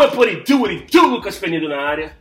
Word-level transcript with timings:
Ué, 0.00 0.08
por 0.08 0.28
itu, 0.28 0.66
itu, 0.70 1.00
Lucas 1.06 1.38
Penido 1.38 1.68
na 1.68 1.80
área. 1.80 2.12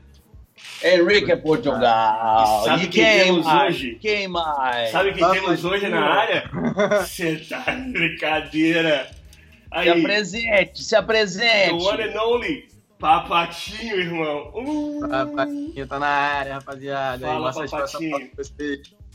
Henrique 0.84 1.36
Portugal. 1.38 2.64
Sabe 2.66 2.84
e 2.84 2.88
quem 2.88 3.04
quem 3.04 3.24
temos 3.24 3.46
mais? 3.46 3.76
hoje? 3.76 3.98
Quem 4.02 4.28
mais? 4.28 4.92
Sabe 4.92 5.12
quem 5.12 5.20
Papatinho. 5.22 5.44
temos 5.46 5.66
hoje 5.66 5.88
na 5.90 6.02
área? 6.02 6.50
Você 7.02 7.38
tá 7.38 7.72
de 7.74 7.92
brincadeira. 7.92 9.08
Se 9.08 9.20
Aí, 9.72 9.90
apresente, 9.90 10.84
se 10.84 10.90
the 10.90 10.96
apresente. 10.98 11.72
one 11.74 12.02
and 12.04 12.20
only, 12.22 12.66
Papatinho, 13.00 13.96
irmão. 13.96 14.52
Uh, 14.54 15.07
Papatinho 15.07 15.88
tá 15.88 15.98
na 15.98 16.07
área, 16.07 16.54
rapaziada. 16.56 17.26
Fala, 17.26 17.50
Aí, 17.50 17.70
Papatinho. 17.70 18.30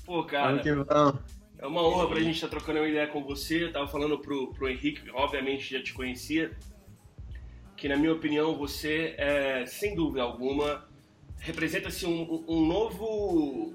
pô, 0.06 0.24
cara, 0.24 0.62
vamos. 0.62 1.20
é 1.58 1.66
uma 1.66 1.82
honra 1.86 2.08
pra 2.08 2.20
gente 2.20 2.36
estar 2.36 2.48
trocando 2.48 2.78
uma 2.78 2.88
ideia 2.88 3.06
com 3.06 3.22
você. 3.22 3.64
Eu 3.64 3.72
tava 3.72 3.86
falando 3.86 4.18
pro, 4.18 4.52
pro 4.54 4.68
Henrique, 4.68 5.02
que 5.02 5.10
obviamente 5.10 5.70
já 5.76 5.82
te 5.82 5.92
conhecia, 5.92 6.50
que 7.76 7.86
na 7.86 7.96
minha 7.96 8.12
opinião 8.12 8.56
você 8.56 9.14
é, 9.18 9.66
sem 9.66 9.94
dúvida 9.94 10.22
alguma, 10.22 10.88
representa-se 11.40 12.06
um, 12.06 12.42
um 12.48 12.66
novo, 12.66 13.74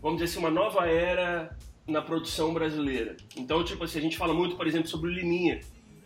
vamos 0.00 0.20
dizer 0.20 0.30
assim, 0.30 0.38
uma 0.38 0.50
nova 0.50 0.86
era 0.86 1.56
na 1.88 2.00
produção 2.00 2.54
brasileira. 2.54 3.16
Então, 3.36 3.64
tipo 3.64 3.82
assim, 3.82 3.98
a 3.98 4.02
gente 4.02 4.16
fala 4.16 4.32
muito, 4.32 4.54
por 4.54 4.68
exemplo, 4.68 4.86
sobre 4.86 5.10
o 5.10 5.12
Liminha, 5.12 5.60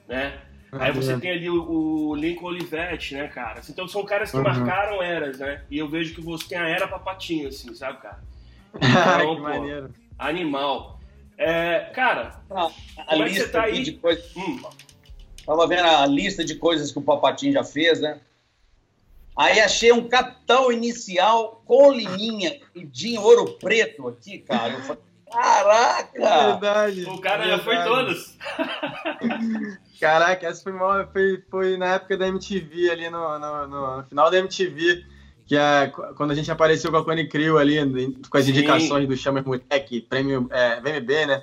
né? 0.08 0.40
Aí 0.80 0.92
você 0.92 1.18
tem 1.18 1.30
ali 1.30 1.48
o, 1.50 2.08
o 2.10 2.14
Lincoln 2.14 2.46
Olivetti, 2.48 3.14
né, 3.14 3.28
cara? 3.28 3.60
Então 3.68 3.86
são 3.88 4.04
caras 4.04 4.30
que 4.30 4.36
Uhum. 4.36 4.42
marcaram 4.42 5.02
eras, 5.02 5.38
né? 5.38 5.62
E 5.70 5.78
eu 5.78 5.88
vejo 5.88 6.14
que 6.14 6.20
você 6.20 6.48
tem 6.48 6.58
a 6.58 6.68
era 6.68 6.88
papatinho, 6.88 7.48
assim, 7.48 7.74
sabe, 7.74 8.00
cara? 8.00 8.22
que 8.74 9.36
pô. 9.36 9.38
maneiro. 9.40 9.90
Animal. 10.18 10.98
É, 11.36 11.90
cara, 11.94 12.40
A 12.50 12.70
Como 13.06 13.22
é 13.22 13.26
que 13.26 13.34
lista 13.34 13.44
você 13.46 13.52
tá 13.52 13.62
aí? 13.64 13.82
de 13.82 13.92
coisas. 13.92 14.36
hum, 14.36 14.60
Tava 15.44 15.66
vendo 15.66 15.86
a 15.86 16.06
lista 16.06 16.44
de 16.44 16.54
coisas 16.54 16.90
que 16.90 16.98
o 16.98 17.02
Papatinho 17.02 17.52
já 17.52 17.62
fez, 17.64 18.00
né? 18.00 18.20
Aí 19.36 19.60
achei 19.60 19.92
um 19.92 20.08
capital 20.08 20.72
inicial 20.72 21.62
com 21.66 21.90
liminha 21.92 22.60
e 22.74 22.84
Dinho 22.84 23.20
Ouro 23.20 23.58
Preto 23.58 24.06
aqui, 24.08 24.38
cara. 24.38 24.74
Eu 24.74 24.80
falei, 24.82 25.02
caraca! 25.34 26.10
Verdade. 26.52 27.04
o 27.04 27.20
cara 27.20 27.46
já 27.48 27.58
foi 27.58 27.76
verdade. 27.76 27.94
todos. 28.06 28.38
Caraca, 30.00 30.46
essa 30.46 30.62
foi, 30.62 30.72
foi, 31.12 31.42
foi 31.50 31.76
na 31.76 31.94
época 31.94 32.16
da 32.16 32.26
MTV, 32.28 32.90
ali 32.90 33.08
no, 33.10 33.38
no, 33.38 33.66
no- 33.68 33.96
no 33.98 34.04
final 34.04 34.30
da 34.30 34.38
MTV, 34.38 35.04
que 35.46 35.56
é 35.56 35.86
qu- 35.88 36.14
quando 36.16 36.32
a 36.32 36.34
gente 36.34 36.50
apareceu 36.50 36.90
com 36.90 36.96
a 36.98 37.04
Cone 37.04 37.28
Crew 37.28 37.58
ali, 37.58 37.78
com 38.28 38.36
as 38.36 38.44
Sim. 38.44 38.50
indicações 38.50 39.08
do 39.08 39.16
Chamber 39.16 39.46
Moleque, 39.46 40.00
prêmio 40.02 40.48
é, 40.50 40.80
VMB, 40.80 41.26
né? 41.26 41.42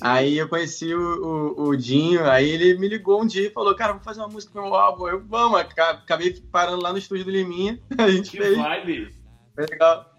Aí 0.00 0.36
eu 0.36 0.48
conheci 0.48 0.92
o, 0.92 1.54
o, 1.56 1.68
o 1.68 1.76
Dinho, 1.76 2.28
aí 2.28 2.48
ele 2.50 2.76
me 2.76 2.88
ligou 2.88 3.22
um 3.22 3.26
dia 3.26 3.46
e 3.46 3.50
falou, 3.50 3.72
cara, 3.76 3.92
vou 3.92 4.02
fazer 4.02 4.20
uma 4.20 4.28
música 4.28 4.52
pro 4.52 4.62
meu 4.64 4.74
álbum. 4.74 5.06
Eu, 5.06 5.22
vamos, 5.24 5.60
aca- 5.60 5.90
acabei 5.92 6.32
parando 6.50 6.82
lá 6.82 6.90
no 6.92 6.98
estúdio 6.98 7.24
do 7.24 7.30
Liminha, 7.30 7.78
a 7.96 8.10
gente 8.10 8.30
Que 8.32 8.38
fez, 8.38 8.58
vibe. 8.58 9.14
foi 9.54 9.66
legal. 9.70 10.11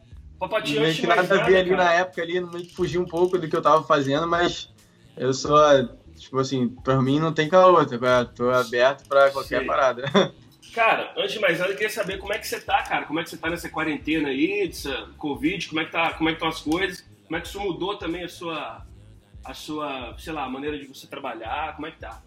Papatinho, 0.44 0.82
Meio 0.82 0.88
antes 0.88 0.96
que 0.98 1.02
de 1.02 1.08
mais 1.08 1.30
nada 1.30 1.42
a 1.42 1.46
ver 1.46 1.58
ali 1.58 1.72
na 1.72 1.94
época 1.94 2.22
ali, 2.22 2.42
meio 2.42 2.66
que 2.66 2.76
fugi 2.76 2.98
um 2.98 3.06
pouco 3.06 3.38
do 3.38 3.48
que 3.48 3.56
eu 3.56 3.62
tava 3.62 3.84
fazendo, 3.84 4.28
mas 4.28 4.70
eu 5.16 5.34
sou, 5.34 5.58
tipo 6.18 6.38
assim, 6.40 6.68
pra 6.68 7.02
mim 7.02 7.20
não 7.20 7.34
tem 7.34 7.48
caô, 7.48 7.86
tá? 7.86 8.26
tô 8.26 8.50
aberto 8.50 9.08
pra 9.08 9.32
qualquer 9.32 9.60
Sei. 9.60 9.68
parada. 9.68 10.04
Cara, 10.74 11.14
antes 11.16 11.34
de 11.34 11.40
mais 11.40 11.60
nada, 11.60 11.72
eu 11.72 11.76
queria 11.76 11.90
saber 11.90 12.18
como 12.18 12.34
é 12.34 12.40
que 12.40 12.48
você 12.48 12.60
tá, 12.60 12.82
cara. 12.82 13.06
Como 13.06 13.20
é 13.20 13.24
que 13.24 13.30
você 13.30 13.38
tá 13.38 13.48
nessa 13.48 13.70
quarentena 13.70 14.30
aí, 14.30 14.68
dessa 14.68 15.08
Covid, 15.20 15.70
como 15.70 15.82
é 15.82 15.86
que 15.86 15.92
tá, 15.92 16.14
como 16.14 16.30
é 16.30 16.32
que 16.32 16.38
estão 16.38 16.50
as 16.50 16.62
coisas? 16.62 17.06
Como 17.26 17.38
é 17.38 17.42
que 17.42 17.48
isso 17.48 17.60
mudou 17.60 17.96
também 17.96 18.24
a 18.24 18.30
sua, 18.30 18.84
a 19.46 19.54
sua, 19.54 20.16
sei 20.18 20.34
lá, 20.34 20.46
a 20.46 20.50
maneira 20.50 20.80
de 20.80 20.88
você 20.88 21.06
trabalhar? 21.06 21.76
Como 21.76 21.86
é 21.86 21.92
que 21.92 22.00
tá? 22.00 22.24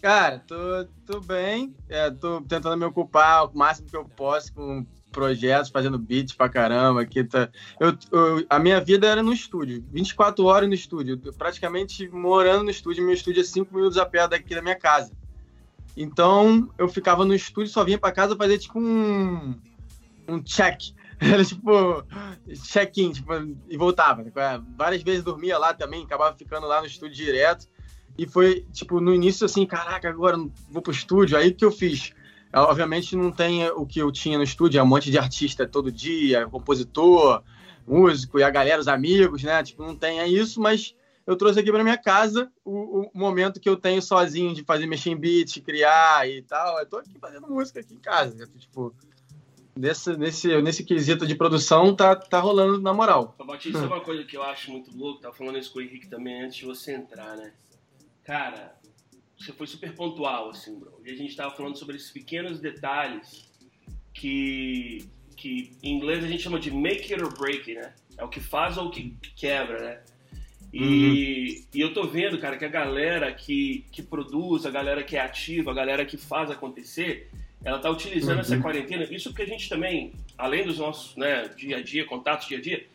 Cara, 0.00 0.38
tô, 0.46 0.86
tô 1.04 1.20
bem, 1.20 1.74
é, 1.88 2.08
tô 2.08 2.40
tentando 2.42 2.76
me 2.76 2.84
ocupar 2.84 3.46
o 3.46 3.58
máximo 3.58 3.88
que 3.88 3.96
eu 3.96 4.04
posso 4.04 4.54
com 4.54 4.86
projetos, 5.10 5.70
fazendo 5.70 5.98
beats 5.98 6.34
pra 6.34 6.48
caramba. 6.48 7.02
Aqui 7.02 7.24
tá... 7.24 7.48
eu, 7.80 7.96
eu- 8.12 8.46
a 8.48 8.58
minha 8.58 8.80
vida 8.80 9.06
era 9.06 9.22
no 9.22 9.32
estúdio, 9.32 9.84
24 9.90 10.44
horas 10.44 10.68
no 10.68 10.74
estúdio, 10.74 11.18
praticamente 11.36 12.08
morando 12.08 12.64
no 12.64 12.70
estúdio. 12.70 13.04
Meu 13.04 13.14
estúdio 13.14 13.40
é 13.40 13.44
5 13.44 13.74
minutos 13.74 13.98
a 13.98 14.06
pé 14.06 14.26
daqui 14.28 14.54
da 14.54 14.62
minha 14.62 14.76
casa. 14.76 15.12
Então 15.96 16.70
eu 16.78 16.88
ficava 16.88 17.24
no 17.24 17.34
estúdio, 17.34 17.72
só 17.72 17.84
vinha 17.84 17.98
pra 17.98 18.12
casa 18.12 18.36
fazer 18.36 18.58
tipo 18.58 18.78
um, 18.78 19.58
um 20.28 20.42
check. 20.42 20.80
Era 21.20 21.44
tipo 21.44 22.04
check-in, 22.70 23.10
tipo, 23.10 23.32
e 23.68 23.76
voltava. 23.76 24.24
Várias 24.76 25.02
vezes 25.02 25.24
dormia 25.24 25.58
lá 25.58 25.74
também, 25.74 26.04
acabava 26.04 26.36
ficando 26.36 26.66
lá 26.66 26.80
no 26.80 26.86
estúdio 26.86 27.16
direto. 27.16 27.66
E 28.16 28.26
foi, 28.26 28.66
tipo, 28.72 29.00
no 29.00 29.14
início, 29.14 29.44
assim, 29.44 29.64
caraca, 29.66 30.08
agora 30.08 30.36
vou 30.70 30.82
pro 30.82 30.92
estúdio. 30.92 31.36
Aí 31.36 31.52
que 31.52 31.64
eu 31.64 31.70
fiz? 31.72 32.12
Eu, 32.52 32.62
Obviamente 32.62 33.16
não 33.16 33.30
tem 33.30 33.68
o 33.70 33.86
que 33.86 34.00
eu 34.00 34.10
tinha 34.10 34.38
no 34.38 34.44
estúdio, 34.44 34.78
é 34.78 34.82
um 34.82 34.86
monte 34.86 35.10
de 35.10 35.18
artista 35.18 35.66
todo 35.66 35.92
dia, 35.92 36.46
compositor, 36.46 37.42
músico, 37.86 38.38
e 38.38 38.42
a 38.42 38.50
galera, 38.50 38.80
os 38.80 38.88
amigos, 38.88 39.42
né? 39.42 39.62
Tipo, 39.62 39.82
não 39.82 39.96
tem 39.96 40.32
isso, 40.32 40.60
mas 40.60 40.94
eu 41.26 41.36
trouxe 41.36 41.60
aqui 41.60 41.70
pra 41.70 41.82
minha 41.82 41.98
casa 41.98 42.50
o, 42.64 43.02
o 43.02 43.10
momento 43.14 43.60
que 43.60 43.68
eu 43.68 43.76
tenho 43.76 44.00
sozinho 44.00 44.54
de 44.54 44.64
fazer, 44.64 44.86
mexer 44.86 45.10
em 45.10 45.16
beat, 45.16 45.60
criar 45.60 46.26
e 46.26 46.40
tal. 46.40 46.78
Eu 46.78 46.86
tô 46.86 46.96
aqui 46.96 47.18
fazendo 47.20 47.46
música 47.46 47.80
aqui 47.80 47.92
em 47.92 47.98
casa. 47.98 48.46
Tipo, 48.58 48.94
nesse, 49.76 50.16
nesse, 50.16 50.62
nesse 50.62 50.84
quesito 50.84 51.26
de 51.26 51.34
produção, 51.34 51.94
tá, 51.94 52.16
tá 52.16 52.40
rolando 52.40 52.80
na 52.80 52.94
moral. 52.94 53.36
É 53.38 53.42
uma 53.42 54.00
coisa 54.00 54.24
que 54.24 54.38
eu 54.38 54.42
acho 54.42 54.70
muito 54.70 54.90
louco, 54.96 55.20
tava 55.20 55.34
falando 55.34 55.58
isso 55.58 55.70
com 55.70 55.80
o 55.80 55.82
Henrique 55.82 56.08
também 56.08 56.44
antes 56.44 56.56
de 56.56 56.64
você 56.64 56.94
entrar, 56.94 57.36
né? 57.36 57.52
Cara, 58.24 58.77
você 59.38 59.52
foi 59.52 59.66
super 59.66 59.94
pontual, 59.94 60.50
assim, 60.50 60.78
bro. 60.78 61.00
E 61.04 61.10
a 61.10 61.16
gente 61.16 61.36
tava 61.36 61.54
falando 61.54 61.76
sobre 61.76 61.96
esses 61.96 62.10
pequenos 62.10 62.58
detalhes 62.58 63.48
que, 64.12 65.08
que 65.36 65.76
em 65.82 65.94
inglês 65.96 66.24
a 66.24 66.28
gente 66.28 66.42
chama 66.42 66.58
de 66.58 66.70
make 66.70 67.12
it 67.12 67.22
or 67.22 67.32
break 67.38 67.70
it, 67.70 67.74
né? 67.74 67.94
É 68.16 68.24
o 68.24 68.28
que 68.28 68.40
faz 68.40 68.76
ou 68.76 68.86
o 68.86 68.90
que 68.90 69.16
quebra, 69.36 69.80
né? 69.80 70.00
E, 70.72 71.64
e 71.72 71.80
eu 71.80 71.94
tô 71.94 72.06
vendo, 72.06 72.38
cara, 72.38 72.58
que 72.58 72.64
a 72.64 72.68
galera 72.68 73.32
que, 73.32 73.86
que 73.90 74.02
produz, 74.02 74.66
a 74.66 74.70
galera 74.70 75.02
que 75.02 75.16
é 75.16 75.20
ativa, 75.20 75.70
a 75.70 75.74
galera 75.74 76.04
que 76.04 76.16
faz 76.16 76.50
acontecer, 76.50 77.30
ela 77.64 77.78
tá 77.78 77.90
utilizando 77.90 78.40
essa 78.40 78.58
quarentena. 78.58 79.04
Isso 79.04 79.30
porque 79.30 79.42
a 79.42 79.46
gente 79.46 79.68
também, 79.68 80.12
além 80.36 80.64
dos 80.64 80.78
nossos 80.78 81.16
né, 81.16 81.48
dia 81.56 81.78
a 81.78 81.82
dia, 81.82 82.04
contatos 82.04 82.48
dia 82.48 82.58
a 82.58 82.60
dia, 82.60 82.86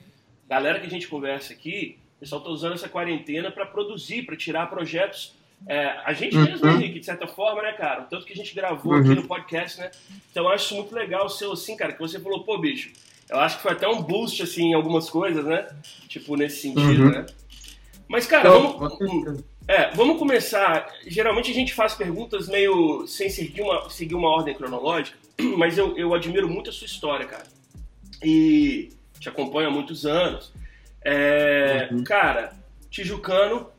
galera 0.48 0.80
que 0.80 0.86
a 0.86 0.90
gente 0.90 1.08
conversa 1.08 1.54
aqui, 1.54 1.98
o 2.18 2.20
pessoal 2.20 2.42
tá 2.42 2.50
usando 2.50 2.74
essa 2.74 2.88
quarentena 2.88 3.52
para 3.52 3.66
produzir, 3.66 4.24
para 4.24 4.36
tirar 4.36 4.68
projetos. 4.68 5.36
É, 5.68 5.88
a 6.06 6.12
gente 6.14 6.36
Uhum. 6.36 6.44
mesmo, 6.44 6.66
né, 6.66 6.74
Henrique, 6.74 7.00
de 7.00 7.06
certa 7.06 7.26
forma, 7.28 7.62
né, 7.62 7.72
cara? 7.74 8.02
Tanto 8.02 8.26
que 8.26 8.34
a 8.34 8.36
gente 8.36 8.54
gravou 8.54 8.96
aqui 8.96 9.10
no 9.16 9.24
podcast, 9.28 9.80
né? 9.80 9.92
Então 10.32 10.44
eu 10.44 10.50
acho 10.50 10.66
isso 10.66 10.76
muito 10.76 10.94
legal 10.94 11.26
o 11.26 11.30
seu, 11.30 11.52
assim, 11.54 11.78
cara, 11.78 11.94
que 11.94 12.00
você 12.00 12.20
falou, 12.20 12.44
pô, 12.44 12.58
bicho, 12.58 12.92
eu 13.30 13.40
acho 13.40 13.56
que 13.58 13.64
foi 13.64 13.72
até 13.72 13.88
um 13.88 14.02
boost, 14.02 14.44
assim, 14.44 14.72
em 14.72 14.74
algumas 14.74 15.10
coisas, 15.10 15.44
né? 15.46 15.68
Tipo, 16.10 16.36
nesse 16.36 16.62
sentido, 16.64 17.04
Uhum. 17.06 17.12
né? 17.12 17.26
Mas, 18.08 18.26
cara, 18.28 18.50
Então, 18.50 18.78
vamos, 18.78 19.44
é, 19.68 19.90
vamos 19.92 20.20
começar. 20.20 20.86
Geralmente 21.08 21.50
a 21.50 21.54
gente 21.54 21.74
faz 21.74 21.94
perguntas 21.96 22.50
meio 22.50 23.08
sem 23.08 23.30
seguir 23.30 23.62
uma, 23.62 23.90
seguir 23.90 24.16
uma 24.16 24.28
ordem 24.30 24.54
cronológica, 24.54 25.18
mas 25.58 25.78
eu, 25.78 25.98
eu 25.98 26.14
admiro 26.14 26.50
muito 26.50 26.70
a 26.70 26.74
sua 26.74 26.86
história, 26.86 27.26
cara. 27.26 27.46
E 28.22 28.90
te 29.20 29.30
acompanho 29.30 29.70
há 29.70 29.72
muitos 29.72 30.06
anos. 30.06 30.52
É, 31.02 31.88
Uhum. 31.92 32.04
Cara, 32.04 32.54
Tijucano, 32.92 33.70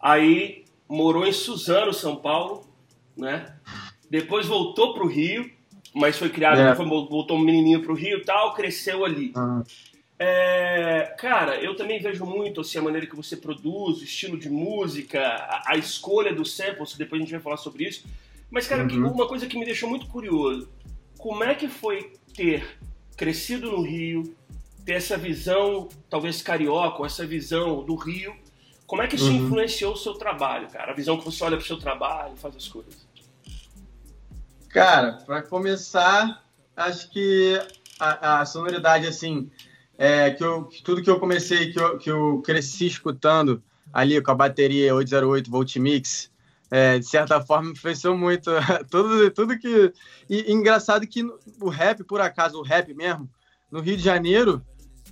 aí 0.00 0.64
morou 0.88 1.26
em 1.26 1.32
Suzano, 1.32 1.92
São 1.92 2.16
Paulo, 2.16 2.66
né? 3.16 3.54
Depois 4.10 4.46
voltou 4.46 4.94
pro 4.94 5.06
Rio, 5.06 5.50
mas 5.94 6.16
foi 6.18 6.30
criado, 6.30 6.60
É. 6.60 6.74
foi- 6.74 6.86
voltou 6.86 7.36
um 7.36 7.40
menininho 7.40 7.82
pro 7.82 7.94
Rio 7.94 8.18
e 8.18 8.24
tal, 8.24 8.54
cresceu 8.54 9.04
ali. 9.04 9.32
Ah, 9.36 9.62
É, 10.20 11.14
cara, 11.16 11.60
eu 11.62 11.76
também 11.76 12.00
vejo 12.00 12.26
muito 12.26 12.60
assim, 12.60 12.76
a 12.78 12.82
maneira 12.82 13.06
que 13.06 13.14
você 13.14 13.36
produz, 13.36 14.00
o 14.00 14.04
estilo 14.04 14.36
de 14.36 14.50
música, 14.50 15.20
a, 15.24 15.74
a 15.74 15.76
escolha 15.76 16.34
dos 16.34 16.56
samples, 16.56 16.96
depois 16.96 17.20
a 17.20 17.24
gente 17.24 17.30
vai 17.30 17.40
falar 17.40 17.56
sobre 17.56 17.84
isso. 17.84 18.04
Mas, 18.50 18.66
cara, 18.66 18.82
Uhum. 18.82 19.12
uma 19.12 19.28
coisa 19.28 19.46
que 19.46 19.56
me 19.56 19.64
deixou 19.64 19.88
muito 19.88 20.06
curioso: 20.08 20.68
como 21.16 21.44
é 21.44 21.54
que 21.54 21.68
foi 21.68 22.14
ter 22.34 22.78
crescido 23.16 23.70
no 23.70 23.80
Rio, 23.82 24.34
ter 24.84 24.94
essa 24.94 25.16
visão, 25.16 25.88
talvez 26.10 26.42
carioca, 26.42 27.04
essa 27.06 27.24
visão 27.24 27.84
do 27.84 27.94
Rio? 27.94 28.34
Como 28.88 29.02
é 29.02 29.06
que 29.06 29.16
isso 29.16 29.26
Uhum. 29.26 29.44
influenciou 29.44 29.92
o 29.92 29.96
seu 29.96 30.14
trabalho, 30.14 30.66
cara? 30.70 30.92
A 30.92 30.94
visão 30.94 31.18
que 31.18 31.24
você 31.26 31.44
olha 31.44 31.58
pro 31.58 31.66
seu 31.66 31.76
trabalho, 31.76 32.34
faz 32.36 32.56
as 32.56 32.66
coisas. 32.66 33.06
Cara, 34.70 35.18
para 35.26 35.42
começar, 35.42 36.42
acho 36.74 37.10
que 37.10 37.60
a, 38.00 38.40
a 38.40 38.46
sonoridade, 38.46 39.06
assim, 39.06 39.50
é, 39.98 40.30
que 40.30 40.42
eu, 40.42 40.64
que 40.64 40.82
tudo 40.82 41.02
que 41.02 41.10
eu 41.10 41.20
comecei, 41.20 41.70
que 41.70 41.78
eu, 41.78 41.98
que 41.98 42.10
eu 42.10 42.40
cresci 42.42 42.86
escutando 42.86 43.62
ali 43.92 44.20
com 44.22 44.30
a 44.30 44.34
bateria 44.34 44.94
808 44.94 45.50
Volt 45.50 45.76
Mix, 45.76 46.30
é, 46.70 46.98
de 46.98 47.06
certa 47.06 47.42
forma, 47.42 47.72
influenciou 47.72 48.16
muito 48.16 48.50
tudo, 48.90 49.30
tudo 49.30 49.58
que. 49.58 49.92
E, 50.30 50.50
e 50.50 50.52
engraçado 50.52 51.06
que 51.06 51.22
o 51.60 51.68
rap, 51.68 52.04
por 52.04 52.22
acaso, 52.22 52.58
o 52.58 52.62
rap 52.62 52.94
mesmo, 52.94 53.28
no 53.70 53.80
Rio 53.80 53.98
de 53.98 54.02
Janeiro, 54.02 54.64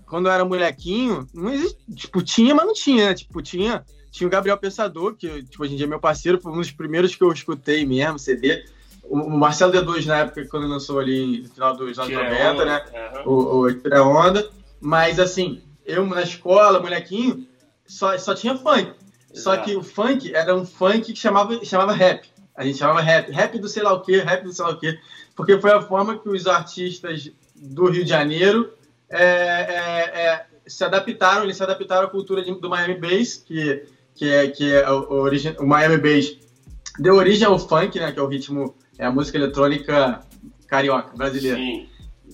quando 0.06 0.26
eu 0.26 0.32
era 0.32 0.44
molequinho, 0.44 1.28
não 1.34 1.52
existe, 1.52 1.78
tipo, 1.94 2.22
tinha, 2.22 2.54
mas 2.54 2.66
não 2.66 2.72
tinha, 2.72 3.08
né? 3.08 3.14
Tipo, 3.14 3.42
tinha, 3.42 3.84
tinha 4.10 4.26
o 4.26 4.30
Gabriel 4.30 4.56
Pensador, 4.56 5.14
que 5.14 5.42
tipo, 5.42 5.62
hoje 5.62 5.74
em 5.74 5.76
dia 5.76 5.86
é 5.86 5.88
meu 5.88 6.00
parceiro, 6.00 6.40
foi 6.40 6.52
um 6.52 6.58
dos 6.58 6.70
primeiros 6.70 7.14
que 7.14 7.22
eu 7.22 7.32
escutei 7.32 7.84
mesmo, 7.84 8.18
CD. 8.18 8.64
O 9.04 9.30
Marcelo 9.30 9.72
D2, 9.72 10.06
na 10.06 10.18
época, 10.18 10.46
quando 10.48 10.66
lançou 10.66 10.98
ali 10.98 11.42
no 11.42 11.48
final 11.48 11.76
dos 11.76 11.98
anos 11.98 12.12
90, 12.12 12.64
né? 12.64 12.84
Uhum. 13.24 13.32
O, 13.32 13.68
o 13.68 14.08
Onda. 14.08 14.48
Mas, 14.80 15.20
assim, 15.20 15.62
eu 15.84 16.04
na 16.06 16.22
escola, 16.22 16.80
molequinho, 16.80 17.46
só, 17.86 18.16
só 18.18 18.34
tinha 18.34 18.56
funk. 18.56 18.92
Só 19.32 19.56
que 19.58 19.76
o 19.76 19.82
funk 19.82 20.34
era 20.34 20.56
um 20.56 20.64
funk 20.64 21.12
que 21.12 21.18
chamava, 21.18 21.64
chamava 21.64 21.92
rap. 21.92 22.28
A 22.54 22.64
gente 22.64 22.78
chamava 22.78 23.00
rap. 23.00 23.30
Rap 23.30 23.58
do 23.58 23.68
sei 23.68 23.82
lá 23.82 23.92
o 23.92 24.00
quê, 24.00 24.18
rap 24.18 24.42
do 24.42 24.52
sei 24.52 24.64
lá 24.64 24.72
o 24.72 24.78
quê. 24.78 24.98
Porque 25.36 25.58
foi 25.60 25.72
a 25.72 25.82
forma 25.82 26.18
que 26.18 26.28
os 26.28 26.46
artistas 26.46 27.30
do 27.54 27.88
Rio 27.90 28.02
de 28.02 28.10
Janeiro 28.10 28.72
é, 29.08 29.22
é, 29.22 30.20
é, 30.26 30.46
se 30.66 30.84
adaptaram, 30.84 31.44
eles 31.44 31.56
se 31.56 31.62
adaptaram 31.62 32.06
à 32.06 32.10
cultura 32.10 32.42
de, 32.42 32.52
do 32.54 32.68
Miami 32.68 32.94
Bass, 32.94 33.36
que, 33.36 33.84
que 34.14 34.28
é, 34.28 34.48
que 34.48 34.72
é 34.72 34.90
o, 34.90 35.12
origem, 35.12 35.54
o 35.58 35.66
Miami 35.66 35.98
Bass 35.98 36.36
deu 36.98 37.14
origem 37.14 37.46
ao 37.46 37.58
funk, 37.58 37.98
né, 37.98 38.12
que 38.12 38.18
é 38.18 38.22
o 38.22 38.26
ritmo, 38.26 38.74
é 38.98 39.06
a 39.06 39.10
música 39.10 39.38
eletrônica 39.38 40.20
carioca, 40.66 41.16
brasileira. 41.16 41.56
Sim. 41.56 41.88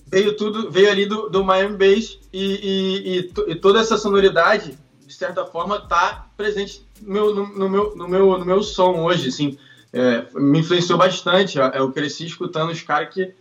Veio 0.07 0.35
tudo, 0.35 0.71
veio 0.71 0.89
ali 0.89 1.05
do, 1.05 1.29
do 1.29 1.43
Miami 1.43 1.77
Bass 1.77 2.19
e, 2.31 2.43
e, 2.43 3.17
e, 3.17 3.51
e 3.51 3.55
toda 3.55 3.79
essa 3.79 3.97
sonoridade, 3.97 4.77
de 5.05 5.13
certa 5.13 5.45
forma, 5.45 5.77
está 5.77 6.27
presente 6.35 6.85
no, 7.01 7.33
no, 7.33 7.47
no, 7.47 7.69
meu, 7.69 7.95
no, 7.95 8.07
meu, 8.07 8.37
no 8.37 8.45
meu 8.45 8.63
som 8.63 9.01
hoje, 9.01 9.29
assim, 9.29 9.57
é, 9.91 10.25
me 10.33 10.59
influenciou 10.59 10.97
bastante. 10.97 11.57
Eu 11.73 11.91
cresci 11.91 12.25
escutando 12.25 12.71
os 12.71 12.81
caras 12.81 13.13
que, 13.13 13.33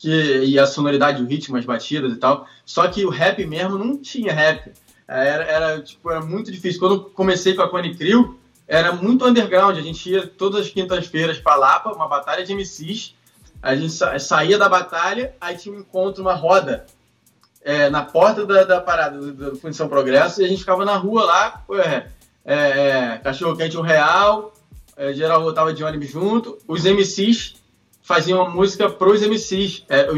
que. 0.00 0.44
E 0.44 0.58
a 0.58 0.66
sonoridade, 0.66 1.22
o 1.22 1.26
ritmo, 1.26 1.56
as 1.56 1.64
batidas 1.64 2.12
e 2.12 2.16
tal. 2.16 2.48
Só 2.64 2.88
que 2.88 3.04
o 3.04 3.10
rap 3.10 3.46
mesmo 3.46 3.78
não 3.78 3.96
tinha 3.96 4.32
rap. 4.32 4.72
Era, 5.06 5.44
era, 5.44 5.82
tipo, 5.82 6.10
era 6.10 6.20
muito 6.20 6.50
difícil. 6.50 6.80
Quando 6.80 6.94
eu 6.94 7.00
comecei 7.10 7.54
com 7.54 7.62
a 7.62 7.68
Cone 7.68 7.94
Crew, 7.94 8.38
era 8.66 8.92
muito 8.92 9.26
underground. 9.26 9.76
A 9.76 9.82
gente 9.82 10.10
ia 10.10 10.26
todas 10.26 10.62
as 10.62 10.70
quintas-feiras 10.70 11.38
para 11.38 11.56
Lapa, 11.56 11.92
uma 11.92 12.08
batalha 12.08 12.44
de 12.44 12.54
MCs. 12.54 13.14
A 13.62 13.76
gente 13.76 13.92
sa 13.92 14.18
saía 14.18 14.56
da 14.56 14.68
batalha, 14.68 15.34
aí 15.38 15.56
tinha 15.56 15.74
um 15.74 15.80
encontro, 15.80 16.22
uma 16.22 16.34
roda 16.34 16.86
é, 17.62 17.90
na 17.90 18.02
porta 18.02 18.46
da, 18.46 18.64
da 18.64 18.80
parada 18.80 19.18
do, 19.18 19.32
do 19.32 19.56
Fundição 19.56 19.86
Progresso, 19.86 20.40
e 20.40 20.44
a 20.46 20.48
gente 20.48 20.60
ficava 20.60 20.82
na 20.82 20.96
rua 20.96 21.24
lá, 21.24 21.64
ué, 21.68 22.08
é, 22.42 22.54
é, 22.54 23.20
cachorro 23.22 23.56
quente 23.56 23.76
um 23.76 23.82
real, 23.82 24.54
é, 24.96 25.12
geral 25.12 25.42
voltava 25.42 25.74
de 25.74 25.84
ônibus 25.84 26.08
junto, 26.08 26.56
os 26.66 26.84
MCs 26.84 27.59
faziam 28.10 28.42
a 28.42 28.50
música 28.50 28.90
pros 28.90 29.22
MCs. 29.22 29.84
É, 29.88 30.08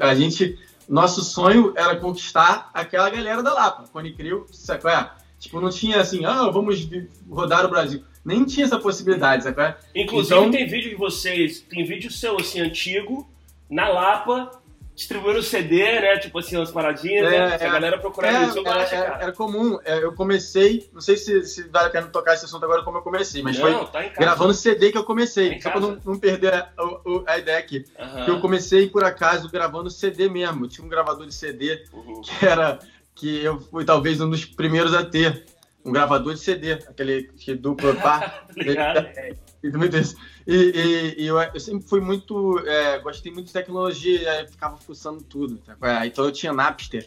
a 0.00 0.14
gente, 0.14 0.58
nosso 0.88 1.22
sonho 1.22 1.74
era 1.76 1.94
conquistar 1.96 2.70
aquela 2.72 3.10
galera 3.10 3.42
da 3.42 3.52
Lapa, 3.52 3.84
Cone 3.92 4.14
Crew, 4.14 4.46
sacou? 4.50 4.90
É? 4.90 5.10
Tipo, 5.38 5.60
não 5.60 5.68
tinha 5.68 6.00
assim, 6.00 6.24
ah, 6.24 6.48
vamos 6.48 6.88
rodar 7.28 7.66
o 7.66 7.68
Brasil. 7.68 8.02
Nem 8.24 8.46
tinha 8.46 8.64
essa 8.64 8.78
possibilidade, 8.78 9.44
sacou? 9.44 9.74
Inclusive 9.94 10.34
então, 10.34 10.50
tem 10.50 10.66
vídeo 10.66 10.88
de 10.88 10.96
vocês, 10.96 11.60
tem 11.60 11.84
vídeo 11.84 12.10
seu 12.10 12.40
assim, 12.40 12.58
antigo, 12.58 13.28
na 13.68 13.86
Lapa, 13.86 14.50
distribuindo 14.96 15.42
CD, 15.42 16.00
né? 16.00 16.18
Tipo 16.18 16.38
assim, 16.38 16.56
umas 16.56 16.70
paradinhas, 16.70 17.30
né? 17.30 17.36
é, 17.36 17.48
né? 17.50 17.58
Se 17.58 17.64
a 17.64 17.70
galera 17.70 17.98
procurar 17.98 18.28
é, 18.28 18.38
no 18.38 18.46
YouTube, 18.46 18.66
era, 18.66 18.82
acha, 18.82 18.96
cara. 18.96 19.22
Era 19.22 19.32
comum. 19.32 19.78
É, 19.84 20.02
eu 20.02 20.12
comecei, 20.14 20.88
não 20.92 21.02
sei 21.02 21.18
se, 21.18 21.44
se 21.44 21.68
vale 21.68 21.88
a 21.88 21.90
pena 21.90 22.06
tocar 22.06 22.32
esse 22.34 22.46
assunto 22.46 22.64
agora 22.64 22.82
como 22.82 22.96
eu 22.96 23.02
comecei, 23.02 23.42
mas 23.42 23.58
não, 23.58 23.86
foi 23.86 23.86
tá 23.86 24.08
gravando 24.18 24.54
CD 24.54 24.90
que 24.90 24.98
eu 24.98 25.04
comecei. 25.04 25.56
Tá 25.56 25.64
só 25.64 25.70
pra 25.70 25.80
não, 25.80 26.00
não 26.02 26.18
perder 26.18 26.54
a, 26.54 26.70
a, 26.76 27.32
a, 27.34 27.38
ideia 27.38 27.58
aqui. 27.58 27.84
Uhum. 27.98 28.24
Que 28.24 28.30
eu 28.30 28.40
comecei, 28.40 28.88
por 28.88 29.04
acaso, 29.04 29.50
gravando 29.50 29.90
CD 29.90 30.30
mesmo. 30.30 30.64
Eu 30.64 30.68
tinha 30.68 30.84
um 30.84 30.88
gravador 30.88 31.26
de 31.26 31.34
CD 31.34 31.84
uhum. 31.92 32.22
que 32.22 32.46
era... 32.46 32.78
Que 33.14 33.42
eu 33.42 33.58
fui 33.58 33.82
talvez 33.82 34.20
um 34.20 34.28
dos 34.28 34.44
primeiros 34.44 34.92
a 34.92 35.02
ter. 35.02 35.46
Um 35.82 35.92
gravador 35.92 36.34
de 36.34 36.40
CD, 36.40 36.72
aquele 36.72 37.30
que 37.38 37.52
duplo 39.72 39.90
pá. 39.90 39.98
E, 40.46 40.54
e, 40.54 41.22
e 41.22 41.26
eu, 41.26 41.38
eu, 41.38 41.60
sempre 41.60 41.88
fui 41.88 42.00
muito. 42.00 42.58
É, 42.66 42.98
gostei 43.00 43.32
muito 43.32 43.46
de 43.46 43.52
tecnologia, 43.52 44.46
ficava 44.50 44.76
fuçando 44.76 45.22
tudo. 45.22 45.58
Tá? 45.58 46.06
Então 46.06 46.24
eu 46.24 46.32
tinha 46.32 46.52
Napster 46.52 47.06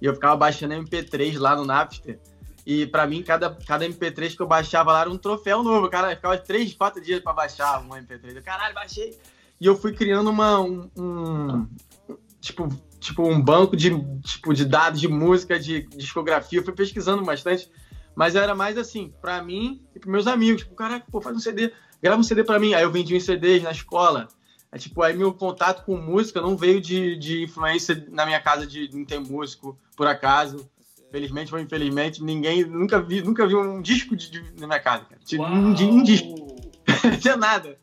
e 0.00 0.06
eu 0.06 0.14
ficava 0.14 0.36
baixando 0.36 0.74
MP3 0.74 1.38
lá 1.38 1.54
no 1.54 1.64
Napster. 1.64 2.18
E 2.66 2.86
para 2.86 3.06
mim, 3.06 3.22
cada, 3.22 3.50
cada 3.66 3.86
MP3 3.88 4.36
que 4.36 4.42
eu 4.42 4.46
baixava 4.46 4.92
lá 4.92 5.00
era 5.00 5.10
um 5.10 5.18
troféu 5.18 5.62
novo. 5.62 5.88
Cara, 5.88 6.14
ficava 6.14 6.36
três, 6.38 6.74
quatro 6.74 7.02
dias 7.02 7.20
para 7.20 7.32
baixar 7.32 7.80
um 7.82 7.88
MP3. 7.88 8.36
Eu, 8.36 8.42
caralho, 8.42 8.74
baixei. 8.74 9.18
E 9.60 9.66
eu 9.66 9.76
fui 9.76 9.92
criando 9.92 10.30
uma. 10.30 10.60
Um, 10.60 10.90
um, 10.96 11.68
tipo, 12.40 12.68
tipo, 12.98 13.26
um 13.26 13.40
banco 13.40 13.76
de, 13.76 13.90
tipo, 14.22 14.54
de 14.54 14.64
dados 14.64 15.00
de 15.00 15.08
música, 15.08 15.58
de, 15.58 15.82
de 15.82 15.96
discografia. 15.96 16.58
Eu 16.58 16.64
fui 16.64 16.72
pesquisando 16.72 17.24
bastante. 17.24 17.70
Mas 18.14 18.34
era 18.34 18.54
mais 18.54 18.76
assim, 18.76 19.12
para 19.20 19.42
mim 19.42 19.82
e 19.94 19.98
pros 19.98 20.12
meus 20.12 20.26
amigos. 20.26 20.62
Tipo, 20.62 20.74
caraca, 20.74 21.06
pô, 21.10 21.20
faz 21.20 21.36
um 21.36 21.40
CD 21.40 21.72
grava 22.02 22.20
um 22.20 22.24
CD 22.24 22.44
para 22.44 22.58
mim. 22.58 22.74
Aí 22.74 22.82
eu 22.82 22.90
vendi 22.90 23.16
uns 23.16 23.24
CDs 23.24 23.62
na 23.62 23.70
escola. 23.70 24.28
É, 24.72 24.78
tipo, 24.78 25.02
aí 25.02 25.16
meu 25.16 25.32
contato 25.32 25.84
com 25.84 25.96
música 25.96 26.40
não 26.40 26.56
veio 26.56 26.80
de, 26.80 27.16
de 27.16 27.42
influência 27.42 28.06
na 28.10 28.24
minha 28.24 28.40
casa 28.40 28.66
de 28.66 28.88
não 28.92 29.04
ter 29.04 29.18
músico, 29.18 29.76
por 29.96 30.06
acaso. 30.06 30.68
Felizmente 31.10 31.52
ou 31.52 31.60
infelizmente, 31.60 32.22
ninguém 32.22 32.64
nunca 32.64 33.02
vi, 33.02 33.20
nunca 33.20 33.44
vi 33.44 33.56
um 33.56 33.82
disco 33.82 34.14
de, 34.14 34.30
de 34.30 34.60
na 34.60 34.68
minha 34.68 34.78
casa, 34.78 35.04
cara. 35.06 35.20
Tipo, 35.24 35.42
um, 35.42 35.70
um, 35.70 36.02
disco. 36.04 36.56
não 37.02 37.16
tinha 37.18 37.36
nada. 37.36 37.76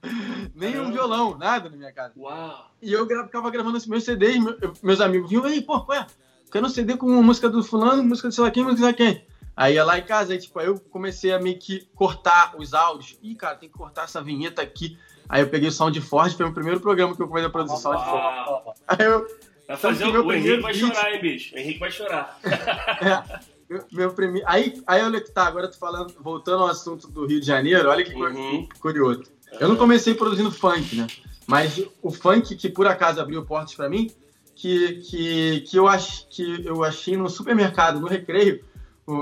Nem 0.56 0.72
Caramba. 0.72 0.90
um 0.90 0.94
violão, 0.94 1.38
nada 1.38 1.70
na 1.70 1.76
minha 1.76 1.92
casa. 1.92 2.14
Uau. 2.16 2.72
E 2.82 2.94
eu 2.94 3.06
gra 3.06 3.26
ficava 3.26 3.52
gravando 3.52 3.78
meus 3.88 4.04
CDs, 4.06 4.38
meus 4.82 5.02
amigos 5.02 5.30
vinham, 5.30 5.46
ei, 5.46 5.62
pô, 5.62 5.86
ué, 5.90 6.08
quero 6.50 6.66
um 6.66 6.70
CD 6.70 6.96
com 6.96 7.22
música 7.22 7.50
do 7.50 7.62
fulano, 7.62 8.02
música 8.02 8.30
de 8.30 8.36
sei 8.36 8.44
lá 8.46 8.52
quem, 8.52 8.64
música 8.64 8.94
de 8.94 8.96
sei 8.96 9.06
lá 9.06 9.12
quem. 9.12 9.26
Aí 9.58 9.74
ia 9.74 9.84
lá 9.84 9.98
em 9.98 10.04
casa, 10.04 10.34
aí, 10.34 10.40
tipo, 10.40 10.60
aí 10.60 10.68
eu 10.68 10.80
comecei 10.80 11.34
a 11.34 11.40
meio 11.40 11.58
que 11.58 11.90
cortar 11.96 12.54
os 12.60 12.76
áudios. 12.76 13.18
Ih, 13.24 13.34
cara, 13.34 13.56
tem 13.56 13.68
que 13.68 13.76
cortar 13.76 14.04
essa 14.04 14.22
vinheta 14.22 14.62
aqui. 14.62 15.00
Aí 15.28 15.42
eu 15.42 15.50
peguei 15.50 15.68
o 15.68 15.72
Sound 15.72 16.00
Force, 16.00 16.38
foi 16.38 16.46
o 16.46 16.54
primeiro 16.54 16.80
programa 16.80 17.16
que 17.16 17.22
eu 17.24 17.28
comecei 17.28 17.48
a 17.48 17.52
produzir 17.52 17.82
Sound 17.82 18.04
Force. 18.06 18.82
Aí 18.88 19.04
eu. 19.04 19.26
Vai 19.68 19.76
fazer 19.76 20.06
o, 20.06 20.26
o 20.26 20.32
Henrique 20.32 20.62
vai 20.62 20.74
beat. 20.74 20.86
chorar, 20.86 21.12
hein, 21.12 21.22
bicho? 21.22 21.56
O 21.56 21.58
Henrique 21.58 21.80
vai 21.80 21.92
chorar. 21.92 22.40
é, 22.46 23.40
meu, 23.68 23.84
meu 23.92 24.14
primeiro. 24.14 24.48
Aí, 24.48 24.80
aí 24.86 25.02
olha 25.02 25.20
que 25.20 25.32
tá, 25.32 25.48
agora 25.48 25.66
eu 25.66 25.72
tô 25.72 25.78
falando, 25.80 26.14
voltando 26.22 26.62
ao 26.62 26.70
assunto 26.70 27.08
do 27.08 27.26
Rio 27.26 27.42
de 27.42 27.48
Janeiro, 27.48 27.90
olha 27.90 28.06
que 28.06 28.14
uhum. 28.14 28.70
curioso. 28.80 29.24
Eu 29.60 29.68
não 29.68 29.76
comecei 29.76 30.14
produzindo 30.14 30.52
funk, 30.52 30.96
né? 30.96 31.08
Mas 31.48 31.84
o 32.04 32.12
funk 32.12 32.56
que 32.56 32.70
por 32.70 32.86
acaso 32.86 33.20
abriu 33.20 33.44
portas 33.44 33.74
para 33.74 33.90
mim, 33.90 34.12
que, 34.56 35.02
que, 35.02 35.62
que, 35.62 35.78
eu 35.78 35.88
ach, 35.88 36.28
que 36.30 36.64
eu 36.66 36.84
achei 36.84 37.18
no 37.18 37.28
supermercado, 37.28 38.00
no 38.00 38.08
recreio, 38.08 38.64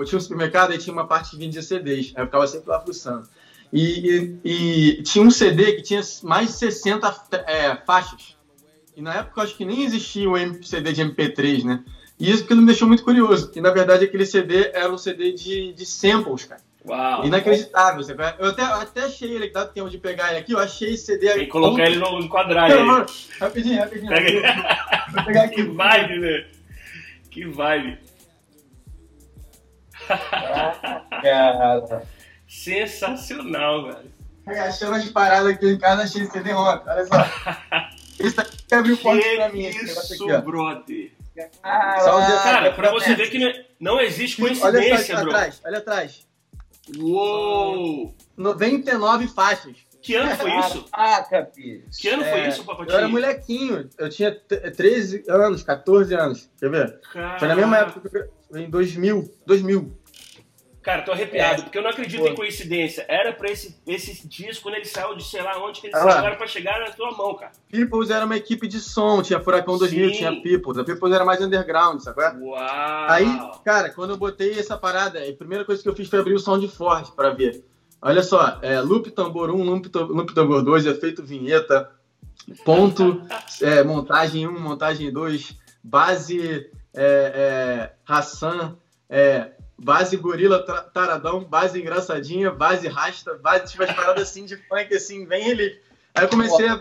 tinha 0.05 0.17
um 0.17 0.21
supermercado 0.21 0.73
e 0.73 0.77
tinha 0.77 0.93
uma 0.93 1.07
parte 1.07 1.31
que 1.31 1.37
vendia 1.37 1.61
CDs. 1.61 2.11
Aí 2.15 2.23
eu 2.23 2.25
ficava 2.25 2.47
sempre 2.47 2.69
lá 2.69 2.79
fuçando. 2.81 3.27
E, 3.71 4.37
e, 4.43 4.99
e, 4.99 5.03
tinha 5.03 5.23
um 5.23 5.29
CD 5.29 5.73
que 5.73 5.81
tinha 5.81 6.01
mais 6.23 6.47
de 6.47 6.53
60 6.53 7.25
é, 7.45 7.75
faixas. 7.85 8.35
E 8.95 9.01
na 9.01 9.15
época 9.15 9.41
eu 9.41 9.43
acho 9.43 9.57
que 9.57 9.65
nem 9.65 9.83
existia 9.83 10.29
o 10.29 10.37
um 10.37 10.63
CD 10.63 10.93
de 10.93 11.03
MP3, 11.03 11.63
né? 11.63 11.83
E 12.17 12.31
isso 12.31 12.45
que 12.45 12.55
me 12.55 12.65
deixou 12.65 12.87
muito 12.87 13.03
curioso. 13.03 13.51
E 13.53 13.61
na 13.61 13.71
verdade 13.71 14.05
aquele 14.05 14.25
CD 14.25 14.71
era 14.73 14.91
um 14.91 14.97
CD 14.97 15.33
de, 15.33 15.73
de 15.73 15.85
samples, 15.85 16.45
cara. 16.45 16.61
Uau. 16.87 17.25
Inacreditável. 17.25 18.05
Eu 18.39 18.49
até, 18.49 18.61
eu 18.61 18.75
até 18.75 19.01
achei 19.01 19.31
ele, 19.31 19.49
dá 19.49 19.65
tempo 19.65 19.89
de 19.89 19.97
pegar 19.97 20.29
ele 20.29 20.39
aqui, 20.39 20.53
eu 20.53 20.59
achei 20.59 20.93
esse 20.93 21.05
CD 21.05 21.33
Tem 21.33 21.45
que 21.45 21.47
colocar 21.47 21.85
ele 21.85 21.97
no 21.97 22.29
quadrado. 22.29 23.05
rapidinho, 23.39 23.79
rapidinho. 23.79 24.09
Pega... 24.09 24.65
Vou 25.11 25.25
pegar 25.25 25.43
aqui. 25.45 25.55
Que 25.55 25.63
vibe, 25.63 26.19
né? 26.19 26.45
Que 27.29 27.45
vibe. 27.45 28.04
Cara. 31.21 32.03
Sensacional, 32.47 33.83
velho. 33.85 34.15
Achando 34.47 34.95
as 34.95 35.09
paradas 35.09 35.47
aqui 35.47 35.67
em 35.67 35.79
casa, 35.79 36.03
achei 36.03 36.25
CD 36.25 36.53
ontem. 36.53 36.89
Olha 36.89 37.05
só. 37.05 37.15
Isso 38.19 38.39
aqui 38.39 38.75
abriu 38.75 38.97
porta 38.97 39.25
pra 39.35 39.49
mim. 39.49 39.67
Isso, 39.67 40.13
aqui, 40.13 40.41
brother. 40.41 41.11
Ah, 41.63 41.97
cara, 42.43 42.71
pra 42.71 42.91
você 42.91 43.13
ver 43.15 43.29
que 43.29 43.65
não 43.79 43.99
existe 43.99 44.41
coincidência, 44.41 45.15
olha 45.15 45.23
só, 45.23 45.29
atrás, 45.29 45.61
olha 45.65 45.77
atrás. 45.79 46.25
Uou! 46.97 48.15
99 48.37 49.27
faixas. 49.27 49.75
Que 50.05 50.15
ano 50.15 50.35
foi 50.35 50.51
isso? 50.59 50.85
Ah, 50.93 51.27
Que 51.99 52.09
ano 52.09 52.23
foi 52.23 52.39
é, 52.39 52.47
isso, 52.47 52.63
Papatinho? 52.63 52.93
Eu 52.93 52.97
era 52.99 53.07
molequinho. 53.07 53.89
Eu 53.97 54.07
tinha 54.07 54.31
13 54.31 55.23
anos, 55.27 55.63
14 55.63 56.13
anos. 56.13 56.47
Quer 56.59 56.69
ver? 56.69 56.99
Caraca. 57.11 57.39
Foi 57.39 57.47
na 57.47 57.55
mesma 57.55 57.77
época 57.79 58.07
que 58.07 58.17
eu 58.17 58.29
em 58.53 58.69
2000. 58.69 59.33
2000. 59.47 59.97
Cara, 60.83 61.01
tô 61.01 61.11
arrepiado, 61.11 61.61
é. 61.61 61.63
porque 61.63 61.79
eu 61.79 61.81
não 61.81 61.89
acredito 61.89 62.21
Pô. 62.21 62.27
em 62.27 62.35
coincidência. 62.35 63.03
Era 63.07 63.33
pra 63.33 63.49
esse, 63.49 63.75
esse 63.87 64.27
disco, 64.27 64.61
quando 64.61 64.75
ele 64.75 64.85
saiu 64.85 65.15
de 65.15 65.23
sei 65.23 65.41
lá 65.41 65.57
onde 65.57 65.81
que 65.81 65.87
ele 65.87 65.95
ah, 65.95 65.99
saiu, 65.99 66.25
era 66.27 66.35
pra 66.35 66.45
chegar 66.45 66.79
na 66.79 66.91
tua 66.91 67.09
mão, 67.09 67.33
cara. 67.33 67.51
Peoples 67.71 68.11
era 68.11 68.23
uma 68.23 68.37
equipe 68.37 68.67
de 68.67 68.79
som, 68.79 69.23
tinha 69.23 69.39
Furacão 69.39 69.79
2000, 69.79 70.09
Sim. 70.09 70.15
tinha 70.15 70.41
Peoples. 70.43 70.77
A 70.77 70.83
Peoples 70.83 71.11
era 71.11 71.25
mais 71.25 71.41
underground, 71.41 71.99
sabe? 72.01 72.21
Uau! 72.39 73.09
Aí, 73.09 73.25
cara, 73.63 73.89
quando 73.89 74.11
eu 74.11 74.17
botei 74.17 74.59
essa 74.59 74.77
parada, 74.77 75.27
a 75.27 75.33
primeira 75.33 75.65
coisa 75.65 75.81
que 75.81 75.89
eu 75.89 75.95
fiz 75.95 76.07
foi 76.07 76.19
abrir 76.19 76.35
o 76.35 76.39
Sound 76.39 76.67
Force 76.67 77.11
pra 77.15 77.31
ver. 77.31 77.65
Olha 78.05 78.21
só, 78.21 78.59
é, 78.61 78.79
loop 78.81 79.09
tambor 79.09 79.49
1, 79.49 79.63
loop, 79.63 79.89
loop 79.95 80.31
tambor 80.35 80.61
2, 80.61 80.85
efeito 80.85 81.23
vinheta, 81.23 81.89
ponto, 82.63 83.19
é, 83.59 83.83
montagem 83.83 84.47
1, 84.47 84.59
montagem 84.59 85.11
2, 85.11 85.57
base 85.83 86.69
é, 86.93 87.01
é, 87.03 87.91
Hassan, 88.07 88.77
é, 89.09 89.53
base 89.75 90.15
gorila 90.17 90.61
taradão, 90.93 91.45
base 91.45 91.81
engraçadinha, 91.81 92.51
base 92.51 92.87
rasta, 92.87 93.39
base 93.41 93.71
tipo 93.71 93.83
as 93.83 93.91
paradas 93.91 94.29
assim 94.29 94.45
de 94.45 94.55
funk, 94.55 94.93
assim, 94.93 95.25
bem 95.25 95.43
relief. 95.43 95.79
Aí 96.13 96.25
eu 96.25 96.29
comecei 96.29 96.67
a 96.67 96.79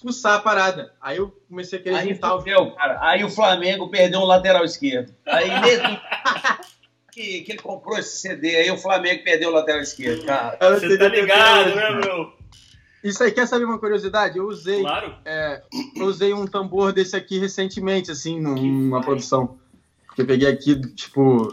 fuçar 0.00 0.36
a 0.36 0.40
parada. 0.40 0.94
Aí 1.00 1.16
eu 1.16 1.36
comecei 1.48 1.80
a 1.80 1.82
querer 1.82 1.96
aí 1.96 2.14
juntar 2.14 2.36
o 2.36 2.74
cara. 2.76 2.98
Aí 3.02 3.24
o 3.24 3.28
Flamengo 3.28 3.90
perdeu 3.90 4.20
um 4.20 4.24
lateral 4.24 4.64
esquerdo. 4.64 5.12
Aí 5.26 5.60
mesmo 5.60 6.00
que, 7.12 7.42
que 7.42 7.52
ele 7.52 7.62
comprou 7.62 7.98
esse 7.98 8.20
CD, 8.20 8.56
aí 8.56 8.70
o 8.70 8.78
Flamengo 8.78 9.22
perdeu 9.22 9.50
o 9.50 9.52
lateral 9.52 9.82
esquerdo, 9.82 10.24
cara. 10.24 10.58
Você 10.78 10.98
tá 10.98 11.08
ligado, 11.08 11.76
né, 11.76 11.90
meu? 11.90 12.32
Isso 13.04 13.22
aí, 13.22 13.32
quer 13.32 13.46
saber 13.46 13.64
uma 13.64 13.78
curiosidade? 13.78 14.38
Eu 14.38 14.46
usei, 14.46 14.80
claro. 14.80 15.14
é, 15.24 15.62
eu 15.96 16.06
usei 16.06 16.32
um 16.32 16.46
tambor 16.46 16.92
desse 16.92 17.14
aqui 17.16 17.38
recentemente, 17.38 18.10
assim, 18.10 18.40
numa 18.40 19.00
produção. 19.00 19.58
Que 20.14 20.22
eu 20.22 20.26
peguei 20.26 20.48
aqui, 20.48 20.80
tipo, 20.94 21.52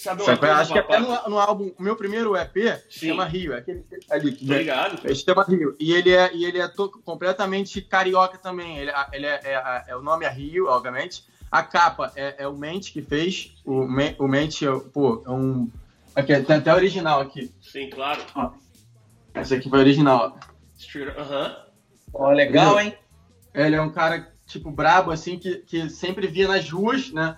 Sabe 0.00 0.22
uma 0.22 0.34
coisa, 0.34 0.54
Acho 0.54 0.72
que 0.72 0.78
até 0.78 0.98
no, 0.98 1.08
no, 1.28 1.38
álbum, 1.38 1.72
o 1.78 1.82
meu 1.82 1.94
primeiro 1.94 2.34
EP 2.34 2.80
Sim. 2.88 3.08
chama 3.08 3.26
Rio, 3.26 3.52
é 3.52 3.58
aquele 3.58 3.84
ali. 4.10 4.38
Obrigado. 4.40 5.04
Né? 5.04 5.14
chama 5.14 5.44
Rio. 5.44 5.76
E 5.78 5.92
ele 5.92 6.10
é, 6.10 6.34
e 6.34 6.46
ele 6.46 6.58
é 6.58 6.66
to, 6.68 6.88
completamente 7.04 7.82
carioca 7.82 8.38
também. 8.38 8.78
Ele, 8.78 8.90
ele 9.12 9.26
é, 9.26 9.40
é, 9.44 9.52
é, 9.52 9.84
é, 9.88 9.96
o 9.96 10.00
nome 10.00 10.24
é 10.24 10.30
Rio, 10.30 10.68
obviamente. 10.68 11.22
A 11.50 11.62
capa 11.62 12.12
é, 12.14 12.44
é 12.44 12.48
o 12.48 12.56
Mente 12.56 12.92
que 12.92 13.02
fez. 13.02 13.54
O, 13.64 13.80
o 14.18 14.28
Mente, 14.28 14.66
é, 14.66 14.70
pô, 14.92 15.22
é 15.26 15.30
um. 15.30 15.68
Aqui, 16.14 16.38
tem 16.40 16.56
até 16.56 16.74
original 16.74 17.20
aqui. 17.20 17.52
Sim, 17.60 17.90
claro. 17.90 18.20
Ó, 18.34 18.50
esse 19.34 19.54
aqui 19.54 19.68
foi 19.68 19.78
original. 19.78 20.38
Aham. 21.18 21.56
Ó, 22.12 22.30
legal, 22.30 22.80
hein? 22.80 22.94
Ele 23.54 23.76
é 23.76 23.82
um 23.82 23.90
cara, 23.90 24.32
tipo, 24.46 24.70
brabo, 24.70 25.10
assim, 25.10 25.38
que, 25.38 25.56
que 25.56 25.88
sempre 25.88 26.26
via 26.26 26.48
nas 26.48 26.68
ruas, 26.70 27.12
né? 27.12 27.36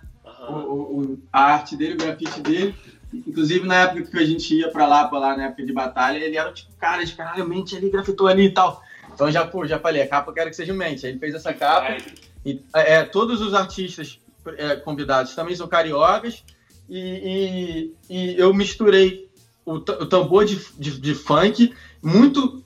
o, 0.48 0.54
o, 0.54 1.22
a 1.32 1.40
arte 1.40 1.76
dele, 1.76 1.94
o 1.94 1.98
grafite 1.98 2.40
dele. 2.40 2.74
Inclusive, 3.12 3.66
na 3.66 3.82
época 3.82 4.10
que 4.10 4.18
a 4.18 4.24
gente 4.24 4.54
ia 4.54 4.70
pra 4.70 4.86
lá, 4.86 5.06
pra 5.06 5.18
lá, 5.18 5.36
na 5.36 5.44
época 5.44 5.64
de 5.64 5.72
batalha, 5.72 6.18
ele 6.18 6.36
era 6.36 6.52
tipo, 6.52 6.72
cara, 6.76 7.04
de 7.04 7.14
caralho, 7.14 7.46
mente 7.46 7.76
ali, 7.76 7.90
grafitou 7.90 8.26
ali 8.26 8.46
e 8.46 8.50
tal. 8.50 8.82
Então 9.12 9.30
já, 9.30 9.46
pô, 9.46 9.66
já 9.66 9.78
falei, 9.78 10.02
a 10.02 10.08
capa 10.08 10.30
eu 10.30 10.34
quero 10.34 10.50
que 10.50 10.56
seja 10.56 10.72
mente. 10.72 11.04
Aí 11.04 11.12
ele 11.12 11.18
fez 11.18 11.34
essa 11.34 11.52
capa. 11.52 11.96
E, 12.44 12.62
é, 12.74 13.04
todos 13.04 13.40
os 13.40 13.54
artistas 13.54 14.18
é, 14.56 14.76
convidados 14.76 15.34
também 15.34 15.54
são 15.54 15.68
cariocas. 15.68 16.44
E, 16.88 17.94
e, 18.10 18.34
e 18.34 18.38
eu 18.38 18.52
misturei 18.52 19.30
o, 19.64 19.74
o 19.74 20.06
tambor 20.06 20.44
de, 20.44 20.60
de, 20.78 21.00
de, 21.00 21.14
funk, 21.14 21.72
muito. 22.02 22.62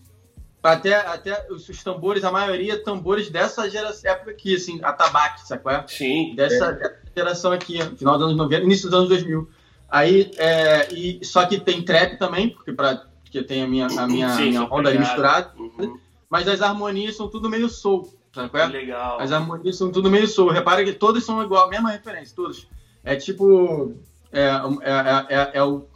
Até, 0.62 0.96
até 0.96 1.46
os, 1.48 1.68
os, 1.68 1.84
tambores, 1.84 2.24
a 2.24 2.32
maioria 2.32 2.82
tambores 2.82 3.30
dessa 3.30 3.70
geração, 3.70 4.10
época 4.10 4.32
aqui, 4.32 4.56
assim, 4.56 4.80
atabaque, 4.82 5.46
sacou? 5.46 5.70
Sim. 5.86 6.34
Dessa, 6.34 6.76
é 6.82 7.06
geração 7.16 7.52
aqui, 7.52 7.80
final 7.96 8.18
dos 8.18 8.26
anos 8.26 8.36
90, 8.36 8.64
início 8.64 8.90
dos 8.90 8.98
anos 8.98 9.08
2000. 9.08 9.48
Aí, 9.88 10.30
é, 10.36 10.92
e, 10.92 11.24
só 11.24 11.46
que 11.46 11.60
tem 11.60 11.82
trap 11.82 12.18
também, 12.18 12.50
porque, 12.50 12.72
pra, 12.72 13.06
porque 13.22 13.42
tem 13.42 13.62
a 13.62 13.68
minha, 13.68 13.86
a 13.86 14.06
minha, 14.08 14.30
Sim, 14.30 14.48
minha 14.48 14.64
onda 14.64 14.88
ali 14.88 14.98
misturada. 14.98 15.52
Uhum. 15.56 15.98
Mas 16.28 16.48
as 16.48 16.60
harmonias 16.60 17.16
são 17.16 17.28
tudo 17.28 17.48
meio 17.48 17.68
soul. 17.68 18.12
Sabe 18.36 18.58
é? 18.58 18.66
Legal. 18.66 19.18
As 19.18 19.32
harmonias 19.32 19.78
são 19.78 19.90
tudo 19.90 20.10
meio 20.10 20.28
soul. 20.28 20.50
Repara 20.50 20.84
que 20.84 20.92
todos 20.92 21.24
são 21.24 21.42
igual, 21.42 21.70
mesma 21.70 21.90
referência, 21.90 22.36
todos. 22.36 22.68
É 23.02 23.16
tipo. 23.16 23.94
É, 24.30 24.48
é, 24.82 25.34
é, 25.34 25.50
é 25.54 25.62
o 25.62 25.86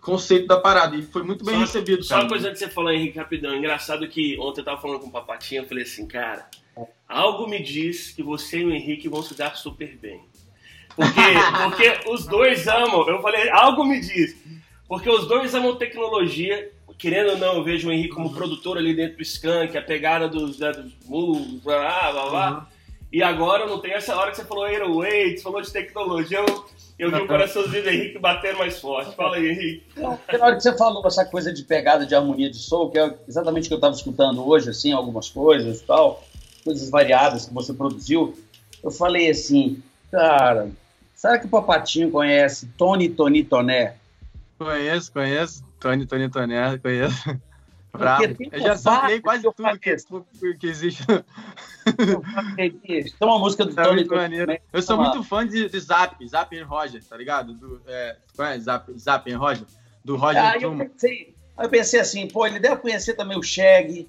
conceito 0.00 0.46
da 0.46 0.58
parada. 0.58 0.96
E 0.96 1.02
foi 1.02 1.22
muito 1.22 1.44
bem 1.44 1.56
só, 1.56 1.60
recebido. 1.60 2.02
Só 2.02 2.20
uma 2.20 2.28
coisa 2.28 2.50
que 2.50 2.58
você 2.58 2.68
falou, 2.68 2.90
Henrique, 2.90 3.18
rapidão. 3.18 3.54
Engraçado 3.54 4.08
que 4.08 4.38
ontem 4.40 4.62
eu 4.62 4.64
tava 4.64 4.80
falando 4.80 5.00
com 5.00 5.08
o 5.08 5.12
Papatinho, 5.12 5.62
eu 5.62 5.68
falei 5.68 5.84
assim, 5.84 6.06
cara, 6.06 6.48
algo 7.06 7.46
me 7.46 7.62
diz 7.62 8.12
que 8.12 8.22
você 8.22 8.60
e 8.60 8.64
o 8.64 8.72
Henrique 8.72 9.08
vão 9.08 9.22
se 9.22 9.34
dar 9.34 9.54
super 9.56 9.94
bem. 9.98 10.24
Porque, 10.96 11.20
porque 11.64 12.10
os 12.10 12.24
dois 12.26 12.66
amam. 12.66 13.06
Eu 13.06 13.20
falei, 13.20 13.50
algo 13.50 13.84
me 13.84 14.00
diz. 14.00 14.34
Porque 14.88 15.10
os 15.10 15.28
dois 15.28 15.54
amam 15.54 15.76
tecnologia. 15.76 16.72
Querendo 17.00 17.30
ou 17.30 17.38
não, 17.38 17.56
eu 17.56 17.64
vejo 17.64 17.88
o 17.88 17.92
Henrique 17.92 18.14
como 18.14 18.32
produtor 18.32 18.76
ali 18.76 18.94
dentro 18.94 19.16
do 19.16 19.22
Skank, 19.22 19.76
a 19.76 19.82
pegada 19.82 20.28
dos, 20.28 20.58
né, 20.58 20.70
dos 20.70 20.92
moves, 21.06 21.60
blá 21.62 22.12
blá 22.12 22.28
blá. 22.28 22.50
Uhum. 22.50 22.66
E 23.12 23.22
agora 23.22 23.66
não 23.66 23.80
tem 23.80 23.92
essa 23.92 24.14
hora 24.14 24.30
que 24.30 24.36
você 24.36 24.44
falou 24.44 24.64
Airways, 24.64 25.42
falou 25.42 25.60
de 25.60 25.72
tecnologia, 25.72 26.38
eu, 26.38 26.64
eu 26.98 27.10
vi 27.10 27.16
o 27.16 27.26
coraçãozinho 27.26 27.82
do 27.82 27.88
Henrique 27.88 28.18
bater 28.18 28.54
mais 28.54 28.78
forte. 28.78 29.16
Fala 29.16 29.36
aí, 29.36 29.48
Henrique. 29.48 29.84
na 29.96 30.46
hora 30.46 30.54
que 30.54 30.62
você 30.62 30.76
falou 30.76 31.04
essa 31.06 31.24
coisa 31.24 31.52
de 31.52 31.64
pegada 31.64 32.06
de 32.06 32.14
harmonia 32.14 32.50
de 32.50 32.58
soul, 32.58 32.90
que 32.90 32.98
é 32.98 33.18
exatamente 33.26 33.64
o 33.64 33.68
que 33.68 33.74
eu 33.74 33.78
estava 33.78 33.94
escutando 33.94 34.46
hoje, 34.46 34.70
assim, 34.70 34.92
algumas 34.92 35.28
coisas 35.28 35.80
e 35.80 35.84
tal, 35.84 36.22
coisas 36.62 36.88
variadas 36.90 37.46
que 37.46 37.54
você 37.54 37.72
produziu, 37.72 38.38
eu 38.84 38.90
falei 38.90 39.30
assim, 39.30 39.82
cara, 40.12 40.70
Será 41.20 41.38
que 41.38 41.44
o 41.44 41.50
Papatinho 41.50 42.10
conhece 42.10 42.66
Tony 42.78 43.06
Tony 43.10 43.44
Toné? 43.44 43.96
Conheço, 44.56 45.12
conheço. 45.12 45.62
Tony 45.80 46.06
Tony 46.06 46.28
Toné, 46.28 46.78
conheço. 46.78 47.40
Bravo. 47.92 48.24
Eu 48.52 48.60
já 48.60 48.76
samplei 48.76 49.20
quase 49.20 49.42
tudo 50.06 50.26
que, 50.38 50.54
que, 50.54 50.66
existe. 50.68 51.04
Tem 52.56 53.12
uma 53.20 53.38
música 53.38 53.64
do 53.64 53.78
é 53.78 53.82
Tony 53.82 54.04
Tony 54.04 54.60
Eu 54.72 54.82
sou 54.82 54.96
muito 54.96 55.24
fã 55.24 55.44
de, 55.46 55.68
de 55.68 55.80
Zap, 55.80 56.24
Zap 56.28 56.56
and 56.56 56.66
Roger, 56.66 57.02
tá 57.02 57.16
ligado? 57.16 57.54
Do, 57.54 57.82
é, 57.86 58.16
conhece 58.36 58.60
Zap, 58.60 58.92
Zap 58.96 59.32
and 59.32 59.38
Roger? 59.38 59.66
Do 60.04 60.16
Roger 60.16 60.42
ah, 60.42 60.56
eu 60.56 60.76
pensei, 60.76 61.34
eu 61.58 61.68
pensei 61.68 62.00
assim, 62.00 62.28
pô, 62.28 62.46
ele 62.46 62.60
deve 62.60 62.76
conhecer 62.76 63.14
também 63.14 63.36
o 63.36 63.42
Shag. 63.42 64.08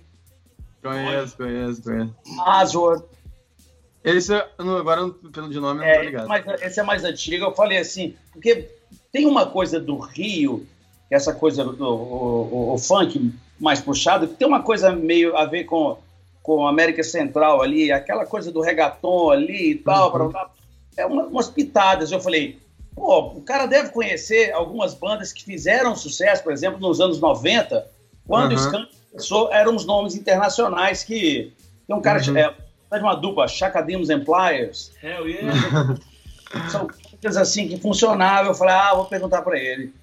Conheço, 0.82 1.38
conheço, 1.38 1.84
conheço. 1.84 2.16
Azor. 2.46 3.04
Esse, 4.04 4.34
agora, 4.58 5.10
pelo 5.32 5.50
de 5.50 5.60
nome, 5.60 5.82
eu 5.82 5.88
não 5.88 5.96
tô 5.96 6.02
ligado. 6.02 6.28
Mas 6.28 6.62
esse 6.62 6.80
é 6.80 6.84
mais 6.84 7.04
antigo. 7.04 7.46
Eu 7.46 7.54
falei 7.54 7.78
assim, 7.78 8.16
porque 8.32 8.70
tem 9.12 9.26
uma 9.26 9.46
coisa 9.48 9.80
do 9.80 9.98
Rio, 9.98 10.66
essa 11.12 11.34
coisa 11.34 11.64
do 11.64 11.86
o, 11.86 12.72
o, 12.72 12.74
o 12.74 12.78
funk 12.78 13.34
mais 13.60 13.82
puxado, 13.82 14.28
que 14.28 14.36
tem 14.36 14.48
uma 14.48 14.64
coisa 14.64 14.92
meio 14.92 15.38
a 15.38 15.46
ver 15.46 15.66
com, 15.66 15.98
com 16.42 16.66
a 16.66 16.70
América 16.70 17.04
Central 17.04 17.62
ali, 17.62 17.92
aquela 17.92 18.26
coisa 18.26 18.52
do 18.52 18.62
reggaeton 18.62 19.30
ali 19.30 19.72
e 19.72 19.76
tal, 19.76 20.12
uhum. 20.16 20.30
pra, 20.30 20.50
é 20.98 21.06
uma, 21.06 21.24
umas 21.26 21.50
pitadas. 21.50 22.12
Eu 22.12 22.20
falei, 22.20 22.60
pô, 22.96 23.20
o 23.36 23.42
cara 23.42 23.68
deve 23.68 23.90
conhecer 23.90 24.52
algumas 24.52 24.94
bandas 24.94 25.32
que 25.32 25.44
fizeram 25.44 25.96
sucesso, 25.96 26.42
por 26.44 26.54
exemplo, 26.54 26.80
nos 26.80 27.00
anos 27.00 27.20
90, 27.20 27.86
quando 28.26 28.54
uhum. 28.54 28.58
o 28.58 28.62
Skank 28.62 28.92
começou, 29.12 29.54
eram 29.54 29.76
os 29.76 29.86
nomes 29.86 30.16
internacionais 30.16 31.04
que... 31.04 31.54
Tem 31.86 31.96
um 31.96 32.02
cara 32.02 32.22
uhum. 32.26 32.38
é, 32.38 32.56
de 32.98 33.04
uma 33.04 33.16
dupla, 33.16 33.48
Chacadimos 33.48 34.10
and 34.10 34.24
Pliers. 34.24 34.92
Hell 35.04 35.28
yeah! 35.28 35.96
São 36.70 36.88
coisas 37.22 37.42
assim 37.42 37.68
que 37.68 37.78
funcionavam. 37.78 38.52
Eu 38.52 38.56
falei, 38.56 38.74
ah, 38.74 38.94
vou 38.96 39.06
perguntar 39.06 39.42
pra 39.42 39.58
ele. 39.58 39.94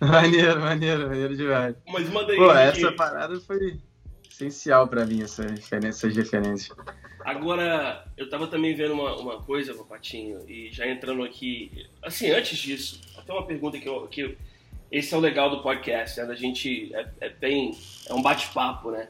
Maneiro, 0.06 0.60
maneiro, 0.60 1.08
maneiro 1.08 1.36
demais. 1.36 1.74
Mas 1.92 2.08
manda 2.10 2.32
aí. 2.32 2.38
Pô, 2.38 2.52
essa 2.52 2.92
parada 2.92 3.40
foi 3.40 3.78
essencial 4.30 4.86
pra 4.86 5.04
mim, 5.04 5.22
essa 5.22 5.44
essas 5.84 6.14
referências. 6.14 6.76
Agora, 7.24 8.06
eu 8.16 8.30
tava 8.30 8.46
também 8.46 8.74
vendo 8.74 8.94
uma, 8.94 9.16
uma 9.16 9.42
coisa, 9.42 9.74
Papatinho, 9.74 10.38
e 10.48 10.70
já 10.70 10.86
entrando 10.86 11.24
aqui. 11.24 11.86
Assim, 12.02 12.30
antes 12.30 12.56
disso, 12.56 13.00
até 13.18 13.32
uma 13.32 13.44
pergunta 13.44 13.78
que 13.78 13.88
eu. 13.88 14.06
Que 14.06 14.36
esse 14.90 15.12
é 15.12 15.16
o 15.16 15.20
legal 15.20 15.50
do 15.50 15.62
podcast, 15.62 16.18
né? 16.20 16.26
Da 16.26 16.34
gente. 16.34 16.94
É, 16.94 17.06
é 17.22 17.28
bem. 17.28 17.76
É 18.08 18.14
um 18.14 18.22
bate-papo, 18.22 18.90
né? 18.90 19.08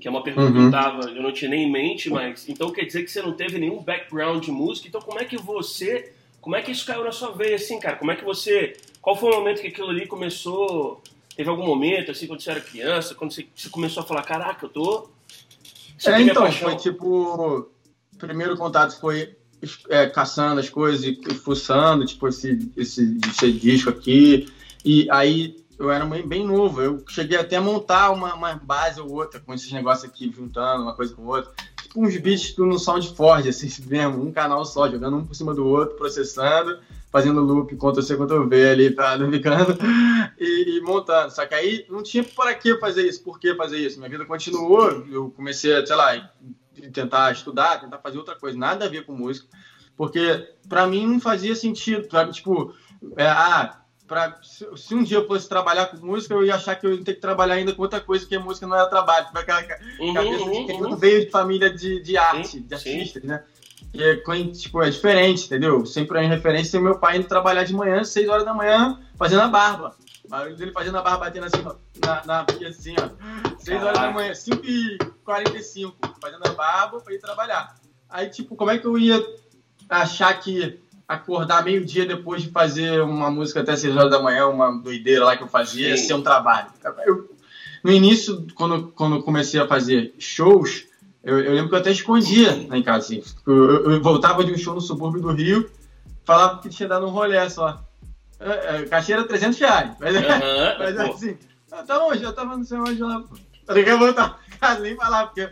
que 0.00 0.08
é 0.08 0.10
uma 0.10 0.22
pergunta 0.22 0.46
uhum. 0.46 0.52
que 0.52 0.58
eu, 0.58 0.64
uhum. 0.64 0.70
tava, 0.70 1.10
eu 1.10 1.22
não 1.22 1.32
tinha 1.32 1.50
nem 1.50 1.68
em 1.68 1.70
mente, 1.70 2.10
mas 2.10 2.48
então 2.48 2.72
quer 2.72 2.84
dizer 2.84 3.04
que 3.04 3.10
você 3.10 3.22
não 3.22 3.32
teve 3.32 3.58
nenhum 3.58 3.80
background 3.82 4.44
de 4.44 4.50
música, 4.50 4.88
então 4.88 5.00
como 5.00 5.20
é 5.20 5.24
que 5.24 5.36
você, 5.36 6.12
como 6.40 6.56
é 6.56 6.62
que 6.62 6.72
isso 6.72 6.84
caiu 6.84 7.04
na 7.04 7.12
sua 7.12 7.30
veia 7.30 7.54
assim, 7.54 7.78
cara? 7.78 7.96
Como 7.96 8.10
é 8.10 8.16
que 8.16 8.24
você, 8.24 8.76
qual 9.06 9.14
foi 9.14 9.30
o 9.30 9.36
momento 9.36 9.60
que 9.60 9.68
aquilo 9.68 9.88
ali 9.88 10.04
começou? 10.04 11.00
Teve 11.36 11.48
algum 11.48 11.64
momento 11.64 12.10
assim 12.10 12.26
quando 12.26 12.40
você 12.40 12.50
era 12.50 12.60
criança, 12.60 13.14
quando 13.14 13.32
você, 13.32 13.46
você 13.54 13.68
começou 13.68 14.02
a 14.02 14.06
falar, 14.06 14.24
caraca, 14.24 14.66
eu 14.66 14.68
tô 14.68 15.08
é, 16.04 16.20
então, 16.20 16.50
foi 16.50 16.74
tipo, 16.74 17.06
o 17.06 18.18
primeiro 18.18 18.56
contato 18.56 18.98
foi 18.98 19.36
é, 19.88 20.06
caçando 20.06 20.58
as 20.58 20.68
coisas 20.68 21.04
e, 21.04 21.20
e 21.30 21.34
fuçando, 21.34 22.04
tipo, 22.04 22.26
esse, 22.26 22.68
esse, 22.76 23.16
esse 23.30 23.52
disco 23.52 23.90
aqui, 23.90 24.52
e 24.84 25.08
aí 25.08 25.64
eu 25.78 25.88
era 25.88 26.04
bem 26.04 26.44
novo. 26.44 26.82
Eu 26.82 27.04
cheguei 27.08 27.38
até 27.38 27.54
a 27.54 27.60
montar 27.60 28.10
uma, 28.10 28.34
uma 28.34 28.54
base 28.56 29.00
ou 29.00 29.12
outra 29.12 29.38
com 29.38 29.54
esses 29.54 29.70
negócios 29.70 30.10
aqui, 30.10 30.32
juntando 30.34 30.82
uma 30.82 30.96
coisa 30.96 31.14
com 31.14 31.24
outra. 31.26 31.52
Tipo 31.80 32.04
uns 32.04 32.16
beats 32.16 32.56
no 32.56 32.76
SoundForge, 32.76 33.50
assim 33.50 33.68
mesmo, 33.86 34.20
um 34.20 34.32
canal 34.32 34.64
só, 34.64 34.90
jogando 34.90 35.18
um 35.18 35.24
por 35.24 35.36
cima 35.36 35.54
do 35.54 35.64
outro, 35.64 35.96
processando, 35.96 36.80
fazendo 37.10 37.40
loop, 37.40 37.74
Ctrl-C, 37.76 38.16
Ctrl-V 38.16 38.70
ali, 38.70 38.90
tá, 38.94 39.16
ficando, 39.30 39.76
e, 40.38 40.76
e, 40.76 40.80
montando. 40.80 41.30
Só 41.30 41.46
que 41.46 41.54
aí 41.54 41.86
não 41.88 42.02
tinha 42.02 42.24
para 42.24 42.54
que 42.54 42.78
fazer 42.78 43.06
isso, 43.06 43.22
por 43.22 43.38
que 43.38 43.54
fazer 43.54 43.78
isso. 43.78 43.98
Minha 43.98 44.10
vida 44.10 44.24
continuou, 44.24 45.04
eu 45.10 45.30
comecei 45.30 45.74
a, 45.74 45.86
sei 45.86 45.96
lá, 45.96 46.30
tentar 46.92 47.32
estudar, 47.32 47.80
tentar 47.80 47.98
fazer 47.98 48.18
outra 48.18 48.34
coisa, 48.34 48.58
nada 48.58 48.84
a 48.84 48.88
ver 48.88 49.04
com 49.04 49.12
música, 49.12 49.46
porque 49.96 50.46
para 50.68 50.86
mim 50.86 51.06
não 51.06 51.20
fazia 51.20 51.54
sentido, 51.54 52.06
sabe? 52.10 52.32
Tipo, 52.32 52.74
é, 53.16 53.26
ah, 53.26 53.80
pra, 54.06 54.38
se, 54.42 54.66
se 54.76 54.94
um 54.94 55.02
dia 55.02 55.18
eu 55.18 55.26
fosse 55.26 55.48
trabalhar 55.48 55.86
com 55.86 56.04
música, 56.04 56.34
eu 56.34 56.44
ia 56.44 56.54
achar 56.54 56.74
que 56.76 56.86
eu 56.86 56.92
ia 56.92 57.04
ter 57.04 57.14
que 57.14 57.20
trabalhar 57.20 57.54
ainda 57.54 57.72
com 57.72 57.82
outra 57.82 58.00
coisa, 58.00 58.26
que 58.26 58.34
a 58.34 58.40
música 58.40 58.66
não 58.66 58.76
era 58.76 58.86
trabalho. 58.86 59.26
Tipo, 59.26 59.38
aquela 59.38 59.62
Uhum, 59.98 60.14
cabeça 60.14 60.44
uhum, 60.44 60.66
de 60.66 60.72
uhum. 60.72 60.96
veio 60.96 61.24
de 61.24 61.30
família 61.30 61.70
de, 61.70 62.00
de 62.00 62.16
arte, 62.16 62.48
Sim, 62.48 62.60
de 62.60 62.78
sim. 62.78 62.90
artistas, 62.90 63.22
né? 63.22 63.42
E 63.96 64.02
é, 64.02 64.16
tipo, 64.52 64.82
é 64.82 64.90
diferente, 64.90 65.46
entendeu? 65.46 65.86
Sempre 65.86 66.20
em 66.22 66.28
referência 66.28 66.78
meu 66.80 66.98
pai 66.98 67.16
indo 67.16 67.26
trabalhar 67.26 67.64
de 67.64 67.72
manhã, 67.74 68.04
6 68.04 68.28
horas 68.28 68.44
da 68.44 68.52
manhã, 68.52 69.00
fazendo 69.16 69.40
a 69.40 69.48
barba. 69.48 69.94
O 70.24 70.28
barulho 70.28 70.54
dele 70.56 70.72
fazendo 70.72 70.98
a 70.98 71.02
barba 71.02 71.24
batendo 71.26 71.46
assim, 71.46 71.62
ó, 71.64 71.74
na, 72.04 72.22
na 72.26 72.44
pia, 72.44 72.68
assim, 72.68 72.94
ó. 72.98 73.08
6 73.58 73.82
horas 73.82 73.98
da 73.98 74.10
manhã, 74.10 74.34
5 74.34 74.60
e 74.64 74.98
45 75.24 75.96
fazendo 76.20 76.46
a 76.46 76.52
barba 76.52 77.00
pra 77.00 77.14
ir 77.14 77.18
trabalhar. 77.20 77.74
Aí, 78.10 78.28
tipo, 78.28 78.54
como 78.54 78.70
é 78.70 78.76
que 78.78 78.86
eu 78.86 78.98
ia 78.98 79.24
achar 79.88 80.38
que 80.40 80.78
acordar 81.08 81.64
meio-dia 81.64 82.04
depois 82.04 82.42
de 82.42 82.50
fazer 82.50 83.00
uma 83.00 83.30
música 83.30 83.60
até 83.60 83.76
6 83.76 83.96
horas 83.96 84.10
da 84.10 84.20
manhã, 84.20 84.46
uma 84.48 84.76
doideira 84.78 85.24
lá 85.24 85.36
que 85.36 85.42
eu 85.42 85.48
fazia, 85.48 85.88
ia 85.88 85.96
ser 85.96 86.14
um 86.14 86.22
trabalho? 86.22 86.68
Eu- 87.06 87.34
no 87.84 87.92
início, 87.92 88.44
quando, 88.54 88.88
quando 88.88 89.22
comecei 89.22 89.60
a 89.60 89.66
fazer 89.68 90.12
shows, 90.18 90.84
eu, 91.26 91.40
eu 91.40 91.52
lembro 91.52 91.68
que 91.68 91.74
eu 91.74 91.78
até 91.80 91.90
escondia 91.90 92.66
lá 92.68 92.78
em 92.78 92.82
casa. 92.82 92.98
Assim. 93.06 93.22
Eu, 93.46 93.54
eu- 93.84 93.90
eu 93.92 94.02
voltava 94.02 94.44
de 94.44 94.52
um 94.52 94.56
show 94.58 94.74
no 94.74 94.80
subúrbio 94.80 95.20
do 95.20 95.32
Rio, 95.32 95.68
falava 96.24 96.60
que 96.60 96.68
tinha 96.68 96.88
dado 96.88 97.06
um 97.06 97.10
rolé 97.10 97.48
só. 97.48 97.82
É, 98.38 98.76
é, 98.76 98.82
cachê 98.86 99.12
era 99.12 99.24
300 99.24 99.58
reais. 99.58 99.90
Mas, 99.98 100.16
Aham, 100.16 100.76
mas 100.78 100.98
assim, 100.98 101.36
ah, 101.72 101.82
tá 101.82 101.98
longe, 101.98 102.22
eu 102.22 102.32
tava 102.32 102.56
não 102.56 102.64
sei 102.64 102.78
onde 102.78 103.02
lá. 103.02 103.24
Eu 103.68 103.74
nem 103.74 103.84
quero 103.84 103.98
voltar 103.98 104.40
pra 104.48 104.56
casa, 104.60 104.80
nem 104.80 104.94
falar, 104.96 105.26
porque 105.26 105.50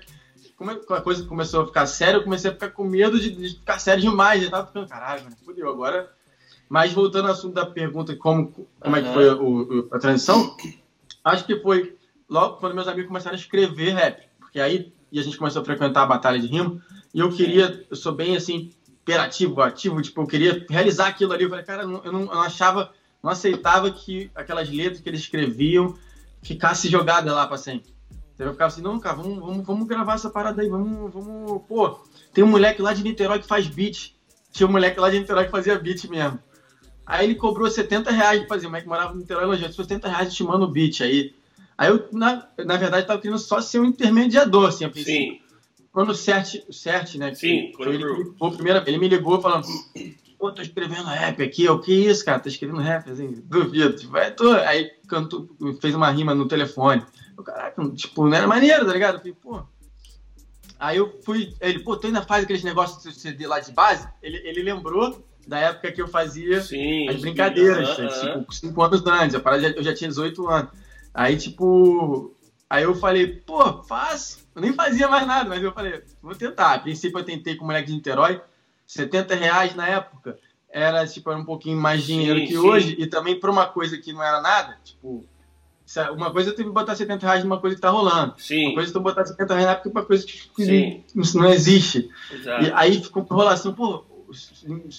como 0.56 0.70
a 0.70 1.00
coisa 1.00 1.24
começou 1.26 1.62
a 1.62 1.66
ficar 1.66 1.86
séria, 1.86 2.18
eu 2.18 2.22
comecei 2.22 2.50
a 2.50 2.54
ficar 2.54 2.70
com 2.70 2.84
medo 2.84 3.18
de, 3.18 3.30
de 3.30 3.48
ficar 3.58 3.78
sério 3.78 4.00
demais. 4.02 4.42
Eu 4.42 4.50
tava 4.50 4.66
ficando, 4.68 4.88
caralho, 4.88 5.24
mano, 5.24 5.36
fudeu 5.44 5.68
agora. 5.68 6.10
Mas 6.68 6.92
voltando 6.92 7.26
ao 7.26 7.32
assunto 7.32 7.54
da 7.54 7.66
pergunta, 7.66 8.14
como, 8.16 8.50
como 8.80 8.96
é 8.96 9.02
que 9.02 9.12
foi 9.12 9.28
o- 9.30 9.62
o- 9.80 9.88
a 9.92 9.98
transição, 9.98 10.56
acho 11.24 11.44
que 11.44 11.56
foi 11.60 11.96
logo 12.28 12.56
quando 12.56 12.74
meus 12.74 12.88
amigos 12.88 13.08
começaram 13.08 13.36
a 13.36 13.38
escrever 13.38 13.90
rap. 13.94 14.22
Porque 14.38 14.60
aí 14.60 14.92
e 15.14 15.20
a 15.20 15.22
gente 15.22 15.36
começou 15.38 15.62
a 15.62 15.64
frequentar 15.64 16.02
a 16.02 16.06
batalha 16.06 16.40
de 16.40 16.48
rima, 16.48 16.82
e 17.14 17.20
eu 17.20 17.30
queria, 17.30 17.86
eu 17.88 17.96
sou 17.96 18.12
bem 18.12 18.36
assim, 18.36 18.72
imperativo, 18.88 19.62
ativo, 19.62 20.02
tipo, 20.02 20.20
eu 20.20 20.26
queria 20.26 20.66
realizar 20.68 21.06
aquilo 21.06 21.32
ali. 21.32 21.44
Eu 21.44 21.50
falei, 21.50 21.64
cara, 21.64 21.82
eu 21.84 21.88
não, 21.88 22.04
eu 22.04 22.12
não- 22.12 22.32
achava, 22.32 22.90
não 23.22 23.30
aceitava 23.30 23.88
que 23.92 24.28
aquelas 24.34 24.68
letras 24.68 25.00
que 25.00 25.08
eles 25.08 25.20
escreviam 25.20 25.94
ficasse 26.42 26.88
jogada 26.88 27.32
lá 27.32 27.46
pra 27.46 27.56
sempre. 27.56 27.94
Então 28.34 28.48
eu 28.48 28.52
ficava 28.52 28.72
assim, 28.72 28.82
não, 28.82 28.98
cara, 28.98 29.14
vamos, 29.14 29.38
vamos, 29.38 29.64
vamos 29.64 29.86
gravar 29.86 30.14
essa 30.14 30.28
parada 30.28 30.60
aí, 30.60 30.68
vamos, 30.68 31.12
vamos. 31.12 31.62
Pô, 31.68 32.00
tem 32.32 32.42
um 32.42 32.48
moleque 32.48 32.82
lá 32.82 32.92
de 32.92 33.04
Niterói 33.04 33.38
que 33.38 33.46
faz 33.46 33.68
beat. 33.68 34.12
Tinha 34.50 34.66
um 34.66 34.72
moleque 34.72 34.98
lá 34.98 35.08
de 35.08 35.20
Niterói 35.20 35.44
que 35.44 35.52
fazia 35.52 35.78
beat 35.78 36.04
mesmo. 36.08 36.40
Aí 37.06 37.24
ele 37.24 37.36
cobrou 37.36 37.70
70 37.70 38.10
reais 38.10 38.40
de 38.40 38.48
fazer, 38.48 38.66
o 38.66 38.70
moleque 38.70 38.88
morava 38.88 39.12
no 39.12 39.20
Niterói, 39.20 39.44
elogiou, 39.44 39.70
70 39.70 40.08
reais 40.08 40.34
te 40.34 40.42
manda 40.42 40.64
o 40.64 40.68
beat 40.68 41.00
aí. 41.02 41.32
Aí 41.76 41.88
eu, 41.88 42.08
na, 42.12 42.46
na 42.64 42.76
verdade, 42.76 43.06
tava 43.06 43.20
querendo 43.20 43.38
só 43.38 43.60
ser 43.60 43.80
um 43.80 43.84
intermediador, 43.84 44.68
assim. 44.68 44.90
Sim, 44.92 45.40
Quando 45.92 46.10
o 46.10 46.14
Cert, 46.14 46.56
o 46.68 46.72
Cert, 46.72 47.14
né? 47.16 47.34
Sim, 47.34 47.72
quando 47.76 47.92
ele, 47.92 48.04
eu- 48.04 48.14
ligou 48.16 48.52
primeiro, 48.52 48.82
ele 48.86 48.98
me 48.98 49.08
ligou 49.08 49.40
falando, 49.40 49.66
pô, 50.38 50.52
tô 50.52 50.62
escrevendo 50.62 51.04
rap 51.04 51.42
aqui, 51.42 51.68
o 51.68 51.80
que 51.80 51.92
isso, 51.92 52.24
cara? 52.24 52.38
Tá 52.40 52.48
escrevendo 52.48 52.80
rap, 52.80 53.10
assim, 53.10 53.42
duvido. 53.44 53.94
Tipo, 53.96 54.16
aí, 54.16 54.30
tô, 54.30 54.52
aí 54.52 54.90
cantou, 55.08 55.48
fez 55.80 55.94
uma 55.94 56.10
rima 56.10 56.34
no 56.34 56.46
telefone. 56.48 57.02
Eu, 57.36 57.42
caraca, 57.42 57.88
tipo, 57.90 58.26
não 58.28 58.36
era 58.36 58.46
maneiro, 58.46 58.86
tá 58.86 58.92
ligado? 58.92 59.14
Eu 59.14 59.18
falei, 59.20 59.34
pô. 59.34 59.62
Aí 60.78 60.96
eu 60.98 61.20
fui, 61.24 61.54
ele, 61.60 61.78
pô, 61.80 61.96
tu 61.96 62.06
ainda 62.08 62.22
faz 62.22 62.44
aqueles 62.44 62.62
negócios 62.62 63.02
de 63.02 63.18
CD 63.18 63.46
lá 63.46 63.58
de 63.58 63.72
base? 63.72 64.06
Ele, 64.22 64.36
ele 64.44 64.62
lembrou 64.62 65.24
da 65.46 65.58
época 65.58 65.92
que 65.92 66.00
eu 66.02 66.08
fazia 66.08 66.60
sim. 66.60 67.08
as 67.08 67.20
brincadeiras, 67.20 67.88
Aham, 67.98 68.08
aham. 68.08 68.40
tipo, 68.42 68.52
cinco 68.54 68.82
anos 68.82 69.06
antes, 69.06 69.34
eu 69.76 69.82
já 69.82 69.94
tinha 69.94 70.08
18 70.08 70.48
anos. 70.48 70.70
Aí, 71.14 71.36
tipo, 71.36 72.34
aí 72.68 72.82
eu 72.82 72.94
falei, 72.96 73.28
pô, 73.28 73.82
faz. 73.84 74.44
Eu 74.54 74.60
nem 74.60 74.72
fazia 74.72 75.06
mais 75.06 75.26
nada, 75.26 75.48
mas 75.48 75.62
eu 75.62 75.72
falei, 75.72 76.02
vou 76.20 76.34
tentar. 76.34 76.74
A 76.74 76.78
princípio 76.80 77.18
eu 77.20 77.24
tentei 77.24 77.54
com 77.54 77.62
o 77.62 77.66
moleque 77.68 77.86
de 77.86 77.94
Niterói, 77.94 78.40
70 78.84 79.34
reais 79.36 79.74
na 79.76 79.88
época. 79.88 80.36
Era, 80.68 81.06
tipo, 81.06 81.30
era 81.30 81.38
um 81.38 81.44
pouquinho 81.44 81.80
mais 81.80 82.02
dinheiro 82.02 82.40
Sim, 82.40 82.46
que 82.46 82.52
sim. 82.52 82.58
hoje, 82.58 82.96
e 82.98 83.06
também 83.06 83.38
pra 83.38 83.50
uma 83.50 83.66
coisa 83.66 83.96
que 83.96 84.12
não 84.12 84.22
era 84.22 84.40
nada, 84.40 84.76
tipo, 84.82 85.24
uma 86.16 86.32
coisa 86.32 86.50
eu 86.50 86.56
tive 86.56 86.68
que 86.68 86.74
botar 86.74 86.96
70 86.96 87.24
reais 87.24 87.44
numa 87.44 87.60
coisa 87.60 87.76
que 87.76 87.82
tá 87.82 87.90
rolando. 87.90 88.32
Uma 88.32 88.38
Sim, 88.38 88.74
coisa 88.74 88.88
eu 88.88 88.92
tô 88.92 89.00
botar 89.00 89.24
70 89.24 89.54
reais 89.54 89.66
na 89.66 89.72
época 89.72 89.90
pra 89.90 90.02
coisa 90.02 90.26
que, 90.26 90.32
que 90.32 90.64
Sim. 90.64 91.04
não, 91.14 91.48
existe. 91.52 92.10
exato. 92.32 92.64
E 92.64 92.72
aí 92.72 93.00
ficou 93.00 93.22
enrolação, 93.22 93.72
pô, 93.72 94.04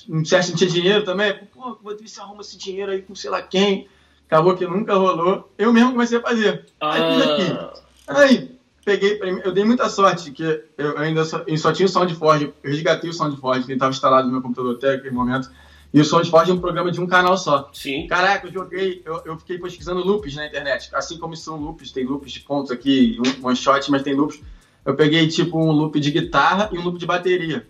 não 0.08 0.23
certo 0.23 0.49
não 0.49 0.56
tinha 0.56 0.69
dinheiro 0.69 1.04
também? 1.04 1.38
Pô, 1.54 1.78
se 2.06 2.19
arruma 2.21 2.41
esse 2.41 2.58
dinheiro 2.58 2.91
aí 2.91 3.01
com 3.01 3.15
sei 3.15 3.30
lá 3.30 3.41
quem. 3.41 3.89
Acabou 4.27 4.55
que 4.55 4.65
nunca 4.65 4.95
rolou. 4.95 5.51
Eu 5.57 5.71
mesmo 5.71 5.91
comecei 5.91 6.17
a 6.17 6.21
fazer. 6.21 6.65
Aí 6.81 7.01
fiz 7.13 7.21
aqui. 7.27 7.75
Ah, 8.07 8.19
Aí, 8.19 8.55
peguei, 8.83 9.19
eu 9.43 9.51
dei 9.51 9.65
muita 9.65 9.89
sorte, 9.89 10.31
que 10.31 10.63
eu 10.77 10.97
ainda 10.97 11.25
só, 11.25 11.43
eu 11.47 11.57
só 11.57 11.71
tinha 11.71 11.85
o 11.85 11.89
SoundForge, 11.89 12.53
eu 12.63 12.71
resgatei 12.71 13.09
o 13.09 13.13
SoundForge, 13.13 13.65
que 13.65 13.73
estava 13.73 13.91
instalado 13.91 14.27
no 14.27 14.33
meu 14.33 14.41
computador 14.41 14.75
até 14.75 14.93
aquele 14.93 15.13
momento. 15.13 15.49
E 15.93 15.99
o 15.99 16.05
SoundForge 16.05 16.51
é 16.51 16.53
um 16.53 16.59
programa 16.59 16.91
de 16.91 16.99
um 16.99 17.07
canal 17.07 17.38
só. 17.38 17.69
sim, 17.73 18.05
Caraca, 18.07 18.47
eu 18.47 18.51
joguei, 18.51 19.01
eu, 19.05 19.21
eu 19.25 19.38
fiquei 19.38 19.57
pesquisando 19.57 20.05
loops 20.05 20.35
na 20.35 20.45
internet. 20.45 20.89
Assim 20.93 21.17
como 21.17 21.35
são 21.35 21.57
loops, 21.57 21.91
tem 21.91 22.05
loops 22.05 22.31
de 22.31 22.41
pontos 22.41 22.69
aqui, 22.69 23.17
um 23.41 23.47
one 23.47 23.55
shot, 23.55 23.89
mas 23.89 24.03
tem 24.03 24.13
loops. 24.13 24.41
Eu 24.83 24.95
peguei 24.95 25.27
tipo 25.27 25.57
um 25.57 25.71
loop 25.71 25.99
de 25.99 26.11
guitarra 26.11 26.69
e 26.71 26.77
um 26.77 26.83
loop 26.83 26.99
de 26.99 27.05
bateria. 27.05 27.65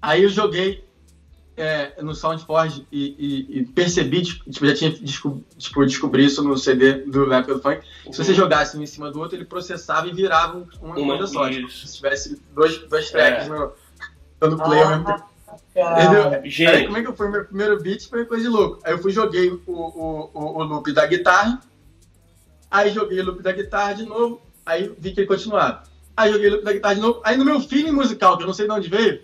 Aí 0.00 0.22
eu 0.22 0.28
joguei 0.28 0.84
é, 1.60 1.94
no 2.02 2.14
SoundForge 2.14 2.86
e, 2.90 3.14
e- 3.18 3.58
e 3.60 3.64
percebi, 3.66 4.22
tipo, 4.22 4.64
já 4.66 4.74
tinha 4.74 4.90
desco, 4.90 5.42
tipo, 5.56 5.84
descobri 5.84 6.24
isso 6.24 6.42
no 6.42 6.56
CD 6.56 7.04
do 7.04 7.26
Na 7.26 7.38
Época 7.38 7.54
do 7.54 7.60
Funk. 7.62 7.80
Se 8.10 8.24
você 8.24 8.32
jogasse 8.34 8.76
um 8.76 8.82
em 8.82 8.86
cima 8.86 9.10
do 9.10 9.18
outro, 9.20 9.36
ele 9.36 9.44
processava 9.44 10.06
e 10.08 10.12
virava 10.12 10.58
um- 10.58 10.66
uma, 10.80 10.96
Uma- 10.96 11.16
coisa 11.18 11.32
só. 11.32 11.48
Tipo, 11.50 11.70
se 11.70 11.96
tivesse 11.96 12.40
dois, 12.54 12.78
dois 12.88 13.10
tracks 13.10 13.46
É. 13.46 13.48
no, 13.48 13.72
no 14.50 14.56
play 14.62 14.80
ao 14.82 14.88
mesmo 14.90 15.04
tempo. 15.06 15.24
Cara, 15.74 16.02
Entendeu? 16.02 16.70
Aí 16.70 16.84
como 16.86 16.96
é 16.98 17.02
que 17.02 17.12
foi 17.12 17.28
o 17.28 17.30
meu 17.32 17.44
primeiro 17.44 17.80
beat? 17.80 18.08
Foi 18.08 18.24
coisa 18.24 18.44
de 18.44 18.48
louco. 18.50 18.80
Aí 18.84 18.92
eu 18.92 18.98
fui 18.98 19.12
joguei 19.12 19.48
o, 19.50 19.60
o, 19.66 20.30
o, 20.34 20.58
o 20.58 20.62
loop 20.64 20.92
da 20.92 21.06
guitarra, 21.06 21.60
aí 22.70 22.90
joguei 22.92 23.20
o 23.20 23.24
loop 23.26 23.42
da 23.42 23.52
guitarra 23.52 23.94
de 23.94 24.04
novo, 24.04 24.40
aí 24.64 24.92
vi 24.98 25.12
que 25.12 25.20
ele 25.20 25.26
continuava. 25.26 25.82
Aí 26.16 26.32
joguei 26.32 26.48
o 26.48 26.52
loop 26.52 26.64
da 26.64 26.72
guitarra 26.72 26.94
de 26.94 27.00
novo, 27.00 27.20
aí 27.24 27.36
no 27.36 27.44
meu 27.44 27.60
feeling 27.60 27.92
musical, 27.92 28.36
que 28.36 28.42
eu 28.42 28.46
não 28.46 28.54
sei 28.54 28.66
de 28.66 28.72
onde 28.72 28.88
veio, 28.88 29.20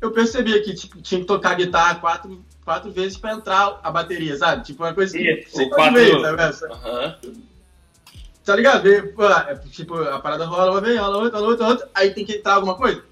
eu 0.00 0.10
percebi 0.12 0.58
que 0.60 0.74
tipo, 0.74 1.00
tinha 1.02 1.20
que 1.20 1.26
tocar 1.26 1.50
a 1.52 1.54
guitarra 1.54 1.94
quatro, 1.96 2.44
quatro 2.64 2.90
vezes 2.90 3.16
pra 3.16 3.32
entrar 3.34 3.78
a 3.82 3.90
bateria, 3.90 4.36
sabe? 4.36 4.64
Tipo 4.64 4.82
uma 4.84 4.94
coisa 4.94 5.16
que 5.16 5.24
sei 5.50 5.64
de 5.66 5.70
quatro- 5.70 5.84
onde 5.84 5.94
veio, 6.00 6.20
sabe? 6.22 6.36
Tá 8.44 8.56
ligado? 8.56 8.82
Pô, 9.14 9.24
é, 9.28 9.54
tipo, 9.70 9.94
a 9.96 10.18
parada 10.18 10.44
rola 10.46 10.72
uma 10.72 10.80
vez, 10.80 10.98
rola 10.98 11.18
outra, 11.18 11.38
rola 11.38 11.50
outra, 11.50 11.66
outra, 11.68 11.88
aí 11.94 12.10
tem 12.10 12.24
que 12.24 12.34
entrar 12.36 12.54
alguma 12.54 12.74
coisa. 12.74 13.02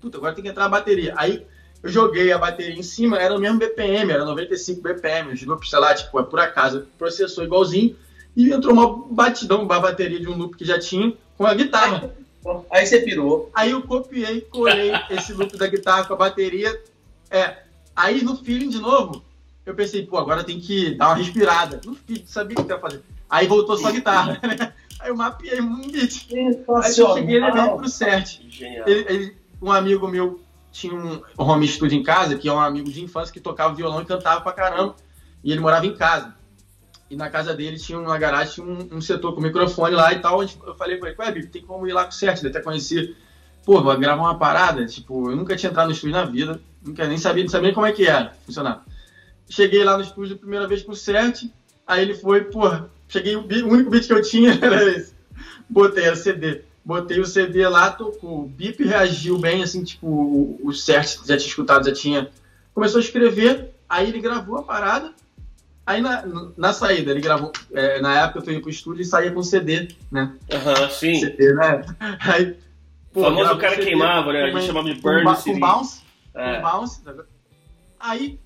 Puta, 0.00 0.18
agora 0.18 0.34
tem 0.34 0.44
que 0.44 0.50
entrar 0.50 0.66
a 0.66 0.68
bateria. 0.68 1.14
Aí 1.16 1.44
eu 1.82 1.88
joguei 1.90 2.30
a 2.32 2.38
bateria 2.38 2.74
em 2.78 2.82
cima, 2.82 3.18
era 3.18 3.34
o 3.34 3.38
mesmo 3.40 3.58
BPM, 3.58 4.12
era 4.12 4.24
95 4.24 4.82
BPM, 4.82 5.32
os 5.32 5.42
loops, 5.44 5.70
sei 5.70 5.78
lá, 5.78 5.94
tipo, 5.94 6.20
é 6.20 6.22
por 6.22 6.38
acaso, 6.38 6.86
processou 6.98 7.42
igualzinho, 7.44 7.96
e 8.36 8.52
entrou 8.52 8.74
uma 8.74 9.06
batidão, 9.10 9.62
uma 9.62 9.80
bateria 9.80 10.20
de 10.20 10.28
um 10.28 10.36
loop 10.36 10.56
que 10.56 10.64
já 10.64 10.78
tinha, 10.78 11.12
com 11.38 11.46
a 11.46 11.54
guitarra. 11.54 12.10
Aí 12.70 12.86
você 12.86 13.00
pirou. 13.00 13.50
Aí 13.54 13.70
eu 13.70 13.82
copiei, 13.82 14.40
colei 14.42 14.92
esse 15.10 15.32
loop 15.32 15.56
da 15.56 15.66
guitarra 15.66 16.04
com 16.04 16.14
a 16.14 16.16
bateria. 16.16 16.78
É, 17.30 17.58
aí 17.94 18.22
no 18.22 18.36
feeling 18.36 18.68
de 18.68 18.78
novo, 18.78 19.22
eu 19.64 19.74
pensei, 19.74 20.06
pô, 20.06 20.16
agora 20.18 20.44
tem 20.44 20.60
que 20.60 20.94
dar 20.94 21.08
uma 21.08 21.16
respirada. 21.16 21.80
Não 21.84 21.94
fiz, 21.94 22.22
sabia 22.30 22.56
o 22.58 22.64
que 22.64 22.70
eu 22.72 22.76
ia 22.76 22.80
fazer. 22.80 23.02
Aí 23.28 23.46
voltou 23.46 23.76
só 23.76 23.88
a 23.88 23.92
guitarra, 23.92 24.40
né? 24.42 24.72
Aí 25.00 25.08
eu 25.10 25.16
mapeei 25.16 25.60
um 25.60 25.80
beat. 25.90 26.26
Aí 26.84 26.90
eu 27.10 27.14
cheguei 27.14 27.36
e 27.36 27.40
levei 27.40 27.62
pro 27.76 27.88
genial. 28.48 28.84
Ele- 28.88 29.06
ele- 29.08 29.36
um 29.60 29.72
amigo 29.72 30.06
meu 30.06 30.40
tinha 30.70 30.94
um 30.94 31.20
home 31.38 31.66
studio 31.66 31.98
em 31.98 32.02
casa, 32.02 32.36
que 32.36 32.48
é 32.48 32.52
um 32.52 32.60
amigo 32.60 32.90
de 32.90 33.02
infância 33.02 33.32
que 33.32 33.40
tocava 33.40 33.74
violão 33.74 34.02
e 34.02 34.04
cantava 34.04 34.42
pra 34.42 34.52
caramba. 34.52 34.94
E 35.42 35.50
ele 35.50 35.60
morava 35.60 35.86
em 35.86 35.96
casa. 35.96 36.34
E 37.08 37.16
na 37.16 37.30
casa 37.30 37.54
dele 37.54 37.78
tinha 37.78 37.98
uma 37.98 38.18
garagem, 38.18 38.54
tinha 38.54 38.66
um, 38.66 38.96
um 38.96 39.00
setor 39.00 39.34
com 39.34 39.40
microfone 39.40 39.94
lá 39.94 40.12
e 40.12 40.18
tal. 40.18 40.40
Onde 40.40 40.58
eu 40.66 40.74
falei 40.74 40.96
pra 40.96 41.10
ele, 41.10 41.18
ué, 41.18 41.32
Bibi, 41.32 41.46
tem 41.46 41.62
como 41.62 41.86
ir 41.86 41.92
lá 41.92 42.04
com 42.04 42.10
o? 42.10 42.40
Ele 42.40 42.48
até 42.48 42.60
conhecia. 42.60 43.14
Pô, 43.64 43.80
vou 43.80 43.96
gravar 43.98 44.22
uma 44.22 44.38
parada. 44.38 44.84
Tipo, 44.86 45.30
eu 45.30 45.36
nunca 45.36 45.56
tinha 45.56 45.70
entrado 45.70 45.86
no 45.86 45.92
estúdio 45.92 46.16
na 46.16 46.24
vida. 46.24 46.60
Nunca 46.84 47.06
nem 47.06 47.18
sabia, 47.18 47.44
não 47.44 47.50
sabia 47.50 47.72
como 47.72 47.86
é 47.86 47.92
que 47.92 48.06
era 48.06 48.32
funcionar. 48.44 48.84
Cheguei 49.48 49.84
lá 49.84 49.96
no 49.96 50.02
estúdio 50.02 50.34
a 50.34 50.38
primeira 50.38 50.66
vez 50.66 50.82
com 50.82 50.92
o 50.92 50.96
CERT. 50.96 51.44
Aí 51.86 52.02
ele 52.02 52.14
foi, 52.14 52.44
porra, 52.44 52.90
cheguei, 53.08 53.36
o, 53.36 53.42
o 53.42 53.68
único 53.68 53.90
beat 53.90 54.06
que 54.06 54.12
eu 54.12 54.22
tinha 54.22 54.58
era 54.60 54.82
esse. 54.84 55.14
Botei, 55.68 56.04
era 56.04 56.16
CD. 56.16 56.62
Botei 56.84 57.20
o 57.20 57.26
CD 57.26 57.66
lá, 57.68 57.90
tocou. 57.90 58.44
O 58.44 58.48
Bip 58.48 58.82
reagiu 58.84 59.38
bem, 59.38 59.62
assim, 59.62 59.82
tipo, 59.82 60.06
o, 60.06 60.60
o 60.62 60.72
CERT 60.72 61.18
já 61.26 61.36
tinha 61.36 61.48
escutado, 61.48 61.86
já 61.86 61.92
tinha. 61.92 62.30
Começou 62.72 63.00
a 63.00 63.02
escrever, 63.02 63.74
aí 63.88 64.08
ele 64.08 64.20
gravou 64.20 64.58
a 64.58 64.62
parada. 64.62 65.12
Aí 65.86 66.00
na, 66.00 66.24
na 66.56 66.72
saída, 66.72 67.12
ele 67.12 67.20
gravou. 67.20 67.52
é, 67.72 68.00
na 68.00 68.24
época 68.24 68.50
eu 68.50 68.54
ia 68.54 68.60
pro 68.60 68.70
estúdio 68.70 69.02
e 69.02 69.04
saía 69.04 69.30
com 69.30 69.42
CD, 69.42 69.88
né? 70.10 70.34
Aham, 70.52 70.90
sim. 70.90 71.14
CD, 71.20 71.54
né? 71.54 71.84
Aí. 72.20 72.56
O 73.14 73.22
famoso 73.22 73.56
cara 73.56 73.74
CD 73.76 73.86
queimava, 73.86 74.32
né? 74.32 74.42
A 74.44 74.50
gente 74.50 74.66
chamava 74.66 74.92
de 74.92 75.00
burn. 75.00 75.24
Com 75.44 75.60
bounce, 75.60 76.02
É. 76.34 76.56
com 76.56 76.62
bounce. 76.62 77.02
tá 77.02 77.12
vendo? 77.12 77.26
Aí 78.00 78.38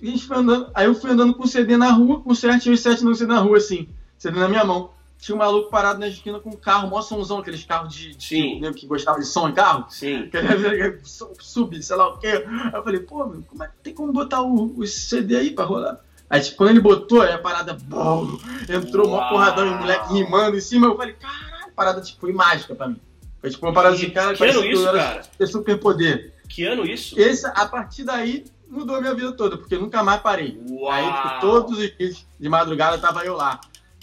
a 0.00 0.06
gente 0.06 0.24
foi 0.26 0.36
andando, 0.36 0.70
aí 0.74 0.86
eu 0.86 0.94
fui 0.94 1.10
andando 1.10 1.34
com 1.34 1.42
o 1.42 1.46
CD 1.48 1.76
na 1.76 1.90
rua, 1.90 2.20
com 2.20 2.30
o 2.30 2.36
7 2.36 2.68
e 2.68 2.72
os 2.72 2.80
7 2.80 3.02
no 3.04 3.14
CD 3.16 3.32
na 3.32 3.40
rua, 3.40 3.56
assim, 3.58 3.88
CD 4.16 4.38
na 4.38 4.48
minha 4.48 4.64
mão. 4.64 4.90
Tinha 5.18 5.34
um 5.34 5.38
maluco 5.38 5.70
parado 5.70 5.98
na 5.98 6.06
esquina 6.08 6.38
com 6.38 6.50
um 6.50 6.56
carro, 6.56 6.88
mó 6.88 7.00
somzão, 7.02 7.38
aqueles 7.38 7.64
carros 7.64 7.92
de, 7.94 8.14
de 8.14 8.24
Sim. 8.24 8.60
né, 8.60 8.70
que 8.72 8.86
gostava 8.86 9.18
de 9.18 9.24
som 9.26 9.48
em 9.48 9.52
carro. 9.54 9.86
Sim. 9.88 10.28
Queria 10.30 11.00
subir, 11.02 11.82
sei 11.82 11.96
lá 11.96 12.08
o 12.08 12.18
quê. 12.18 12.44
Aí 12.46 12.70
eu 12.74 12.82
falei, 12.84 13.00
pô, 13.00 13.26
meu, 13.26 13.42
como 13.42 13.64
é 13.64 13.66
que 13.66 13.72
tem 13.82 13.94
como 13.94 14.12
botar 14.12 14.42
o, 14.42 14.78
o 14.78 14.86
CD 14.86 15.36
aí 15.36 15.50
pra 15.50 15.64
rolar? 15.64 15.98
Aí, 16.28 16.40
tipo, 16.40 16.56
quando 16.56 16.70
ele 16.70 16.80
botou, 16.80 17.22
aí 17.22 17.32
a 17.32 17.38
parada, 17.38 17.74
bom, 17.74 18.38
entrou 18.68 19.08
mó 19.08 19.28
porradão, 19.28 19.66
e 19.66 19.70
o 19.70 19.78
moleque 19.78 20.12
rimando 20.12 20.56
em 20.56 20.60
cima. 20.60 20.88
Eu 20.88 20.96
falei, 20.96 21.14
caralho, 21.14 21.66
a 21.66 21.70
parada, 21.70 22.00
tipo, 22.00 22.20
foi 22.20 22.32
mágica 22.32 22.74
pra 22.74 22.88
mim. 22.88 23.00
Foi 23.40 23.50
tipo 23.50 23.64
uma 23.64 23.72
parada 23.72 23.96
Que- 23.96 24.06
de 24.06 24.10
cara, 24.12 24.34
que 24.34 24.44
ano 24.44 24.64
isso, 24.64 24.82
eu 24.82 24.88
era 24.88 24.98
cara? 24.98 25.22
ter 25.38 25.46
super 25.46 25.78
poder. 25.78 26.34
Que 26.48 26.64
ano 26.64 26.84
isso? 26.84 27.18
Esse, 27.18 27.46
a 27.46 27.66
partir 27.66 28.02
daí, 28.04 28.44
mudou 28.68 28.96
a 28.96 29.00
minha 29.00 29.14
vida 29.14 29.30
toda, 29.32 29.56
porque 29.56 29.74
eu 29.76 29.80
nunca 29.80 30.02
mais 30.02 30.20
parei. 30.20 30.60
Uau. 30.68 30.90
Aí, 30.90 31.04
tipo, 31.04 31.40
todos 31.40 31.78
os 31.78 31.96
dias 31.96 32.26
de 32.40 32.48
madrugada 32.48 32.98
tava 32.98 33.24
eu 33.24 33.36
lá. 33.36 33.60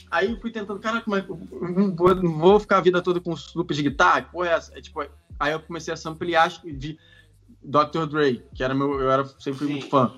Aí 0.09 0.31
eu 0.31 0.39
fui 0.39 0.51
tentando, 0.51 0.79
cara, 0.79 1.01
como 1.01 1.15
é 1.17 1.25
não 1.27 1.93
vou, 1.95 2.15
não 2.15 2.37
vou 2.37 2.59
ficar 2.59 2.77
a 2.77 2.81
vida 2.81 3.01
toda 3.01 3.19
com 3.19 3.33
loop 3.55 3.73
de 3.73 3.81
guitarra? 3.83 4.21
Que 4.21 4.31
Porra, 4.31 4.49
é 4.49 4.53
essa? 4.53 4.77
É, 4.77 4.81
tipo, 4.81 5.03
aí 5.39 5.51
eu 5.51 5.59
comecei 5.59 5.93
a 5.93 5.97
samplear 5.97 6.49
de 6.63 6.97
Dr. 7.63 8.05
Dre, 8.07 8.45
que 8.53 8.63
era 8.63 8.73
meu, 8.75 8.99
eu 9.01 9.09
era, 9.11 9.25
sempre 9.39 9.53
fui 9.59 9.67
Sim. 9.67 9.73
muito 9.73 9.89
fã. 9.89 10.13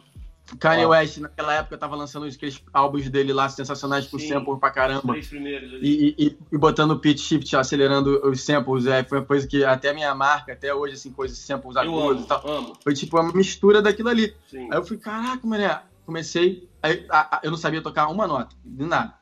Kanye. 0.59 0.85
West, 0.85 1.17
naquela 1.17 1.53
época, 1.55 1.77
tava 1.77 1.95
lançando 1.95 2.25
aqueles 2.27 2.61
álbuns 2.71 3.09
dele 3.09 3.33
lá, 3.33 3.49
sensacionais, 3.49 4.05
com 4.07 4.19
Sim. 4.19 4.27
sample 4.29 4.59
pra 4.59 4.69
Os 4.69 4.75
caramba. 4.75 5.13
três 5.13 5.27
primeiros 5.27 5.73
ali. 5.73 6.15
E, 6.17 6.25
e- 6.27 6.37
e 6.51 6.57
botando 6.57 6.91
o 6.91 6.99
pitch 6.99 7.19
shift, 7.19 7.55
acelerando 7.55 8.21
os 8.29 8.41
samples, 8.41 8.85
é, 8.85 9.03
foi 9.03 9.17
uma 9.19 9.25
coisa 9.25 9.47
que 9.47 9.63
até 9.65 9.89
a 9.89 9.93
minha 9.93 10.13
marca, 10.13 10.53
até 10.53 10.73
hoje, 10.73 10.93
assim, 10.93 11.11
coisas, 11.11 11.37
samples 11.39 11.75
agudos 11.75 12.23
e 12.23 12.27
tal. 12.27 12.47
amo. 12.47 12.77
Foi 12.83 12.93
tipo 12.93 13.19
uma 13.19 13.33
mistura 13.33 13.81
daquilo 13.81 14.09
ali. 14.09 14.35
Sim. 14.47 14.67
Aí 14.71 14.77
eu 14.77 14.85
fui, 14.85 14.97
caraca, 14.97 15.45
mané. 15.47 15.81
Comecei. 16.05 16.69
Aí, 16.83 17.05
a- 17.09 17.37
a- 17.37 17.39
eu 17.43 17.49
não 17.49 17.57
sabia 17.57 17.81
tocar 17.81 18.07
uma 18.09 18.27
nota, 18.27 18.55
de 18.63 18.85
nada. 18.85 19.15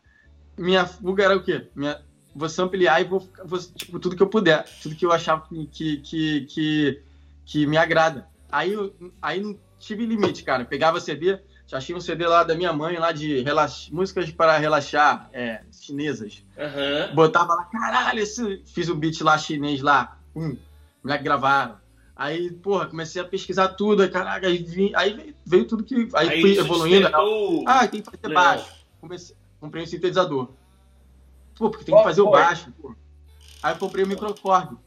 Minha 0.58 0.86
fuga 0.86 1.24
era 1.24 1.38
o 1.38 1.42
quê? 1.42 1.68
Minha, 1.74 2.02
vou 2.36 2.50
ampliar 2.60 3.00
e 3.00 3.06
vou, 3.06 3.26
vou, 3.46 3.58
tipo, 3.60 3.98
tudo 4.00 4.16
que 4.18 4.22
eu 4.22 4.28
puder. 4.28 4.66
Tudo 4.84 4.94
que 4.96 5.06
eu 5.06 5.12
achava 5.14 5.42
que, 5.48 5.66
que, 5.68 5.98
que, 5.98 6.42
que, 6.42 7.02
que 7.46 7.66
me 7.66 7.78
agrada. 7.78 8.28
Aí, 8.52 8.74
eu, 8.74 8.94
aí 9.22 9.58
tive 9.86 10.06
limite, 10.06 10.44
cara. 10.44 10.64
Eu 10.64 10.68
pegava 10.68 11.00
CD, 11.00 11.40
já 11.68 11.78
achei 11.78 11.96
um 11.96 12.00
CD 12.00 12.26
lá 12.28 12.44
da 12.44 12.56
minha 12.56 12.74
mãe, 12.74 12.98
lá 12.98 13.12
de 13.12 13.42
relax, 13.42 13.90
músicas 13.90 14.32
para 14.32 14.58
relaxar, 14.58 15.30
é, 15.34 15.62
chinesas. 15.72 16.44
Aham. 16.58 17.14
Botava 17.14 17.54
lá, 17.56 17.66
caralho, 17.66 18.20
esse... 18.20 18.62
fiz 18.66 18.90
um 18.90 18.96
beat 18.96 19.22
lá 19.22 19.38
chinês 19.38 19.82
lá. 19.82 20.18
Hum, 20.36 20.58
moleque 21.04 21.24
gravaram. 21.24 21.78
Aí, 22.16 22.52
porra, 22.52 22.86
comecei 22.86 23.22
a 23.22 23.26
pesquisar 23.26 23.70
tudo, 23.70 24.04
aí, 24.04 24.10
caraca, 24.10 24.48
aí, 24.48 24.58
vim, 24.58 24.92
aí 24.96 25.14
veio, 25.16 25.36
veio 25.46 25.66
tudo 25.66 25.84
que. 25.84 26.08
Aí, 26.14 26.42
fui 26.42 26.52
isso 26.52 26.62
evoluindo. 26.62 27.02
despertou- 27.02 27.64
Ah, 27.68 27.88
tem 27.88 28.02
que 28.02 28.12
fazer 28.12 28.28
Legal. 28.28 28.44
baixo. 28.44 28.72
Comecei, 29.02 29.36
comprei 29.60 29.84
um 29.84 29.88
sintetizador. 29.88 30.50
Pô, 31.58 31.70
porque 31.70 31.86
tem 31.86 31.96
que 31.96 32.04
fazer 32.04 32.22
o 32.22 32.26
foi? 32.26 32.40
baixo. 32.40 32.72
Pô. 32.80 32.96
Aí 33.62 33.74
eu 33.74 33.78
comprei 33.78 34.04
o 34.06 34.08
microcorg. 34.08 34.78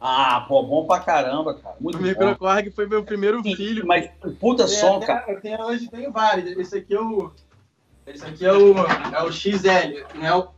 Ah, 0.00 0.44
pô, 0.46 0.62
bom 0.62 0.86
pra 0.86 1.00
caramba, 1.00 1.54
cara. 1.54 1.76
Muito 1.80 1.96
O 1.96 1.98
bom. 2.00 2.06
microcorg 2.06 2.70
foi 2.70 2.86
meu 2.86 3.02
primeiro 3.04 3.42
filho. 3.42 3.86
Mas 3.86 4.08
puta 4.38 4.64
Tem 4.66 4.74
som, 4.76 4.96
até- 4.98 5.06
cara. 5.06 5.32
Eu 5.32 5.40
tenho, 5.40 5.60
hoje 5.62 5.90
tenho 5.90 6.12
vários. 6.12 6.56
Esse 6.56 6.78
aqui 6.78 6.94
é 6.94 7.00
o. 7.00 7.32
Esse 8.06 8.24
aqui 8.24 8.44
é 8.46 8.52
o. 8.52 8.74
É 8.78 9.22
o 9.22 9.32
XL. 9.32 10.04
Não 10.14 10.26
é 10.26 10.34
o. 10.36 10.48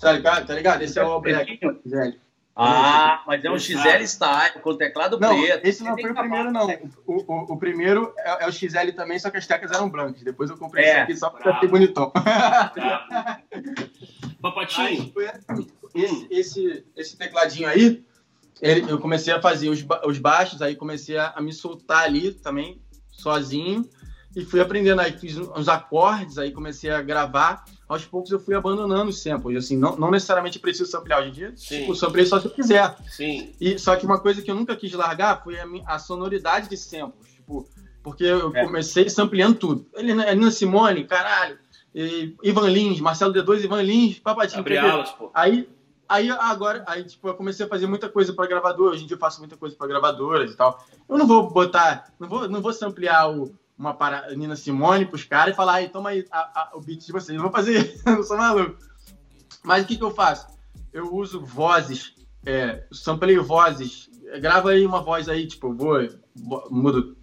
Tá 0.00 0.12
ligado? 0.12 0.46
Tá 0.46 0.54
ligado? 0.54 0.82
Esse 0.82 0.98
é 0.98 1.04
o 1.04 1.20
Black 1.20 1.58
XL. 1.60 2.18
Ah, 2.56 3.22
mas 3.26 3.44
é 3.44 3.50
um. 3.50 3.58
XL 3.58 4.02
Style, 4.06 4.60
com 4.62 4.76
teclado 4.76 5.18
Não, 5.20 5.36
preto. 5.40 5.64
esse 5.66 5.82
não 5.84 5.96
foi 5.98 6.10
o 6.10 6.14
primeiro, 6.14 6.50
não. 6.52 6.66
O, 7.06 7.14
o, 7.32 7.52
o 7.54 7.56
primeiro 7.58 8.14
é, 8.16 8.44
é 8.44 8.48
o 8.48 8.52
XL 8.52 8.92
também, 8.94 9.18
só 9.18 9.28
que 9.28 9.36
as 9.36 9.46
teclas 9.46 9.72
eram 9.72 9.90
brancas. 9.90 10.22
Depois 10.22 10.48
eu 10.50 10.56
comprei 10.56 10.84
É. 10.84 10.88
esse 10.92 11.00
aqui 11.00 11.16
só 11.16 11.30
pra 11.30 11.40
Bravo. 11.42 11.60
ser 11.60 11.66
bonitão. 11.68 12.12
Bravo. 12.14 13.40
Papatinho. 14.40 15.12
foi 15.12 15.26
assim. 15.28 15.66
esse, 15.94 16.26
esse, 16.30 16.86
esse 16.96 17.16
tecladinho 17.16 17.68
aí, 17.68 18.04
ele- 18.60 18.90
eu 18.90 18.98
comecei 18.98 19.32
a 19.32 19.40
fazer 19.40 19.68
os, 19.68 19.82
ba- 19.82 20.02
os 20.06 20.18
baixos, 20.18 20.62
aí 20.62 20.74
comecei 20.76 21.16
a, 21.16 21.32
a 21.36 21.40
me 21.42 21.52
soltar 21.52 22.04
ali 22.04 22.32
também, 22.32 22.80
sozinho, 23.10 23.88
e 24.36 24.44
fui 24.44 24.60
aprendendo. 24.60 25.00
Aí 25.00 25.12
fiz 25.12 25.36
uns 25.36 25.68
acordes, 25.68 26.38
aí 26.38 26.50
comecei 26.52 26.90
a 26.90 27.00
gravar. 27.02 27.64
Aos 27.88 28.04
poucos 28.04 28.30
eu 28.32 28.40
fui 28.40 28.54
abandonando 28.54 29.10
os 29.10 29.22
samples. 29.22 29.56
Assim, 29.64 29.76
não, 29.76 29.96
não 29.96 30.10
necessariamente 30.10 30.58
preciso 30.58 30.90
samplear 30.90 31.20
hoje 31.20 31.28
em 31.28 31.32
dia. 31.32 31.52
Sim. 31.54 31.80
Tipo, 31.80 31.94
samplei 31.94 32.24
só 32.26 32.40
se 32.40 32.46
eu 32.46 32.50
quiser. 32.50 32.96
Sim. 33.08 33.52
E, 33.60 33.78
só 33.78 33.94
que 33.94 34.04
uma 34.06 34.18
coisa 34.18 34.42
que 34.42 34.50
eu 34.50 34.54
nunca 34.54 34.74
quis 34.74 34.92
largar 34.92 35.42
foi 35.44 35.58
a, 35.60 35.66
a 35.86 35.98
sonoridade 35.98 36.68
de 36.68 36.76
samples. 36.76 37.30
Tipo, 37.34 37.68
porque 38.02 38.24
eu 38.24 38.54
É. 38.56 38.64
comecei 38.64 39.08
sampleando 39.08 39.54
tudo. 39.56 39.86
Ele, 39.94 40.12
Nina 40.14 40.50
Simone, 40.50 41.04
caralho. 41.04 41.58
e 41.94 42.34
Ivan 42.42 42.68
Lins, 42.70 42.98
Marcelo 43.00 43.32
D2, 43.32 43.64
Ivan 43.64 43.82
Lins, 43.82 44.18
Papatinho. 44.18 44.60
Abre 44.60 44.76
alas, 44.78 45.10
pô. 45.12 45.30
Aí, 45.32 45.68
aí 46.08 46.30
agora, 46.30 46.82
aí, 46.86 47.04
tipo, 47.04 47.28
eu 47.28 47.34
comecei 47.34 47.64
a 47.66 47.68
fazer 47.68 47.86
muita 47.86 48.08
coisa 48.08 48.32
para 48.32 48.46
gravador. 48.46 48.92
Hoje 48.92 49.04
em 49.04 49.06
dia 49.06 49.14
eu 49.14 49.20
faço 49.20 49.38
muita 49.40 49.56
coisa 49.56 49.74
para 49.76 49.86
gravadoras 49.86 50.50
e 50.52 50.56
tal. 50.56 50.78
Eu 51.08 51.18
não 51.18 51.26
vou 51.26 51.50
botar, 51.50 52.12
não 52.18 52.28
vou, 52.28 52.48
não 52.48 52.60
vou 52.60 52.72
samplear 52.72 53.30
o, 53.30 53.54
uma 53.78 53.94
para, 53.94 54.34
Nina 54.34 54.56
Simone 54.56 55.06
pros 55.06 55.24
caras 55.24 55.52
e 55.54 55.56
falar, 55.56 55.74
aí, 55.74 55.88
toma 55.88 56.10
aí 56.10 56.24
a- 56.30 56.38
a- 56.38 56.70
o 56.74 56.80
beat 56.80 57.04
de 57.04 57.12
vocês. 57.12 57.36
Não 57.36 57.44
vou 57.44 57.52
fazer 57.52 57.94
não 58.06 58.22
sou 58.24 58.36
maluco. 58.36 58.76
Mas 59.62 59.84
o 59.84 59.86
que, 59.86 59.96
que 59.96 60.04
eu 60.04 60.10
faço? 60.10 60.46
Eu 60.92 61.12
uso 61.14 61.40
vozes, 61.40 62.14
é, 62.46 62.84
vozes. 63.42 64.08
Grava 64.40 64.70
aí 64.70 64.84
uma 64.86 65.00
voz 65.00 65.28
aí, 65.28 65.46
tipo, 65.46 65.72
vou, 65.74 66.06
mudo, 66.70 67.16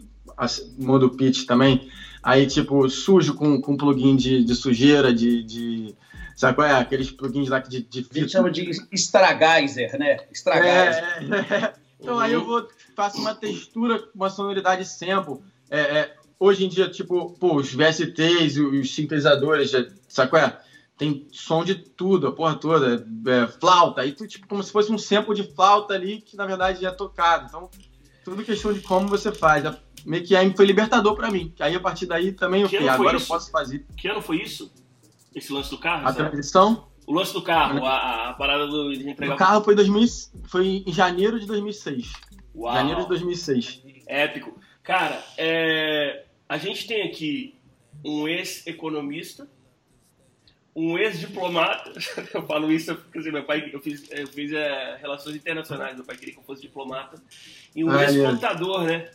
mudo 0.77 1.05
o 1.07 1.15
pitch 1.15 1.45
também. 1.45 1.89
Aí, 2.23 2.45
tipo, 2.45 2.87
sujo 2.89 3.33
com, 3.33 3.59
com 3.61 3.75
plugin 3.77 4.15
de, 4.15 4.43
de 4.43 4.55
sujeira, 4.55 5.13
de, 5.13 5.43
de. 5.43 5.95
Sabe 6.35 6.55
qual 6.55 6.67
é? 6.67 6.73
Aqueles 6.73 7.11
plugins 7.11 7.49
lá 7.49 7.59
de, 7.59 7.81
de 7.81 8.07
A 8.09 8.19
gente 8.19 8.31
chama 8.31 8.51
de 8.51 8.69
Stragaiser, 8.91 9.97
né? 9.97 10.17
Stragaiser. 10.31 11.03
É, 11.03 11.55
é. 11.55 11.73
Então 11.99 12.19
aí 12.19 12.33
eu 12.33 12.43
vou 12.43 12.67
faço 12.95 13.19
uma 13.19 13.35
textura, 13.35 14.03
uma 14.13 14.29
sonoridade 14.29 14.85
sample. 14.85 15.39
É, 15.69 15.79
é, 15.79 16.15
hoje 16.39 16.65
em 16.65 16.69
dia, 16.69 16.89
tipo, 16.89 17.31
pô, 17.39 17.55
os 17.55 17.73
VSTs, 17.73 18.57
e 18.57 18.61
os 18.61 18.93
sintetizadores, 18.93 19.71
sabe 20.07 20.29
qual 20.29 20.41
é? 20.41 20.59
Tem 20.97 21.27
som 21.31 21.63
de 21.63 21.75
tudo, 21.75 22.27
a 22.27 22.31
porra 22.31 22.55
toda, 22.55 23.07
é, 23.27 23.47
flauta, 23.47 24.01
aí 24.01 24.11
tu, 24.11 24.27
tipo, 24.27 24.47
como 24.47 24.61
se 24.63 24.71
fosse 24.71 24.91
um 24.91 24.97
sample 24.97 25.35
de 25.35 25.43
flauta 25.53 25.93
ali, 25.93 26.21
que 26.21 26.35
na 26.35 26.45
verdade 26.45 26.85
é 26.85 26.91
tocado. 26.91 27.45
Então, 27.47 27.69
tudo 28.23 28.43
questão 28.43 28.73
de 28.73 28.81
como 28.81 29.07
você 29.07 29.31
faz. 29.31 29.65
É, 29.65 29.75
Meio 30.05 30.23
que 30.23 30.35
aí 30.35 30.51
foi 30.55 30.65
libertador 30.65 31.15
pra 31.15 31.29
mim. 31.29 31.53
Aí 31.59 31.75
a 31.75 31.79
partir 31.79 32.05
daí 32.05 32.31
também 32.31 32.63
eu 32.63 32.69
Que 32.69 32.77
foi 32.77 32.89
agora 32.89 33.13
eu 33.13 33.17
isso? 33.17 33.27
posso 33.27 33.51
fazer 33.51 33.85
Que 33.95 34.07
ano 34.07 34.21
foi 34.21 34.41
isso? 34.41 34.71
Esse 35.35 35.51
lance 35.53 35.69
do 35.69 35.77
carro? 35.77 36.07
a 36.07 36.13
sabe? 36.13 36.29
transição. 36.29 36.87
O 37.07 37.13
lance 37.13 37.33
do 37.33 37.41
carro, 37.41 37.85
a, 37.85 38.29
a 38.29 38.33
parada 38.33 38.67
do, 38.67 38.93
de 38.93 39.09
entregar. 39.09 39.35
O 39.35 39.37
carro 39.37 39.63
foi, 39.63 39.75
2000, 39.75 40.07
foi 40.45 40.83
em 40.85 40.93
janeiro 40.93 41.39
de 41.39 41.45
2006. 41.45 42.13
Uau. 42.55 42.73
Janeiro 42.73 43.01
de 43.01 43.07
2006. 43.07 43.81
Épico. 44.07 44.59
Cara, 44.83 45.23
é, 45.37 46.25
a 46.47 46.57
gente 46.57 46.87
tem 46.87 47.03
aqui 47.03 47.55
um 48.03 48.27
ex-economista, 48.27 49.47
um 50.75 50.97
ex-diplomata. 50.97 51.91
Eu 52.33 52.43
falo 52.45 52.71
isso 52.71 52.95
porque 52.95 53.19
assim, 53.19 53.31
meu 53.31 53.43
pai, 53.43 53.69
eu 53.73 53.81
fiz, 53.81 54.09
eu 54.11 54.27
fiz 54.27 54.51
é, 54.53 54.97
relações 55.01 55.35
internacionais, 55.35 55.95
meu 55.95 56.05
pai 56.05 56.15
queria 56.15 56.33
que 56.33 56.39
eu 56.39 56.43
fosse 56.43 56.61
diplomata. 56.61 57.21
E 57.75 57.83
um 57.83 57.91
Ah, 57.91 58.03
é. 58.03 58.05
ex-contador, 58.05 58.83
né? 58.83 59.11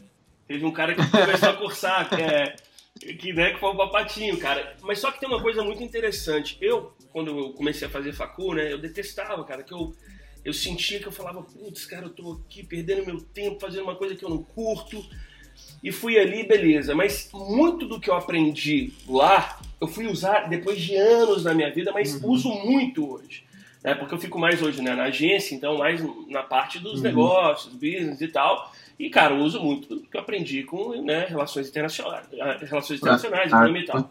Teve 0.46 0.64
um 0.64 0.70
cara 0.70 0.94
que 0.94 1.10
começou 1.10 1.48
a 1.48 1.54
cursar, 1.54 2.08
é, 2.20 2.56
que, 2.98 3.32
né, 3.32 3.52
que 3.52 3.60
foi 3.60 3.70
o 3.70 3.76
Papatinho, 3.76 4.38
cara. 4.38 4.76
Mas 4.82 4.98
só 4.98 5.10
que 5.10 5.20
tem 5.20 5.28
uma 5.28 5.42
coisa 5.42 5.62
muito 5.62 5.82
interessante. 5.82 6.56
Eu, 6.60 6.92
quando 7.12 7.36
eu 7.38 7.52
comecei 7.52 7.86
a 7.86 7.90
fazer 7.90 8.12
facu, 8.12 8.54
né, 8.54 8.72
eu 8.72 8.78
detestava, 8.78 9.44
cara, 9.44 9.62
que 9.62 9.72
eu 9.72 9.94
eu 10.44 10.52
sentia 10.52 11.00
que 11.00 11.06
eu 11.08 11.12
falava, 11.12 11.42
putz, 11.42 11.84
cara, 11.86 12.04
eu 12.04 12.10
tô 12.10 12.40
aqui 12.46 12.62
perdendo 12.62 13.04
meu 13.04 13.20
tempo 13.20 13.58
fazendo 13.58 13.82
uma 13.82 13.96
coisa 13.96 14.14
que 14.14 14.24
eu 14.24 14.30
não 14.30 14.44
curto. 14.44 15.04
E 15.82 15.90
fui 15.90 16.16
ali, 16.16 16.46
beleza. 16.46 16.94
Mas 16.94 17.28
muito 17.34 17.84
do 17.84 17.98
que 17.98 18.08
eu 18.08 18.14
aprendi 18.14 18.92
lá, 19.08 19.58
eu 19.80 19.88
fui 19.88 20.06
usar 20.06 20.48
depois 20.48 20.80
de 20.80 20.94
anos 20.94 21.42
na 21.42 21.52
minha 21.52 21.68
vida, 21.72 21.90
mas 21.92 22.22
uso 22.22 22.48
muito 22.48 23.12
hoje. 23.12 23.42
Né? 23.82 23.96
Porque 23.96 24.14
eu 24.14 24.18
fico 24.20 24.38
mais 24.38 24.62
hoje 24.62 24.80
né, 24.82 24.94
na 24.94 25.04
agência, 25.04 25.52
então 25.52 25.78
mais 25.78 26.00
na 26.28 26.44
parte 26.44 26.78
dos 26.78 26.98
Uhum. 26.98 27.02
negócios, 27.02 27.72
business 27.72 28.20
e 28.20 28.28
tal. 28.28 28.72
E, 28.98 29.10
cara, 29.10 29.34
eu 29.34 29.40
uso 29.40 29.60
muito 29.62 30.00
que 30.10 30.16
eu 30.16 30.20
aprendi 30.20 30.62
com 30.62 31.02
né, 31.02 31.26
relações 31.28 31.68
internacionais, 31.68 32.26
ah, 32.40 32.56
relações 32.62 32.98
internacionais, 33.00 33.52
Ah, 33.52 33.56
economia 33.58 33.82
e 33.82 33.86
tal. 33.86 34.10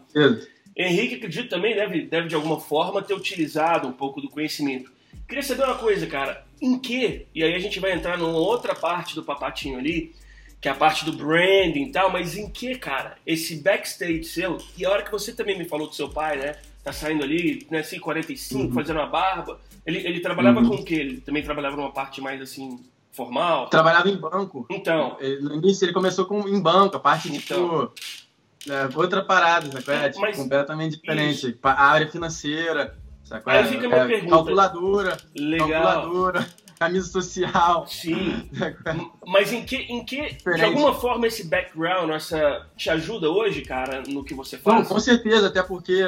Henrique, 0.76 1.14
acredito, 1.16 1.48
também 1.48 1.74
deve, 1.74 2.02
deve 2.02 2.28
de 2.28 2.34
alguma 2.34 2.60
forma 2.60 3.02
ter 3.02 3.14
utilizado 3.14 3.88
um 3.88 3.92
pouco 3.92 4.20
do 4.20 4.28
conhecimento. 4.28 4.90
Queria 5.26 5.42
saber 5.42 5.64
uma 5.64 5.74
coisa, 5.76 6.06
cara. 6.06 6.44
Em 6.60 6.78
que, 6.78 7.26
e 7.34 7.42
aí 7.42 7.54
a 7.54 7.58
gente 7.58 7.80
vai 7.80 7.92
entrar 7.92 8.16
numa 8.18 8.38
outra 8.38 8.74
parte 8.74 9.14
do 9.14 9.24
papatinho 9.24 9.78
ali, 9.78 10.14
que 10.60 10.68
é 10.68 10.70
a 10.70 10.74
parte 10.74 11.04
do 11.04 11.12
branding 11.12 11.84
e 11.84 11.92
tal, 11.92 12.10
mas 12.12 12.36
em 12.36 12.48
que, 12.50 12.76
cara, 12.76 13.16
esse 13.26 13.56
backstage 13.56 14.24
seu, 14.24 14.58
e 14.76 14.84
a 14.86 14.90
hora 14.90 15.02
que 15.02 15.10
você 15.10 15.32
também 15.32 15.58
me 15.58 15.64
falou 15.64 15.88
do 15.88 15.94
seu 15.94 16.08
pai, 16.08 16.36
né? 16.36 16.56
Tá 16.84 16.92
saindo 16.92 17.24
ali, 17.24 17.66
né, 17.70 17.80
assim, 17.80 17.98
45, 17.98 18.62
Uhum. 18.62 18.72
fazendo 18.72 18.98
uma 19.00 19.06
barba. 19.06 19.60
Ele, 19.84 19.98
ele 20.06 20.20
trabalhava 20.20 20.60
Uhum. 20.60 20.68
com 20.68 20.74
o 20.76 20.84
quê? 20.84 20.94
Ele 20.94 21.20
também 21.20 21.42
trabalhava 21.42 21.76
numa 21.76 21.90
parte 21.92 22.20
mais 22.20 22.40
assim, 22.40 22.78
formal? 23.16 23.68
Trabalhava 23.68 24.08
em 24.08 24.16
banco. 24.16 24.66
Então, 24.70 25.16
Ele- 25.18 25.40
No 25.40 25.54
início 25.54 25.84
ele 25.84 25.92
começou 25.92 26.26
com, 26.26 26.46
em 26.48 26.60
banco, 26.60 26.96
a 26.96 27.00
parte 27.00 27.28
Então. 27.34 27.90
tipo. 27.94 28.70
é 28.72 28.88
outra 28.98 29.24
parada, 29.24 29.70
sacou? 29.72 29.94
É, 29.94 30.08
tipo, 30.08 30.20
Mas- 30.20 30.36
completamente 30.36 30.96
diferente. 30.96 31.48
Isso. 31.50 31.58
A 31.62 31.84
área 31.86 32.08
financeira, 32.10 32.96
sacou? 33.24 33.52
Aí 33.52 33.64
fica 33.64 33.86
a 33.86 33.88
minha 33.88 34.02
É, 34.02 34.06
pergunta. 34.06 34.34
Calculadora, 34.34 35.16
Legal. 35.36 35.68
calculadora, 35.70 36.46
camisa 36.78 37.06
social. 37.08 37.86
Sim. 37.86 38.48
sacou? 38.58 38.92
M- 38.92 39.10
Mas 39.26 39.52
em 39.52 39.64
que, 39.64 39.76
em 39.76 40.04
que, 40.04 40.36
de 40.54 40.62
alguma 40.64 40.92
forma, 40.94 41.26
esse 41.28 41.46
background, 41.46 42.10
essa, 42.10 42.66
te 42.76 42.90
ajuda 42.90 43.30
hoje, 43.30 43.62
cara, 43.62 44.02
no 44.08 44.24
que 44.24 44.34
você 44.34 44.56
Não, 44.56 44.62
faz? 44.62 44.88
com 44.88 44.98
certeza, 44.98 45.46
até 45.46 45.62
porque 45.62 46.02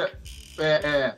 é, 0.57 0.65
é, 0.67 1.15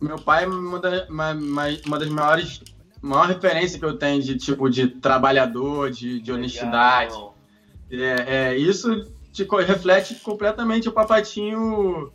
meu 0.00 0.18
pai 0.20 0.44
é 0.44 0.46
uma- 0.46 1.32
uma- 1.32 1.68
uma 1.86 1.98
das 1.98 2.08
maiores 2.10 2.60
maior 3.02 3.26
referência 3.28 3.78
que 3.78 3.84
eu 3.84 3.96
tenho 3.96 4.22
de 4.22 4.36
tipo 4.36 4.68
de 4.68 4.88
trabalhador, 4.88 5.90
de, 5.90 6.20
de 6.20 6.32
honestidade. 6.32 7.14
É, 7.90 8.24
é, 8.52 8.56
isso 8.56 9.04
te 9.32 9.44
reflete 9.66 10.14
completamente 10.16 10.88
o 10.88 10.92
papatinho, 10.92 12.10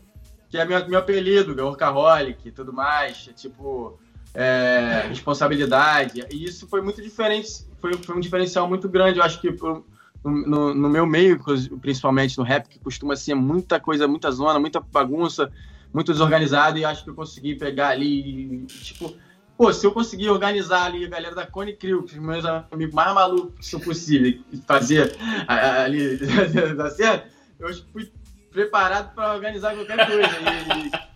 que 0.50 0.58
é 0.58 0.66
meu, 0.66 0.88
meu 0.88 1.00
apelido, 1.00 1.56
workaholic 1.64 2.48
e 2.48 2.52
tudo 2.52 2.74
mais, 2.74 3.28
é, 3.30 3.34
tipo, 3.34 3.98
é, 4.34 5.06
responsabilidade. 5.08 6.26
E 6.32 6.44
isso 6.44 6.68
foi 6.68 6.82
muito 6.82 7.02
diferente, 7.02 7.66
foi, 7.80 7.94
foi 7.94 8.16
um 8.16 8.20
diferencial 8.20 8.68
muito 8.68 8.90
grande, 8.90 9.20
eu 9.20 9.24
acho 9.24 9.40
que 9.40 9.52
pro- 9.52 9.86
no, 10.24 10.74
no- 10.74 10.90
meu 10.90 11.06
meio, 11.06 11.40
principalmente 11.80 12.38
no 12.38 12.44
rap, 12.44 12.68
que 12.68 12.80
costuma 12.80 13.16
ser 13.16 13.34
muita 13.36 13.80
coisa, 13.80 14.08
muita 14.08 14.32
zona, 14.32 14.60
muita 14.60 14.80
bagunça, 14.80 15.52
muito 15.94 16.12
desorganizado, 16.12 16.78
e 16.78 16.86
acho 16.86 17.04
que 17.04 17.10
eu 17.10 17.16
consegui 17.16 17.56
pegar 17.56 17.90
ali, 17.90 18.66
tipo, 18.68 19.14
pô, 19.62 19.72
se 19.72 19.86
eu 19.86 19.92
conseguir 19.92 20.28
organizar 20.28 20.86
ali 20.88 21.06
a 21.06 21.08
galera 21.08 21.36
da 21.36 21.46
Cone 21.46 21.76
Crew, 21.76 22.02
que 22.02 22.18
os 22.18 22.20
meus 22.20 22.44
amigos 22.44 22.96
mais 22.96 23.14
malucos 23.14 23.70
possível, 23.84 24.42
fazer 24.66 25.16
ali, 25.48 26.18
tá 26.76 26.90
certo? 26.90 27.32
Eu 27.60 27.72
fui 27.94 28.12
preparado 28.50 29.14
para 29.14 29.36
organizar 29.36 29.76
qualquer 29.76 30.08
coisa. 30.08 30.30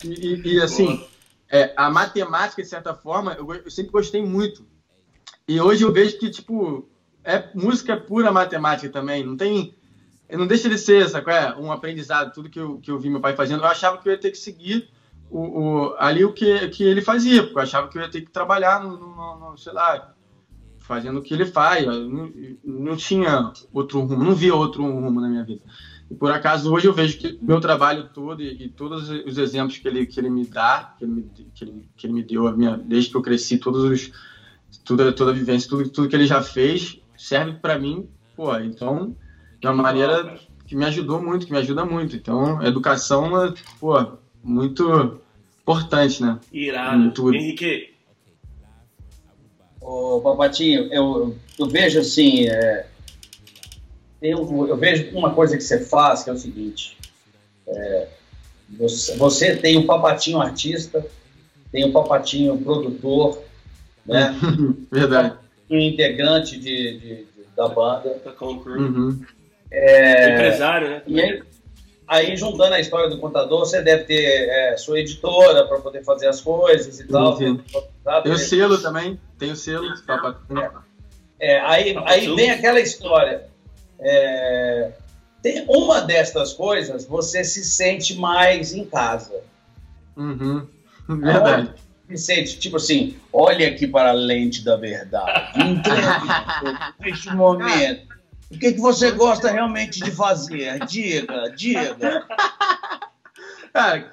E, 0.03 0.07
e- 0.07 0.35
e- 0.35 0.53
e, 0.53 0.61
assim, 0.61 1.03
é, 1.49 1.73
a 1.75 1.89
matemática, 1.89 2.61
de 2.61 2.67
certa 2.67 2.93
forma, 2.93 3.33
eu, 3.33 3.51
eu 3.51 3.71
sempre 3.71 3.91
gostei 3.91 4.23
muito. 4.23 4.63
E 5.47 5.59
hoje 5.59 5.83
eu 5.83 5.91
vejo 5.91 6.19
que, 6.19 6.29
tipo, 6.29 6.87
é, 7.23 7.49
música 7.55 7.93
é 7.93 7.97
pura 7.97 8.31
matemática 8.31 8.91
também. 8.93 9.25
Não 9.25 9.35
tem. 9.35 9.73
Não 10.29 10.45
deixa 10.45 10.69
de 10.69 10.77
ser, 10.77 11.09
sabe? 11.09 11.31
é? 11.31 11.55
Um 11.55 11.71
aprendizado. 11.71 12.31
Tudo 12.31 12.47
que 12.49 12.59
eu, 12.59 12.77
que 12.77 12.91
eu 12.91 12.99
vi 12.99 13.09
meu 13.09 13.21
pai 13.21 13.35
fazendo, 13.35 13.63
eu 13.63 13.67
achava 13.67 13.97
que 13.97 14.07
eu 14.07 14.13
ia 14.13 14.19
ter 14.19 14.29
que 14.29 14.37
seguir 14.37 14.87
o, 15.29 15.89
o- 15.91 15.95
ali 15.99 16.23
o 16.23 16.33
que, 16.33 16.69
que 16.69 16.83
ele 16.83 17.01
fazia, 17.01 17.43
porque 17.43 17.57
eu 17.57 17.63
achava 17.63 17.87
que 17.89 17.97
eu 17.97 18.01
ia 18.01 18.09
ter 18.11 18.21
que 18.21 18.31
trabalhar 18.31 18.83
no, 18.83 18.97
no- 18.97 19.39
no- 19.51 19.57
sei 19.57 19.73
lá, 19.73 20.13
fazendo 20.79 21.19
o 21.19 21.21
que 21.23 21.33
ele 21.33 21.45
faz. 21.45 21.85
Não, 21.85 22.31
não 22.63 22.95
tinha 22.95 23.51
outro 23.73 24.01
rumo, 24.01 24.23
não 24.23 24.35
via 24.35 24.55
outro 24.55 24.83
rumo 24.83 25.19
na 25.21 25.29
minha 25.29 25.43
vida. 25.43 25.61
E 26.09 26.15
por 26.15 26.31
acaso 26.31 26.71
hoje 26.71 26.87
eu 26.87 26.93
vejo 26.93 27.17
que 27.17 27.37
meu 27.41 27.59
trabalho 27.59 28.09
todo 28.13 28.41
e, 28.41 28.65
e 28.65 28.69
todos 28.69 29.09
os 29.09 29.37
exemplos 29.37 29.77
que 29.77 29.87
ele, 29.87 30.05
que 30.05 30.19
ele 30.19 30.29
me 30.29 30.45
dá, 30.45 30.93
que 30.97 31.03
ele 31.05 31.11
me, 31.13 31.23
que 31.53 31.63
ele, 31.63 31.89
que 31.97 32.07
ele 32.07 32.13
me 32.13 32.23
deu 32.23 32.55
minha, 32.55 32.77
desde 32.77 33.09
que 33.09 33.17
eu 33.17 33.21
cresci, 33.21 33.57
todos 33.57 33.83
os, 33.83 34.11
toda, 34.83 35.11
toda 35.13 35.31
a 35.31 35.33
vivência, 35.33 35.67
tudo, 35.69 35.89
tudo 35.89 36.07
que 36.07 36.15
ele 36.15 36.27
já 36.27 36.41
fez, 36.41 36.99
serve 37.17 37.53
para 37.59 37.77
mim, 37.79 38.07
pô, 38.35 38.55
então, 38.57 39.15
de 39.61 39.67
uma 39.67 39.73
maneira 39.83 40.39
que 40.67 40.75
me 40.75 40.85
ajudou 40.85 41.21
muito, 41.21 41.45
que 41.45 41.51
me 41.51 41.57
ajuda 41.59 41.85
muito. 41.85 42.15
Então, 42.15 42.61
educação 42.63 43.43
é, 43.45 43.53
pô, 43.79 43.95
muito 44.45 45.19
importante, 45.63 46.21
né? 46.21 46.39
Irado. 46.53 47.11
Tudo. 47.11 47.35
Henrique, 47.35 47.93
Ô, 49.81 50.19
Papatinho, 50.21 50.91
eu, 50.91 51.35
eu 51.59 51.67
vejo 51.67 51.99
assim, 51.99 52.47
é, 52.49 52.85
um- 54.23 54.65
eu 54.67 54.75
vejo 54.77 55.15
uma 55.15 55.31
coisa 55.33 55.55
que 55.57 55.63
você 55.63 55.79
faz, 55.85 56.23
que 56.23 56.29
é 56.31 56.33
o 56.33 56.37
seguinte, 56.37 56.97
é, 57.67 58.07
você, 58.79 59.15
você 59.15 59.55
tem 59.55 59.77
o 59.77 59.85
Papatinho 59.85 60.41
artista, 60.41 61.05
tem 61.71 61.85
o 61.85 61.91
Papatinho 61.91 62.57
produtor, 62.57 63.43
né, 64.05 64.35
Verdade. 64.91 65.35
o 65.69 65.75
integrante 65.75 66.57
de, 66.59 66.99
de- 66.99 67.15
de- 67.25 67.27
da 67.55 67.67
banda, 67.67 68.19
da 68.25 68.31
Concrew. 68.31 68.79
Uhum. 68.81 69.21
Empresário, 69.71 70.89
né? 70.89 71.01
e 71.05 71.21
aí, 71.21 71.43
aí, 72.07 72.35
juntando 72.35 72.75
a 72.75 72.79
história 72.79 73.09
do 73.09 73.19
contador, 73.19 73.59
você 73.59 73.81
deve 73.81 74.03
ter 74.03 74.49
é, 74.49 74.77
sua 74.77 74.99
editora 74.99 75.65
para 75.65 75.79
poder 75.79 76.03
fazer 76.03 76.27
as 76.27 76.41
coisas 76.41 76.99
e 76.99 77.07
tal. 77.07 77.37
sim. 77.37 77.59
Tem 78.23 78.31
o 78.31 78.37
selo 78.37 78.77
também, 78.77 79.19
tem 79.37 79.51
o 79.51 79.55
selo. 79.55 79.87
papai. 80.05 80.35
É, 81.39 81.59
aí, 81.59 81.95
aí 82.05 82.35
vem 82.35 82.51
aquela 82.51 82.79
história. 82.79 83.47
É, 83.99 84.91
tem 85.41 85.65
uma 85.67 86.01
destas 86.01 86.53
coisas, 86.53 87.05
você 87.05 87.43
se 87.43 87.63
sente 87.63 88.15
mais 88.15 88.73
em 88.73 88.85
casa. 88.85 89.41
Uhum. 90.15 90.67
Verdade. 91.07 91.71
Se 92.09 92.17
sente, 92.17 92.59
tipo 92.59 92.77
assim, 92.77 93.15
olha 93.33 93.67
aqui 93.67 93.87
para 93.87 94.09
a 94.09 94.13
lente 94.13 94.63
da 94.63 94.75
verdade. 94.75 95.51
Entregue 95.61 96.79
neste 96.99 97.33
momento. 97.35 98.14
O 98.55 98.59
que, 98.59 98.73
que 98.73 98.79
você 98.79 99.11
gosta 99.11 99.51
realmente 99.51 99.99
de 99.99 100.11
fazer? 100.11 100.85
Diga, 100.85 101.49
diga. 101.55 102.25
Cara, 103.73 104.11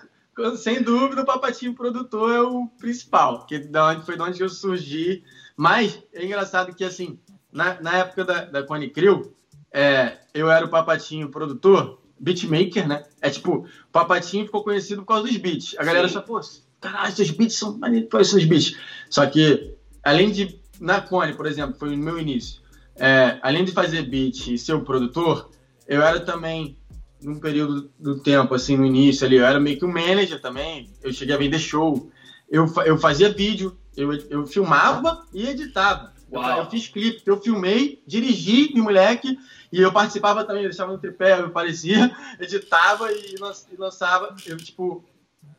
sem 0.57 0.83
dúvida 0.83 1.23
o 1.23 1.27
Papatinho 1.27 1.75
produtor 1.75 2.33
é 2.35 2.41
o 2.41 2.67
principal, 2.79 3.47
que 3.47 3.61
da 3.61 3.89
onde, 3.89 4.05
foi 4.05 4.17
de 4.17 4.23
onde 4.23 4.41
eu 4.41 4.49
surgi. 4.49 5.23
Mas 5.57 6.03
é 6.13 6.25
engraçado 6.25 6.75
que, 6.75 6.85
assim, 6.85 7.19
na, 7.53 7.81
na 7.81 7.99
época 7.99 8.25
da, 8.25 8.45
da 8.47 8.63
Cone 8.65 8.91
Crew, 8.91 9.33
é, 9.73 10.19
eu 10.35 10.51
era 10.51 10.65
o 10.65 10.71
Papatinho 10.71 11.29
produtor, 11.29 12.01
beatmaker, 12.19 12.89
né? 12.89 13.05
É 13.21 13.31
tipo, 13.31 13.59
o 13.59 13.93
Papatinho 13.93 14.47
ficou 14.47 14.65
conhecido 14.65 15.03
por 15.03 15.09
causa 15.09 15.29
dos 15.29 15.37
beats. 15.37 15.77
A 15.79 15.85
galera 15.85 16.09
Sim. 16.09 16.15
só, 16.15 16.21
pô, 16.21 16.41
caralho, 16.81 17.15
seus 17.15 17.31
beats 17.31 17.57
são 17.57 17.79
maneiros, 17.79 18.33
os 18.33 18.45
beats? 18.45 18.77
Só 19.09 19.27
que, 19.27 19.75
além 20.03 20.31
de, 20.31 20.59
na 20.81 21.01
Cone, 21.01 21.35
por 21.35 21.47
exemplo, 21.47 21.77
foi 21.79 21.95
o 21.95 21.99
meu 21.99 22.19
início, 22.19 22.62
é, 22.97 23.39
além 23.43 23.65
de 23.65 23.73
fazer 23.73 24.03
beat 24.03 24.49
e 24.49 24.59
ser 24.59 24.75
o 24.75 24.85
produtor, 24.85 25.51
eu 25.87 26.03
era 26.03 26.21
também 26.21 26.77
num 27.23 27.39
período 27.39 27.91
do 27.99 28.19
tempo, 28.21 28.55
assim, 28.55 28.77
no 28.77 28.85
início 28.85 29.25
ali, 29.27 29.37
eu 29.37 29.45
era 29.47 29.59
meio 29.61 29.79
que 29.79 29.85
um 29.85 29.93
manager 29.93 30.41
também, 30.41 30.91
eu 31.03 31.13
cheguei 31.13 31.35
a 31.35 31.39
vender 31.39 31.59
show, 31.59 32.11
eu, 32.51 32.67
eu 32.85 32.99
fazia 32.99 33.33
vídeo, 33.33 33.77
eu, 33.97 34.13
eu 34.29 34.47
filmava 34.47 35.25
e 35.33 35.47
editava. 35.47 36.13
Eu, 36.31 36.41
eu 36.41 36.71
fiz 36.71 36.89
clipe, 36.89 37.23
eu 37.27 37.41
filmei, 37.41 38.03
dirigi 38.07 38.73
de 38.73 38.81
moleque, 38.81 39.39
e 39.71 39.81
eu 39.81 39.93
participava 39.93 40.45
também, 40.45 40.63
eu 40.65 40.69
deixava 40.71 40.93
no 40.93 40.99
tripé, 40.99 41.39
eu 41.39 41.47
aparecia, 41.47 42.11
editava 42.41 43.13
e, 43.13 43.37
lan- 43.39 43.53
e 43.71 43.77
lançava, 43.77 44.35
eu, 44.47 44.57
tipo, 44.57 45.05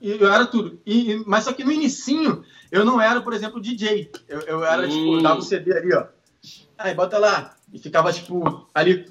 eu 0.02 0.32
era 0.32 0.46
tudo. 0.46 0.80
E, 0.86 1.24
mas 1.26 1.44
só 1.46 1.54
que 1.54 1.64
no 1.64 1.72
inicinho, 1.72 2.44
eu 2.72 2.84
não 2.84 3.00
era, 3.00 3.22
por 3.22 3.34
exemplo, 3.34 3.62
DJ. 3.62 4.12
Eu, 4.28 4.42
eu 4.42 4.66
era, 4.66 4.88
tipo, 4.88 5.12
Hum. 5.12 5.18
eu 5.18 5.24
dava 5.24 5.38
um 5.38 5.42
CD 5.42 5.78
ali, 5.78 5.94
ó. 5.94 6.06
Aí, 6.78 6.94
bota 6.94 7.18
lá. 7.18 7.56
E 7.72 7.80
ficava, 7.80 8.12
tipo, 8.12 8.68
ali. 8.74 9.06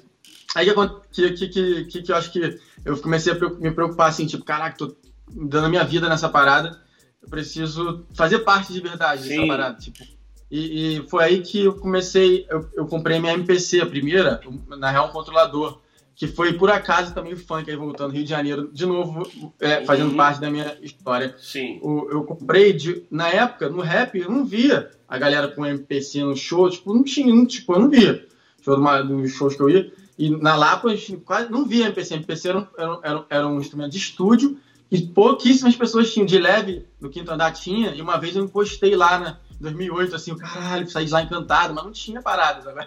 Aí 0.55 0.67
que, 1.11 1.31
que, 1.31 1.47
que, 1.47 1.85
que, 1.85 2.01
que, 2.03 2.11
eu 2.11 2.15
acho 2.15 2.31
que 2.31 2.59
eu 2.85 2.97
comecei 2.97 3.33
a 3.33 3.35
me 3.59 3.71
preocupar, 3.71 4.09
assim, 4.09 4.25
tipo, 4.27 4.45
caraca, 4.45 4.77
tô 4.77 4.95
dando 5.29 5.65
a 5.65 5.69
minha 5.69 5.83
vida 5.83 6.07
nessa 6.07 6.29
parada. 6.29 6.79
Eu 7.21 7.29
preciso 7.29 8.05
fazer 8.13 8.39
parte 8.39 8.71
de 8.73 8.79
verdade 8.81 9.23
dessa 9.23 9.41
Sim. 9.41 9.47
parada, 9.47 9.77
tipo. 9.79 10.03
E, 10.51 10.97
e 10.99 11.09
foi 11.09 11.23
aí 11.23 11.41
que 11.41 11.63
eu 11.65 11.73
comecei, 11.79 12.45
eu, 12.49 12.69
eu 12.75 12.85
comprei 12.85 13.19
minha 13.19 13.33
MPC, 13.33 13.81
a 13.81 13.85
primeira, 13.87 14.39
na 14.77 14.91
real, 14.91 15.07
um 15.07 15.11
controlador, 15.11 15.79
que 16.15 16.27
foi 16.27 16.53
por 16.53 16.69
acaso 16.69 17.11
também 17.15 17.33
o 17.33 17.37
funk, 17.37 17.67
aí 17.71 17.75
voltando 17.75 18.11
Rio 18.13 18.23
de 18.23 18.29
Janeiro, 18.29 18.69
de 18.71 18.85
novo, 18.85 19.51
é, 19.59 19.83
fazendo 19.83 20.11
Uhum. 20.11 20.17
parte 20.17 20.39
da 20.39 20.51
minha 20.51 20.77
história. 20.79 21.33
Sim. 21.39 21.79
O- 21.81 22.07
eu 22.11 22.23
comprei, 22.23 22.71
de, 22.73 23.03
na 23.09 23.29
época, 23.29 23.67
no 23.67 23.81
rap, 23.81 24.15
eu 24.19 24.29
não 24.29 24.45
via 24.45 24.91
a 25.13 25.17
galera 25.19 25.47
com 25.47 25.63
MPC 25.63 26.23
no 26.23 26.35
show, 26.35 26.67
tipo, 26.67 26.91
não 26.91 27.03
tinha, 27.03 27.31
não, 27.31 27.45
tipo, 27.45 27.71
eu 27.75 27.79
não 27.81 27.87
via. 27.87 28.25
Show 28.63 28.75
uma- 28.75 29.03
dos 29.03 29.31
shows 29.33 29.53
que 29.55 29.61
eu 29.61 29.69
ia. 29.69 29.93
E 30.17 30.27
na 30.31 30.55
Lapa, 30.55 30.87
a 30.89 30.95
gente 30.95 31.17
quase 31.17 31.51
não 31.51 31.67
via 31.67 31.85
MPC. 31.85 32.15
MPC 32.15 32.49
era 32.49 32.57
um, 32.57 32.67
era, 33.03 33.25
era, 33.29 33.47
um- 33.47 33.57
um 33.57 33.59
instrumento 33.61 33.91
de 33.91 33.99
estúdio 33.99 34.57
e 34.89 34.99
pouquíssimas 35.03 35.75
pessoas 35.75 36.11
tinham. 36.11 36.25
De 36.25 36.39
leve, 36.39 36.87
no 36.99 37.09
quinto 37.11 37.31
andar 37.31 37.51
tinha, 37.51 37.91
e 37.93 38.01
uma 38.01 38.17
vez 38.17 38.35
eu 38.35 38.41
me 38.43 38.49
postei 38.49 38.95
lá 38.95 39.19
na 39.19 39.37
2008, 39.61 40.15
assim, 40.15 40.35
caralho, 40.35 40.89
saí 40.89 41.05
de 41.05 41.11
lá 41.11 41.21
encantado, 41.21 41.75
mas 41.75 41.83
não 41.83 41.91
tinha 41.91 42.19
parada, 42.19 42.63
sabe? 42.63 42.83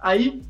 Aí 0.00 0.42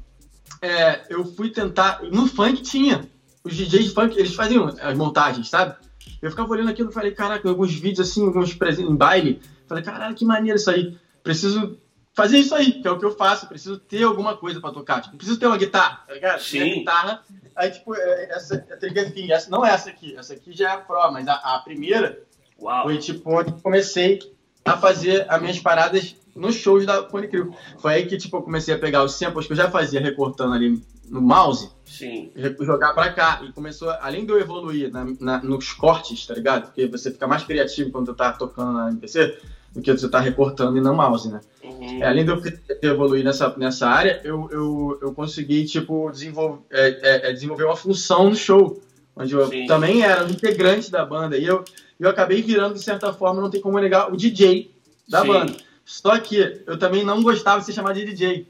é, 0.62 1.02
eu 1.10 1.26
fui 1.34 1.50
tentar. 1.50 2.00
No 2.10 2.26
funk 2.26 2.62
tinha. 2.62 3.06
Os 3.44 3.54
DJs 3.54 3.84
de 3.84 3.90
funk, 3.90 4.16
eles 4.18 4.34
faziam 4.34 4.74
as 4.80 4.96
montagens, 4.96 5.50
sabe? 5.50 5.74
Eu 6.22 6.30
ficava 6.30 6.50
olhando 6.50 6.70
aquilo 6.70 6.88
e 6.88 6.94
falei, 6.94 7.10
caraca, 7.10 7.46
alguns 7.46 7.74
vídeos 7.74 8.08
assim, 8.08 8.24
alguns 8.24 8.54
presentes 8.54 8.90
em 8.90 8.96
baile. 8.96 9.42
Falei, 9.66 9.83
caralho, 9.83 10.14
que 10.14 10.24
maneiro 10.24 10.59
isso 10.59 10.70
aí. 10.70 10.98
Preciso 11.22 11.79
fazer 12.14 12.38
isso 12.38 12.55
aí, 12.55 12.81
que 12.81 12.87
é 12.87 12.90
o 12.90 12.98
que 12.98 13.05
eu 13.05 13.16
faço. 13.16 13.46
Preciso 13.46 13.79
ter 13.79 14.03
alguma 14.03 14.37
coisa 14.37 14.61
pra 14.61 14.70
tocar. 14.70 15.00
Tipo, 15.00 15.16
preciso 15.16 15.38
ter 15.38 15.46
uma 15.46 15.59
guitarra, 15.59 16.05
tá 16.07 16.14
ligado? 16.14 16.40
Sim. 16.40 16.61
Minha 16.61 16.74
guitarra. 16.77 17.22
Aí, 17.57 17.70
tipo, 17.70 17.94
é, 17.94 18.31
essa, 18.31 18.66
enfim, 18.83 19.31
essa, 19.33 19.50
não 19.50 19.64
essa 19.64 19.90
aqui. 19.90 20.16
Essa 20.16 20.35
aqui 20.35 20.53
já 20.53 20.70
é 20.70 20.72
a 20.74 20.79
Pro, 20.79 21.12
mas 21.12 21.29
a, 21.29 21.35
a 21.35 21.59
primeira 21.61 22.22
Uau. 22.61 22.85
foi 22.85 22.98
tipo 22.98 23.31
onde 23.31 23.50
eu 23.50 23.59
comecei 23.59 24.18
a 24.64 24.77
fazer 24.77 25.27
as 25.29 25.40
minhas 25.40 25.59
paradas 25.59 26.16
nos 26.35 26.55
shows 26.57 26.87
da 26.87 27.03
Cone 27.03 27.29
Crew. 27.29 27.55
Foi 27.79 27.94
aí 27.94 28.07
que 28.07 28.16
tipo 28.16 28.37
eu 28.37 28.42
comecei 28.42 28.74
a 28.74 28.79
pegar 28.79 29.05
os 29.05 29.14
samples 29.14 29.46
que 29.46 29.53
eu 29.53 29.57
já 29.57 29.70
fazia 29.70 30.00
recortando 30.00 30.55
ali 30.55 30.83
no 31.09 31.20
mouse, 31.20 31.70
Sim. 31.85 32.31
jogar 32.61 32.92
pra 32.92 33.12
cá. 33.12 33.42
E 33.47 33.53
começou, 33.53 33.90
além 34.01 34.25
de 34.25 34.33
eu 34.33 34.40
evoluir 34.40 34.90
na, 34.90 35.07
na, 35.20 35.42
nos 35.42 35.73
cortes, 35.73 36.27
tá 36.27 36.35
ligado? 36.35 36.66
Porque 36.66 36.87
você 36.87 37.11
fica 37.11 37.27
mais 37.27 37.44
criativo 37.44 37.90
quando 37.90 38.07
tu 38.07 38.14
tá 38.14 38.33
tocando 38.33 38.73
na 38.73 38.90
MPC 38.90 39.38
do 39.75 39.83
que 39.83 39.90
você 39.90 40.09
tá 40.09 40.20
recortando 40.20 40.77
e 40.79 40.81
no 40.81 40.94
mouse, 40.94 41.29
né? 41.29 41.40
Uhum. 41.62 42.03
É, 42.03 42.07
além 42.07 42.25
de 42.25 42.31
eu 42.31 42.40
evoluir 42.83 43.25
nessa, 43.25 43.53
nessa 43.57 43.88
área, 43.88 44.20
eu, 44.23 44.49
eu, 44.53 44.99
eu 45.03 45.12
consegui, 45.12 45.64
tipo, 45.64 46.11
desenvolver, 46.11 46.62
é, 46.70 47.29
é, 47.29 47.33
desenvolver 47.33 47.64
uma 47.64 47.77
função 47.77 48.31
no 48.31 48.37
show, 48.37 48.81
onde 49.16 49.35
eu 49.35 49.49
Sim. 49.49 49.66
também 49.66 50.03
era 50.03 50.25
um 50.25 50.31
integrante 50.31 50.90
da 50.90 51.05
banda. 51.05 51.37
E 51.37 51.44
eu, 51.44 51.64
eu 51.99 52.09
acabei 52.09 52.40
virando, 52.40 52.75
de 52.75 52.83
certa 52.83 53.12
forma, 53.12 53.42
não 53.42 53.51
tem 53.51 53.61
como 53.61 53.79
negar, 53.81 54.12
o 54.12 54.16
DJ 54.16 54.70
da 55.09 55.23
Sim. 55.23 55.29
banda. 55.29 55.57
Só 55.85 56.18
que 56.18 56.62
eu 56.66 56.79
também 56.79 57.05
não 57.05 57.23
gostava 57.23 57.61
de 57.61 57.66
ser 57.66 57.73
chamado 57.73 57.97
de 57.97 58.05
DJ. 58.05 58.47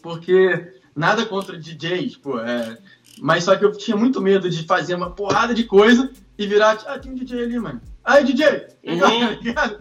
Porque 0.00 0.77
nada 0.98 1.24
contra 1.24 1.56
DJs, 1.58 2.16
pô, 2.16 2.38
é... 2.40 2.76
Mas 3.20 3.44
só 3.44 3.56
que 3.56 3.64
eu 3.64 3.72
tinha 3.72 3.96
muito 3.96 4.20
medo 4.20 4.48
de 4.48 4.64
fazer 4.64 4.94
uma 4.94 5.10
porrada 5.10 5.52
de 5.54 5.64
coisa 5.64 6.10
e 6.38 6.46
virar, 6.46 6.78
ah, 6.86 6.98
tem 6.98 7.10
um 7.10 7.14
DJ 7.16 7.42
ali, 7.44 7.58
mano. 7.58 7.80
Aí, 8.04 8.22
DJ! 8.24 8.68
Legal, 8.84 9.10
Uhum. 9.10 9.20
tá 9.36 9.40
ligado? 9.42 9.78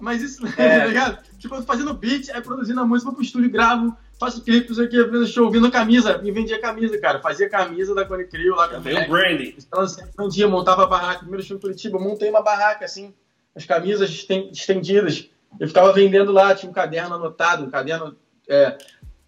Mas 0.00 0.22
isso, 0.22 0.44
É. 0.58 0.80
tá 0.80 0.86
ligado? 0.86 1.18
Tipo, 1.38 1.54
eu 1.54 1.60
tô 1.60 1.66
fazendo 1.66 1.94
beat, 1.94 2.30
aí 2.30 2.40
produzindo 2.40 2.80
a 2.80 2.84
música, 2.84 3.06
vou 3.10 3.14
pro 3.14 3.24
estúdio, 3.24 3.48
gravo, 3.50 3.96
faço 4.18 4.42
clipe, 4.42 4.68
não 4.68 4.74
sei 4.74 4.86
o 4.86 4.88
que, 4.88 5.04
vendo 5.04 5.26
show, 5.26 5.50
vindo 5.50 5.70
camisa, 5.70 6.18
me 6.18 6.30
vendia 6.32 6.60
camisa, 6.60 6.98
cara. 6.98 7.20
Fazia 7.20 7.48
camisa 7.48 7.94
da 7.94 8.04
Cone 8.04 8.24
Crew 8.24 8.54
lá 8.56 8.68
Já 8.68 8.78
o 8.78 9.08
branding. 9.08 9.54
Então, 9.56 9.80
assim, 9.82 10.02
um 10.18 10.28
dia 10.28 10.48
montava 10.48 10.82
a 10.82 10.86
barraca, 10.86 11.20
primeiro 11.20 11.42
show 11.44 11.56
em 11.56 11.60
Curitiba, 11.60 11.96
eu 11.96 12.02
montei 12.02 12.28
uma 12.28 12.42
barraca, 12.42 12.84
assim, 12.84 13.14
as 13.54 13.64
camisas 13.64 14.10
esten- 14.10 14.50
estendidas. 14.52 15.28
Eu 15.60 15.68
ficava 15.68 15.92
vendendo 15.92 16.32
lá, 16.32 16.54
tinha 16.54 16.68
um 16.68 16.74
caderno 16.74 17.14
anotado, 17.14 17.64
um 17.64 17.70
caderno, 17.70 18.16
é, 18.48 18.76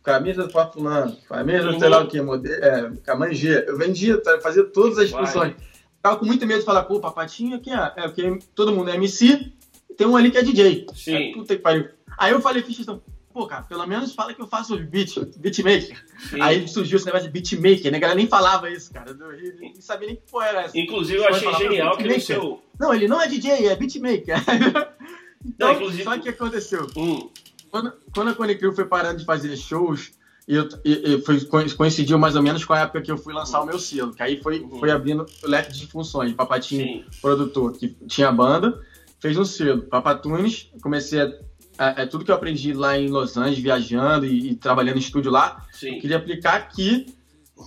camisa 0.06 0.44
do 0.46 0.52
Papo 0.52 0.74
Fulano, 0.74 1.16
camisa 1.28 1.68
Uhum. 1.68 1.80
sei 1.80 1.88
lá 1.88 2.00
o 2.00 2.06
que, 2.06 2.20
modelo, 2.22 2.54
é, 2.64 2.92
Camangê. 3.04 3.64
Eu 3.66 3.76
vendia, 3.76 4.16
tá, 4.22 4.40
fazia 4.40 4.62
todas 4.62 4.96
as 4.98 5.10
Vai. 5.10 5.26
funções. 5.26 5.54
Ficava 5.96 6.16
com 6.16 6.24
muito 6.24 6.46
medo 6.46 6.60
de 6.60 6.64
falar, 6.64 6.84
pô, 6.84 7.00
Papatinho 7.00 7.56
aqui, 7.56 7.70
é, 7.70 7.92
é 7.96 8.02
porque 8.02 8.38
todo 8.54 8.72
mundo 8.72 8.88
é 8.88 8.94
MC, 8.94 9.52
tem 9.96 10.06
um 10.06 10.16
ali 10.16 10.30
que 10.30 10.38
é 10.38 10.42
DJ. 10.42 10.86
Sim. 10.94 11.16
Aí, 11.16 11.32
puta 11.32 11.56
que 11.56 11.60
pariu. 11.60 11.88
Aí 12.16 12.32
eu 12.32 12.40
falei, 12.40 12.62
fiz 12.62 12.76
questão, 12.76 13.02
pô, 13.34 13.48
cara, 13.48 13.62
pelo 13.62 13.84
menos 13.84 14.14
fala 14.14 14.32
que 14.32 14.40
eu 14.40 14.46
faço 14.46 14.78
beat, 14.78 15.18
beatmaker. 15.38 15.96
Sim. 16.30 16.40
Aí 16.40 16.68
surgiu 16.68 16.96
esse 16.98 17.06
negócio 17.06 17.26
de 17.26 17.32
beatmaker, 17.32 17.90
né? 17.90 17.98
A 17.98 18.00
galera 18.00 18.16
nem 18.16 18.28
falava 18.28 18.70
isso, 18.70 18.92
cara. 18.92 19.10
Eu 19.10 19.32
nem 19.58 19.74
sabia 19.80 20.06
nem 20.06 20.16
que 20.16 20.22
porra 20.30 20.46
era 20.46 20.62
essa. 20.62 20.78
Inclusive, 20.78 21.18
eu 21.18 21.28
achei 21.28 21.52
genial 21.54 21.96
que 21.96 22.04
no 22.04 22.20
seu. 22.20 22.62
Não, 22.78 22.94
ele 22.94 23.08
não 23.08 23.20
é 23.20 23.26
DJ, 23.26 23.66
é 23.66 23.74
beatmaker. 23.74 24.36
então, 25.44 25.68
Não, 25.68 25.72
inclusive- 25.74 26.04
só 26.04 26.16
que 26.18 26.28
aconteceu? 26.28 26.86
Hum, 26.96 27.28
Quando, 27.70 27.92
quando 28.14 28.28
a 28.28 28.34
Cone 28.34 28.54
Crew 28.54 28.72
foi 28.72 28.84
parando 28.86 29.18
de 29.18 29.24
fazer 29.24 29.56
shows, 29.56 30.12
eu, 30.48 30.68
e, 30.84 31.14
e 31.14 31.22
foi, 31.22 31.40
co- 31.44 31.76
coincidiu 31.76 32.18
mais 32.18 32.36
ou 32.36 32.42
menos 32.42 32.64
com 32.64 32.72
a 32.72 32.80
época 32.80 33.02
que 33.02 33.10
eu 33.10 33.18
fui 33.18 33.34
lançar 33.34 33.60
o 33.60 33.66
meu 33.66 33.78
selo, 33.78 34.12
que 34.14 34.22
aí 34.22 34.40
foi, 34.42 34.60
Uhum. 34.60 34.78
foi 34.78 34.90
abrindo 34.90 35.26
o 35.42 35.48
leque 35.48 35.72
de 35.72 35.86
funções. 35.86 36.32
Papatinho, 36.32 36.84
sim. 36.84 37.04
produtor, 37.20 37.72
que 37.72 37.88
tinha 38.06 38.30
banda, 38.30 38.80
fez 39.20 39.36
um 39.36 39.44
selo. 39.44 39.82
Papatunes, 39.82 40.70
comecei 40.80 41.20
a, 41.20 41.32
a- 41.78 42.02
a- 42.02 42.06
tudo 42.06 42.24
que 42.24 42.30
eu 42.30 42.34
aprendi 42.36 42.72
lá 42.72 42.96
em 42.98 43.08
Los 43.08 43.36
Angeles, 43.36 43.58
viajando 43.58 44.24
e, 44.24 44.50
e 44.52 44.54
trabalhando 44.54 44.96
em 44.96 45.00
estúdio 45.00 45.30
lá, 45.32 45.66
queria 45.78 46.16
aplicar 46.16 46.54
aqui. 46.54 47.06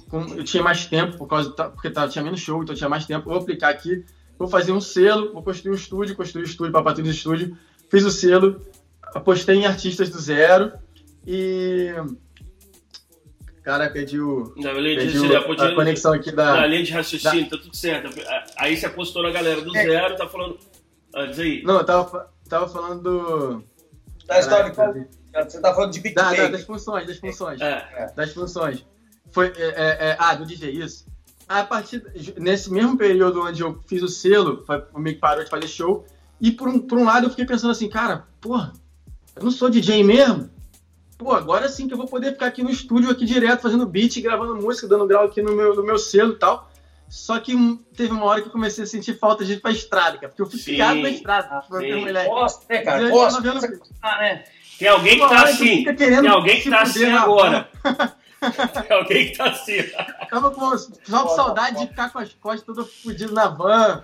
com- 0.08 0.36
eu 0.36 0.44
tinha 0.44 0.62
mais 0.62 0.86
tempo, 0.86 1.18
por 1.18 1.28
causa, 1.28 1.50
ta- 1.52 1.68
porque 1.70 1.90
tava, 1.90 2.08
tinha 2.12 2.24
menos 2.24 2.40
show, 2.40 2.62
então 2.62 2.74
eu 2.74 2.78
tinha 2.78 2.90
mais 2.90 3.06
tempo. 3.08 3.26
Vou 3.28 3.40
aplicar 3.40 3.70
aqui, 3.70 4.06
vou 4.38 4.48
fazer 4.48 4.72
um 4.72 4.80
selo, 4.80 5.34
vou 5.34 5.42
construir 5.42 5.72
um 5.72 5.76
estúdio, 5.76 6.16
construir 6.16 6.44
um 6.44 6.46
estúdio, 6.46 6.72
Papatunes 6.72 7.16
Estúdio. 7.16 7.58
Fiz 7.90 8.06
o 8.06 8.12
selo, 8.12 8.62
apostei 9.16 9.56
em 9.58 9.66
artistas 9.66 10.10
do 10.10 10.20
zero 10.20 10.72
e. 11.26 11.94
Cara, 13.64 13.90
perdi, 13.90 14.20
o, 14.20 14.54
Na 14.58 14.72
linha 14.74 14.98
de, 14.98 15.06
perdi 15.12 15.20
você 15.20 15.38
o- 15.38 15.46
podia- 15.46 15.68
a 15.68 15.76
conexão 15.76 16.14
aqui 16.14 16.32
na 16.32 16.56
da. 16.56 16.66
linha 16.66 16.84
de 16.84 16.92
raciocínio, 16.92 17.50
tá 17.50 17.58
tudo 17.58 17.76
certo. 17.76 18.10
Aí 18.58 18.76
você 18.76 18.86
apostou 18.86 19.22
na 19.22 19.32
galera 19.32 19.62
do 19.62 19.76
É. 19.76 19.84
zero, 19.84 20.16
tá 20.16 20.28
falando. 20.28 20.58
Ah, 21.14 21.26
diz 21.26 21.40
aí. 21.40 21.62
Não, 21.64 21.78
eu 21.78 21.84
tava, 21.86 22.32
tava 22.48 22.68
falando 22.68 23.04
do. 23.04 23.64
Da 24.26 24.40
história 24.40 24.74
você 24.74 25.62
tá 25.62 25.74
falando 25.74 25.92
de 25.92 26.00
da- 26.02 26.10
da- 26.24 26.30
beatmaker. 26.30 26.52
das 26.52 26.64
funções, 26.64 27.08
das 27.08 27.18
funções. 27.18 27.62
É. 27.62 28.12
das 28.16 28.34
funções. 28.34 28.86
Foi, 29.32 29.48
é, 29.56 29.62
é, 29.68 29.98
é, 30.10 30.16
ah, 30.20 30.34
do 30.34 30.46
DJ, 30.46 30.72
isso. 30.72 31.06
A 31.48 31.64
partir, 31.64 32.04
nesse 32.38 32.72
mesmo 32.72 32.98
período 32.98 33.42
onde 33.44 33.62
eu 33.62 33.80
fiz 33.88 34.02
o 34.02 34.08
selo, 34.08 34.64
o 34.94 35.00
meio 35.00 35.16
que 35.16 35.22
parou 35.22 35.44
de 35.44 35.50
fazer 35.50 35.68
show, 35.68 36.06
e 36.42 36.52
por 36.52 36.68
um, 36.68 36.80
por 36.80 36.98
um 36.98 37.06
lado 37.06 37.26
eu 37.26 37.30
fiquei 37.30 37.46
pensando 37.46 37.72
assim, 37.72 37.90
cara, 37.90 38.26
porra, 38.42 38.74
eu 39.40 39.44
não 39.46 39.52
sou 39.52 39.70
DJ 39.70 40.04
mesmo? 40.04 40.50
Pô, 41.18 41.34
agora 41.34 41.68
sim 41.68 41.88
que 41.88 41.94
eu 41.94 41.98
vou 41.98 42.08
poder 42.08 42.32
ficar 42.34 42.46
aqui 42.48 42.64
no 42.64 42.70
estúdio, 42.70 43.10
aqui 43.10 43.26
direto, 43.26 43.62
fazendo 43.62 43.86
beat, 43.86 44.22
gravando 44.22 44.56
música, 44.56 44.88
dando 44.88 45.06
grau 45.08 45.26
aqui 45.26 45.42
no 45.42 45.54
meu, 45.54 45.76
no 45.76 45.84
meu 45.84 45.98
selo 45.98 46.34
e 46.34 46.38
tal. 46.38 46.70
Só 47.10 47.40
que 47.40 47.54
teve 47.98 48.14
uma 48.14 48.24
hora 48.26 48.42
que 48.42 48.48
eu 48.48 48.52
comecei 48.52 48.84
a 48.84 48.88
sentir 48.88 49.18
falta 49.18 49.44
de 49.44 49.54
ir 49.54 49.62
pra 49.62 49.72
estrada, 49.72 50.18
cara, 50.18 50.30
porque 50.30 50.42
eu 50.42 50.46
fui 50.50 50.60
Sim. 50.60 50.66
criado 50.66 51.02
na 51.02 51.10
estrada. 51.10 51.64
Gosta, 52.30 52.66
né, 52.70 52.82
cara? 52.84 53.10
Tava 53.10 53.42
vendo- 53.42 53.82
Ah, 54.02 54.18
né? 54.20 54.44
Tem 54.78 54.88
alguém 54.88 55.20
que 55.20 55.28
tá 55.28 55.44
assim. 55.44 55.78
fica 55.78 55.94
querendo 55.96 56.22
Tem 56.22 56.30
alguém 56.30 56.62
que 56.62 56.70
tá 56.70 56.82
assim 56.84 57.06
agora. 57.12 57.70
Tem 58.88 58.98
alguém 58.98 59.32
que 59.32 59.38
tá 59.38 59.50
assim. 59.50 59.78
Tava 60.30 60.52
com 60.52 60.78
só 60.78 61.24
com 61.24 61.36
saudade 61.36 61.80
de 61.80 61.88
ficar 61.88 62.10
com 62.14 62.20
as 62.20 62.32
costas 62.36 62.64
todas 62.64 62.94
fodidas 62.94 63.34
na 63.34 63.48
van 63.50 64.02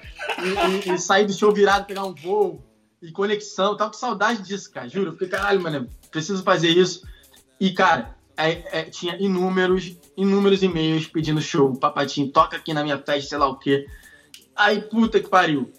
e, 0.84 0.89
e- 0.89 0.93
e 0.95 0.98
sair 1.00 1.26
do 1.26 1.32
show 1.32 1.54
virado, 1.54 1.86
pegar 1.86 2.04
um 2.04 2.13
voo 2.13 2.62
e 3.01 3.12
conexão. 3.12 3.75
Tava 3.75 3.91
com 3.91 3.97
saudade 3.97 4.41
disso, 4.41 4.71
cara, 4.71 4.88
juro. 4.88 5.10
Eu 5.10 5.13
fiquei, 5.13 5.29
caralho, 5.29 5.62
mano, 5.62 5.88
preciso 6.12 6.43
fazer 6.43 6.69
isso. 6.69 7.05
E, 7.60 7.71
cara, 7.71 8.15
é- 8.38 8.79
é, 8.79 8.84
tinha 8.84 9.15
inúmeros, 9.17 9.97
inúmeros 10.17 10.62
e-mails 10.63 11.08
pedindo 11.08 11.41
show. 11.41 11.73
Papatinho, 11.75 12.31
toca 12.31 12.58
aqui 12.58 12.73
na 12.73 12.84
minha 12.84 12.97
festa, 12.97 13.29
sei 13.29 13.38
lá 13.38 13.47
o 13.47 13.58
quê. 13.58 13.86
Aí, 14.55 14.81
puta 14.81 15.19
que 15.19 15.29
pariu. 15.29 15.71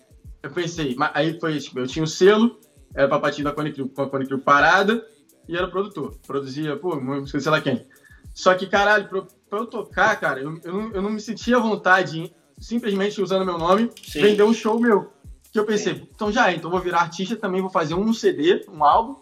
Eu 0.42 0.50
pensei, 0.50 0.94
mas 0.94 1.11
aí 1.14 1.40
foi, 1.40 1.59
tipo, 1.59 1.79
eu 1.81 1.87
tinha 1.87 2.05
o 2.05 2.07
selo, 2.07 2.59
era 2.94 3.09
Papatinho 3.09 3.44
da 3.44 3.52
Cone 3.52 3.72
Crew, 3.72 3.88
com 3.88 4.02
a 4.02 4.09
Cone 4.09 4.26
Crew 4.26 4.38
parada, 4.38 5.05
e 5.48 5.57
era 5.57 5.66
produtor. 5.68 6.16
Produzia, 6.26 6.76
pô, 6.76 6.94
música, 7.00 7.40
sei 7.40 7.50
lá 7.50 7.61
quem. 7.61 7.85
Só 8.33 8.55
que, 8.55 8.66
caralho, 8.66 9.09
pra, 9.09 9.22
pra 9.48 9.59
eu 9.61 9.66
tocar, 9.66 10.14
cara, 10.20 10.40
eu, 10.40 10.59
eu, 10.62 10.72
não, 10.72 10.92
eu 10.92 11.02
não 11.02 11.11
me 11.11 11.20
sentia 11.20 11.57
à 11.57 11.61
vontade 11.61 12.33
simplesmente 12.59 13.20
usando 13.20 13.44
meu 13.44 13.59
nome, 13.59 13.90
Sim. 14.02 14.22
vender 14.22 14.42
um 14.42 14.52
show 14.55 14.79
meu. 14.79 15.12
Que 15.57 15.61
eu 15.61 15.64
pensei, 15.64 16.07
então 16.14 16.31
já 16.31 16.51
é, 16.51 16.55
então 16.55 16.71
vou 16.71 16.83
virar 16.83 17.01
artista 17.01 17.35
também, 17.35 17.62
vou 17.62 17.71
fazer 17.71 17.95
um 17.95 18.12
CD, 18.12 18.62
um 18.69 18.85
álbum, 18.85 19.16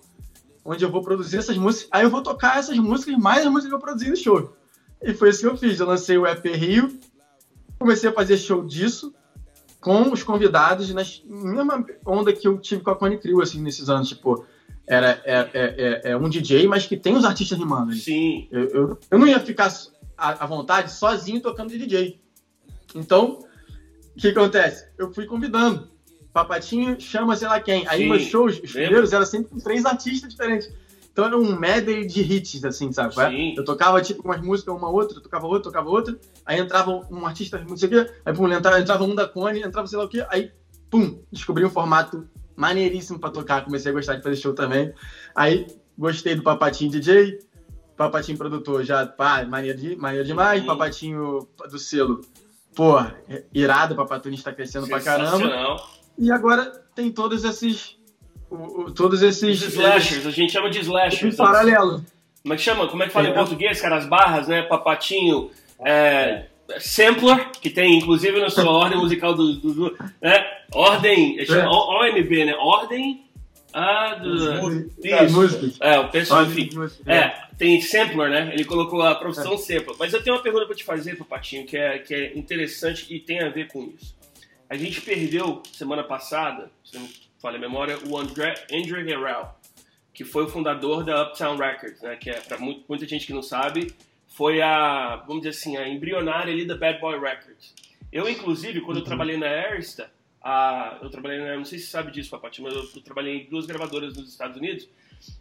onde 0.65 0.85
eu 0.85 0.91
vou 0.91 1.01
produzir 1.01 1.37
essas 1.37 1.57
músicas, 1.57 1.89
aí 1.93 2.03
eu 2.03 2.11
vou 2.11 2.25
tocar 2.25 2.59
essas 2.59 2.77
músicas, 2.77 3.17
mais 3.17 3.47
as 3.47 3.53
músicas 3.53 3.69
que 3.69 3.75
eu 3.77 3.79
produzi 3.79 4.11
no 4.11 4.17
show. 4.17 4.57
E 5.01 5.15
foi 5.15 5.29
isso 5.29 5.43
que 5.43 5.47
eu 5.47 5.57
fiz. 5.57 5.79
Eu 5.79 5.87
lancei 5.87 6.19
o 6.19 6.27
EP 6.27 6.45
Rio, 6.47 6.99
comecei 7.79 8.11
a 8.11 8.13
fazer 8.13 8.37
show 8.37 8.65
disso, 8.65 9.15
com 9.81 10.11
os 10.11 10.25
convidados, 10.25 10.93
na 10.93 11.05
mesma 11.25 11.87
onda 12.05 12.33
que 12.33 12.49
eu 12.49 12.59
tive 12.59 12.83
com 12.83 12.91
a 12.91 12.97
Cone 12.97 13.17
Crew, 13.19 13.41
assim, 13.41 13.63
nesses 13.63 13.89
anos, 13.89 14.09
tipo, 14.09 14.45
era 14.89 15.23
é, 15.25 15.51
é, 15.55 16.01
é, 16.11 16.17
um 16.17 16.29
DJ, 16.29 16.67
mas 16.67 16.85
que 16.85 16.97
tem 16.97 17.15
os 17.15 17.25
artistas 17.25 17.57
rimando. 17.57 17.93
ali. 17.93 18.01
Sim. 18.01 18.49
Eu, 18.51 18.69
eu, 18.71 18.99
eu 19.09 19.19
não 19.21 19.29
ia 19.29 19.39
ficar 19.39 19.73
à 20.19 20.45
vontade 20.47 20.91
sozinho 20.91 21.41
tocando 21.41 21.71
de 21.71 21.79
DJ. 21.79 22.21
Então, 22.93 23.39
o 24.17 24.19
que 24.19 24.27
acontece? 24.27 24.89
Eu 24.99 25.15
fui 25.15 25.27
convidando. 25.27 25.94
Papatinho 26.35 27.01
chama 27.01 27.37
sei 27.37 27.47
lá 27.47 27.61
quem. 27.61 27.87
Aí 27.87 28.03
Sim, 28.03 28.09
meus 28.09 28.23
shows, 28.25 28.61
os 28.61 28.73
primeiros, 28.73 29.13
eram 29.13 29.25
sempre 29.25 29.51
com 29.51 29.59
três 29.59 29.87
artistas 29.87 30.29
diferentes. 30.29 30.69
Então 31.13 31.27
era 31.27 31.39
um 31.39 31.57
medley 31.57 32.05
de 32.05 32.21
hits, 32.23 32.65
assim, 32.65 32.91
sabe? 32.91 33.15
Sim. 33.15 33.55
Eu 33.57 33.65
tocava 33.65 34.03
tipo 34.03 34.21
umas 34.25 34.41
músicas, 34.41 34.75
uma 34.75 34.91
outra, 34.91 35.21
tocava 35.21 35.47
outra, 35.47 35.63
tocava 35.63 35.89
outra. 35.89 36.19
Aí 36.45 36.59
entrava 36.59 36.91
um 37.09 37.25
artista, 37.25 37.65
não 37.69 37.77
sei 37.77 37.89
o 37.89 37.91
quê. 37.93 38.13
Aí 38.27 38.35
pum, 38.35 38.53
entrava, 38.53 38.81
entrava 38.81 39.05
um 39.05 39.15
da 39.15 39.29
Cone, 39.29 39.63
entrava 39.63 39.87
sei 39.87 39.97
lá 39.97 40.05
o 40.07 40.09
quê. 40.09 40.27
Aí, 40.29 40.51
pum, 40.91 41.23
descobri 41.31 41.65
um 41.65 41.71
formato 41.71 42.29
maneiríssimo 42.57 43.21
pra 43.21 43.31
tocar. 43.31 43.65
Comecei 43.65 43.93
a 43.93 43.95
gostar 43.95 44.17
de 44.17 44.23
fazer 44.25 44.35
show 44.35 44.53
também. 44.53 44.93
Aí 45.37 45.69
gostei 45.97 46.35
do 46.35 46.43
Papatinho 46.43 46.91
DJ, 46.91 47.39
Papatinho 47.97 48.37
produtor 48.37 48.83
já, 48.83 49.07
pá, 49.07 49.45
maneiro, 49.45 49.79
de, 49.79 49.95
maneiro 49.95 50.27
demais. 50.27 50.63
Uhum. 50.63 50.67
Papatinho 50.67 51.49
do 51.71 51.79
selo, 51.79 52.23
pô, 52.75 52.97
irado, 53.55 53.95
Papatunes 53.95 54.43
tá 54.43 54.53
crescendo 54.53 54.89
pra 54.89 55.01
caramba. 55.01 55.95
E 56.19 56.31
agora 56.31 56.67
tem 56.95 57.11
todos 57.11 57.45
esses. 57.45 57.97
o- 58.51 58.83
o- 58.83 58.91
todos 58.93 59.23
esses. 59.23 59.63
Os 59.63 59.75
slashers, 59.75 60.27
a 60.27 60.31
gente 60.31 60.53
chama 60.53 60.71
de 60.71 60.79
Em 60.79 60.83
slashers. 60.83 61.37
paralelo. 61.37 62.05
Como 62.43 62.55
é 62.55 62.57
que 62.57 62.63
chama? 62.63 62.87
Como 62.89 63.03
é 63.03 63.07
que 63.07 63.13
fala 63.13 63.29
em 63.29 63.33
É. 63.33 63.35
português, 63.35 63.81
cara? 63.81 63.97
As 63.97 64.07
barras, 64.07 64.47
né? 64.49 64.63
Papatinho. 64.63 65.51
É, 65.81 66.45
sampler, 66.79 67.51
que 67.61 67.69
tem 67.71 67.99
inclusive 67.99 68.39
na 68.41 68.49
sua 68.51 68.71
ordem 68.71 68.99
musical 68.99 69.35
do. 69.35 69.55
do- 69.55 69.75
do- 69.75 69.99
né? 70.23 70.45
Ordem. 70.73 71.39
É. 71.41 71.45
Chama 71.47 71.71
OMB, 71.71 72.45
né? 72.45 72.55
Ordem. 72.57 73.25
Ah, 73.73 74.15
do, 74.15 74.33
As 74.33 74.43
isso. 75.31 75.33
músicas. 75.35 75.77
É, 75.81 75.99
o 75.99 76.09
pessoal, 76.09 76.45
enfim. 76.45 76.69
de 76.69 76.79
músicas. 76.79 77.07
É, 77.09 77.35
tem 77.59 77.81
sampler, 77.81 78.31
né? 78.31 78.51
Ele 78.55 78.65
colocou 78.65 79.03
a 79.03 79.17
profissão 79.17 79.59
sampler. 79.59 79.97
Mas 79.99 80.13
eu 80.13 80.23
tenho 80.23 80.37
uma 80.37 80.43
pergunta 80.43 80.65
pra 80.67 80.77
te 80.77 80.85
fazer, 80.85 81.17
Papatinho, 81.17 81.67
que 81.67 81.77
é, 81.77 81.99
que 81.99 82.15
é 82.15 82.39
interessante 82.39 83.13
e 83.13 83.19
tem 83.19 83.41
a 83.43 83.49
ver 83.49 83.67
com 83.67 83.83
isso. 83.99 84.15
A 84.75 84.77
gente 84.77 85.01
perdeu 85.03 85.63
semana 85.73 86.03
passada, 86.03 86.69
se 86.85 86.97
não 86.97 87.03
me 87.03 87.11
falha 87.41 87.57
a 87.59 87.61
memória, 87.61 87.97
o 88.09 88.19
André, 88.19 88.55
Andrew 88.73 88.97
Harrell, 89.05 89.51
que 90.13 90.25
foi 90.25 90.43
o 90.45 90.49
fundador 90.49 91.05
da 91.05 91.23
Uptown 91.29 91.57
Records, 91.57 92.03
né? 92.03 92.17
Que 92.17 92.31
é, 92.31 92.43
muito- 92.59 92.85
muita 92.89 93.07
gente 93.07 93.25
que 93.25 93.33
não 93.33 93.41
sabe, 93.43 93.95
foi 94.27 94.61
a, 94.61 95.17
vamos 95.29 95.43
dizer 95.43 95.51
assim, 95.51 95.77
a 95.77 95.89
embrionária 95.89 96.53
ali 96.53 96.65
da 96.67 96.77
Bad 96.77 97.01
Boy 97.01 97.21
Records. 97.21 97.73
Eu, 98.13 98.29
inclusive, 98.29 98.81
quando 98.81 98.97
eu 98.97 99.03
Uhum. 99.03 99.07
trabalhei 99.09 99.37
na 99.37 99.47
Arista, 99.47 100.11
a, 100.43 100.99
eu 101.01 101.09
trabalhei 101.09 101.39
na, 101.39 101.57
não 101.57 101.65
sei 101.65 101.79
se 101.79 101.85
você 101.87 101.91
sabe 101.93 102.11
disso, 102.11 102.31
Papati, 102.31 102.61
mas 102.61 102.75
eu, 102.75 102.83
eu 102.97 103.01
trabalhei 103.03 103.43
em 103.43 103.45
duas 103.49 103.67
gravadoras 103.67 104.17
nos 104.17 104.29
Estados 104.29 104.57
Unidos. 104.57 104.89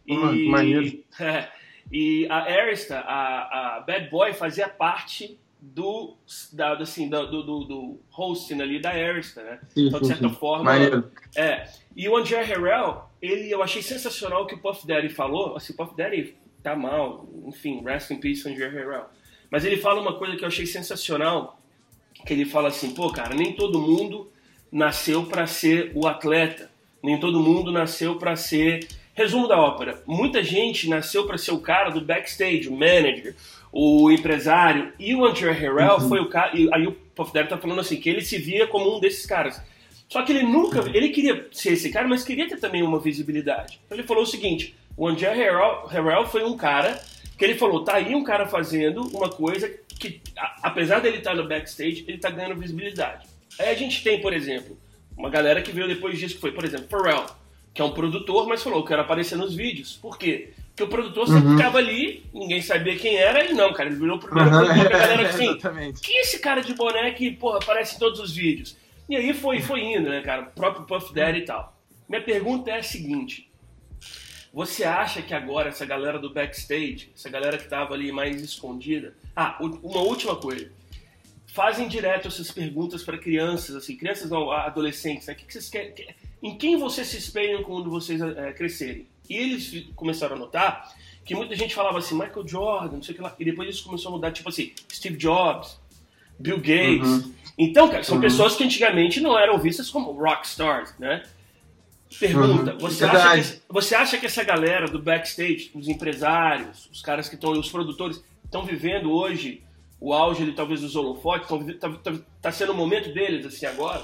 E, 0.05 0.47
maneiro. 0.47 1.03
e 1.91 2.27
a 2.29 2.35
Arista, 2.43 2.99
a, 2.99 3.77
a 3.77 3.79
Bad 3.79 4.09
Boy 4.11 4.31
fazia 4.33 4.69
parte 4.69 5.39
do, 5.65 6.17
da, 6.51 6.73
assim, 6.73 7.07
do, 7.09 7.25
do, 7.25 7.41
do- 7.63 7.99
hosting 8.11 8.61
ali 8.61 8.81
da 8.81 8.89
Arista, 8.89 9.41
né? 9.41 9.59
Sim, 9.69 9.87
Então, 9.87 10.01
de 10.01 10.07
certa 10.07 10.27
sim. 10.27 10.35
forma, 10.35 10.65
Maneiro. 10.65 11.09
é. 11.35 11.67
E 11.95 12.09
o 12.09 12.17
André 12.17 12.41
Harrell, 12.43 13.03
ele, 13.21 13.49
eu 13.49 13.63
achei 13.63 13.81
sensacional 13.81 14.43
o 14.43 14.45
que 14.45 14.55
o 14.55 14.57
Puff 14.57 14.85
Daddy 14.85 15.07
falou. 15.09 15.55
Assim, 15.55 15.71
o 15.73 15.75
Puff 15.77 15.95
Daddy 15.95 16.35
tá 16.61 16.75
mal, 16.75 17.27
enfim, 17.45 17.81
rest 17.83 18.11
in 18.11 18.17
peace, 18.19 18.47
André 18.49 18.67
Harrell. 18.67 19.05
Mas 19.49 19.63
ele 19.63 19.77
fala 19.77 20.01
uma 20.01 20.15
coisa 20.15 20.35
que 20.35 20.43
eu 20.43 20.47
achei 20.47 20.65
sensacional, 20.65 21.57
que 22.25 22.33
ele 22.33 22.45
fala 22.45 22.67
assim, 22.67 22.93
pô, 22.93 23.09
cara, 23.11 23.33
nem 23.33 23.53
todo 23.53 23.79
mundo 23.79 24.29
nasceu 24.71 25.25
para 25.25 25.47
ser 25.47 25.91
o 25.95 26.07
atleta, 26.07 26.69
nem 27.01 27.19
todo 27.19 27.39
mundo 27.39 27.71
nasceu 27.71 28.17
para 28.17 28.35
ser... 28.35 28.87
Resumo 29.15 29.47
da 29.47 29.61
ópera, 29.61 30.01
muita 30.07 30.41
gente 30.43 30.89
nasceu 30.89 31.27
para 31.27 31.37
ser 31.37 31.51
o 31.51 31.59
cara 31.59 31.91
do 31.91 32.01
backstage, 32.01 32.67
o 32.67 32.71
manager, 32.71 33.35
o 33.73 34.11
empresário, 34.11 34.93
e 34.99 35.15
o 35.15 35.25
André 35.25 35.51
Harrell 35.51 35.99
foi 35.99 36.19
o 36.19 36.29
cara... 36.29 36.55
E 36.55 36.69
aí 36.71 36.85
o 36.85 36.91
Puff 36.91 37.33
Daddy 37.33 37.49
tá 37.49 37.57
falando 37.57 37.81
assim, 37.81 37.97
que 37.99 38.07
ele 38.07 38.21
se 38.21 38.37
via 38.37 38.67
como 38.67 38.95
um 38.95 38.99
desses 38.99 39.25
caras. 39.25 39.59
Só 40.07 40.21
que 40.21 40.31
ele 40.31 40.43
nunca, 40.43 40.79
ele 40.93 41.09
queria 41.09 41.47
ser 41.51 41.73
esse 41.73 41.89
cara, 41.89 42.07
mas 42.07 42.23
queria 42.23 42.47
ter 42.47 42.57
também 42.59 42.83
uma 42.83 42.99
visibilidade. 42.99 43.79
Então 43.85 43.97
ele 43.97 44.05
falou 44.05 44.23
o 44.23 44.27
seguinte: 44.27 44.75
o 44.95 45.07
André 45.07 45.33
Harrell, 45.33 45.87
Harrell 45.87 46.27
foi 46.27 46.43
um 46.43 46.55
cara 46.55 47.01
que 47.35 47.43
ele 47.43 47.55
falou, 47.55 47.83
tá 47.83 47.95
aí 47.95 48.13
um 48.13 48.23
cara 48.23 48.45
fazendo 48.45 49.01
uma 49.15 49.27
coisa 49.29 49.67
que, 49.99 50.21
a- 50.37 50.55
apesar 50.63 50.99
dele 50.99 51.17
estar 51.17 51.33
no 51.33 51.47
backstage, 51.47 52.05
ele 52.07 52.19
tá 52.19 52.29
ganhando 52.29 52.59
visibilidade. 52.59 53.25
Aí 53.57 53.69
a 53.69 53.73
gente 53.73 54.03
tem, 54.03 54.21
por 54.21 54.33
exemplo, 54.33 54.77
uma 55.17 55.31
galera 55.31 55.63
que 55.63 55.71
veio 55.71 55.87
depois 55.87 56.19
disso, 56.19 56.35
que 56.35 56.41
foi, 56.41 56.51
por 56.51 56.63
exemplo, 56.63 56.85
Pharrell, 56.89 57.25
que 57.73 57.81
é 57.81 57.85
um 57.85 57.91
produtor, 57.91 58.47
mas 58.47 58.61
falou, 58.61 58.79
eu 58.79 58.85
quero 58.85 59.01
aparecer 59.01 59.35
nos 59.35 59.55
vídeos. 59.55 59.97
Por 59.99 60.17
quê? 60.19 60.53
Porque 60.75 60.83
o 60.83 60.87
produtor 60.87 61.27
sempre 61.27 61.49
Uhum. 61.49 61.55
ficava 61.57 61.77
ali, 61.77 62.25
ninguém 62.33 62.59
sabia 62.61 62.97
quem 62.97 63.15
era, 63.15 63.45
e 63.45 63.53
não, 63.53 63.71
cara, 63.73 63.89
ele 63.89 63.99
virou 63.99 64.17
o 64.17 64.19
primeiro 64.19 64.49
Uhum. 64.49 64.57
produtor, 64.65 64.87
que 64.87 64.93
a 64.93 64.97
galera 64.99 65.21
assim, 65.29 65.45
Exatamente. 65.49 66.01
quem 66.01 66.17
é 66.17 66.21
esse 66.21 66.39
cara 66.39 66.61
de 66.61 66.73
boné 66.73 67.11
que, 67.11 67.29
porra, 67.31 67.57
aparece 67.59 67.95
em 67.95 67.99
todos 67.99 68.19
os 68.19 68.35
vídeos? 68.35 68.75
E 69.07 69.15
aí 69.15 69.33
foi, 69.33 69.61
foi 69.61 69.81
indo, 69.81 70.09
né, 70.09 70.21
cara? 70.21 70.41
O 70.43 70.45
próprio 70.47 70.85
Puff 70.85 71.13
Daddy 71.13 71.39
e 71.39 71.45
tal. 71.45 71.77
Minha 72.09 72.21
pergunta 72.23 72.71
é 72.71 72.79
a 72.79 72.83
seguinte. 72.83 73.49
Você 74.53 74.83
acha 74.83 75.21
que 75.21 75.33
agora 75.33 75.69
essa 75.69 75.85
galera 75.85 76.17
do 76.19 76.31
backstage, 76.31 77.11
essa 77.15 77.29
galera 77.29 77.57
que 77.57 77.67
tava 77.67 77.93
ali 77.93 78.11
mais 78.11 78.39
escondida... 78.41 79.15
Ah, 79.35 79.57
uma 79.59 80.01
última 80.01 80.35
coisa. 80.35 80.71
Fazem 81.47 81.87
direto 81.87 82.27
essas 82.27 82.49
perguntas 82.51 83.03
para 83.03 83.17
crianças, 83.17 83.75
assim, 83.75 83.95
crianças 83.95 84.29
não, 84.29 84.51
adolescentes, 84.51 85.27
né? 85.27 85.33
O 85.33 85.35
que 85.35 85.45
que 85.45 85.53
vocês 85.53 85.69
querem, 85.69 85.91
que- 85.93 86.07
em 86.41 86.57
quem 86.57 86.77
vocês 86.77 87.07
se 87.07 87.17
espelham 87.17 87.63
quando 87.63 87.89
vocês 87.89 88.19
eh, 88.21 88.53
crescerem? 88.53 89.07
E 89.29 89.35
eles 89.37 89.87
começaram 89.95 90.35
a 90.35 90.39
notar 90.39 90.93
que 91.25 91.33
muita 91.35 91.55
gente 91.55 91.73
falava 91.73 91.97
assim, 91.99 92.15
Michael 92.15 92.47
Jordan, 92.47 92.95
não 92.97 93.03
sei 93.03 93.13
o 93.13 93.15
que 93.15 93.21
lá, 93.23 93.33
e 93.39 93.45
depois 93.45 93.69
isso 93.69 93.83
começou 93.85 94.09
a 94.09 94.11
mudar, 94.15 94.31
tipo 94.31 94.49
assim, 94.49 94.73
Steve 94.91 95.15
Jobs, 95.17 95.79
Bill 96.37 96.57
Gates. 96.57 97.09
Uhum. 97.09 97.33
Então, 97.57 97.87
cara, 97.89 98.03
são 98.03 98.15
Uhum. 98.15 98.21
pessoas 98.21 98.55
que 98.55 98.63
antigamente 98.63 99.21
não 99.21 99.37
eram 99.39 99.57
vistas 99.57 99.89
como 99.89 100.11
rock 100.11 100.45
stars, 100.45 100.93
né? 100.99 101.23
Pergunta, 102.19 102.73
Uhum. 102.73 102.77
você, 102.79 103.05
acha 103.05 103.41
que, 103.53 103.61
você 103.69 103.95
acha 103.95 104.17
que 104.19 104.25
essa 104.27 104.43
galera 104.43 104.87
do 104.87 104.99
backstage, 104.99 105.71
os 105.73 105.87
empresários, 105.87 106.87
os 106.91 107.01
caras 107.01 107.27
que 107.27 107.35
estão, 107.35 107.51
os 107.51 107.69
produtores, 107.69 108.23
estão 108.45 108.63
vivendo 108.63 109.11
hoje 109.11 109.63
o 109.99 110.13
auge, 110.13 110.51
talvez, 110.51 110.81
dos 110.81 110.95
holofotes, 110.95 111.43
estão 111.43 111.59
vive- 111.59 111.79
tá, 111.79 111.89
tá, 111.89 112.13
tá 112.41 112.51
sendo 112.51 112.73
o 112.73 112.75
momento 112.75 113.11
deles, 113.13 113.45
assim, 113.45 113.65
agora? 113.65 114.03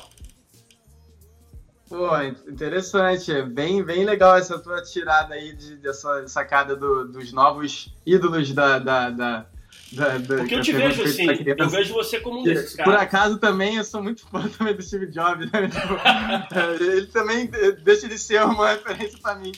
Pô, 1.90 2.22
interessante. 2.48 3.32
É 3.32 3.42
Bem, 3.44 3.84
bem 3.84 4.06
legal 4.06 4.38
essa 4.38 4.60
tua 4.60 4.82
tirada 4.84 5.34
aí 5.34 5.54
de, 5.54 5.76
dessa 5.78 6.28
sacada 6.28 6.76
do- 6.76 7.06
dos 7.08 7.34
novos 7.34 7.94
ídolos 8.06 8.54
da. 8.54 8.78
da, 8.80 9.10
da, 9.10 9.46
da, 9.92 10.18
da 10.20 10.36
Porque 10.38 10.54
eu 10.56 10.62
te 10.62 10.72
vejo 10.72 11.02
assim, 11.04 11.26
eu 11.58 11.68
vejo 11.70 11.94
você 11.94 12.20
como 12.20 12.42
um 12.42 12.44
desses 12.44 12.76
Por 12.76 12.86
caras. 12.86 13.02
acaso 13.02 13.38
também 13.40 13.78
eu 13.78 13.84
sou 13.84 14.04
muito 14.04 14.26
fã 14.28 14.48
também 14.58 14.76
do 14.76 14.84
Steve 14.84 15.08
Jobs, 15.08 15.52
né? 15.52 15.68
Tipo, 15.68 15.96
é, 16.56 16.76
ele 16.98 17.08
também 17.08 17.50
deixa 17.84 18.08
de 18.08 18.18
ser 18.20 18.44
uma 18.44 18.70
referência 18.70 19.18
pra 19.22 19.36
mim. 19.36 19.52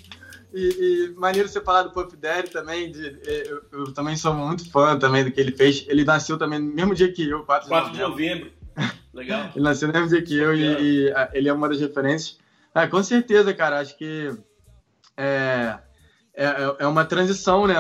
E, 0.54 1.10
e 1.14 1.20
maneiro 1.20 1.48
você 1.48 1.62
falar 1.62 1.84
do 1.84 1.92
Puff 1.92 2.16
Daddy 2.18 2.50
também, 2.50 2.92
de, 2.92 3.08
eh, 3.26 3.44
eu, 3.50 3.62
eu 3.80 3.94
também 3.94 4.18
sou 4.18 4.34
muito 4.34 4.70
fã 4.70 4.98
também 5.00 5.24
do 5.24 5.32
que 5.32 5.40
ele 5.40 5.52
fez. 5.54 5.86
Ele 5.88 6.04
nasceu 6.04 6.38
também 6.38 6.60
no 6.60 6.74
mesmo 6.74 6.94
dia 6.94 7.10
que 7.12 7.30
eu, 7.30 7.44
4 7.46 7.64
de 7.66 7.70
4 7.70 7.92
de 7.94 8.00
novembro. 8.00 8.10
novembro. 8.46 8.61
Legal. 9.14 9.52
Ele 9.56 9.64
nasceu 9.64 9.88
no 9.88 9.94
mesmo 9.94 10.10
dia 10.10 10.22
que 10.22 10.38
eu 10.38 10.56
e, 10.56 11.08
e, 11.08 11.12
ah, 11.14 11.30
ele 11.34 11.50
é 11.50 11.54
uma 11.54 11.68
das 11.68 11.80
referências. 11.80 12.38
Ah, 12.74 12.88
com 12.88 13.04
certeza, 13.04 13.54
cara. 13.54 13.80
Acho 13.80 13.98
que 13.98 14.32
é, 15.18 15.78
é, 16.34 16.76
é 16.80 16.88
uma 16.88 17.04
transição, 17.04 17.68
né? 17.68 17.76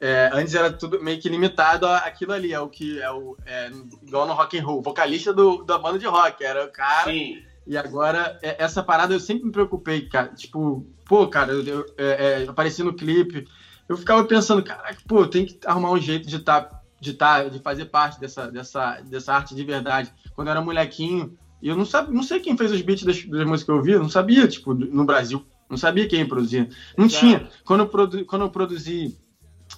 É, 0.00 0.30
antes 0.32 0.54
era 0.54 0.70
tudo 0.70 1.02
meio 1.02 1.18
que 1.18 1.28
limitado 1.28 1.86
àquilo 1.86 2.32
ali, 2.32 2.52
é 2.52 2.60
o 2.60 2.68
que 2.68 3.00
é, 3.00 3.10
o, 3.10 3.36
é 3.44 3.70
igual 4.02 4.26
no 4.26 4.32
rock 4.32 4.58
and 4.58 4.64
roll, 4.64 4.80
vocalista 4.80 5.32
do, 5.32 5.62
da 5.64 5.76
banda 5.76 5.98
de 5.98 6.06
rock, 6.06 6.42
era 6.44 6.64
o 6.64 6.70
cara. 6.70 7.10
Sim. 7.10 7.42
E 7.66 7.76
agora, 7.76 8.38
é- 8.42 8.62
essa 8.62 8.82
parada 8.82 9.14
eu 9.14 9.20
sempre 9.20 9.46
me 9.46 9.52
preocupei, 9.52 10.02
cara. 10.02 10.28
Tipo, 10.34 10.86
pô, 11.04 11.26
cara, 11.26 11.52
eu, 11.52 11.64
eu 11.64 11.86
é, 11.96 12.42
é, 12.42 12.48
apareci 12.48 12.82
no 12.82 12.94
clipe, 12.94 13.44
eu 13.88 13.96
ficava 13.96 14.22
pensando, 14.24 14.62
caraca, 14.62 14.96
pô, 15.06 15.26
tem 15.26 15.44
que 15.44 15.56
arrumar 15.66 15.90
um 15.90 16.00
jeito 16.00 16.28
de 16.28 16.38
tá, 16.38 16.68
de 17.04 17.12
tá, 17.12 17.44
de 17.44 17.58
fazer 17.58 17.84
parte 17.86 18.18
dessa, 18.18 18.50
dessa, 18.50 19.00
dessa 19.02 19.32
arte 19.34 19.54
de 19.54 19.62
verdade. 19.62 20.12
Quando 20.34 20.48
eu 20.48 20.52
era 20.52 20.60
molequinho, 20.60 21.36
e 21.60 21.68
eu 21.68 21.76
não 21.76 21.84
sabia, 21.84 22.12
não 22.12 22.22
sei 22.22 22.40
quem 22.40 22.56
fez 22.56 22.72
os 22.72 22.80
beats 22.80 23.04
das, 23.04 23.22
das 23.24 23.46
músicas 23.46 23.62
que 23.64 23.70
eu 23.70 23.76
ouvia, 23.76 23.98
não 23.98 24.08
sabia, 24.08 24.48
tipo, 24.48 24.74
no 24.74 25.04
Brasil. 25.04 25.44
Não 25.68 25.76
sabia 25.76 26.06
quem 26.06 26.26
produzia. 26.26 26.68
Não 26.96 27.06
Exato. 27.06 27.20
tinha. 27.20 27.48
Quando 27.64 27.80
eu, 27.80 27.86
produ, 27.86 28.24
quando 28.24 28.42
eu 28.42 28.50
produzi, 28.50 29.16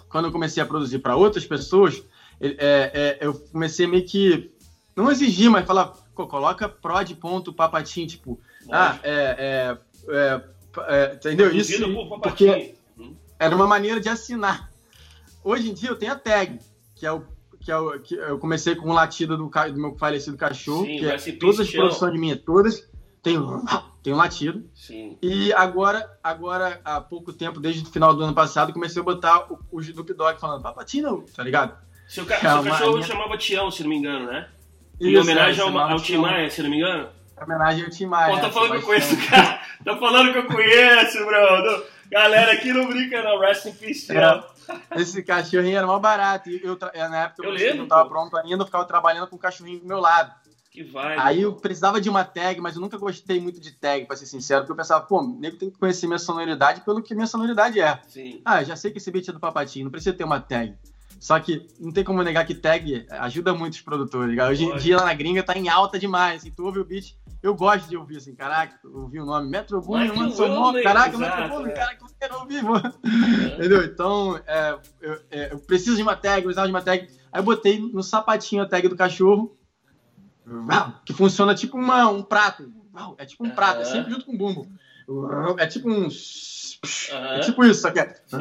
quando 0.09 0.27
eu 0.27 0.33
comecei 0.33 0.62
a 0.62 0.66
produzir 0.66 0.99
para 0.99 1.16
outras 1.16 1.45
pessoas, 1.45 2.03
é, 2.41 2.57
é, 2.61 3.18
eu 3.20 3.35
comecei 3.35 3.87
meio 3.87 4.05
que 4.05 4.51
não 4.95 5.11
exigir, 5.11 5.51
mas 5.51 5.66
falar, 5.66 5.87
pô, 6.14 6.27
coloca 6.27 6.68
prod 6.68 7.14
ponto 7.14 7.53
papatim, 7.53 8.07
tipo, 8.07 8.41
ah, 8.70 8.99
é, 9.03 9.37
é, 9.39 9.79
é, 10.09 10.43
é, 10.89 11.14
entendeu? 11.14 11.55
Isso 11.55 11.79
Produzido 11.79 12.09
por 12.09 12.20
porque 12.20 12.74
era 13.39 13.55
uma 13.55 13.66
maneira 13.66 14.01
de 14.01 14.09
assinar. 14.09 14.70
Hoje 15.45 15.70
em 15.70 15.74
dia 15.74 15.91
eu 15.91 15.97
tenho 15.97 16.12
a 16.12 16.16
tag, 16.16 16.59
que 16.97 17.07
é 17.07 17.12
o 17.12 17.22
que, 17.61 17.70
é 17.70 17.78
o, 17.78 17.99
que 18.01 18.14
eu 18.14 18.38
comecei 18.38 18.74
com 18.74 18.90
o 18.90 18.92
latido 18.92 19.36
do, 19.36 19.49
do 19.49 19.80
meu 19.80 19.94
falecido 19.97 20.36
cachorro, 20.36 20.84
Sim, 20.84 20.99
que 20.99 21.07
é 21.07 21.16
todas 21.32 21.61
as 21.61 21.70
produções 21.70 22.12
de 22.12 22.18
minha, 22.18 22.36
todas 22.36 22.88
tem 23.22 23.36
tem 24.03 24.12
um 24.12 24.16
latido. 24.16 24.64
Sim. 24.72 25.18
E 25.20 25.53
agora, 25.53 26.09
agora, 26.22 26.80
há 26.84 27.01
pouco 27.01 27.32
tempo, 27.32 27.59
desde 27.59 27.82
o 27.82 27.86
final 27.90 28.14
do 28.14 28.22
ano 28.22 28.32
passado, 28.34 28.72
comecei 28.72 29.03
a 29.03 29.05
botar 29.05 29.53
o, 29.53 29.59
o 29.72 29.80
Snoop 29.80 30.14
Dogg 30.14 30.38
falando 30.40 30.62
papatinho, 30.62 31.24
tá 31.34 31.42
ligado? 31.42 31.76
Seu, 32.07 32.24
ca- 32.24 32.36
É 32.36 32.38
seu 32.38 32.62
cachorro 32.62 32.92
linha- 32.99 33.07
chamava 33.07 33.36
Tião, 33.36 33.68
se 33.68 33.82
não 33.82 33.90
me 33.90 33.97
engano, 33.97 34.26
né? 34.26 34.49
Em 35.01 35.11
Isso, 35.11 35.22
homenagem 35.22 35.61
é, 35.61 35.68
ao, 35.68 35.76
ao 35.78 36.01
Tim. 36.01 36.18
Maia, 36.18 36.49
se 36.49 36.62
não 36.62 36.70
me 36.70 36.76
engano? 36.76 37.09
Em 37.36 37.42
homenagem 37.44 37.84
ao 37.84 37.90
Tim 37.90 38.07
Maia. 38.07 38.34
Pô, 38.34 38.40
tá 38.40 38.47
é, 38.47 38.51
falando 38.53 38.70
que 38.70 38.76
eu 38.76 38.82
conheço 38.82 39.14
o 39.14 39.26
cara. 39.28 39.61
Tá 39.84 39.97
falando 39.99 40.32
que 40.32 40.38
eu 40.38 40.47
conheço, 40.47 41.18
bro. 41.26 41.84
Galera, 42.11 42.53
aqui 42.53 42.73
não 42.73 42.87
brinca 42.87 43.23
não. 43.23 43.39
Rest 43.41 43.67
in 43.67 43.73
peace. 43.75 44.09
Esse 44.97 45.23
cachorrinho 45.23 45.77
era 45.79 45.87
mó 45.87 45.99
barato. 45.99 46.51
Eu, 46.51 46.77
tra- 46.77 46.93
na 47.09 47.25
época 47.25 47.43
Eu 47.45 47.51
eu, 47.51 47.55
lembro, 47.57 47.77
não 47.79 47.89
tava 47.89 48.05
pô. 48.05 48.11
pronto 48.11 48.37
ainda, 48.37 48.63
eu 48.63 48.67
ficava 48.67 48.85
trabalhando 48.85 49.29
com 49.29 49.37
o 49.37 49.39
cachorrinho 49.39 49.81
do 49.81 49.87
meu 49.87 50.01
lado. 50.01 50.35
Que 50.71 50.83
vai. 50.83 51.17
Aí 51.19 51.41
eu 51.43 51.55
precisava 51.55 52.01
de 52.01 52.11
uma 52.11 52.23
tag, 52.25 52.61
mas 52.61 52.75
eu 52.75 52.83
nunca 52.83 52.99
gostei 52.99 53.41
muito 53.41 53.59
de 53.61 53.71
tag, 53.73 54.05
pra 54.07 54.15
ser 54.17 54.27
sincero, 54.27 54.61
porque 54.61 54.73
eu 54.73 54.77
pensava, 54.77 55.07
pô, 55.07 55.21
o 55.21 55.39
nego 55.39 55.57
tem 55.57 55.71
que 55.71 55.79
conhecer 55.79 56.07
minha 56.07 56.19
sonoridade 56.19 56.83
pelo 56.83 57.03
que 57.03 57.15
minha 57.15 57.27
sonoridade 57.27 57.81
é. 57.81 57.99
Sim. 58.09 58.43
Ah, 58.45 58.63
já 58.63 58.77
sei 58.77 58.91
que 58.91 58.99
esse 58.99 59.11
beat 59.11 59.27
é 59.29 59.33
do 59.33 59.41
Papatinho, 59.41 59.85
não 59.85 59.91
precisa 59.91 60.15
ter 60.15 60.25
uma 60.25 60.39
tag. 60.41 60.77
Só 61.19 61.39
que 61.41 61.67
não 61.81 61.93
tem 61.93 62.05
como 62.05 62.23
negar 62.23 62.45
que 62.45 62.55
tag 62.55 63.07
ajuda 63.11 63.55
muito 63.55 63.75
os 63.75 63.81
produtores. 63.81 64.37
Cara. 64.37 64.51
Hoje 64.51 64.64
em 64.64 64.77
dia 64.77 64.97
lá 64.97 65.07
na 65.07 65.14
gringa 65.14 65.43
tá 65.43 65.57
em 65.57 65.69
alta 65.69 65.99
demais. 65.99 66.43
Assim, 66.43 66.51
tu 66.51 66.64
ouve 66.64 66.79
o 66.79 66.85
beat, 66.85 67.17
eu 67.43 67.55
gosto 67.55 67.89
de 67.89 67.97
ouvir 67.97 68.19
assim, 68.19 68.35
caraca, 68.35 68.79
ouvir 68.89 69.21
o 69.21 69.25
nome 69.25 69.49
Metro 69.49 69.81
Boomin, 69.81 70.05
Metro 70.05 70.19
mano, 70.19 70.33
sou 70.33 70.49
mó, 70.49 70.67
Boomin, 70.67 70.83
caraca, 70.83 71.17
Metro 71.17 71.49
Boomin, 71.49 71.71
é. 71.71 71.73
caraca, 71.73 72.05
eu 72.05 72.09
quero 72.19 72.41
ouvir, 72.41 72.62
mano. 72.62 72.95
Entendeu? 73.55 73.85
Então, 73.85 74.41
é, 74.47 74.79
eu, 75.01 75.21
é, 75.31 75.53
eu 75.53 75.59
preciso 75.59 75.97
de 75.97 76.03
uma 76.03 76.17
tag, 76.17 76.39
eu 76.39 76.43
precisava 76.43 76.67
de 76.67 76.73
uma 76.73 76.83
tag. 76.83 77.09
Aí 77.33 77.41
eu 77.41 77.45
botei 77.45 77.79
no 77.79 78.03
sapatinho 78.03 78.62
a 78.62 78.67
tag 78.67 78.89
do 78.89 78.97
cachorro, 78.97 79.57
que 81.05 81.12
funciona 81.12 81.55
tipo 81.55 81.77
uma, 81.77 82.09
um 82.09 82.23
prato. 82.23 82.73
É 83.19 83.27
tipo 83.27 83.45
um 83.45 83.51
prato, 83.51 83.83
é 83.83 83.85
sempre 83.85 84.11
junto 84.11 84.25
com 84.25 84.33
o 84.33 84.39
bumbo. 84.39 84.67
É 85.59 85.67
tipo 85.67 85.91
um. 85.91 86.09
É 87.11 87.41
tipo 87.41 87.65
isso, 87.65 87.83
só 87.83 87.91
que 87.91 88.01
é. 88.01 88.15
Sim. 88.27 88.39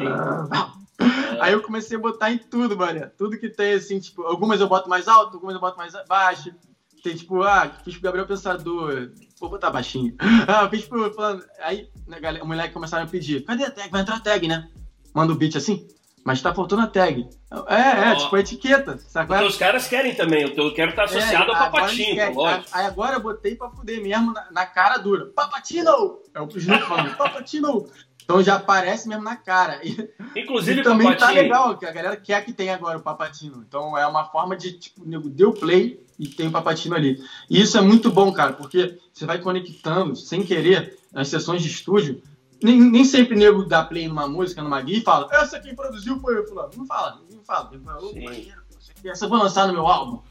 Aí 1.40 1.52
eu 1.52 1.62
comecei 1.62 1.96
a 1.96 2.00
botar 2.00 2.32
em 2.32 2.38
tudo, 2.38 2.76
mano. 2.76 3.10
Tudo 3.16 3.38
que 3.38 3.48
tem, 3.48 3.74
assim, 3.74 3.98
tipo, 3.98 4.22
algumas 4.22 4.60
eu 4.60 4.68
boto 4.68 4.88
mais 4.88 5.06
alto, 5.08 5.34
algumas 5.34 5.54
eu 5.54 5.60
boto 5.60 5.76
mais 5.76 5.92
baixo. 6.08 6.54
Tem, 7.02 7.14
tipo, 7.14 7.42
ah, 7.42 7.70
fiz 7.84 7.94
pro 7.94 8.02
Gabriel 8.02 8.26
Pensador, 8.26 9.10
vou 9.38 9.50
botar 9.50 9.70
baixinho. 9.70 10.14
Ah, 10.48 10.68
fiz 10.68 10.86
pro. 10.86 11.12
Aí, 11.60 11.88
né, 12.06 12.18
galera, 12.18 12.44
o 12.44 12.48
moleque 12.48 12.74
começaram 12.74 13.04
a 13.04 13.08
pedir, 13.08 13.44
cadê 13.44 13.64
a 13.64 13.70
tag? 13.70 13.90
Vai 13.90 14.00
entrar 14.00 14.16
a 14.16 14.20
tag, 14.20 14.48
né? 14.48 14.68
Manda 15.14 15.32
o 15.32 15.36
beat 15.36 15.56
assim. 15.56 15.86
Mas 16.26 16.42
tá 16.42 16.52
faltando 16.52 16.82
a 16.82 16.88
tag. 16.88 17.24
É, 17.68 18.08
é, 18.08 18.12
Ó. 18.12 18.16
tipo 18.16 18.34
a 18.34 18.40
etiqueta, 18.40 18.98
sabe? 18.98 19.28
Porque 19.28 19.44
os 19.44 19.56
caras 19.56 19.86
querem 19.86 20.12
também, 20.12 20.42
eu 20.42 20.74
quero 20.74 20.90
estar 20.90 21.04
associado 21.04 21.52
É, 21.52 21.54
ao 21.54 21.70
pô, 21.70 22.42
lógico. 22.42 22.68
Aí 22.72 22.84
agora 22.84 23.14
eu 23.14 23.20
botei 23.20 23.54
pra 23.54 23.70
fuder 23.70 24.02
mesmo 24.02 24.32
na, 24.32 24.44
na 24.50 24.66
cara 24.66 24.98
dura. 24.98 25.26
Papatino! 25.26 26.18
É 26.34 26.40
o 26.40 26.48
Snoop 26.48 26.82
falando, 26.82 27.14
Papatino! 27.16 27.86
Então 28.24 28.42
já 28.42 28.56
aparece 28.56 29.08
mesmo 29.08 29.22
na 29.22 29.36
cara. 29.36 29.80
E, 29.84 30.10
Inclusive, 30.34 30.80
e 30.80 30.82
também 30.82 31.06
tá 31.12 31.14
papatinho. 31.14 31.42
legal, 31.42 31.78
que 31.78 31.86
a 31.86 31.92
galera 31.92 32.16
quer 32.16 32.44
que 32.44 32.52
tenha 32.52 32.74
agora 32.74 32.98
o 32.98 33.02
Papatino. 33.02 33.64
Então 33.66 33.96
é 33.96 34.04
uma 34.04 34.24
forma 34.24 34.56
de, 34.56 34.72
tipo, 34.72 35.04
o 35.04 35.08
nego 35.08 35.30
deu 35.30 35.52
play 35.52 36.04
e 36.18 36.26
tem 36.26 36.48
o 36.48 36.50
Papatino 36.50 36.96
ali. 36.96 37.22
E 37.48 37.62
isso 37.62 37.78
é 37.78 37.80
muito 37.80 38.10
bom, 38.10 38.32
cara, 38.32 38.52
porque 38.54 38.98
você 39.14 39.24
vai 39.24 39.38
conectando, 39.38 40.16
sem 40.16 40.42
querer, 40.42 40.98
nas 41.12 41.28
sessões 41.28 41.62
de 41.62 41.68
estúdio. 41.68 42.20
Nem, 42.62 42.80
nem 42.80 43.04
sempre 43.04 43.34
o 43.34 43.38
nego 43.38 43.64
dá 43.64 43.84
play 43.84 44.08
numa 44.08 44.26
música, 44.28 44.62
numa 44.62 44.80
guia 44.80 44.98
e 44.98 45.02
fala, 45.02 45.28
essa 45.32 45.60
quem 45.60 45.74
produziu 45.74 46.18
foi 46.20 46.38
eu, 46.38 46.46
fulano. 46.46 46.70
Não 46.76 46.86
fala, 46.86 47.20
não 47.30 47.42
fala. 47.44 47.70
Ele 47.72 47.82
fala, 47.84 48.02
"Ô, 48.02 48.08
Sim. 48.08 48.24
maneiro, 48.24 48.62
pô, 48.70 48.78
isso 48.80 48.92
aqui, 48.96 49.08
essa 49.10 49.24
eu 49.24 49.28
vou 49.28 49.38
lançar 49.38 49.66
no 49.66 49.72
meu 49.74 49.86
álbum. 49.86 50.22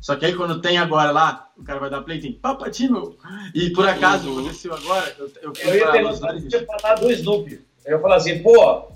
Só 0.00 0.16
que 0.16 0.26
aí 0.26 0.34
quando 0.34 0.60
tem 0.60 0.76
agora 0.78 1.10
lá, 1.10 1.48
o 1.56 1.62
cara 1.64 1.80
vai 1.80 1.88
dar 1.90 2.02
play, 2.02 2.20
tem 2.20 2.32
Papatino. 2.32 3.16
E 3.54 3.70
por 3.70 3.86
acaso 3.88 4.28
Uhum. 4.28 4.38
aconteceu 4.40 4.74
agora, 4.74 5.14
eu, 5.18 5.30
eu 5.42 5.54
fui 5.54 5.70
Eu 5.70 5.74
ia 5.76 5.90
pra 5.90 6.00
Los 6.00 6.22
Angeles. 6.22 6.52
ia 6.52 6.66
falar 6.66 6.94
do 6.96 7.10
Snoop. 7.12 7.64
Eu 7.84 7.96
ia 7.96 8.02
falar 8.02 8.16
assim, 8.16 8.42
pô, 8.42 8.80
o 8.80 8.90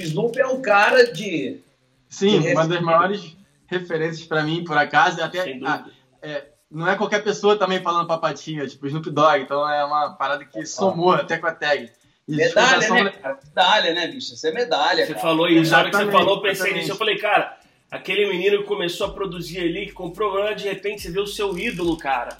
Snoop 0.00 0.38
é 0.38 0.46
um 0.46 0.60
cara 0.62 1.12
de. 1.12 1.60
Sim, 2.08 2.40
de 2.40 2.52
uma 2.52 2.66
das 2.68 2.80
maiores 2.80 3.36
referências 3.66 4.26
pra 4.26 4.42
mim, 4.44 4.62
por 4.64 4.76
acaso, 4.76 5.20
é 5.20 5.24
até. 5.24 5.58
Ah, 5.64 5.84
é, 6.22 6.46
não 6.70 6.86
é 6.88 6.94
qualquer 6.96 7.22
pessoa 7.24 7.56
também 7.56 7.82
falando 7.82 8.06
papatinho, 8.06 8.62
é 8.62 8.66
tipo 8.68 8.86
Snoop 8.86 9.10
Dogg, 9.10 9.42
então 9.42 9.68
é 9.68 9.84
uma 9.84 10.10
parada 10.10 10.44
que 10.44 10.64
somou 10.66 11.12
até 11.12 11.36
com 11.38 11.46
a 11.48 11.52
tag. 11.52 11.90
Medalha, 12.26 12.88
né, 12.88 13.10
cara? 13.10 13.38
Medalha, 13.44 13.94
né, 13.94 14.06
bicho? 14.06 14.34
Isso 14.34 14.46
é 14.46 14.52
medalha. 14.52 15.06
Você 15.06 15.12
cara. 15.12 15.22
falou 15.22 15.48
isso, 15.48 15.74
a 15.74 15.78
hora 15.78 15.90
que 15.90 15.96
você 15.96 16.10
falou, 16.10 16.36
eu 16.36 16.42
pensei 16.42 16.72
nisso. 16.72 16.92
Eu 16.92 16.96
falei, 16.96 17.18
cara, 17.18 17.58
aquele 17.90 18.26
menino 18.28 18.58
que 18.58 18.64
começou 18.64 19.08
a 19.08 19.10
produzir 19.12 19.60
ali, 19.60 19.86
que 19.86 19.92
comprou 19.92 20.30
programa, 20.30 20.56
de 20.56 20.64
repente 20.64 21.02
você 21.02 21.10
vê 21.10 21.20
o 21.20 21.26
seu 21.26 21.56
ídolo, 21.58 21.96
cara, 21.98 22.36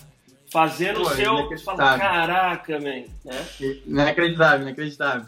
fazendo 0.51 1.03
Pô, 1.03 1.09
o 1.09 1.11
seu. 1.11 1.49
Você 1.49 1.65
fala, 1.65 1.99
caraca, 1.99 2.81
man. 2.81 3.05
Né? 3.25 3.47
Inacreditável, 3.87 4.63
inacreditável. 4.63 5.27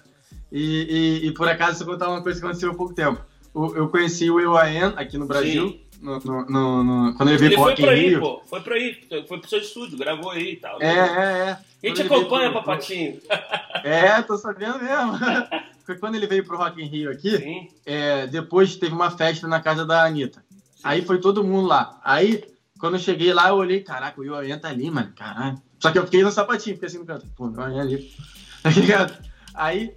E, 0.50 1.20
e, 1.22 1.26
e 1.26 1.32
por 1.32 1.48
acaso, 1.48 1.82
eu 1.82 1.86
vou 1.86 1.94
contar 1.94 2.08
uma 2.08 2.22
coisa 2.22 2.40
que 2.40 2.46
aconteceu 2.46 2.70
há 2.70 2.74
pouco 2.74 2.94
tempo. 2.94 3.20
Eu 3.54 3.88
conheci 3.88 4.30
o 4.30 4.34
Will.i.am 4.34 4.94
aqui 4.96 5.16
no 5.16 5.26
Brasil, 5.26 5.68
Sim. 5.68 5.80
No, 6.00 6.18
no- 6.46 6.84
no- 6.84 7.14
quando 7.14 7.30
ele 7.30 7.38
veio 7.38 7.48
Ele 7.48 7.54
pro 7.56 7.64
foi 7.64 7.70
Rock 7.72 7.82
in 7.82 7.84
pra 7.86 7.94
aí, 7.94 8.08
Rio. 8.08 8.20
pô. 8.20 8.42
Foi 8.46 8.60
pra 8.60 8.74
aí. 8.74 8.96
Foi 9.28 9.38
pro 9.40 9.48
seu 9.48 9.58
estúdio, 9.60 9.98
gravou 9.98 10.30
aí 10.30 10.52
e 10.52 10.56
tal. 10.56 10.80
É, 10.82 10.86
é, 10.88 10.92
é. 10.92 11.58
A 11.84 11.88
gente 11.88 12.02
acompanha, 12.02 12.50
pro- 12.50 12.60
papatinho. 12.60 13.20
É, 13.84 14.20
tô 14.22 14.36
sabendo 14.36 14.78
mesmo. 14.82 15.12
Foi 15.86 15.96
quando 15.96 16.16
ele 16.16 16.26
veio 16.26 16.44
pro 16.44 16.56
Rock 16.56 16.82
in 16.82 16.86
Rio 16.88 17.12
aqui, 17.12 17.36
Sim. 17.38 17.68
é, 17.84 18.26
depois 18.26 18.74
teve 18.74 18.92
uma 18.92 19.10
festa 19.12 19.46
na 19.46 19.60
casa 19.60 19.86
da 19.86 20.02
Anitta. 20.04 20.42
Aí 20.82 21.02
foi 21.02 21.20
todo 21.20 21.44
mundo 21.44 21.68
lá. 21.68 22.00
Aí, 22.02 22.42
quando 22.80 22.94
eu 22.94 23.00
cheguei 23.00 23.32
lá, 23.32 23.50
eu 23.50 23.54
olhei, 23.54 23.80
caraca, 23.82 24.20
o 24.20 24.24
Will.i.am 24.24 24.58
tá 24.58 24.68
ali, 24.68 24.90
mano, 24.90 25.12
caralho. 25.14 25.62
Só 25.78 25.92
que 25.92 25.98
eu 25.98 26.04
fiquei 26.04 26.24
no 26.24 26.32
sapatinho, 26.32 26.74
fiquei 26.74 26.88
assim 26.88 26.98
no 26.98 27.06
canto. 27.06 27.24
Pô, 27.36 27.44
o 27.44 27.52
Will.i.am 27.52 27.78
ali. 27.80 28.10
Tá 28.64 28.70
ligado? 28.70 29.16
Aí, 29.54 29.94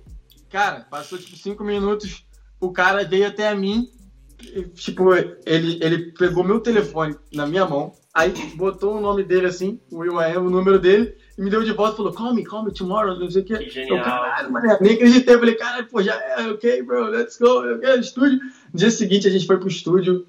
cara, 0.52 0.86
passou 0.92 1.18
tipo 1.18 1.36
cinco 1.38 1.64
minutos, 1.64 2.24
o 2.60 2.72
cara 2.72 3.04
veio 3.04 3.26
até 3.28 3.48
a 3.50 3.56
mim, 3.56 3.90
tipo, 4.74 5.14
ele, 5.14 5.80
ele 5.82 6.12
pegou 6.14 6.44
meu 6.44 6.60
telefone 6.60 7.16
na 7.34 7.46
minha 7.46 7.66
mão, 7.66 7.92
aí 8.14 8.32
botou 8.56 8.98
o 8.98 9.02
nome 9.02 9.24
dele 9.24 9.48
assim, 9.48 9.80
o 9.92 9.98
Will.i.am, 10.00 10.48
o 10.48 10.50
número 10.50 10.80
dele, 10.80 11.16
e 11.38 11.42
me 11.42 11.50
deu 11.50 11.64
de 11.64 11.72
volta 11.74 11.94
e 11.94 11.98
falou, 11.98 12.14
call 12.14 12.34
me, 12.34 12.44
call 12.44 12.64
me 12.64 12.74
tomorrow, 12.74 13.18
não 13.20 13.30
sei 13.30 13.42
o 13.42 13.46
quê. 13.46 13.58
Que 13.58 13.66
Eu, 13.66 13.70
genial. 13.86 14.04
caralho, 14.04 14.52
mano, 14.52 14.78
nem 14.82 14.94
acreditei. 14.94 15.36
Eu 15.36 15.40
falei, 15.40 15.56
caralho, 15.56 15.88
pô, 15.88 16.02
já 16.02 16.14
é, 16.16 16.48
ok, 16.50 16.84
bro, 16.84 17.06
let's 17.10 17.38
go, 17.38 17.64
eu 17.66 17.80
quero 17.80 18.00
estúdio. 18.00 18.40
No 18.74 18.80
dia 18.80 18.92
seguinte 18.92 19.28
a 19.28 19.32
gente 19.32 19.46
foi 19.46 19.58
pro 19.58 19.68
estúdio, 19.68 20.26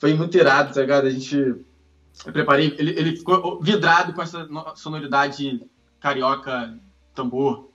foi 0.00 0.14
muito 0.14 0.36
irado, 0.36 0.72
tá 0.74 0.80
ligado? 0.80 1.06
A 1.06 1.10
gente. 1.10 1.36
Eu 2.26 2.32
preparei, 2.32 2.74
ele, 2.78 2.90
ele 2.98 3.16
ficou 3.16 3.60
vidrado 3.60 4.12
com 4.12 4.20
essa 4.22 4.44
no- 4.46 4.74
sonoridade 4.74 5.60
carioca, 6.00 6.76
tambor. 7.14 7.67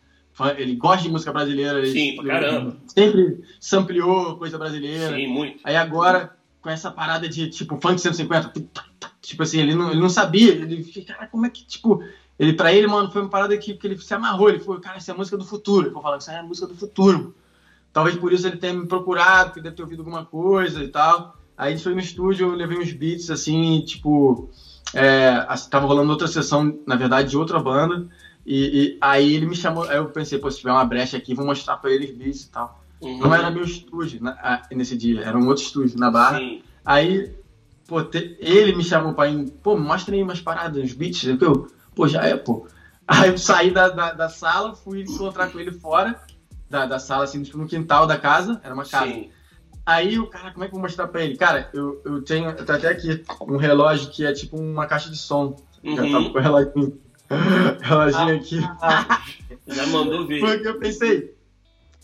Ele 0.58 0.76
gosta 0.76 1.04
de 1.04 1.10
música 1.10 1.32
brasileira. 1.32 1.86
Sim, 1.86 2.16
pra 2.16 2.24
ele 2.24 2.32
caramba. 2.32 2.78
Sempre 2.88 3.44
sampleou 3.60 4.38
coisa 4.38 4.58
brasileira. 4.58 5.16
Sim, 5.16 5.28
muito. 5.28 5.60
Aí 5.64 5.76
agora, 5.76 6.36
com 6.62 6.70
essa 6.70 6.90
parada 6.90 7.30
de, 7.30 7.50
tipo, 7.50 7.80
funk 7.80 8.02
150, 8.02 8.52
tipo 9.22 9.44
assim, 9.44 9.60
ele 9.60 9.76
não, 9.76 9.92
ele 9.92 10.02
não 10.02 10.10
sabia, 10.10 10.52
ele 10.52 10.84
fica, 10.84 11.14
cara, 11.14 11.28
como 11.28 11.46
é 11.46 11.50
que, 11.50 11.66
tipo, 11.66 12.04
ele, 12.38 12.54
pra 12.54 12.74
ele, 12.74 12.88
mano, 12.88 13.12
foi 13.12 13.22
uma 13.22 13.30
parada 13.30 13.58
que, 13.58 13.76
que 13.76 13.88
ele 13.88 13.98
se 13.98 14.14
amarrou, 14.14 14.50
ele 14.50 14.60
falou, 14.60 14.82
cara, 14.82 14.98
isso 14.98 15.12
é 15.12 15.14
música 15.14 15.38
do 15.38 15.46
futuro, 15.46 15.88
ele 15.88 15.94
falou, 15.94 16.04
falando, 16.04 16.22
isso 16.22 16.32
é 16.32 16.42
música 16.42 16.68
do 16.68 16.76
futuro. 16.76 17.36
Talvez 17.92 18.16
por 18.16 18.34
isso 18.34 18.48
ele 18.48 18.58
tenha 18.58 18.74
me 18.74 18.88
procurado, 18.88 19.50
porque 19.50 19.62
deve 19.62 19.76
ter 19.76 19.84
ouvido 19.84 20.00
alguma 20.00 20.26
coisa 20.26 20.84
e 20.84 20.88
tal. 20.88 21.38
Aí 21.56 21.68
a 21.68 21.76
gente 21.76 21.84
foi 21.84 21.94
no 21.94 22.00
estúdio, 22.00 22.48
eu 22.48 22.56
levei 22.56 22.80
uns 22.80 22.92
beats, 22.92 23.30
assim, 23.30 23.82
tipo, 23.86 24.50
é, 24.94 25.46
tava 25.70 25.86
rolando 25.86 26.12
outra 26.12 26.28
sessão, 26.28 26.80
na 26.88 26.96
verdade, 26.96 27.30
de 27.30 27.38
outra 27.38 27.60
banda, 27.60 28.08
e, 28.46 28.56
e 28.94 28.98
aí 29.02 29.34
ele 29.36 29.46
me 29.46 29.56
chamou, 29.56 29.84
aí 29.84 29.98
eu 29.98 30.10
pensei, 30.10 30.38
pô, 30.39 30.50
se 30.52 30.60
tiver 30.60 30.72
uma 30.72 30.86
brecha 30.86 31.18
aqui, 31.18 31.34
vou 31.34 31.46
mostrar 31.46 31.78
pra 31.78 31.91
ele 31.91 32.06
os 32.06 32.12
beats 32.18 32.41
e 32.44 32.50
tal. 32.52 32.84
Uhum. 33.02 33.20
Não 33.20 33.34
era 33.36 33.50
meu 33.52 33.64
estúdio 33.64 34.22
na- 34.24 34.38
ah, 34.41 34.62
nesse 34.72 34.96
dia, 34.98 35.22
era 35.22 35.38
um 35.38 35.48
outro 35.48 35.64
estúdio 35.64 35.98
na 36.00 36.10
Barra. 36.12 36.38
Sim. 36.39 36.62
Aí, 36.86 37.34
pô, 37.88 38.02
te- 38.04 38.38
ele 38.39 38.76
me 38.76 38.84
chamou 38.84 39.14
pra 39.14 39.28
ir, 39.30 39.50
pô, 39.64 39.78
mostra 39.78 40.16
aí 40.16 40.24
umas 40.24 40.39
paradas, 40.41 40.84
uns 40.84 40.94
beats, 40.94 41.24
eu, 41.26 41.38
eu, 41.39 41.68
pô, 41.96 42.08
já 42.08 42.22
é, 42.24 42.36
pô. 42.36 42.68
Aí 43.06 43.30
eu 43.32 43.38
saí 43.38 43.70
da, 43.72 43.89
da, 43.89 44.14
da 44.14 44.30
sala, 44.30 44.74
fui 44.76 45.02
encontrar 45.02 45.52
com 45.52 45.60
ele 45.60 45.72
fora 45.74 46.22
da, 46.70 46.86
da 46.86 46.98
sala, 47.00 47.26
assim, 47.26 47.44
tipo, 47.44 47.58
no 47.58 47.68
quintal 47.68 48.08
da 48.08 48.18
casa, 48.18 48.62
era 48.64 48.74
uma 48.74 48.86
casa. 48.86 49.12
Sim. 49.12 49.30
Aí 49.86 50.18
o 50.18 50.28
cara, 50.28 50.52
como 50.52 50.64
é 50.64 50.68
que 50.70 50.74
eu 50.74 50.80
vou 50.80 50.84
mostrar 50.88 51.08
pra 51.10 51.22
ele? 51.22 51.36
Cara, 51.36 51.70
eu, 51.74 52.02
eu 52.06 52.22
tenho 52.22 52.46
eu 52.50 52.52
até 52.76 52.88
aqui 52.88 53.22
um 53.41 53.58
relógio 53.58 54.10
que 54.10 54.26
é 54.26 54.32
tipo 54.32 54.56
uma 54.58 54.86
caixa 54.86 55.10
de 55.10 55.18
som. 55.18 55.58
Já 55.84 55.98
tava 55.98 56.20
Uhum. 56.20 56.32
com 56.32 56.38
o 56.38 56.41
reloginho, 56.41 56.98
reloginho 57.82 58.36
aqui. 58.36 58.60
Já 59.68 59.86
mandou 59.88 60.26
ver. 60.28 60.40
Porque 60.40 60.68
eu 60.68 60.80
pensei, 60.80 61.36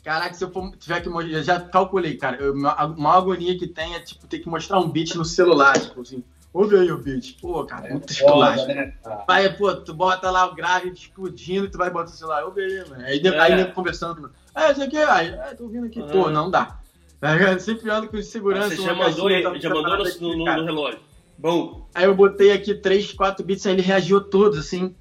caraca, 0.04 0.34
se 0.34 0.44
eu 0.44 0.52
for, 0.52 0.72
tiver 0.78 1.02
que 1.02 1.10
mostrar, 1.10 1.34
eu 1.38 1.44
já 1.44 1.60
calculei, 1.60 2.16
cara, 2.16 2.38
eu, 2.38 2.54
a 2.70 2.88
maior 2.88 3.18
agonia 3.18 3.58
que 3.58 3.68
tem 3.68 3.96
é, 3.96 4.00
tipo, 4.00 4.26
ter 4.28 4.40
que 4.40 4.48
mostrar 4.50 4.80
um 4.80 4.90
beat 4.90 5.16
no 5.16 5.26
celular, 5.26 5.78
tipo 5.78 6.02
assim, 6.02 6.24
ouve 6.54 6.78
aí 6.78 6.92
o 6.92 6.98
beat. 6.98 7.38
Pô, 7.42 7.66
cara, 7.66 7.90
muito 7.90 8.12
esculacho. 8.12 8.62
Foda, 8.62 8.74
né? 8.74 8.94
Aí, 9.28 9.50
pô, 9.50 9.76
tu 9.76 9.94
bota 9.94 10.32
lá 10.32 10.46
o 10.46 10.56
grave 10.56 10.90
explodindo 10.90 11.66
e 11.66 11.70
tu 11.70 11.78
vai 11.78 11.90
botar 11.90 12.12
o 12.12 12.16
celular, 12.16 12.44
ouve 12.46 12.62
aí, 12.62 12.90
mano. 12.90 13.04
Aí, 13.04 13.22
É. 13.26 13.40
aí 13.40 13.66
conversando, 13.74 14.32
é, 14.56 14.72
isso 14.72 14.84
aqui, 14.84 14.98
aí, 14.98 15.28
é, 15.30 15.54
tô 15.56 15.66
ouvindo 15.66 15.86
aqui. 15.88 16.02
Pô, 16.02 16.26
Uhum. 16.28 16.32
não 16.32 16.50
dá. 16.50 16.80
Ligado? 17.22 17.60
Sempre 17.60 17.90
ando 17.92 18.08
com 18.08 18.22
segurança. 18.22 18.70
Você 18.74 18.82
já 18.82 18.94
mandou, 18.94 19.28
caixinha, 19.28 19.52
tá 19.52 19.60
já 19.60 19.70
mandou 19.70 19.98
no, 19.98 20.04
aqui, 20.04 20.22
no- 20.22 20.38
no 20.38 20.64
relógio. 20.66 21.00
Bom. 21.38 21.86
Aí 21.94 22.06
eu 22.06 22.16
botei 22.16 22.52
aqui 22.54 22.74
três, 22.74 23.12
quatro 23.12 23.46
beats, 23.46 23.66
aí 23.66 23.74
ele 23.74 23.82
reagiu 23.82 24.22
todos, 24.22 24.58
assim. 24.58 24.96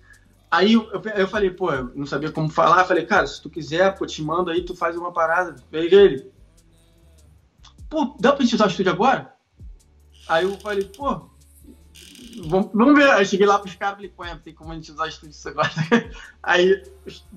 Aí 0.50 0.72
eu, 0.72 0.90
eu, 1.14 1.28
falei, 1.28 1.50
pô, 1.50 1.70
eu 1.72 1.92
não 1.94 2.06
sabia 2.06 2.32
como 2.32 2.48
falar. 2.48 2.84
Falei, 2.84 3.04
cara, 3.04 3.26
se 3.26 3.42
tu 3.42 3.50
quiser, 3.50 3.96
pô, 3.96 4.06
te 4.06 4.22
mando 4.22 4.50
aí, 4.50 4.64
tu 4.64 4.74
faz 4.74 4.96
uma 4.96 5.12
parada. 5.12 5.56
Aí 5.72 5.86
ele, 5.86 6.32
pô, 7.88 8.16
dá 8.18 8.32
pra 8.32 8.42
gente 8.42 8.54
usar 8.54 8.66
o 8.66 8.68
estúdio 8.68 8.92
agora? 8.92 9.34
Aí 10.26 10.44
eu 10.44 10.58
falei, 10.58 10.84
pô, 10.84 11.28
vamos, 12.46 12.70
vamos 12.72 12.94
ver. 12.94 13.10
Aí 13.10 13.26
cheguei 13.26 13.46
lá 13.46 13.58
pros 13.58 13.74
caras, 13.74 13.96
falei, 13.96 14.10
pô, 14.10 14.24
é, 14.24 14.34
tem 14.36 14.54
como 14.54 14.72
a 14.72 14.74
gente 14.74 14.90
usar 14.90 15.04
o 15.04 15.08
estúdio 15.08 15.32
isso 15.32 15.48
agora? 15.50 15.70
Aí 16.42 16.82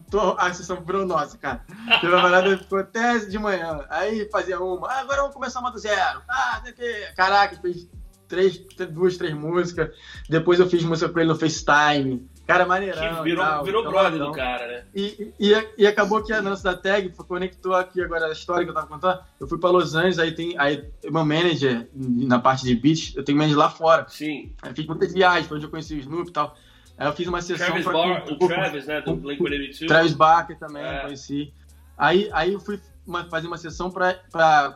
tô, 0.09 0.37
a 0.37 0.53
sessão 0.53 0.81
virou 0.81 1.05
nossa, 1.05 1.37
cara. 1.37 1.65
Teve 1.99 2.13
uma 2.13 2.21
parada, 2.21 2.57
ficou 2.57 2.79
até 2.79 3.19
de 3.19 3.37
manhã. 3.37 3.85
Aí 3.89 4.29
fazia 4.31 4.57
uma, 4.57 4.87
ah, 4.87 4.99
agora 4.99 5.21
vamos 5.21 5.33
começar 5.33 5.59
uma 5.59 5.71
do 5.71 5.79
zero. 5.79 6.21
Ah, 6.29 6.61
tem 6.63 6.73
que... 6.73 7.13
Caraca, 7.13 7.59
fez 7.61 7.89
três, 8.31 8.57
duas, 8.89 9.17
três 9.17 9.33
músicas. 9.33 9.93
Depois 10.29 10.59
eu 10.59 10.69
fiz 10.69 10.81
música 10.83 11.11
pra 11.11 11.21
ele 11.21 11.33
no 11.33 11.37
FaceTime. 11.37 12.25
Cara, 12.51 12.65
maneirão. 12.65 13.15
Que 13.17 13.23
virou, 13.23 13.43
tal, 13.45 13.63
virou 13.63 13.81
então, 13.81 13.91
brother 13.91 14.13
então. 14.15 14.31
do 14.31 14.35
cara, 14.35 14.67
né? 14.67 14.83
E, 14.95 15.33
e, 15.39 15.67
e 15.77 15.87
acabou 15.87 16.23
que 16.23 16.31
a 16.33 16.41
lance 16.41 16.63
da 16.63 16.75
tag 16.75 17.09
conectou 17.27 17.73
aqui 17.73 18.01
agora 18.01 18.27
a 18.27 18.31
história 18.31 18.63
que 18.63 18.69
eu 18.69 18.73
tava 18.75 18.87
contando. 18.87 19.19
Eu 19.39 19.47
fui 19.47 19.57
pra 19.57 19.69
Los 19.69 19.95
Angeles, 19.95 20.19
aí 20.19 20.31
tem 20.33 20.57
aí 20.57 20.83
meu 21.03 21.25
manager 21.25 21.87
na 21.95 22.39
parte 22.39 22.63
de 22.65 22.75
beats, 22.75 23.13
eu 23.15 23.23
tenho 23.23 23.37
manager 23.37 23.57
lá 23.57 23.69
fora. 23.69 24.05
Sim. 24.09 24.51
Aí 24.61 24.73
fiz 24.73 24.85
muitas 24.85 25.13
viagens, 25.13 25.47
foi 25.47 25.57
onde 25.57 25.65
eu 25.65 25.69
conheci 25.71 25.95
o 25.95 25.99
Snoop 25.99 26.29
e 26.29 26.33
tal. 26.33 26.55
Aí 26.97 27.07
eu 27.07 27.13
fiz 27.13 27.27
uma 27.27 27.41
sessão 27.41 27.65
Travis 27.67 27.83
pra- 27.83 27.93
Bar, 27.93 28.25
o 28.29 28.47
Travis, 28.47 28.85
né? 28.85 29.01
Do 29.01 29.05
com- 29.15 29.21
Blink-182. 29.21 29.87
Travis 29.87 30.13
Barker 30.13 30.57
também, 30.59 30.83
É. 30.83 30.99
conheci. 30.99 31.53
Aí, 31.97 32.29
aí 32.31 32.53
eu 32.53 32.59
fui 32.59 32.79
uma- 33.07 33.23
fazer 33.25 33.47
uma 33.47 33.57
sessão 33.57 33.91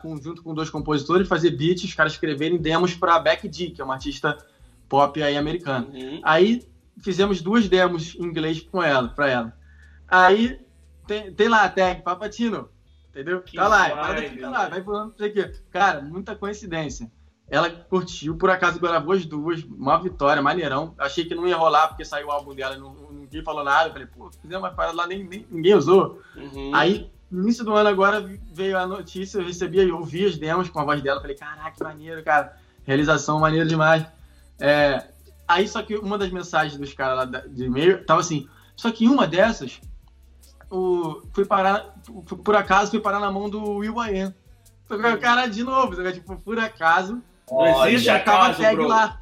com, 0.02 0.16
junto 0.20 0.42
com 0.42 0.52
dois 0.54 0.68
compositores, 0.70 1.28
fazer 1.28 1.50
beats, 1.50 1.84
os 1.84 1.94
caras 1.94 2.12
escreverem 2.14 2.58
demos 2.58 2.94
pra 2.94 3.18
Beck 3.18 3.42
G, 3.52 3.70
que 3.70 3.80
é 3.80 3.84
uma 3.84 3.94
artista 3.94 4.36
pop 4.88 5.22
aí 5.22 5.36
americana. 5.36 5.86
Uhum. 5.92 6.20
Aí 6.24 6.62
fizemos 7.02 7.40
duas 7.42 7.68
demos 7.68 8.14
em 8.14 8.24
inglês 8.24 8.60
com 8.60 8.82
ela, 8.82 9.08
pra 9.08 9.28
ela. 9.28 9.52
Aí 10.08 10.60
tem, 11.06 11.32
tem 11.32 11.48
lá 11.48 11.64
a 11.64 11.68
tag 11.68 12.02
Papatino, 12.02 12.68
entendeu? 13.10 13.42
Que 13.42 13.56
tá 13.56 13.68
lá, 13.68 13.82
vibe, 13.82 13.94
parada 13.94 14.22
fica 14.22 14.50
lá, 14.50 14.64
né? 14.64 14.70
vai 14.70 14.82
falando 14.82 15.08
não 15.10 15.16
sei 15.16 15.30
o 15.30 15.32
quê. 15.32 15.52
Cara, 15.70 16.00
muita 16.02 16.34
coincidência. 16.34 17.10
Ela 17.48 17.70
curtiu, 17.70 18.36
por 18.36 18.50
acaso 18.50 18.80
gravou 18.80 19.14
as 19.14 19.24
duas, 19.24 19.62
uma 19.62 19.98
vitória, 20.02 20.42
maneirão. 20.42 20.94
Achei 20.98 21.24
que 21.24 21.34
não 21.34 21.46
ia 21.46 21.56
rolar 21.56 21.86
porque 21.88 22.04
saiu 22.04 22.26
o 22.26 22.30
álbum 22.32 22.52
dela 22.54 22.74
e 22.74 22.78
não, 22.78 22.92
ninguém 23.12 23.42
falou 23.44 23.62
nada. 23.62 23.88
Eu 23.88 23.92
falei, 23.92 24.06
pô, 24.08 24.28
fizemos 24.32 24.64
uma 24.64 24.72
parada 24.74 24.96
lá, 24.96 25.06
nem, 25.06 25.22
nem- 25.22 25.46
ninguém 25.48 25.74
usou. 25.74 26.20
Uhum. 26.34 26.74
Aí 26.74 27.08
no 27.30 27.42
início 27.44 27.64
do 27.64 27.72
ano 27.74 27.88
agora 27.88 28.20
veio 28.52 28.76
a 28.76 28.84
notícia, 28.86 29.38
eu 29.38 29.44
recebi, 29.46 29.78
eu 29.78 29.96
ouvi 29.96 30.26
as 30.26 30.36
demos 30.36 30.68
com 30.68 30.80
a 30.80 30.84
voz 30.84 31.00
dela, 31.00 31.20
falei, 31.20 31.36
caraca, 31.36 31.70
que 31.70 31.84
maneiro, 31.84 32.22
cara. 32.24 32.56
Realização 32.84 33.38
maneiro 33.38 33.68
demais. 33.68 34.04
É, 34.58 35.06
aí 35.46 35.66
só 35.68 35.82
que 35.82 35.96
uma 35.96 36.16
das 36.18 36.30
mensagens 36.30 36.78
dos 36.78 36.92
caras 36.94 37.16
lá 37.30 37.40
de 37.46 37.64
e-mail 37.64 38.04
tava 38.04 38.20
assim, 38.20 38.48
só 38.74 38.90
que 38.90 39.06
uma 39.08 39.26
dessas, 39.26 39.80
o, 40.70 41.22
fui 41.32 41.44
parar, 41.44 41.94
por 42.44 42.54
acaso, 42.56 42.90
fui 42.90 43.00
parar 43.00 43.20
na 43.20 43.30
mão 43.30 43.48
do 43.48 43.62
Will 43.78 44.00
Am. 44.00 44.34
O 44.88 45.18
cara 45.18 45.46
de 45.46 45.64
novo, 45.64 45.94
tipo, 46.12 46.36
por 46.42 46.58
acaso. 46.58 47.22
Não 47.50 47.86
existe 47.86 48.06
já 48.06 48.20
tava 48.20 48.44
acaso, 48.46 48.62
tag 48.62 48.76
bro. 48.76 48.88
lá. 48.88 49.20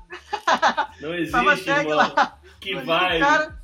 Não 1.00 1.14
existe, 1.14 1.32
Tava 1.32 1.56
tag 1.56 1.88
irmão. 1.88 1.96
lá. 1.96 2.38
Que 2.60 2.74
vai. 2.80 3.16
O 3.18 3.20
cara, 3.20 3.58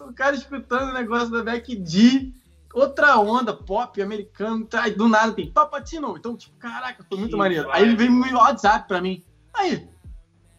o 0.00 0.12
cara 0.12 0.36
escutando 0.36 0.90
o 0.90 0.94
negócio 0.94 1.30
da 1.30 1.42
Beck 1.42 1.74
D, 1.76 2.32
outra 2.74 3.18
onda, 3.18 3.54
pop, 3.54 4.00
americano, 4.02 4.66
tá, 4.66 4.88
do 4.90 5.08
nada 5.08 5.32
tem 5.32 5.50
Papatino. 5.50 6.14
Então, 6.16 6.36
tipo, 6.36 6.54
caraca, 6.58 7.04
foi 7.08 7.18
muito 7.18 7.32
Que 7.32 7.36
maneiro. 7.38 7.68
vai. 7.68 7.78
Aí 7.80 7.82
ele 7.88 7.96
veio 7.96 8.10
no 8.10 8.36
WhatsApp 8.36 8.86
pra 8.86 9.00
mim. 9.00 9.22
Aí, 9.54 9.88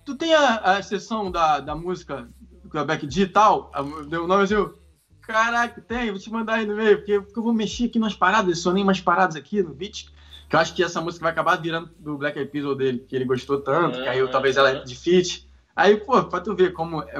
tu 0.06 0.16
tem 0.16 0.34
a, 0.34 0.56
a 0.58 0.84
sessão 0.84 1.32
da, 1.32 1.60
da 1.60 1.76
música 1.76 2.28
da 2.74 2.84
Beck 2.84 3.06
D 3.08 3.22
e 3.22 3.28
tal? 3.28 3.72
A- 3.74 3.82
Deu 4.08 4.24
o 4.24 4.28
nome 4.28 4.44
assim, 4.44 4.56
eu, 4.56 4.78
caraca, 5.22 5.82
tem, 5.82 6.12
vou 6.12 6.20
te 6.20 6.32
mandar 6.32 6.56
aí 6.56 6.66
no 6.66 6.76
meio, 6.76 6.98
porque, 6.98 7.20
porque 7.22 7.40
eu 7.40 7.44
vou 7.44 7.54
mexer 7.54 7.86
aqui 7.86 8.00
nas 8.00 8.16
paradas, 8.16 8.52
adicionei 8.52 8.84
umas 8.84 9.00
paradas 9.00 9.36
aqui 9.36 9.62
no 9.64 9.74
beat. 9.74 10.12
Que 10.50 10.56
eu 10.56 10.60
acho 10.60 10.76
que 10.76 10.84
essa 10.84 11.02
música 11.02 11.24
vai 11.24 11.32
acabar 11.32 11.56
virando 11.60 11.90
do 11.98 12.18
Black 12.18 12.38
Eyed 12.38 12.52
Peas 12.52 12.66
ou 12.66 12.76
dele, 12.76 13.00
que 13.08 13.16
ele 13.16 13.26
gostou 13.26 13.60
tanto, 13.62 14.02
que 14.02 14.08
aí 14.08 14.20
eu, 14.20 14.30
talvez 14.30 14.58
ela 14.58 14.70
é 14.70 14.84
de 14.84 14.96
feat. 14.96 15.48
Aí, 15.76 15.98
pô, 15.98 16.22
pra 16.26 16.40
tu 16.40 16.54
ver 16.56 16.74
como 16.74 17.02
é, 17.02 17.16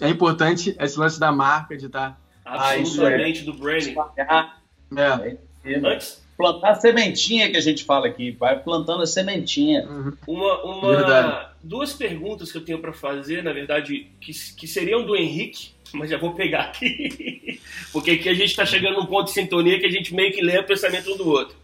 é 0.00 0.08
importante 0.08 0.76
esse 0.78 0.98
lance 0.98 1.18
da 1.18 1.32
marca, 1.32 1.76
de 1.76 1.86
estar. 1.86 2.20
Isso 2.46 3.00
Absolutamente 3.02 3.42
do 3.44 3.54
branding. 3.54 3.96
É. 4.16 5.36
é. 5.64 5.78
Antes, 5.84 6.24
Plantar 6.36 6.70
a 6.70 6.74
sementinha 6.74 7.50
que 7.50 7.56
a 7.56 7.60
gente 7.60 7.82
fala 7.84 8.06
aqui, 8.08 8.30
vai 8.32 8.58
plantando 8.58 9.02
a 9.02 9.06
sementinha. 9.06 9.86
Uhum. 9.88 10.12
uma, 10.26 10.62
uma 10.64 11.50
duas 11.62 11.92
perguntas 11.94 12.52
que 12.52 12.58
eu 12.58 12.64
tenho 12.64 12.78
pra 12.78 12.92
fazer, 12.92 13.42
na 13.42 13.52
verdade, 13.52 14.06
que, 14.20 14.32
que 14.54 14.66
seriam 14.68 15.04
do 15.04 15.16
Henrique, 15.16 15.70
mas 15.94 16.10
já 16.10 16.18
vou 16.18 16.34
pegar 16.34 16.62
aqui. 16.64 17.58
Porque 17.90 18.10
aqui 18.12 18.28
a 18.28 18.34
gente 18.34 18.54
tá 18.54 18.66
chegando 18.66 18.96
num 18.98 19.06
ponto 19.06 19.26
de 19.28 19.32
sintonia 19.32 19.78
que 19.80 19.86
a 19.86 19.90
gente 19.90 20.14
meio 20.14 20.32
que 20.32 20.42
lê 20.42 20.58
o 20.58 20.64
pensamento 20.64 21.10
um 21.12 21.16
do 21.16 21.28
outro. 21.28 21.56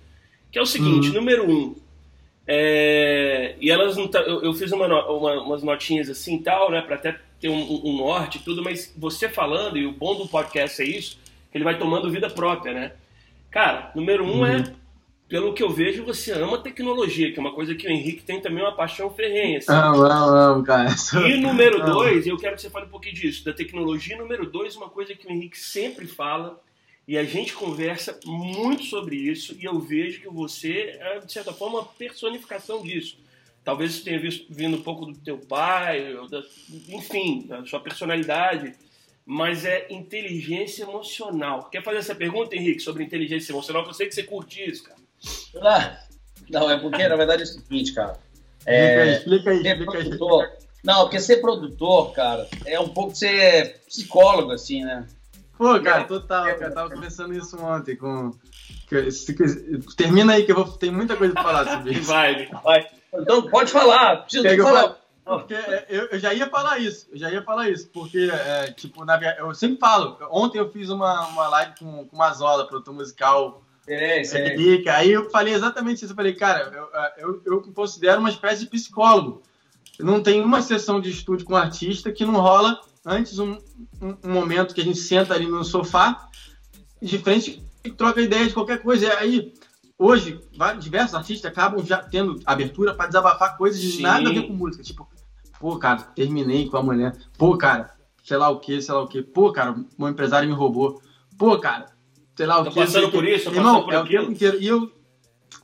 Que 0.50 0.58
é 0.58 0.62
o 0.62 0.66
seguinte, 0.66 1.08
Uhum. 1.08 1.14
número 1.14 1.50
um. 1.50 1.76
é, 2.46 3.54
e 3.60 3.70
elas 3.70 3.96
não 3.96 4.08
tá, 4.08 4.20
eu, 4.20 4.42
eu 4.42 4.52
fiz 4.54 4.72
uma, 4.72 4.86
uma- 4.86 5.42
umas 5.42 5.62
notinhas 5.62 6.08
assim 6.10 6.36
e 6.36 6.42
tal, 6.42 6.70
né, 6.70 6.80
pra 6.80 6.96
até 6.96 7.16
ter 7.40 7.48
um, 7.48 7.54
um- 7.60 7.82
um 7.90 7.96
norte 7.98 8.38
e 8.38 8.40
tudo, 8.40 8.62
mas 8.62 8.92
você 8.96 9.28
falando, 9.28 9.76
e 9.78 9.86
o 9.86 9.92
bom 9.92 10.14
do 10.16 10.26
podcast 10.28 10.80
é 10.82 10.84
isso, 10.86 11.18
que 11.50 11.58
ele 11.58 11.64
vai 11.64 11.78
tomando 11.78 12.10
vida 12.10 12.28
própria, 12.30 12.72
né? 12.72 12.92
Cara, 13.52 13.92
número 13.94 14.24
um 14.24 14.44
é, 14.44 14.64
pelo 15.28 15.52
que 15.52 15.62
eu 15.62 15.70
vejo, 15.70 16.04
você 16.04 16.32
ama 16.32 16.58
tecnologia, 16.58 17.30
que 17.30 17.38
é 17.38 17.40
uma 17.40 17.54
coisa 17.54 17.74
que 17.74 17.86
o 17.86 17.90
Henrique 17.90 18.22
tem 18.22 18.40
também 18.40 18.62
uma 18.64 18.74
paixão 18.74 19.08
ferrenha. 19.10 19.58
assim. 19.58 19.70
Amo, 19.72 20.02
amo, 20.02 20.30
amo, 20.34 20.64
cara. 20.64 20.88
E 21.28 21.36
número 21.36 21.82
Amo. 21.82 21.92
dois, 21.92 22.26
eu 22.26 22.36
quero 22.36 22.56
que 22.56 22.62
você 22.62 22.70
fale 22.70 22.86
um 22.86 22.90
pouquinho 22.90 23.14
disso, 23.14 23.44
da 23.44 23.52
tecnologia. 23.52 24.16
Número 24.16 24.44
dois, 24.50 24.74
uma 24.74 24.88
coisa 24.88 25.14
que 25.14 25.26
o 25.26 25.30
Henrique 25.30 25.58
sempre 25.58 26.06
fala, 26.06 26.60
e 27.06 27.16
a 27.18 27.24
gente 27.24 27.52
conversa 27.52 28.18
muito 28.24 28.84
sobre 28.84 29.16
isso, 29.16 29.54
e 29.60 29.64
eu 29.64 29.78
vejo 29.78 30.20
que 30.20 30.28
você 30.28 30.96
é, 31.00 31.18
de 31.18 31.32
certa 31.32 31.52
forma, 31.52 31.80
uma 31.80 31.84
personificação 31.86 32.82
disso. 32.82 33.18
Talvez 33.64 33.92
isso 33.92 34.04
tenha 34.04 34.18
visto, 34.18 34.46
vindo 34.50 34.76
um 34.76 34.82
pouco 34.82 35.06
do 35.06 35.14
teu 35.14 35.38
pai, 35.38 36.14
da- 36.30 36.42
enfim, 36.88 37.44
da 37.46 37.64
sua 37.64 37.78
personalidade, 37.80 38.74
mas 39.24 39.64
é 39.64 39.86
inteligência 39.90 40.82
emocional. 40.84 41.68
Quer 41.70 41.82
fazer 41.82 41.98
essa 41.98 42.14
pergunta, 42.14 42.54
Henrique, 42.56 42.80
sobre 42.80 43.04
inteligência 43.04 43.52
emocional? 43.52 43.84
Eu 43.86 43.92
sei 43.94 44.06
que 44.08 44.14
você 44.14 44.22
curte 44.22 44.60
isso, 44.68 44.84
cara. 44.84 44.98
Ah, 45.62 45.98
Não, 46.50 46.70
é 46.70 46.78
porque, 46.78 47.06
na 47.06 47.16
verdade, 47.16 47.42
é 47.42 47.44
o 47.44 47.48
seguinte, 47.48 47.92
cara. 47.94 48.18
Explica 48.58 48.72
aí, 49.02 49.08
É, 49.08 49.12
explica 49.16 49.50
aí, 49.50 49.56
explica 49.58 49.98
aí. 49.98 50.04
produtor. 50.04 50.48
Não, 50.84 51.02
porque 51.02 51.20
ser 51.20 51.36
produtor, 51.40 52.12
cara, 52.12 52.48
é 52.66 52.78
um 52.80 52.88
pouco 52.88 53.14
ser 53.14 53.80
psicólogo, 53.86 54.50
assim, 54.50 54.84
né? 54.84 55.06
Pô, 55.56 55.78
cara, 55.80 56.04
total, 56.04 56.44
cara. 56.58 56.72
Tava 56.72 56.90
conversando 56.90 57.32
isso 57.34 57.56
ontem 57.62 57.94
com. 57.96 58.32
Termina 59.96 60.32
aí 60.34 60.44
que 60.44 60.52
eu 60.52 60.56
vou. 60.56 60.64
Tem 60.76 60.90
muita 60.90 61.16
coisa 61.16 61.32
pra 61.34 61.42
falar 61.42 61.70
sobre 61.78 61.92
isso. 61.98 62.10
vibe. 62.10 62.50
Vai. 62.64 62.86
Então, 63.14 63.48
pode 63.48 63.70
falar. 63.70 64.16
Precisa 64.22 64.42
Quer 64.42 64.54
que 64.56 64.60
eu 64.60 64.64
falar. 64.64 64.96
Porque 65.24 65.54
é, 65.54 65.86
eu, 65.88 66.06
eu 66.06 66.18
já 66.18 66.34
ia 66.34 66.50
falar 66.50 66.78
isso, 66.78 67.06
eu 67.12 67.16
já 67.16 67.30
ia 67.30 67.42
falar 67.42 67.68
isso, 67.70 67.88
porque, 67.90 68.28
é, 68.32 68.72
tipo, 68.72 69.04
na, 69.04 69.20
eu 69.38 69.54
sempre 69.54 69.78
falo, 69.78 70.18
ontem 70.30 70.58
eu 70.58 70.68
fiz 70.72 70.90
uma, 70.90 71.28
uma 71.28 71.46
live 71.46 71.74
com, 71.78 72.08
com 72.08 72.16
o 72.16 72.18
Mazola, 72.18 72.66
produtor 72.66 72.92
musical 72.92 73.62
É, 73.86 74.20
é. 74.20 74.90
Aí 74.90 75.12
eu 75.12 75.30
falei 75.30 75.54
exatamente 75.54 76.02
isso, 76.02 76.12
eu 76.12 76.16
falei, 76.16 76.34
cara, 76.34 76.72
eu, 76.74 76.90
eu, 77.18 77.42
eu 77.46 77.62
me 77.64 77.72
considero 77.72 78.18
uma 78.18 78.30
espécie 78.30 78.64
de 78.64 78.70
psicólogo, 78.70 79.42
não 80.00 80.20
tem 80.20 80.42
uma 80.42 80.60
sessão 80.60 81.00
de 81.00 81.10
estúdio 81.10 81.46
com 81.46 81.54
artista 81.54 82.10
que 82.10 82.24
não 82.24 82.40
rola 82.40 82.80
antes 83.06 83.38
um, 83.38 83.52
um, 84.00 84.16
um 84.24 84.32
momento 84.32 84.74
que 84.74 84.80
a 84.80 84.84
gente 84.84 84.98
senta 84.98 85.34
ali 85.34 85.46
no 85.46 85.64
sofá, 85.64 86.28
de 87.00 87.18
frente 87.18 87.62
e 87.84 87.92
troca 87.92 88.20
ideia 88.20 88.48
de 88.48 88.54
qualquer 88.54 88.82
coisa, 88.82 89.06
e 89.06 89.10
aí... 89.12 89.54
Hoje, 89.98 90.40
diversos 90.80 91.14
artistas 91.14 91.48
acabam 91.48 91.84
já 91.86 91.98
tendo 91.98 92.40
abertura 92.44 92.92
para 92.92 93.06
desabafar 93.06 93.56
coisas 93.56 93.80
de 93.80 94.02
nada 94.02 94.30
a 94.30 94.32
ver 94.32 94.48
com 94.48 94.52
música. 94.52 94.82
Tipo, 94.82 95.08
pô, 95.62 95.78
cara, 95.78 96.02
terminei 96.02 96.68
com 96.68 96.76
a 96.76 96.82
mulher. 96.82 97.16
Pô, 97.38 97.56
cara, 97.56 97.94
sei 98.24 98.36
lá 98.36 98.50
o 98.50 98.58
que, 98.58 98.82
sei 98.82 98.92
lá 98.92 99.00
o 99.00 99.06
que. 99.06 99.22
Pô, 99.22 99.52
cara, 99.52 99.76
meu 99.96 100.08
empresário 100.08 100.48
me 100.48 100.54
roubou. 100.56 101.00
Pô, 101.38 101.56
cara, 101.56 101.86
sei 102.36 102.46
lá 102.46 102.60
o 102.60 102.64
Tô 102.64 102.70
que. 102.70 102.80
passando 102.80 103.12
por 103.12 103.24
isso, 103.24 103.44
tô 103.44 103.50
passando 103.50 103.66
Irmão, 103.68 103.84
por 103.84 103.94
é 103.94 103.98
o 103.98 104.02
aquilo. 104.02 104.20
tempo 104.22 104.32
inteiro. 104.32 104.56
E 104.60 104.66
eu, 104.66 104.90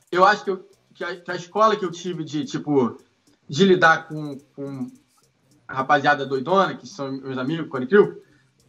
eu 0.09 0.23
acho 0.23 0.45
que, 0.45 0.51
eu- 0.51 0.65
que, 0.95 1.03
a, 1.03 1.15
que 1.19 1.29
a 1.29 1.35
escola 1.35 1.75
que 1.75 1.83
eu 1.83 1.91
tive 1.91 2.23
de, 2.23 2.45
tipo, 2.45 2.97
de 3.49 3.65
lidar 3.65 4.07
com, 4.07 4.37
com 4.55 4.87
a 5.67 5.73
rapaziada 5.73 6.25
doidona, 6.25 6.75
que 6.75 6.87
são 6.87 7.11
meus 7.11 7.37
amigos, 7.37 7.67
Cone 7.67 7.85
Crew, 7.85 8.21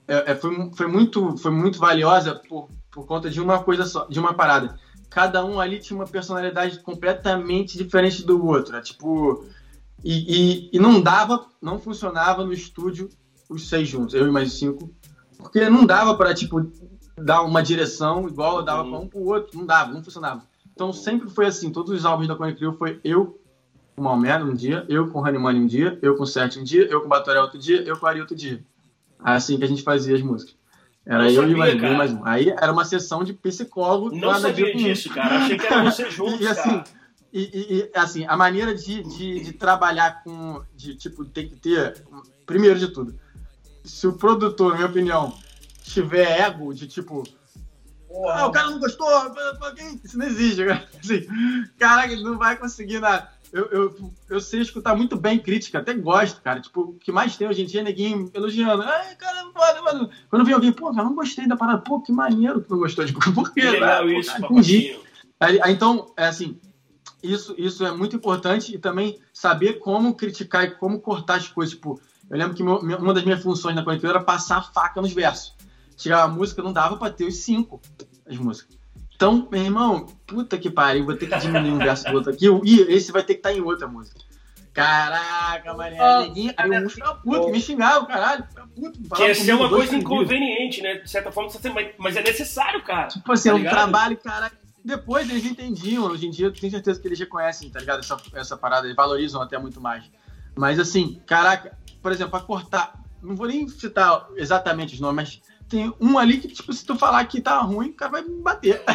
é, 0.09 0.33
é, 0.33 0.35
foi, 0.35 0.73
foi, 0.75 0.89
muito, 0.89 1.37
foi 1.37 1.53
muito 1.53 1.79
valiosa 1.79 2.35
por, 2.35 2.69
por 2.91 3.07
conta 3.07 3.31
de 3.31 3.41
uma 3.41 3.63
coisa 3.63 3.85
só, 3.85 4.05
de 4.09 4.19
uma 4.19 4.35
parada. 4.35 4.77
Cada 5.09 5.45
um 5.45 5.61
ali 5.61 5.79
tinha 5.79 5.97
uma 5.97 6.07
personalidade 6.07 6.81
completamente 6.81 7.79
diferente 7.79 8.25
do 8.27 8.45
outro. 8.45 8.73
Né? 8.73 8.81
Tipo, 8.81 9.45
e, 10.05 10.69
e, 10.69 10.71
e 10.73 10.79
não 10.79 11.01
dava, 11.01 11.47
não 11.61 11.79
funcionava 11.79 12.45
no 12.45 12.53
estúdio 12.53 13.09
os 13.49 13.69
seis 13.69 13.89
juntos, 13.89 14.15
eu 14.15 14.27
e 14.27 14.31
mais 14.31 14.53
cinco, 14.53 14.91
porque 15.37 15.69
não 15.69 15.85
dava 15.85 16.15
para 16.15 16.33
tipo 16.35 16.71
dar 17.19 17.43
uma 17.43 17.63
direção 17.63 18.27
igual 18.29 18.59
eu 18.59 18.63
dava 18.65 18.83
Uhum. 18.83 18.91
para 18.91 18.99
um 19.01 19.09
pro 19.09 19.25
outro, 19.27 19.59
não 19.59 19.67
dava, 19.67 19.93
não 19.93 20.03
funcionava. 20.03 20.43
Então 20.73 20.93
sempre 20.93 21.29
foi 21.29 21.47
assim, 21.47 21.71
todos 21.71 21.93
os 21.93 22.05
álbuns 22.05 22.29
da 22.29 22.35
Cone 22.37 22.55
Crew 22.55 22.73
foi 22.75 23.01
eu 23.05 23.39
com 23.95 24.01
o 24.01 24.05
Malmero 24.05 24.47
um 24.47 24.55
dia, 24.55 24.87
eu 24.89 25.09
com 25.09 25.19
o 25.19 25.23
Honeymoney 25.23 25.61
um 25.61 25.67
dia, 25.67 25.99
eu 26.01 26.17
com 26.17 26.23
o 26.23 26.27
Sete 26.27 26.59
um 26.59 26.65
dia, 26.65 26.87
eu 26.87 27.01
com 27.01 27.07
o 27.07 27.09
Batoré 27.11 27.41
outro 27.41 27.59
dia, 27.59 27.83
eu 27.83 27.97
com 27.99 28.07
o 28.07 28.09
Ari 28.09 28.21
outro 28.21 28.35
dia. 28.37 28.65
Assim 29.19 29.59
que 29.59 29.65
a 29.65 29.67
gente 29.67 29.83
fazia 29.83 30.15
as 30.15 30.23
músicas. 30.23 30.55
Era 31.05 31.25
Não 31.25 31.31
eu 31.31 31.43
sabia, 31.43 31.55
e 31.55 31.59
mais, 31.59 31.75
e 31.75 31.97
mais 31.97 32.13
um. 32.13 32.25
Aí 32.25 32.49
era 32.51 32.73
uma 32.73 32.85
sessão 32.85 33.25
de 33.25 33.33
psicólogo. 33.33 34.15
Não 34.17 34.35
sabia 34.39 34.73
com 34.73 34.79
disso, 34.79 35.11
cara. 35.11 35.39
Achei 35.41 35.59
que 35.59 35.67
era 35.67 35.85
você 35.85 36.09
juntos, 36.11 36.41
e 36.41 36.47
assim, 36.47 36.71
cara. 36.71 36.85
E, 37.33 37.41
e- 37.41 37.91
assim, 37.95 38.25
a 38.27 38.37
maneira 38.37 38.75
de, 38.75 39.03
de, 39.03 39.41
de 39.41 39.53
trabalhar 39.53 40.23
com. 40.25 40.63
De, 40.75 40.95
tipo, 40.95 41.25
tem 41.25 41.49
que 41.49 41.57
ter. 41.57 42.05
Primeiro 42.45 42.79
de 42.79 42.89
tudo, 42.89 43.15
se 43.85 44.07
o 44.07 44.13
produtor, 44.15 44.71
na 44.71 44.77
minha 44.77 44.89
opinião, 44.89 45.35
tiver 45.83 46.41
ego 46.41 46.75
de 46.75 46.87
tipo. 46.87 47.23
Ah, 48.29 48.47
o 48.47 48.51
cara 48.51 48.71
não 48.71 48.81
gostou, 48.81 49.09
isso 50.05 50.19
não 50.19 50.27
existe, 50.27 50.65
cara. 50.65 50.89
Assim, 50.99 51.27
caraca, 51.79 52.13
ele 52.13 52.25
não 52.25 52.37
vai 52.37 52.57
conseguir 52.57 52.99
nada. 52.99 53.31
Eu, 53.53 53.67
eu, 53.67 54.13
eu 54.29 54.41
sei 54.41 54.61
escutar 54.61 54.97
muito 54.97 55.17
bem 55.17 55.39
crítica, 55.39 55.79
até 55.79 55.95
gosto, 55.95 56.41
cara. 56.41 56.61
Tipo, 56.61 56.83
o 56.83 56.93
que 56.95 57.11
mais 57.13 57.37
tem 57.37 57.49
hoje 57.49 57.63
em 57.63 57.67
dia 57.67 57.81
é 57.81 57.85
neguinho 57.85 58.31
elogiando. 58.35 58.83
Ai, 58.83 59.15
cara, 59.17 59.51
foda, 59.53 59.83
mano. 59.83 60.11
Quando 60.29 60.45
vem 60.45 60.55
alguém, 60.55 60.73
pô, 60.73 60.93
cara, 60.93 61.05
não 61.05 61.15
gostei 61.15 61.47
da 61.47 61.57
parada. 61.57 61.83
Pô, 61.83 62.01
que 62.01 62.13
maneiro 62.13 62.63
que 62.63 62.71
não 62.71 62.79
gostou. 62.79 63.05
Tipo, 63.05 63.21
por 63.33 63.53
quê? 63.53 63.61
Que 63.61 63.71
legal 63.71 64.03
pô, 64.03 64.11
isso, 64.11 64.33
cara, 64.33 64.45
entendi. 64.47 64.89
papatinho. 64.89 65.11
Aí, 65.41 65.61
aí, 65.63 65.73
então, 65.73 66.13
é 66.17 66.27
assim, 66.27 66.61
isso, 67.23 67.55
isso 67.59 67.85
é 67.85 67.91
muito 67.93 68.17
importante 68.17 68.75
e 68.75 68.79
também 68.79 69.19
saber 69.33 69.75
como 69.75 70.15
criticar 70.15 70.65
e 70.65 70.71
como 70.73 71.01
cortar 71.01 71.37
as 71.37 71.49
coisas. 71.49 71.75
Tipo, 71.75 72.01
eu 72.31 72.39
lembro 72.39 72.55
que 72.55 72.63
meu- 72.63 72.83
minha- 72.83 72.99
uma 72.99 73.13
das 73.15 73.25
minhas 73.25 73.43
funções 73.43 73.75
na 73.75 73.83
conectora 73.85 74.15
era 74.19 74.25
passar 74.25 74.59
a 74.59 74.63
faca 74.63 75.01
nos 75.01 75.13
versos. 75.13 75.55
Tirar 75.97 76.23
a 76.23 76.29
música, 76.29 76.63
não 76.63 76.73
dava 76.73 76.97
pra 76.97 77.11
ter 77.11 77.25
os 77.25 77.37
cinco, 77.37 77.81
as 78.29 78.37
músicas. 78.39 78.79
Então, 79.15 79.47
meu 79.53 79.63
irmão, 79.63 80.07
puta 80.27 80.57
que 80.57 80.71
pariu, 80.71 81.05
vou 81.05 81.15
ter 81.15 81.27
que 81.29 81.39
diminuir 81.39 81.73
um 81.73 81.79
verso 81.79 82.05
do 82.09 82.15
outro 82.17 82.33
aqui. 82.33 82.47
Ih, 82.47 82.81
esse 82.89 83.13
vai 83.13 83.23
ter 83.23 83.35
que 83.35 83.41
estar 83.41 83.53
em 83.53 83.61
outra 83.61 83.87
música. 83.87 84.19
Caraca, 84.73 85.75
mané, 85.75 85.99
Ah, 86.01 86.21
neguinho. 86.21 86.55
Aí 86.57 86.71
o 86.71 86.73
músico 86.75 86.91
ficava 86.93 87.15
puto, 87.21 87.49
me 87.51 87.61
xingava, 87.61 88.07
caralho. 88.07 88.45
Puto, 88.75 88.99
Que 89.15 89.23
ia 89.27 89.35
ser 89.35 89.53
uma 89.55 89.69
coisa 89.69 89.95
inconveniente, 89.97 90.81
né? 90.81 90.95
De 90.95 91.11
certa 91.11 91.31
forma, 91.31 91.51
mas- 91.99 92.17
é 92.17 92.23
necessário, 92.23 92.83
cara. 92.83 93.09
Tipo 93.09 93.33
assim, 93.33 93.49
é 93.49 93.53
Tá 93.53 93.57
um 93.57 93.59
ligado? 93.59 93.75
trabalho, 93.75 94.17
cara. 94.17 94.51
Depois 94.85 95.29
eles 95.29 95.45
entendiam, 95.45 96.05
hoje 96.05 96.27
em 96.27 96.31
dia 96.31 96.47
eu 96.47 96.53
tenho 96.53 96.71
certeza 96.71 97.01
que 97.01 97.07
eles 97.07 97.19
reconhecem, 97.19 97.71
tá 97.71 97.81
ligado? 97.81 98.01
Essa, 98.01 98.17
essa 98.35 98.57
parada, 98.57 98.87
eles 98.87 98.97
valorizam 98.97 99.43
até 99.43 99.59
muito 99.59 99.81
mais. 99.81 100.05
Mas 100.57 100.79
assim, 100.79 101.21
caraca, 101.27 101.77
por 102.03 102.13
exemplo, 102.13 102.31
pra 102.31 102.41
cortar, 102.41 103.01
não 103.23 103.37
vou 103.37 103.47
nem 103.47 103.69
citar 103.69 104.27
exatamente 104.37 104.95
os 104.95 105.01
nomes, 105.01 105.17
mas 105.17 105.43
tem 105.69 105.95
um 106.01 106.19
ali 106.19 106.39
que, 106.39 106.49
tipo, 106.49 106.73
se 106.73 106.85
tu 106.85 106.97
falar 106.97 107.25
que 107.27 107.41
tá 107.41 107.61
ruim, 107.61 107.91
o 107.91 107.95
cara 107.95 108.11
vai 108.11 108.23
me 108.23 108.43
bater. 108.43 108.83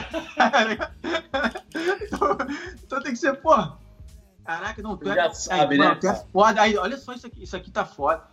então, 2.01 2.37
então, 2.83 3.01
tem 3.01 3.13
que 3.13 3.19
ser, 3.19 3.41
pô. 3.41 3.55
Caraca, 4.43 4.81
não, 4.81 4.97
tu, 4.97 5.09
é, 5.09 5.15
já 5.15 5.31
sabe, 5.31 5.77
né, 5.77 5.95
tu 5.95 6.07
é 6.07 6.15
foda. 6.31 6.61
Aí, 6.61 6.77
olha 6.77 6.97
só 6.97 7.13
isso 7.13 7.25
aqui, 7.25 7.43
isso 7.43 7.55
aqui 7.55 7.71
tá 7.71 7.85
foda. 7.85 8.23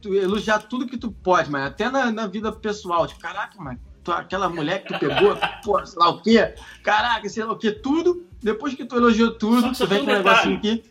Tu 0.00 0.14
elogiar 0.14 0.60
tudo 0.60 0.86
que 0.86 0.96
tu 0.96 1.10
pode, 1.10 1.50
mano. 1.50 1.66
Até 1.66 1.90
na, 1.90 2.12
na 2.12 2.26
vida 2.26 2.52
pessoal. 2.52 3.06
Tipo, 3.06 3.20
caraca, 3.20 3.60
mano. 3.60 3.80
Tu- 4.04 4.12
aquela 4.12 4.48
mulher 4.48 4.84
que 4.84 4.92
tu 4.92 4.98
pegou, 5.00 5.36
pô, 5.64 5.84
sei 5.84 5.98
lá 5.98 6.10
o 6.10 6.20
quê. 6.22 6.54
Caraca, 6.82 7.28
sei 7.28 7.42
lá 7.44 7.52
o 7.52 7.58
quê. 7.58 7.72
Tudo. 7.72 8.26
Depois 8.42 8.74
que 8.74 8.84
tu 8.84 8.96
elogiou 8.96 9.32
tudo, 9.32 9.72
tu 9.72 9.86
vem 9.86 10.04
com 10.04 10.10
um 10.10 10.14
negocinho 10.14 10.58
aqui. 10.58 10.84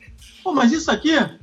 Pô, 0.43 0.51
mas 0.53 0.71
isso 0.71 0.89
aqui 0.91 1.15
é, 1.15 1.37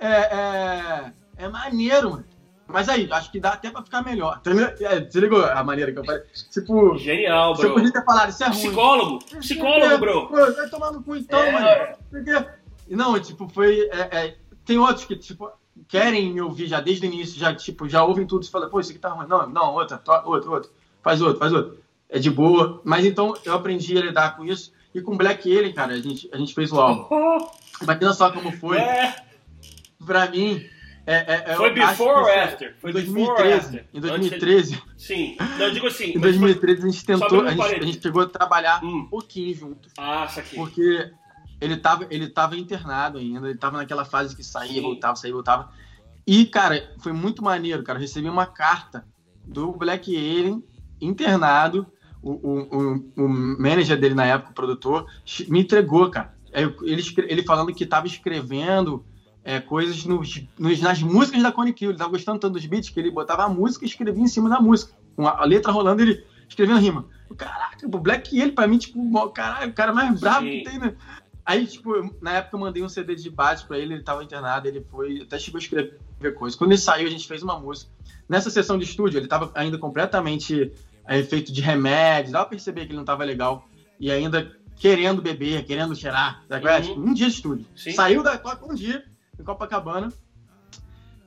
é, 0.00 1.12
é 1.38 1.48
maneiro, 1.48 2.10
mano. 2.10 2.24
Mas 2.68 2.88
aí, 2.88 3.08
acho 3.12 3.30
que 3.30 3.38
dá 3.38 3.50
até 3.50 3.70
pra 3.70 3.80
ficar 3.84 4.02
melhor. 4.02 4.40
É, 4.80 5.00
você 5.08 5.20
ligou 5.20 5.44
a 5.44 5.62
maneira 5.62 5.92
que 5.92 6.00
eu 6.00 6.04
falei? 6.04 6.22
Tipo, 6.50 6.98
Genial, 6.98 7.54
bro. 7.54 7.74
podia 7.74 7.92
ter 7.92 8.04
falado, 8.04 8.30
isso 8.30 8.42
é 8.42 8.48
ruim. 8.48 8.56
Psicólogo. 8.58 9.18
Psicólogo, 9.38 9.98
bro. 9.98 10.26
Pô, 10.26 10.34
vai 10.52 10.68
tomar 10.68 10.90
no 10.90 11.00
cu 11.02 11.14
então, 11.14 11.38
É, 11.38 11.52
mano. 11.52 11.96
Porque... 12.10 12.46
Não, 12.90 13.18
tipo, 13.20 13.48
foi. 13.48 13.88
é, 13.92 14.00
é, 14.26 14.36
tem 14.64 14.78
outros 14.78 15.04
que, 15.04 15.14
tipo, 15.14 15.48
querem 15.86 16.32
me 16.32 16.40
ouvir 16.40 16.66
já 16.66 16.80
desde 16.80 17.06
o 17.06 17.12
início, 17.12 17.38
já, 17.38 17.54
tipo, 17.54 17.88
já 17.88 18.02
ouvem 18.02 18.26
tudo 18.26 18.44
e 18.44 18.48
falam, 18.50 18.68
pô, 18.68 18.80
isso 18.80 18.90
aqui 18.90 18.98
tá 18.98 19.10
ruim. 19.10 19.28
Não, 19.28 19.48
não, 19.48 19.74
outra, 19.74 20.02
outro, 20.24 20.52
outro. 20.52 20.70
Faz 21.06 21.22
outro, 21.22 21.38
faz 21.38 21.52
outro. 21.52 21.78
É 22.08 22.18
de 22.18 22.28
boa. 22.30 22.80
Mas 22.84 23.04
então 23.06 23.32
eu 23.44 23.54
aprendi 23.54 23.96
a 23.96 24.00
lidar 24.00 24.36
com 24.36 24.44
isso. 24.44 24.72
E 24.92 25.00
com 25.00 25.16
Black 25.16 25.48
Alien, 25.56 25.72
cara, 25.72 25.92
a 25.92 26.00
gente, 26.00 26.28
a 26.32 26.36
gente 26.36 26.52
fez 26.52 26.72
o 26.72 26.80
álbum. 26.80 27.06
Imagina 27.80 28.12
só 28.12 28.32
como 28.32 28.50
foi. 28.50 28.78
É, 28.78 29.14
Pra 30.04 30.28
mim. 30.28 30.64
É, 31.06 31.14
é, 31.14 31.52
é, 31.52 31.54
foi 31.54 31.72
before 31.72 32.10
or 32.10 32.24
que 32.24 32.30
isso- 32.32 32.40
after? 32.40 32.76
Foi 32.80 32.90
Em 32.90 32.94
before 32.94 33.20
or 33.20 33.36
2013. 33.36 33.66
after? 33.66 33.80
Em 33.94 33.98
Antes- 33.98 34.10
2013. 34.10 34.82
Sim. 34.96 35.36
Não, 35.38 35.66
eu 35.66 35.70
digo 35.72 35.86
assim. 35.86 36.04
Em 36.06 36.18
mas 36.18 36.22
foi- 36.36 36.54
2013 36.54 36.82
a 36.82 36.90
gente 36.90 37.04
tentou, 37.06 37.40
a 37.42 37.50
gente, 37.52 37.62
a 37.62 37.82
gente 37.84 38.02
chegou 38.02 38.22
a 38.22 38.26
trabalhar 38.26 38.82
Hum. 38.84 39.02
um 39.02 39.06
pouquinho 39.08 39.54
junto. 39.54 39.88
Ah, 39.96 40.26
saquei. 40.26 40.58
Porque 40.58 41.12
ele 41.60 41.76
tava, 41.76 42.08
ele 42.10 42.28
tava 42.28 42.56
internado 42.56 43.18
ainda, 43.18 43.48
ele 43.48 43.56
tava 43.58 43.76
naquela 43.76 44.04
fase 44.04 44.34
que 44.34 44.42
saía, 44.42 44.72
Sim. 44.72 44.80
voltava, 44.82 45.14
saía, 45.14 45.32
voltava. 45.32 45.70
E, 46.26 46.44
cara, 46.46 46.92
foi 47.00 47.12
muito 47.12 47.44
maneiro, 47.44 47.84
cara. 47.84 47.98
Eu 47.98 48.02
recebi 48.02 48.28
uma 48.28 48.46
carta 48.46 49.06
do 49.44 49.70
Black 49.72 50.10
Alien 50.16 50.64
internado. 51.00 51.86
O, 52.22 52.30
o, 52.32 52.60
o, 52.76 53.24
o 53.24 53.28
manager 53.28 53.98
dele 53.98 54.14
na 54.14 54.24
época, 54.24 54.50
o 54.50 54.54
produtor, 54.54 55.06
me 55.48 55.60
entregou, 55.60 56.10
cara. 56.10 56.34
Ele, 56.82 57.02
ele 57.28 57.42
falando 57.44 57.72
que 57.72 57.86
tava 57.86 58.06
escrevendo 58.06 59.04
é, 59.44 59.60
coisas 59.60 60.04
nos, 60.04 60.42
nos- 60.58 60.80
nas 60.80 61.00
músicas 61.02 61.42
da 61.42 61.52
Cone 61.52 61.72
Kill. 61.72 61.90
Ele 61.90 61.98
tava 61.98 62.10
gostando 62.10 62.38
tanto 62.40 62.54
dos 62.54 62.66
beats 62.66 62.88
que 62.88 62.98
ele 62.98 63.10
botava 63.10 63.44
a 63.44 63.48
música 63.48 63.84
e 63.84 63.88
escrevia 63.88 64.22
em 64.24 64.28
cima 64.28 64.48
da 64.48 64.58
música. 64.60 64.92
Com 65.14 65.26
a, 65.26 65.40
a 65.42 65.44
letra 65.44 65.70
rolando, 65.70 66.02
ele 66.02 66.24
escrevendo 66.48 66.80
rima. 66.80 67.06
Caraca, 67.36 67.86
o 67.86 67.88
Black 68.00 68.30
Alien, 68.40 68.54
pra 68.54 68.66
mim, 68.66 68.78
tipo, 68.78 68.98
o- 69.00 69.30
caralho, 69.30 69.70
o 69.70 69.74
cara 69.74 69.92
mais 69.92 70.18
brabo 70.18 70.46
Sim. 70.46 70.58
que 70.62 70.64
tem, 70.70 70.78
né? 70.78 70.94
Aí, 71.44 71.64
tipo, 71.64 71.92
na 72.20 72.32
época 72.32 72.56
eu 72.56 72.60
mandei 72.60 72.82
um 72.82 72.88
CD 72.88 73.14
de 73.14 73.30
bate 73.30 73.64
pra 73.68 73.78
ele, 73.78 73.94
ele 73.94 74.02
tava 74.02 74.24
internado, 74.24 74.66
ele 74.66 74.84
foi, 74.90 75.20
até 75.22 75.38
chegou 75.38 75.58
a 75.58 75.62
escrever 75.62 75.94
coisa. 76.36 76.56
Quando 76.56 76.72
ele 76.72 76.80
saiu, 76.80 77.06
a 77.06 77.10
gente 77.10 77.28
fez 77.28 77.40
uma 77.42 77.56
música. 77.58 77.88
Nessa 78.28 78.50
sessão 78.50 78.76
de 78.76 78.84
estúdio, 78.84 79.18
ele 79.18 79.28
tava 79.28 79.50
ainda 79.54 79.78
completamente 79.78 80.72
a 81.04 81.16
efeito 81.16 81.52
de 81.52 81.60
remédio, 81.60 82.32
dava 82.32 82.44
pra 82.44 82.50
perceber 82.50 82.84
que 82.84 82.90
ele 82.90 82.98
não 82.98 83.04
tava 83.04 83.22
legal. 83.24 83.68
E 84.00 84.10
ainda 84.10 84.50
querendo 84.74 85.22
beber, 85.22 85.64
querendo 85.64 85.94
cheirar, 85.94 86.42
é? 86.50 86.80
Uhum. 86.90 87.10
Um 87.10 87.14
dia 87.14 87.28
de 87.28 87.32
estúdio. 87.34 87.66
Sim. 87.74 87.92
Saiu 87.92 88.22
da 88.22 88.36
toca 88.36 88.64
um 88.66 88.74
dia, 88.74 89.02
em 89.38 89.42
Copacabana. 89.42 90.08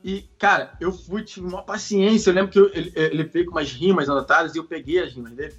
E, 0.03 0.25
cara, 0.37 0.71
eu 0.79 0.91
fui, 0.91 1.23
tive 1.23 1.47
uma 1.47 1.61
paciência. 1.61 2.29
Eu 2.29 2.33
lembro 2.35 2.51
que 2.51 2.59
eu- 2.59 2.69
ele, 2.73 2.91
ele 2.95 3.23
veio 3.23 3.45
com 3.45 3.51
umas 3.51 3.71
rimas 3.71 4.07
anotadas 4.09 4.55
e 4.55 4.57
eu 4.57 4.63
peguei 4.63 4.99
as 4.99 5.13
rimas 5.13 5.33
dele. 5.33 5.53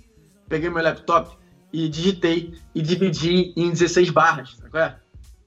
Peguei 0.49 0.70
meu 0.70 0.82
laptop 0.82 1.36
e 1.72 1.88
digitei 1.88 2.53
e 2.74 2.80
dividi 2.80 3.53
em 3.57 3.70
16 3.70 4.11
barras, 4.11 4.57
sabe 4.57 4.78
é? 4.78 4.97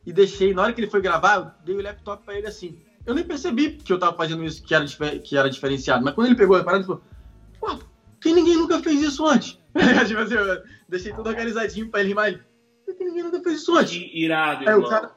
E 0.06 0.12
deixei, 0.14 0.54
na 0.54 0.62
hora 0.64 0.74
que 0.74 0.82
ele 0.82 0.90
foi 0.90 1.02
gravar, 1.02 1.38
eu 1.38 1.52
dei 1.64 1.76
o 1.76 1.82
laptop 1.82 2.24
pra 2.24 2.38
ele 2.38 2.46
assim. 2.48 2.78
Eu 3.06 3.14
nem 3.14 3.24
percebi 3.24 3.72
que 3.72 3.92
eu 3.92 4.00
tava 4.00 4.16
fazendo 4.16 4.44
isso, 4.44 4.64
que 4.64 4.74
era, 4.74 4.86
que 5.20 5.38
era 5.38 5.50
diferenciado. 5.50 6.04
Mas 6.04 6.14
quando 6.14 6.28
ele 6.28 6.36
pegou 6.36 6.56
a 6.56 6.64
parada, 6.64 6.84
ele 6.84 6.88
falou: 6.88 7.02
Pô, 7.60 7.86
que 8.22 8.34
ninguém 8.34 8.56
nunca 8.58 8.80
fez 8.80 9.02
isso 9.02 9.26
antes? 9.26 9.58
tipo 10.08 10.20
assim, 10.20 10.36
eu 10.36 10.62
deixei 10.88 11.12
tudo 11.12 11.28
organizadinho 11.28 11.90
pra 11.90 12.00
ele 12.00 12.10
rimar. 12.10 12.32
Por 12.86 12.96
que 12.96 13.04
ninguém 13.04 13.24
nunca 13.24 13.42
fez 13.42 13.60
isso 13.62 13.76
antes? 13.76 13.94
Irado, 14.14 14.62
Aí 14.62 14.68
irmão. 14.74 14.86
o 14.86 14.90
cara, 14.90 15.12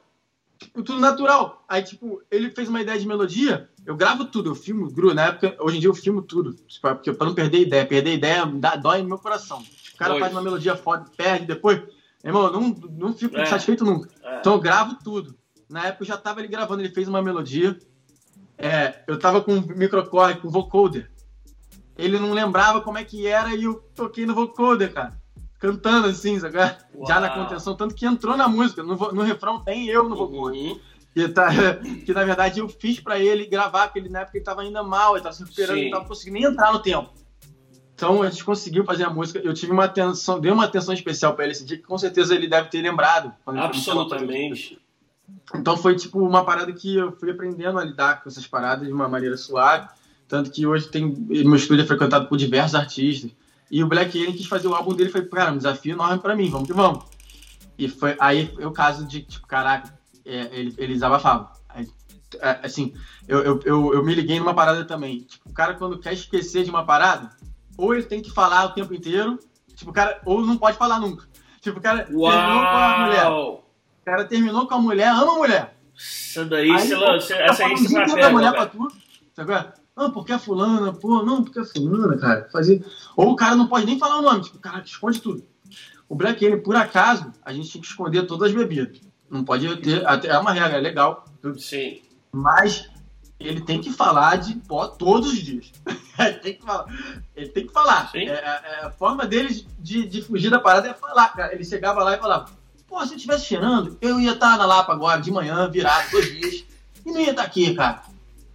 tipo, 0.59 0.83
tudo 0.83 0.99
natural. 0.99 1.63
Aí, 1.67 1.81
tipo, 1.81 2.21
ele 2.29 2.49
fez 2.49 2.67
uma 2.67 2.81
ideia 2.81 2.99
de 2.99 3.07
melodia, 3.07 3.69
eu 3.85 3.95
gravo 3.95 4.25
tudo, 4.25 4.49
eu 4.49 4.55
filmo, 4.55 4.89
Gru, 4.91 5.13
na 5.13 5.27
época, 5.27 5.55
hoje 5.59 5.77
em 5.77 5.79
dia 5.79 5.89
eu 5.89 5.93
filmo 5.93 6.21
tudo, 6.21 6.53
tipo, 6.67 6.87
porque 6.95 7.13
pra 7.13 7.27
não 7.27 7.33
perder 7.35 7.61
ideia, 7.61 7.85
perder 7.85 8.13
ideia 8.15 8.45
dá, 8.45 8.75
dói 8.75 9.01
no 9.01 9.07
meu 9.09 9.17
coração. 9.17 9.59
O 9.93 9.97
cara 9.97 10.11
Dois. 10.11 10.21
faz 10.21 10.33
uma 10.33 10.41
melodia 10.41 10.75
foda, 10.75 11.05
perde 11.15 11.45
depois, 11.45 11.81
irmão, 12.23 12.45
eu 12.47 12.51
não, 12.51 12.69
não 12.91 13.13
fico 13.13 13.37
É. 13.37 13.45
satisfeito 13.45 13.85
nunca. 13.85 14.09
É. 14.23 14.39
Então 14.39 14.53
eu 14.53 14.59
gravo 14.59 14.97
tudo. 15.03 15.35
Na 15.69 15.87
época 15.87 16.03
eu 16.03 16.07
já 16.07 16.17
tava 16.17 16.39
ali 16.39 16.47
gravando, 16.47 16.81
ele 16.81 16.93
fez 16.93 17.07
uma 17.07 17.21
melodia, 17.21 17.77
é, 18.57 19.03
eu 19.07 19.19
tava 19.19 19.41
com 19.41 19.53
um 19.53 19.61
microcore, 19.61 20.39
com 20.39 20.49
vocoder. 20.49 21.09
Ele 21.97 22.19
não 22.19 22.31
lembrava 22.31 22.81
como 22.81 22.97
é 22.97 23.03
que 23.03 23.27
era 23.27 23.55
e 23.55 23.63
eu 23.63 23.75
toquei 23.95 24.25
no 24.25 24.33
vocoder, 24.33 24.93
cara. 24.93 25.17
Cantando 25.59 26.07
assim, 26.07 26.39
sabe? 26.39 26.57
Já 27.07 27.19
na 27.19 27.29
contenção, 27.29 27.75
tanto 27.75 27.95
que 27.95 28.05
entrou 28.05 28.37
na 28.37 28.47
música. 28.47 28.83
No, 28.83 28.95
no 28.95 29.23
refrão 29.23 29.63
tem 29.63 29.87
eu 29.87 30.07
no 30.07 30.15
vocoder. 30.15 30.59
Uhum. 30.59 30.79
Que, 31.13 31.27
tá, 31.27 31.49
que 32.05 32.13
na 32.13 32.23
verdade 32.23 32.59
eu 32.59 32.69
fiz 32.69 32.99
pra 32.99 33.19
ele 33.19 33.47
gravar, 33.47 33.87
porque 33.87 33.99
ele, 33.99 34.09
na 34.09 34.21
época 34.21 34.37
ele 34.37 34.45
tava 34.45 34.61
ainda 34.61 34.83
mal, 34.83 35.15
ele 35.15 35.23
tava 35.23 35.33
se 35.33 35.43
recuperando, 35.43 35.77
ele 35.77 35.89
tava 35.89 36.05
conseguindo 36.05 36.39
nem 36.39 36.51
entrar 36.51 36.71
no 36.71 36.79
tempo. 36.79 37.11
Então 37.95 38.21
a 38.21 38.29
gente 38.29 38.45
conseguiu 38.45 38.85
fazer 38.85 39.03
a 39.03 39.09
música. 39.09 39.39
Eu 39.39 39.55
tive 39.55 39.71
uma 39.71 39.85
atenção, 39.85 40.39
dei 40.39 40.51
uma 40.51 40.65
atenção 40.65 40.93
especial 40.93 41.33
pra 41.33 41.45
ele 41.45 41.53
esse 41.53 41.65
dia, 41.65 41.77
que 41.77 41.83
com 41.83 41.97
certeza 41.97 42.35
ele 42.35 42.47
deve 42.47 42.69
ter 42.69 42.79
lembrado. 42.79 43.33
ele 43.47 43.59
Absolutamente. 43.59 44.79
Então 45.55 45.77
foi 45.77 45.95
tipo 45.95 46.19
uma 46.19 46.43
parada 46.43 46.71
que 46.73 46.95
eu 46.95 47.11
fui 47.13 47.31
aprendendo 47.31 47.79
a 47.79 47.83
lidar 47.83 48.21
com 48.21 48.29
essas 48.29 48.45
paradas 48.45 48.87
de 48.87 48.93
uma 48.93 49.07
maneira 49.07 49.37
suave. 49.37 49.87
Tanto 50.27 50.51
que 50.51 50.67
hoje 50.67 50.89
tem. 50.89 51.15
Meu 51.27 51.55
estúdio 51.55 51.83
é 51.83 51.87
frequentado 51.87 52.27
por 52.27 52.37
diversos 52.37 52.75
artistas. 52.75 53.31
E 53.69 53.83
o 53.83 53.87
Black 53.87 54.17
Alien 54.17 54.35
quis 54.35 54.45
fazer 54.45 54.67
o 54.67 54.75
álbum 54.75 54.93
dele 54.93 55.09
foi, 55.09 55.25
cara, 55.25 55.51
um 55.51 55.57
desafio 55.57 55.93
enorme 55.93 56.19
pra 56.19 56.35
mim, 56.35 56.49
vamos 56.49 56.67
que 56.67 56.73
vamos. 56.73 57.05
E 57.77 57.87
foi 57.87 58.15
aí 58.19 58.53
o 58.59 58.71
caso 58.71 59.05
de, 59.05 59.21
tipo, 59.21 59.45
caraca, 59.45 59.93
é, 60.25 60.49
ele, 60.51 60.73
ele 60.77 60.93
desabafava. 60.93 61.51
Aí, 61.69 61.87
é, 62.41 62.59
assim, 62.63 62.93
eu, 63.27 63.39
eu, 63.39 63.59
eu, 63.65 63.93
eu 63.93 64.05
me 64.05 64.15
liguei 64.15 64.39
numa 64.39 64.53
parada 64.53 64.83
também. 64.85 65.21
Tipo, 65.21 65.49
o 65.49 65.53
cara 65.53 65.73
quando 65.75 65.99
quer 65.99 66.13
esquecer 66.13 66.63
de 66.63 66.69
uma 66.69 66.85
parada, 66.85 67.29
ou 67.77 67.93
ele 67.93 68.03
tem 68.03 68.21
que 68.21 68.31
falar 68.31 68.65
o 68.65 68.73
tempo 68.73 68.93
inteiro, 68.93 69.37
tipo, 69.75 69.91
o 69.91 69.93
cara, 69.93 70.19
ou 70.25 70.45
não 70.45 70.57
pode 70.57 70.77
falar 70.77 70.99
nunca. 70.99 71.27
Tipo, 71.61 71.79
o 71.79 71.81
cara 71.81 72.03
terminou 72.05 72.29
com 72.29 72.77
a 72.77 73.05
mulher. 73.05 73.27
Cara 74.07 74.23
terminou 74.23 74.65
com 74.65 74.73
a 74.75 74.79
mulher, 74.79 75.09
ama 75.09 75.33
a 75.33 75.35
mulher. 75.35 75.77
Essa 75.93 76.45
daí, 76.45 76.71
Aí, 76.71 76.87
você- 76.87 77.33
tá 77.35 77.41
essa 77.43 77.65
aí 77.65 77.75
você 77.75 78.05
vai 78.05 78.31
mulher 78.31 78.53
pra 78.53 78.65
tu. 78.67 78.87
Sabe 79.35 79.51
é? 79.51 79.73
Não, 79.97 80.11
porque 80.11 80.31
a 80.31 80.39
fulana, 80.39 80.93
pô, 80.93 81.21
não, 81.23 81.43
porque 81.43 81.59
a 81.59 81.65
fulana, 81.65 82.17
cara. 82.17 82.47
Fazer... 82.49 82.85
Ou 83.17 83.31
o 83.31 83.35
cara 83.35 83.53
não 83.57 83.67
pode 83.67 83.85
nem 83.85 83.99
falar 83.99 84.19
o 84.19 84.21
nome, 84.21 84.43
tipo, 84.43 84.55
o 84.55 84.61
cara 84.61 84.81
esconde 84.81 85.19
tudo. 85.19 85.43
O 86.07 86.15
Black 86.15 86.45
Alien, 86.45 86.63
por 86.63 86.73
acaso, 86.77 87.33
a 87.43 87.51
gente 87.51 87.67
tinha 87.69 87.81
que 87.81 87.87
esconder 87.89 88.25
todas 88.25 88.47
as 88.49 88.55
bebidas. 88.55 89.01
Não 89.29 89.43
pode 89.43 89.75
ter. 89.81 90.07
até- 90.07 90.29
É 90.29 90.37
uma 90.39 90.53
regra, 90.53 90.77
é 90.77 90.79
legal. 90.79 91.25
Sim. 91.57 92.01
Mas 92.31 92.89
ele 93.37 93.59
tem 93.59 93.81
que 93.81 93.91
falar 93.91 94.37
de 94.37 94.55
pó 94.69 94.87
todos 94.87 95.33
os 95.33 95.39
dias. 95.39 95.73
ele 96.17 96.35
tem 96.35 96.53
que 96.53 96.63
falar. 96.63 96.85
Ele 97.35 97.49
tem 97.49 97.67
que 97.67 97.73
falar. 97.73 98.09
É, 98.13 98.23
é- 98.35 98.61
é 98.83 98.85
a 98.85 98.91
forma 98.91 99.25
deles 99.25 99.67
de, 99.77 100.07
de 100.07 100.21
fugir 100.21 100.49
da 100.49 100.59
parada 100.59 100.87
é 100.87 100.93
falar, 100.93 101.27
cara. 101.33 101.53
Ele 101.53 101.65
chegava 101.65 102.01
lá 102.05 102.15
e 102.15 102.19
falava: 102.19 102.45
Pô, 102.87 103.03
se 103.05 103.13
eu 103.13 103.17
estivesse 103.17 103.45
cheirando, 103.45 103.97
eu 104.01 104.19
ia 104.19 104.31
estar 104.33 104.57
na 104.57 104.65
Lapa 104.65 104.93
agora, 104.93 105.21
de 105.21 105.31
manhã, 105.31 105.69
virado, 105.69 106.09
dois 106.11 106.25
dias, 106.33 106.63
e 107.05 107.11
não 107.11 107.19
ia 107.21 107.31
estar 107.31 107.43
aqui, 107.43 107.73
cara. 107.75 108.01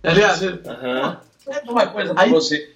Tá 0.01 0.12
ligado? 0.12 0.61
Aham. 0.66 1.20
Uma 1.68 1.87
coisa 1.89 2.14
pra 2.14 2.22
Aí- 2.24 2.30
você. 2.30 2.72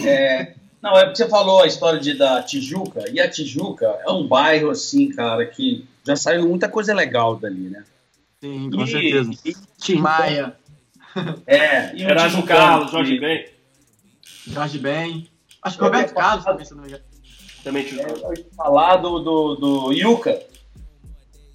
É, 0.00 0.54
não, 0.80 0.96
é 0.96 1.04
porque 1.04 1.16
você 1.16 1.28
falou 1.28 1.62
a 1.62 1.66
história 1.66 2.00
de, 2.00 2.14
da 2.14 2.42
Tijuca, 2.42 3.04
e 3.12 3.20
a 3.20 3.28
Tijuca 3.28 3.86
é 4.06 4.10
um 4.10 4.26
bairro, 4.26 4.70
assim, 4.70 5.08
cara, 5.10 5.44
que 5.44 5.84
já 6.06 6.16
saiu 6.16 6.48
muita 6.48 6.68
coisa 6.68 6.94
legal 6.94 7.36
dali, 7.36 7.68
né? 7.68 7.84
Sim, 8.40 8.70
com 8.70 8.82
E- 8.82 8.86
certeza. 8.90 9.30
e- 9.44 9.56
Tim 9.78 9.96
Maia, 9.96 10.56
é, 11.46 11.94
e 11.96 12.04
o 12.04 12.08
Erasmo 12.08 12.44
Carlos, 12.46 12.90
Jorge 12.90 13.14
que- 13.14 13.20
Ben. 13.20 13.46
Jorge 14.46 14.78
Ben. 14.78 15.28
Acho 15.62 15.76
que 15.76 15.82
Eu 15.82 15.86
Roberto 15.86 16.14
Carlos 16.14 16.44
também, 16.44 16.64
se 16.64 16.74
não 16.74 16.82
me 16.82 16.88
engano. 16.88 17.04
Também 17.64 17.84
te 17.84 18.00
É, 18.00 18.04
eu 18.10 18.46
falar 18.56 18.96
do, 18.96 19.18
do, 19.18 19.54
do 19.56 19.92
Yuka. 19.92 20.40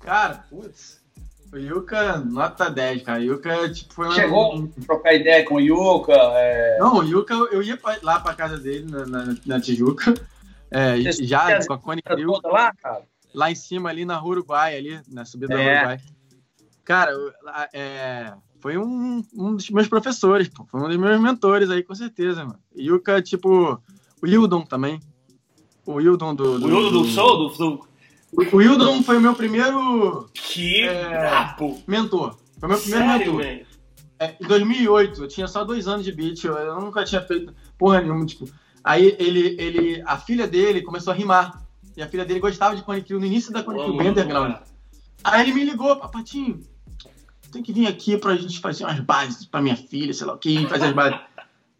Cara, 0.03 0.45
putz. 0.49 1.01
O 1.51 1.57
Yuka, 1.57 2.17
nota 2.17 2.69
10, 2.69 3.03
cara. 3.03 3.19
O 3.19 3.23
Yuka, 3.23 3.69
tipo, 3.71 3.93
foi 3.93 4.07
um- 4.07 4.11
Chegou 4.11 4.55
um, 4.57 4.71
a 4.75 4.85
trocar 4.85 5.13
ideia 5.13 5.45
com 5.45 5.55
o 5.55 5.59
Yuka. 5.59 6.11
é, 6.13 6.77
Não, 6.79 6.97
o 6.97 7.03
Yuka, 7.03 7.33
eu 7.35 7.61
ia 7.61 7.77
pra- 7.77 7.99
lá 8.01 8.19
pra 8.19 8.33
casa 8.33 8.57
dele, 8.57 8.89
na, 8.89 9.05
na, 9.05 9.35
na 9.45 9.61
Tijuca. 9.61 10.13
É, 10.71 10.99
já 11.11 11.63
com 11.67 11.73
a 11.73 11.77
Cone 11.77 12.01
Crew, 12.01 12.39
lá, 12.45 12.73
cara. 12.73 13.03
lá 13.31 13.51
em 13.51 13.55
cima, 13.55 13.89
ali 13.89 14.03
na 14.05 14.23
Uruguai, 14.23 14.75
ali, 14.75 14.99
na 15.07 15.23
subida 15.23 15.53
É. 15.53 15.57
da 15.57 15.71
Uruguai. 15.79 15.99
Cara, 16.83 17.11
é, 17.71 18.33
foi 18.59 18.75
um, 18.79 19.23
um 19.35 19.55
dos 19.55 19.69
meus 19.69 19.87
professores, 19.87 20.47
pô. 20.49 20.65
Foi 20.65 20.81
um 20.81 20.87
dos 20.87 20.97
meus 20.97 21.21
mentores 21.21 21.69
aí, 21.69 21.83
com 21.83 21.93
certeza, 21.93 22.43
mano. 22.43 22.59
Yuka, 22.75 23.21
tipo, 23.21 23.79
o 24.21 24.25
Hildon 24.27 24.61
também. 24.63 24.99
O 25.85 26.01
Hildon 26.01 26.33
do. 26.33 26.57
do 26.57 26.65
o 26.65 26.69
Hildon 26.69 26.91
do, 26.91 27.03
do? 27.03 27.49
Do, 27.49 27.77
do... 27.77 27.87
O 28.35 28.61
Hildon 28.61 29.03
foi 29.03 29.17
o 29.17 29.21
meu 29.21 29.35
primeiro. 29.35 30.29
Que 30.33 30.83
é, 30.83 31.55
mentor. 31.87 32.37
Foi 32.59 32.69
meu 32.69 32.79
primeiro 32.79 33.05
Sério, 33.05 33.33
mentor. 33.35 33.67
É, 34.19 34.37
em 34.41 34.47
2008, 34.47 35.23
eu 35.23 35.27
tinha 35.27 35.47
só 35.47 35.63
dois 35.63 35.87
anos 35.87 36.05
de 36.05 36.11
beat, 36.11 36.43
eu, 36.43 36.53
eu 36.53 36.79
nunca 36.79 37.03
tinha 37.03 37.21
feito 37.21 37.53
porra 37.77 38.01
nenhuma, 38.01 38.25
tipo. 38.25 38.47
Aí 38.83 39.15
ele, 39.19 39.55
ele, 39.59 40.03
a 40.05 40.17
filha 40.17 40.47
dele 40.47 40.81
começou 40.81 41.11
a 41.11 41.15
rimar. 41.15 41.63
E 41.95 42.01
a 42.01 42.07
filha 42.07 42.25
dele 42.25 42.39
gostava 42.39 42.75
de 42.75 42.81
Cone 42.81 43.05
no 43.07 43.25
início 43.25 43.53
da 43.53 43.61
Cone 43.61 43.97
bem 43.97 44.09
underground. 44.09 44.55
Aí 45.23 45.41
ele 45.41 45.53
me 45.53 45.63
ligou, 45.63 45.95
papatinho, 45.95 46.59
tem 47.51 47.61
que 47.61 47.71
vir 47.71 47.87
aqui 47.87 48.17
pra 48.17 48.35
gente 48.35 48.59
fazer 48.59 48.83
umas 48.83 48.99
bases 48.99 49.45
pra 49.45 49.61
minha 49.61 49.77
filha, 49.77 50.13
sei 50.13 50.25
lá 50.25 50.33
o 50.33 50.37
que, 50.37 50.67
fazer 50.67 50.87
as 50.87 50.93
bases. 50.93 51.19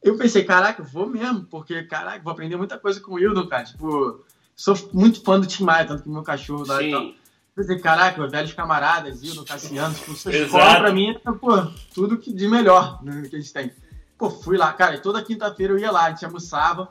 Eu 0.01 0.17
pensei, 0.17 0.43
caraca, 0.43 0.83
vou 0.83 1.07
mesmo, 1.07 1.45
porque, 1.45 1.83
caraca, 1.83 2.21
vou 2.23 2.31
aprender 2.31 2.55
muita 2.57 2.77
coisa 2.77 2.99
com 2.99 3.13
o 3.13 3.15
Wildon, 3.15 3.47
cara. 3.47 3.63
Tipo, 3.63 4.23
sou 4.55 4.77
muito 4.93 5.21
fã 5.23 5.39
do 5.39 5.47
Tim 5.47 5.63
Maia, 5.63 5.85
tanto 5.85 6.03
que 6.03 6.09
meu 6.09 6.23
cachorro 6.23 6.65
lá 6.65 6.81
e 6.81 6.91
tal. 6.91 7.11
Pensei, 7.55 7.77
caraca, 7.79 8.27
velhos 8.27 8.53
camaradas, 8.53 9.21
Wildon, 9.21 9.43
Cassiano, 9.43 9.93
tipo, 9.93 10.15
sua 10.15 10.35
escola 10.35 10.79
pra 10.79 10.91
mim 10.91 11.11
é, 11.11 11.31
pô, 11.33 11.67
tudo 11.93 12.17
que 12.17 12.33
de 12.33 12.47
melhor 12.47 12.99
né, 13.03 13.27
que 13.29 13.35
a 13.35 13.39
gente 13.39 13.53
tem. 13.53 13.71
Pô, 14.17 14.29
fui 14.29 14.57
lá, 14.57 14.73
cara, 14.73 14.95
e 14.95 15.01
toda 15.01 15.21
quinta-feira 15.23 15.73
eu 15.73 15.77
ia 15.77 15.91
lá, 15.91 16.05
a 16.05 16.09
gente 16.09 16.25
almoçava, 16.25 16.89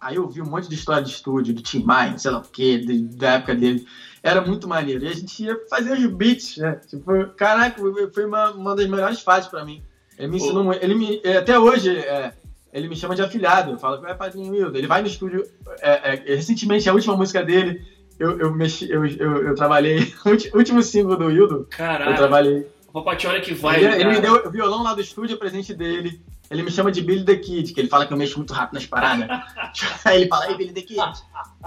aí 0.00 0.14
eu 0.14 0.28
vi 0.28 0.40
um 0.40 0.46
monte 0.46 0.68
de 0.68 0.76
história 0.76 1.02
de 1.02 1.10
estúdio, 1.10 1.54
do 1.54 1.62
Tim 1.62 1.82
Maia, 1.82 2.16
sei 2.18 2.30
lá 2.30 2.38
o 2.38 2.42
quê, 2.42 2.84
da 3.16 3.32
época 3.32 3.54
dele 3.56 3.86
era 4.26 4.40
muito 4.40 4.66
maneiro. 4.66 5.04
E 5.04 5.08
a 5.08 5.14
gente 5.14 5.44
ia 5.44 5.56
fazer 5.70 5.92
os 5.92 6.06
beats, 6.06 6.56
né? 6.56 6.80
Tipo, 6.88 7.28
caraca, 7.36 7.80
foi 8.12 8.26
uma, 8.26 8.50
uma 8.50 8.74
das 8.74 8.88
melhores 8.88 9.20
fases 9.20 9.48
para 9.48 9.64
mim. 9.64 9.82
Ele 10.18 10.28
me 10.28 10.36
ensinou 10.38 10.64
muito. 10.64 10.82
Ele 10.82 10.94
me, 10.96 11.20
é, 11.22 11.36
até 11.36 11.56
hoje, 11.56 11.96
é, 11.96 12.32
ele 12.76 12.88
me 12.88 12.96
chama 12.96 13.14
de 13.16 13.22
afilhado. 13.22 13.72
Eu 13.72 13.78
falo, 13.78 14.06
é 14.06 14.12
padrinho 14.12 14.52
Wildo. 14.52 14.76
Ele 14.76 14.86
vai 14.86 15.00
no 15.00 15.08
estúdio. 15.08 15.42
É, 15.80 16.14
é, 16.14 16.34
recentemente, 16.34 16.88
a 16.88 16.92
última 16.92 17.16
música 17.16 17.42
dele, 17.42 17.82
eu, 18.18 18.38
eu, 18.38 18.52
mexi, 18.54 18.90
eu, 18.90 19.06
eu, 19.06 19.48
eu 19.48 19.54
trabalhei. 19.54 20.12
O 20.52 20.58
último 20.58 20.82
single 20.82 21.16
do 21.16 21.26
Wildo. 21.26 21.66
Caraca. 21.70 22.10
Eu 22.10 22.16
trabalhei. 22.16 22.66
O 22.88 23.02
Papai, 23.02 23.16
que 23.40 23.54
vai. 23.54 23.82
Ele, 23.82 23.94
ele 23.94 24.10
me 24.10 24.20
deu 24.20 24.46
o 24.46 24.50
violão 24.50 24.82
lá 24.82 24.92
do 24.92 25.00
estúdio, 25.00 25.38
presente 25.38 25.72
dele. 25.72 26.20
Ele 26.50 26.62
me 26.62 26.70
chama 26.70 26.92
de 26.92 27.00
Billy 27.00 27.24
the 27.24 27.36
Kid, 27.36 27.72
que 27.72 27.80
ele 27.80 27.88
fala 27.88 28.06
que 28.06 28.12
eu 28.12 28.16
mexo 28.16 28.36
muito 28.36 28.52
rápido 28.52 28.74
nas 28.74 28.86
paradas. 28.86 29.26
Aí 30.04 30.20
ele 30.20 30.28
fala, 30.28 30.50
ei, 30.50 30.56
Billy 30.56 30.72
the 30.72 30.82
Kid. 30.82 31.22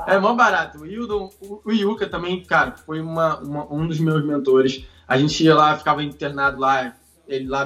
É 0.05 0.19
mó 0.19 0.35
barato. 0.35 0.79
O 0.79 0.85
Hildon, 0.85 1.29
o, 1.41 1.71
Yuka 1.71 2.07
também, 2.07 2.43
cara, 2.43 2.75
foi 2.85 3.01
uma, 3.01 3.39
uma, 3.39 3.73
um 3.73 3.87
dos 3.87 3.99
meus 3.99 4.23
mentores. 4.23 4.85
A 5.07 5.17
gente 5.17 5.43
ia 5.43 5.55
lá, 5.55 5.75
ficava 5.75 6.03
internado 6.03 6.59
lá, 6.59 6.95
ele 7.27 7.47
lá 7.47 7.65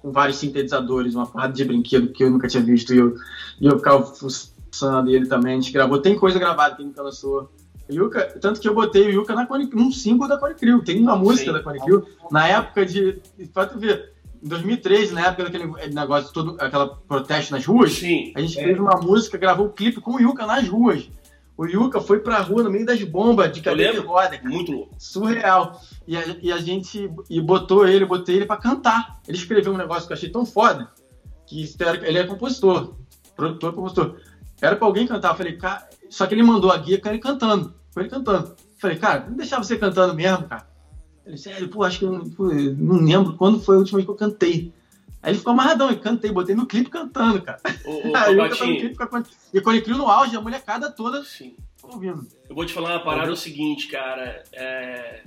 com 0.00 0.10
vários 0.10 0.38
sintetizadores, 0.38 1.14
uma 1.14 1.26
porrada 1.26 1.52
de 1.52 1.64
brinquedo 1.64 2.08
que 2.08 2.24
eu 2.24 2.30
nunca 2.30 2.48
tinha 2.48 2.62
visto, 2.62 2.94
e 2.94 2.98
eu, 2.98 3.14
e 3.60 3.66
eu 3.66 3.78
ficava 3.78 4.02
funcionando 4.02 5.10
ele 5.10 5.26
também. 5.26 5.54
A 5.54 5.60
gente 5.60 5.72
gravou, 5.72 5.98
tem 5.98 6.18
coisa 6.18 6.38
gravada 6.38 6.76
que 6.76 6.82
nunca 6.82 7.02
lançou. 7.02 7.50
Yuka, 7.92 8.38
tanto 8.40 8.60
que 8.60 8.68
eu 8.68 8.74
botei 8.74 9.08
o 9.08 9.10
Yuka 9.10 9.34
na 9.34 9.46
Cone, 9.46 9.68
num 9.72 9.90
símbolo 9.90 10.28
da 10.28 10.38
Cone 10.38 10.54
Crew. 10.54 10.82
Tem 10.82 11.00
uma 11.00 11.16
música 11.16 11.46
Sim. 11.46 11.52
da 11.52 11.62
Cone 11.62 11.80
Crew, 11.80 12.06
na 12.30 12.46
época 12.46 12.86
de. 12.86 13.20
Pra 13.52 13.66
tu 13.66 13.78
ver, 13.78 14.12
em 14.42 14.48
2013, 14.48 15.12
na 15.12 15.26
época 15.26 15.44
daquele 15.44 15.66
negócio, 15.92 16.32
todo, 16.32 16.56
aquela 16.60 16.88
protesto 16.88 17.52
nas 17.52 17.66
ruas, 17.66 17.92
Sim, 17.94 18.32
a 18.34 18.40
gente 18.40 18.58
é. 18.58 18.62
fez 18.62 18.78
uma 18.78 19.00
música, 19.00 19.36
gravou 19.36 19.66
o 19.66 19.68
um 19.70 19.72
clipe 19.72 20.00
com 20.00 20.12
o 20.12 20.20
Yuka 20.20 20.46
nas 20.46 20.68
ruas. 20.68 21.08
O 21.60 21.66
Yuka 21.66 22.00
foi 22.00 22.20
pra 22.20 22.40
rua 22.40 22.62
no 22.62 22.70
meio 22.70 22.86
das 22.86 23.04
bombas 23.04 23.52
de 23.52 23.60
cadeira 23.60 23.92
de 23.92 23.98
roda. 23.98 24.30
Cara. 24.30 24.48
Muito 24.48 24.72
louco. 24.72 24.94
Surreal. 24.98 25.78
E 26.08 26.16
a, 26.16 26.22
e 26.40 26.50
a 26.50 26.56
gente 26.56 27.12
e 27.28 27.38
botou 27.38 27.86
ele, 27.86 28.06
botei 28.06 28.36
ele 28.36 28.46
pra 28.46 28.56
cantar. 28.56 29.20
Ele 29.28 29.36
escreveu 29.36 29.74
um 29.74 29.76
negócio 29.76 30.06
que 30.06 30.12
eu 30.14 30.16
achei 30.16 30.30
tão 30.30 30.46
foda, 30.46 30.90
que 31.46 31.70
ele 32.02 32.18
é 32.18 32.26
compositor, 32.26 32.94
produtor, 33.36 33.74
compositor. 33.74 34.16
Era 34.58 34.74
pra 34.74 34.86
alguém 34.86 35.06
cantar. 35.06 35.32
Eu 35.32 35.36
falei, 35.36 35.58
cara, 35.58 35.86
só 36.08 36.26
que 36.26 36.32
ele 36.32 36.42
mandou 36.42 36.72
a 36.72 36.78
guia 36.78 36.98
com 36.98 37.10
ele 37.10 37.18
cantando. 37.18 37.74
Foi 37.90 38.04
ele 38.04 38.10
cantando. 38.10 38.48
Eu 38.48 38.56
falei, 38.78 38.96
cara, 38.96 39.26
não 39.28 39.36
deixar 39.36 39.62
você 39.62 39.76
cantando 39.76 40.14
mesmo, 40.14 40.48
cara. 40.48 40.66
Ele 41.26 41.34
disse, 41.34 41.66
pô, 41.66 41.84
acho 41.84 41.98
que 41.98 42.06
eu 42.06 42.24
pô, 42.38 42.44
não 42.78 43.04
lembro 43.04 43.36
quando 43.36 43.60
foi 43.60 43.76
a 43.76 43.78
última 43.80 43.98
vez 43.98 44.06
que 44.06 44.10
eu 44.10 44.16
cantei. 44.16 44.72
Aí 45.22 45.32
ele 45.32 45.38
ficou 45.38 45.52
amarradão, 45.52 45.90
e 45.90 45.96
cantei, 45.96 46.32
botei 46.32 46.54
no 46.54 46.66
clipe 46.66 46.88
cantando, 46.88 47.42
cara. 47.42 47.60
Ô, 47.84 48.08
ô, 48.08 48.12
Aí 48.16 48.36
eu 48.36 48.48
no 48.48 48.50
clipe, 48.50 48.96
e 49.52 49.60
quando 49.60 49.76
ele 49.76 49.84
criou 49.84 49.98
no 49.98 50.08
auge, 50.08 50.34
a 50.34 50.40
molecada 50.40 50.90
toda 50.90 51.22
Sim. 51.24 51.54
ouvindo. 51.82 52.26
Eu 52.48 52.54
vou 52.54 52.64
te 52.64 52.72
falar 52.72 52.92
uma 52.92 53.04
parada, 53.04 53.28
é 53.28 53.32
o 53.32 53.36
seguinte, 53.36 53.88
cara. 53.88 54.42
É... 54.52 55.22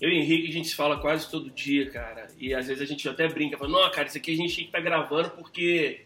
Eu 0.00 0.10
e 0.10 0.18
o 0.18 0.22
Henrique, 0.22 0.48
a 0.48 0.52
gente 0.52 0.68
se 0.68 0.74
fala 0.74 0.98
quase 0.98 1.30
todo 1.30 1.50
dia, 1.50 1.88
cara. 1.90 2.26
E 2.38 2.52
às 2.52 2.66
vezes 2.66 2.82
a 2.82 2.86
gente 2.86 3.08
até 3.08 3.26
brinca, 3.26 3.56
fala, 3.56 3.70
não, 3.70 3.90
cara, 3.90 4.08
isso 4.08 4.18
aqui 4.18 4.32
a 4.32 4.36
gente 4.36 4.54
tem 4.54 4.64
que 4.64 4.70
estar 4.70 4.78
tá 4.78 4.84
gravando 4.84 5.30
porque 5.30 6.02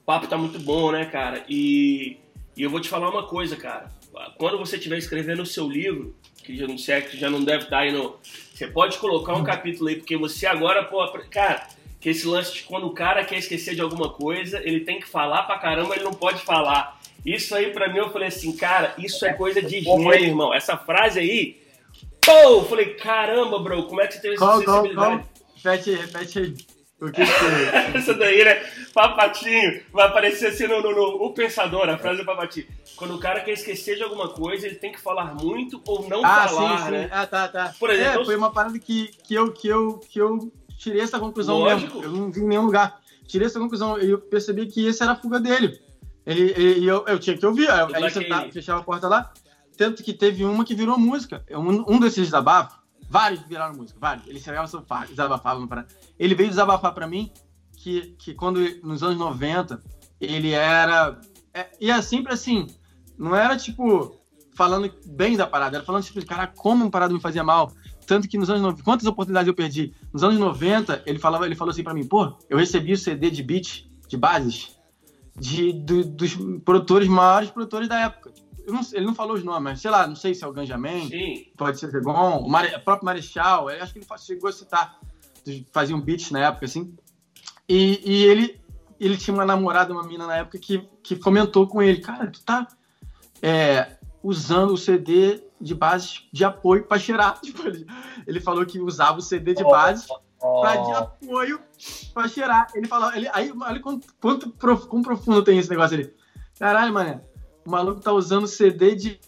o 0.00 0.04
papo 0.06 0.26
tá 0.26 0.38
muito 0.38 0.58
bom, 0.58 0.90
né, 0.90 1.04
cara? 1.04 1.44
E, 1.48 2.16
e 2.56 2.62
eu 2.62 2.70
vou 2.70 2.80
te 2.80 2.88
falar 2.88 3.10
uma 3.10 3.26
coisa, 3.26 3.56
cara. 3.56 3.92
Quando 4.38 4.56
você 4.56 4.76
estiver 4.76 4.96
escrevendo 4.96 5.42
o 5.42 5.46
seu 5.46 5.68
livro, 5.68 6.16
que 6.42 6.56
já 6.56 6.66
não 6.66 6.78
sei, 6.78 7.02
que 7.02 7.18
já 7.18 7.28
não 7.28 7.42
deve 7.42 7.64
estar 7.64 7.78
tá 7.78 7.82
aí 7.82 7.92
no. 7.92 8.16
Você 8.22 8.68
pode 8.68 8.96
colocar 8.98 9.34
um 9.34 9.42
capítulo 9.42 9.88
aí, 9.88 9.96
porque 9.96 10.16
você 10.16 10.46
agora, 10.46 10.84
pô, 10.84 11.04
cara, 11.30 11.66
que 12.04 12.10
esse 12.10 12.26
lance 12.26 12.52
de 12.52 12.64
quando 12.64 12.86
o 12.86 12.92
cara 12.92 13.24
quer 13.24 13.38
esquecer 13.38 13.74
de 13.74 13.80
alguma 13.80 14.10
coisa, 14.10 14.60
ele 14.62 14.80
tem 14.80 15.00
que 15.00 15.08
falar 15.08 15.44
pra 15.44 15.58
caramba, 15.58 15.94
ele 15.94 16.04
não 16.04 16.12
pode 16.12 16.42
falar. 16.42 17.00
Isso 17.24 17.54
aí 17.54 17.72
pra 17.72 17.90
mim 17.90 17.96
eu 17.96 18.10
falei 18.10 18.28
assim, 18.28 18.54
cara, 18.54 18.92
isso 18.98 19.24
é 19.24 19.32
coisa 19.32 19.62
de 19.62 19.80
gênio, 19.80 20.12
irmão. 20.12 20.52
Essa 20.52 20.76
frase 20.76 21.18
aí, 21.18 21.56
pô, 22.20 22.30
eu 22.30 22.64
falei, 22.66 22.92
caramba, 22.92 23.58
bro, 23.58 23.84
como 23.84 24.02
é 24.02 24.06
que 24.06 24.12
você 24.12 24.20
teve 24.20 24.34
essa 24.34 24.44
qual, 24.44 24.58
sensibilidade? 24.58 25.24
Repete, 25.56 25.94
repete 25.94 26.38
aí. 26.40 26.54
O 27.00 27.10
que 27.10 27.22
que... 27.24 27.96
Essa 27.96 28.14
daí, 28.14 28.44
né? 28.44 28.62
Papatinho. 28.92 29.82
Vai 29.90 30.06
aparecer 30.06 30.48
assim 30.48 30.66
no, 30.66 30.82
no, 30.82 30.92
no, 30.92 31.24
O 31.24 31.32
Pensador, 31.32 31.88
a 31.88 31.98
frase 31.98 32.18
do 32.18 32.26
Papatinho. 32.26 32.66
Quando 32.96 33.14
o 33.14 33.18
cara 33.18 33.40
quer 33.40 33.52
esquecer 33.52 33.96
de 33.96 34.02
alguma 34.02 34.28
coisa, 34.28 34.66
ele 34.66 34.76
tem 34.76 34.92
que 34.92 35.00
falar 35.00 35.34
muito 35.34 35.82
ou 35.86 36.08
não 36.08 36.24
ah, 36.24 36.48
falar, 36.48 36.78
sim, 36.78 36.84
sim. 36.84 36.90
né? 36.92 37.08
Ah, 37.10 37.26
tá, 37.26 37.48
tá. 37.48 37.74
Por 37.80 37.90
exemplo, 37.90 38.22
é, 38.22 38.24
foi 38.24 38.36
uma 38.36 38.52
parada 38.52 38.78
que, 38.78 39.08
que, 39.26 39.34
eu, 39.34 39.52
que, 39.52 39.68
eu, 39.68 40.00
que 40.08 40.18
eu 40.18 40.52
tirei 40.84 41.00
essa 41.00 41.18
conclusão 41.18 41.58
Lógico. 41.58 41.98
mesmo. 41.98 42.12
Eu 42.12 42.12
não 42.12 42.30
vi 42.30 42.40
em 42.40 42.46
nenhum 42.46 42.66
lugar. 42.66 43.00
Tirei 43.26 43.46
essa 43.46 43.58
conclusão 43.58 43.98
e 43.98 44.10
eu 44.10 44.18
percebi 44.18 44.66
que 44.66 44.86
esse 44.86 45.02
era 45.02 45.12
a 45.12 45.16
fuga 45.16 45.40
dele. 45.40 45.80
Ele, 46.26 46.52
ele 46.56 46.86
eu, 46.86 47.04
eu 47.06 47.18
tinha 47.18 47.36
que 47.36 47.44
ouvir. 47.46 47.70
Aí, 47.70 48.10
você 48.10 48.24
tá, 48.24 48.46
fechava 48.52 48.80
a 48.80 48.84
porta 48.84 49.08
lá. 49.08 49.32
Tanto 49.76 50.02
que 50.02 50.12
teve 50.12 50.44
uma 50.44 50.64
que 50.64 50.74
virou 50.74 50.98
música. 50.98 51.44
Um, 51.50 51.94
um 51.94 51.98
desses 51.98 52.26
desabafos, 52.26 52.76
vários 53.08 53.40
viraram 53.42 53.74
música, 53.74 53.98
vários. 53.98 54.26
Ele 54.26 54.38
chegava 54.38 54.68
e 54.68 55.08
desabafava. 55.08 55.66
Para... 55.66 55.86
Ele 56.18 56.34
veio 56.34 56.50
desabafar 56.50 56.92
para 56.92 57.06
mim 57.06 57.32
que, 57.76 58.14
que 58.18 58.34
quando, 58.34 58.60
nos 58.82 59.02
anos 59.02 59.18
90, 59.18 59.82
ele 60.20 60.52
era. 60.52 61.18
É, 61.52 61.66
e 61.80 61.90
é 61.90 62.02
sempre 62.02 62.32
assim. 62.32 62.66
Não 63.16 63.34
era 63.34 63.56
tipo 63.56 64.20
falando 64.54 64.92
bem 65.06 65.36
da 65.36 65.46
parada, 65.46 65.78
era 65.78 65.84
falando 65.84 66.04
tipo, 66.04 66.24
cara, 66.24 66.46
como 66.46 66.84
uma 66.84 66.90
parada 66.90 67.12
me 67.12 67.20
fazia 67.20 67.42
mal. 67.42 67.72
Tanto 68.06 68.28
que 68.28 68.38
nos 68.38 68.50
anos 68.50 68.62
90, 68.62 68.82
quantas 68.82 69.06
oportunidades 69.06 69.48
eu 69.48 69.54
perdi? 69.54 69.94
Nos 70.12 70.22
anos 70.22 70.38
90, 70.38 71.02
ele 71.06 71.18
falava, 71.18 71.46
ele 71.46 71.54
falou 71.54 71.72
assim 71.72 71.82
para 71.82 71.94
mim, 71.94 72.04
pô, 72.04 72.36
eu 72.48 72.58
recebi 72.58 72.92
o 72.92 72.96
CD 72.96 73.30
de 73.30 73.42
beat, 73.42 73.86
de 74.08 74.16
bases, 74.16 74.76
de, 75.36 75.72
do, 75.72 76.04
dos 76.04 76.36
produtores, 76.64 77.08
maiores 77.08 77.50
produtores 77.50 77.88
da 77.88 78.00
época. 78.00 78.32
Não, 78.66 78.80
ele 78.92 79.04
não 79.04 79.14
falou 79.14 79.36
os 79.36 79.44
nomes, 79.44 79.62
mas 79.62 79.80
sei 79.80 79.90
lá, 79.90 80.06
não 80.06 80.16
sei 80.16 80.34
se 80.34 80.42
é 80.42 80.46
o 80.46 80.52
Ganjamin, 80.52 81.10
pode 81.56 81.78
ser 81.78 81.86
o 81.86 81.90
Zegon, 81.90 82.38
o, 82.38 82.48
Mare, 82.48 82.74
o 82.74 82.80
próprio 82.80 83.04
Marechal, 83.04 83.68
acho 83.68 83.92
que 83.92 83.98
ele 83.98 84.06
chegou 84.18 84.48
a 84.48 84.52
citar, 84.52 84.98
faziam 85.70 86.00
beats 86.00 86.30
na 86.30 86.46
época, 86.46 86.64
assim. 86.64 86.94
E, 87.68 88.00
e 88.04 88.24
ele, 88.24 88.60
ele 88.98 89.16
tinha 89.16 89.34
uma 89.34 89.44
namorada, 89.44 89.92
uma 89.92 90.02
mina 90.02 90.26
na 90.26 90.36
época, 90.36 90.58
que, 90.58 90.88
que 91.02 91.16
comentou 91.16 91.66
com 91.66 91.82
ele, 91.82 92.00
cara, 92.00 92.26
tu 92.26 92.42
tá 92.42 92.66
é, 93.42 93.98
usando 94.22 94.72
o 94.72 94.78
CD 94.78 95.43
de 95.60 95.74
base 95.74 96.20
de 96.32 96.44
apoio 96.44 96.84
para 96.84 96.98
cheirar. 96.98 97.40
Tipo, 97.42 97.66
ele, 97.66 97.86
ele, 98.26 98.40
falou 98.40 98.64
que 98.66 98.80
usava 98.80 99.18
o 99.18 99.22
CD 99.22 99.54
de 99.54 99.64
base 99.64 100.06
oh. 100.40 100.60
para 100.60 100.76
de 100.76 100.92
apoio 100.92 101.60
para 102.12 102.28
cheirar. 102.28 102.66
Ele 102.74 102.86
falou, 102.86 103.12
ele, 103.14 103.28
aí 103.32 103.52
olha 103.58 103.80
quanto, 103.80 104.14
quanto 104.20 104.50
prof, 104.50 104.86
quão 104.86 105.02
profundo 105.02 105.42
tem 105.42 105.58
esse 105.58 105.70
negócio 105.70 105.96
ali. 105.96 106.12
Caralho, 106.58 106.92
mano, 106.92 107.20
o 107.66 107.70
maluco 107.70 108.00
tá 108.00 108.12
usando 108.12 108.46
CD 108.46 108.94
de, 108.94 109.20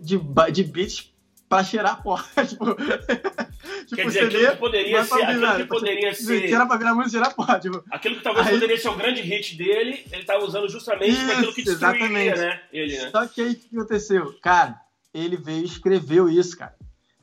de, 0.00 0.18
de, 0.52 0.64
beats 0.64 1.14
para 1.48 1.64
cheirar 1.64 2.02
pó. 2.02 2.16
tipo, 2.46 2.66
tipo, 3.86 3.96
Quer 3.96 4.06
dizer, 4.06 4.30
CD, 4.30 4.36
aquilo 4.36 4.50
que 4.50 4.56
poderia 4.58 5.04
ser. 5.04 5.22
Aquilo 5.22 5.56
que 5.56 5.64
poderia 5.64 6.14
ser. 6.14 6.46
Que 6.46 6.54
era 6.54 6.66
pra 6.66 6.76
virar 6.76 6.94
música 6.94 7.10
cheirar 7.10 7.34
pó. 7.34 7.58
Tipo, 7.58 7.84
aquilo 7.90 8.16
que 8.16 8.22
talvez 8.22 8.46
aí, 8.46 8.54
poderia 8.54 8.78
ser 8.78 8.88
o 8.88 8.96
grande 8.96 9.22
hit 9.22 9.56
dele, 9.56 10.04
ele 10.10 10.24
tava 10.24 10.44
usando 10.44 10.68
justamente 10.68 11.16
para 11.24 11.34
aquilo 11.34 11.54
que 11.54 11.62
destruiria, 11.62 12.36
né? 12.36 12.62
Ele, 12.72 12.98
né? 12.98 13.10
Só 13.10 13.26
que 13.26 13.40
aí 13.40 13.52
o 13.52 13.56
que 13.56 13.76
aconteceu? 13.76 14.34
Cara, 14.42 14.80
ele 15.14 15.36
veio 15.36 15.62
e 15.62 15.66
escreveu 15.66 16.28
isso, 16.28 16.58
cara. 16.58 16.74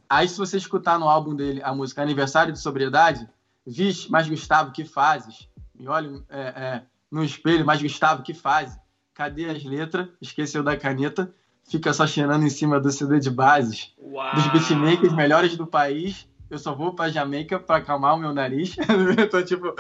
Aí, 0.09 0.27
se 0.27 0.37
você 0.37 0.57
escutar 0.57 0.97
no 0.97 1.07
álbum 1.07 1.35
dele 1.35 1.61
a 1.63 1.73
música 1.73 2.01
Aniversário 2.01 2.51
de 2.51 2.59
Sobriedade, 2.59 3.29
vixe, 3.65 4.09
mas 4.09 4.27
Gustavo, 4.27 4.71
que 4.71 4.83
fazes? 4.85 5.47
Me 5.77 5.87
olha 5.87 6.23
é, 6.29 6.41
é, 6.41 6.83
no 7.11 7.23
espelho, 7.23 7.65
mas 7.65 7.81
Gustavo, 7.81 8.23
que 8.23 8.33
fazes? 8.33 8.77
Cadê 9.13 9.49
as 9.49 9.63
letras? 9.63 10.07
Esqueceu 10.21 10.63
da 10.63 10.77
caneta. 10.77 11.33
Fica 11.63 11.93
só 11.93 12.07
cheirando 12.07 12.43
em 12.45 12.49
cima 12.49 12.79
do 12.79 12.91
CD 12.91 13.19
de 13.19 13.29
bases. 13.29 13.93
Uau. 13.97 14.35
Dos 14.35 14.47
beatmakers 14.47 15.13
melhores 15.13 15.55
do 15.55 15.67
país. 15.67 16.27
eu 16.49 16.57
só 16.57 16.73
vou 16.73 16.93
pra 16.93 17.09
Jamaica 17.09 17.59
pra 17.59 17.77
acalmar 17.77 18.15
o 18.15 18.19
meu 18.19 18.33
nariz. 18.33 18.75
eu 19.17 19.29
tô 19.29 19.41
tipo, 19.43 19.73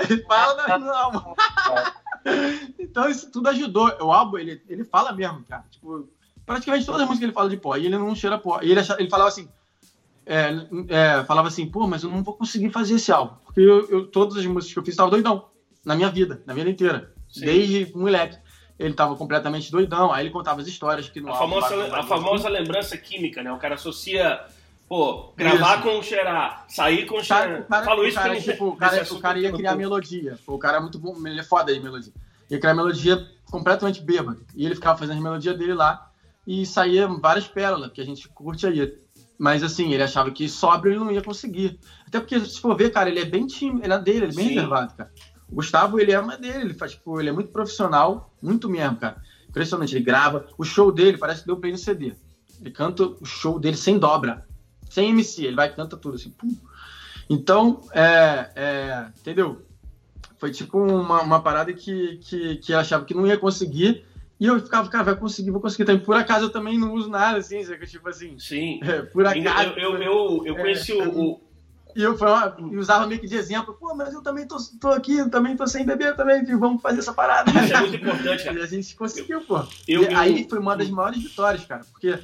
ele 0.00 0.22
fala 0.24 0.78
não. 0.78 1.34
então 2.78 3.08
isso 3.08 3.30
tudo 3.30 3.48
ajudou. 3.48 3.90
O 4.00 4.12
álbum, 4.12 4.38
ele, 4.38 4.62
ele 4.68 4.84
fala 4.84 5.12
mesmo, 5.12 5.42
cara. 5.44 5.64
Tipo, 5.70 6.08
praticamente 6.48 6.86
toda 6.86 7.04
a 7.04 7.06
música 7.06 7.24
ele 7.24 7.32
fala 7.32 7.50
de 7.50 7.58
pó. 7.58 7.76
E 7.76 7.86
ele 7.86 7.98
não 7.98 8.14
cheira 8.14 8.38
pó. 8.38 8.60
E 8.62 8.70
ele, 8.70 8.80
achava, 8.80 9.00
ele 9.00 9.10
falava 9.10 9.28
assim, 9.28 9.48
é, 10.26 10.50
é, 10.88 11.24
falava 11.24 11.48
assim, 11.48 11.66
pô, 11.66 11.86
mas 11.86 12.02
eu 12.02 12.10
não 12.10 12.22
vou 12.22 12.34
conseguir 12.34 12.70
fazer 12.70 12.94
esse 12.94 13.12
álbum. 13.12 13.36
Porque 13.44 13.60
eu, 13.60 13.88
eu 13.90 14.06
todas 14.06 14.36
as 14.36 14.46
músicas 14.46 14.72
que 14.72 14.78
eu 14.78 14.82
fiz 14.82 14.94
estavam 14.94 15.10
doidão. 15.10 15.48
Na 15.84 15.94
minha 15.94 16.10
vida, 16.10 16.42
na 16.46 16.54
vida 16.54 16.68
inteira. 16.68 17.12
Sim. 17.28 17.44
Desde 17.44 17.96
moleque. 17.96 18.38
Ele 18.78 18.90
estava 18.90 19.14
completamente 19.14 19.70
doidão. 19.70 20.12
Aí 20.12 20.24
ele 20.24 20.32
contava 20.32 20.60
as 20.60 20.66
histórias 20.66 21.08
que 21.08 21.20
no 21.20 21.28
a 21.28 21.36
álbum. 21.36 21.60
Famosa, 21.60 21.96
a 21.96 22.02
famosa 22.02 22.48
lembrança 22.48 22.96
química, 22.96 23.42
né? 23.42 23.52
O 23.52 23.58
cara 23.58 23.74
associa. 23.74 24.40
Pô, 24.88 25.34
gravar 25.36 25.74
isso. 25.74 25.82
com 25.82 26.02
cheirar, 26.02 26.64
sair 26.66 27.04
com 27.04 27.22
cheirar. 27.22 27.66
Falo 27.84 28.06
isso 28.06 28.16
cara, 28.16 28.40
tipo, 28.40 28.68
o 28.68 28.76
cara, 28.76 29.02
o 29.02 29.20
cara 29.20 29.38
ia 29.38 29.52
criar 29.52 29.76
melodia. 29.76 30.38
O 30.46 30.58
cara 30.58 30.78
é 30.78 30.80
muito 30.80 30.98
bom, 30.98 31.14
ele 31.26 31.40
é 31.40 31.42
foda 31.42 31.74
de 31.74 31.80
melodia. 31.80 32.12
Ia 32.50 32.58
criar 32.58 32.74
melodia 32.74 33.28
completamente 33.50 34.00
bêbado. 34.00 34.42
E 34.54 34.64
ele 34.64 34.74
ficava 34.74 34.98
fazendo 34.98 35.18
a 35.18 35.22
melodia 35.22 35.52
dele 35.52 35.74
lá 35.74 36.07
e 36.48 36.64
saía 36.64 37.06
várias 37.06 37.46
pérolas, 37.46 37.92
que 37.92 38.00
a 38.00 38.04
gente 38.04 38.26
curte 38.30 38.66
aí. 38.66 38.96
Mas 39.38 39.62
assim, 39.62 39.92
ele 39.92 40.02
achava 40.02 40.30
que 40.30 40.48
sóbrio 40.48 40.92
ele 40.94 40.98
não 40.98 41.12
ia 41.12 41.20
conseguir. 41.20 41.78
Até 42.06 42.18
porque, 42.18 42.40
se 42.40 42.58
for 42.58 42.74
ver, 42.74 42.88
cara, 42.88 43.10
ele 43.10 43.20
é 43.20 43.24
bem 43.26 43.46
tímido, 43.46 43.84
ele 43.84 43.92
é 43.92 43.98
dele, 43.98 44.24
ele 44.24 44.32
é 44.32 44.34
bem 44.34 44.48
Sim. 44.48 44.54
reservado, 44.54 44.94
cara. 44.94 45.12
O 45.46 45.56
Gustavo, 45.56 46.00
ele 46.00 46.10
é 46.10 46.18
uma 46.18 46.38
dele, 46.38 46.64
ele 46.64 46.74
faz, 46.74 46.92
tipo, 46.92 47.20
ele 47.20 47.28
é 47.28 47.32
muito 47.32 47.50
profissional, 47.50 48.34
muito 48.40 48.66
mesmo, 48.66 48.96
cara. 48.96 49.22
Impressionante, 49.46 49.94
ele 49.94 50.02
grava. 50.02 50.46
O 50.56 50.64
show 50.64 50.90
dele 50.90 51.18
parece 51.18 51.42
que 51.42 51.46
deu 51.48 51.58
play 51.58 51.70
no 51.70 51.76
CD. 51.76 52.14
Ele 52.58 52.70
canta 52.70 53.04
o 53.04 53.26
show 53.26 53.60
dele 53.60 53.76
sem 53.76 53.98
dobra, 53.98 54.46
sem 54.88 55.10
MC, 55.10 55.44
ele 55.44 55.56
vai 55.56 55.68
e 55.68 55.72
canta 55.72 55.98
tudo 55.98 56.14
assim. 56.14 56.30
Pum. 56.30 56.56
Então, 57.28 57.82
é, 57.92 58.50
é, 58.56 59.06
entendeu? 59.18 59.66
Foi 60.38 60.50
tipo 60.50 60.78
uma, 60.78 61.20
uma 61.20 61.42
parada 61.42 61.74
que, 61.74 62.16
que, 62.22 62.56
que 62.56 62.72
achava 62.72 63.04
que 63.04 63.12
não 63.12 63.26
ia 63.26 63.36
conseguir. 63.36 64.06
E 64.40 64.46
eu 64.46 64.60
ficava, 64.60 64.88
cara, 64.88 65.04
vai 65.04 65.16
conseguir, 65.16 65.50
vou 65.50 65.60
conseguir 65.60 65.84
também. 65.84 66.02
Por 66.02 66.16
acaso 66.16 66.46
eu 66.46 66.50
também 66.50 66.78
não 66.78 66.94
uso 66.94 67.10
nada 67.10 67.38
assim? 67.38 67.62
Tipo 67.86 68.08
assim. 68.08 68.38
Sim. 68.38 68.80
É, 68.82 69.02
por 69.12 69.26
acaso. 69.26 69.70
Eu, 69.76 69.96
eu, 69.96 70.02
eu, 70.02 70.46
eu 70.46 70.56
conheci 70.56 70.98
é, 70.98 71.08
o, 71.08 71.40
e 71.98 72.02
eu 72.02 72.16
e 72.70 72.76
usava 72.76 73.08
meio 73.08 73.20
que 73.20 73.26
de 73.26 73.34
exemplo, 73.34 73.74
pô, 73.74 73.92
mas 73.92 74.14
eu 74.14 74.22
também 74.22 74.46
tô, 74.46 74.56
tô 74.80 74.88
aqui, 74.88 75.28
também 75.30 75.56
tô 75.56 75.66
sem 75.66 75.84
beber 75.84 76.14
também, 76.14 76.44
vamos 76.56 76.80
fazer 76.80 77.00
essa 77.00 77.12
parada. 77.12 77.50
Isso 77.50 77.74
é 77.74 77.80
muito 77.80 77.96
importante, 77.96 78.44
cara. 78.44 78.58
E 78.60 78.62
a 78.62 78.66
gente 78.66 78.94
conseguiu, 78.94 79.40
pô. 79.40 79.64
Eu, 79.86 80.04
eu, 80.04 80.16
aí 80.16 80.46
foi 80.48 80.60
uma 80.60 80.76
das 80.76 80.88
maiores 80.90 81.20
vitórias, 81.20 81.64
cara, 81.64 81.84
porque, 81.90 82.16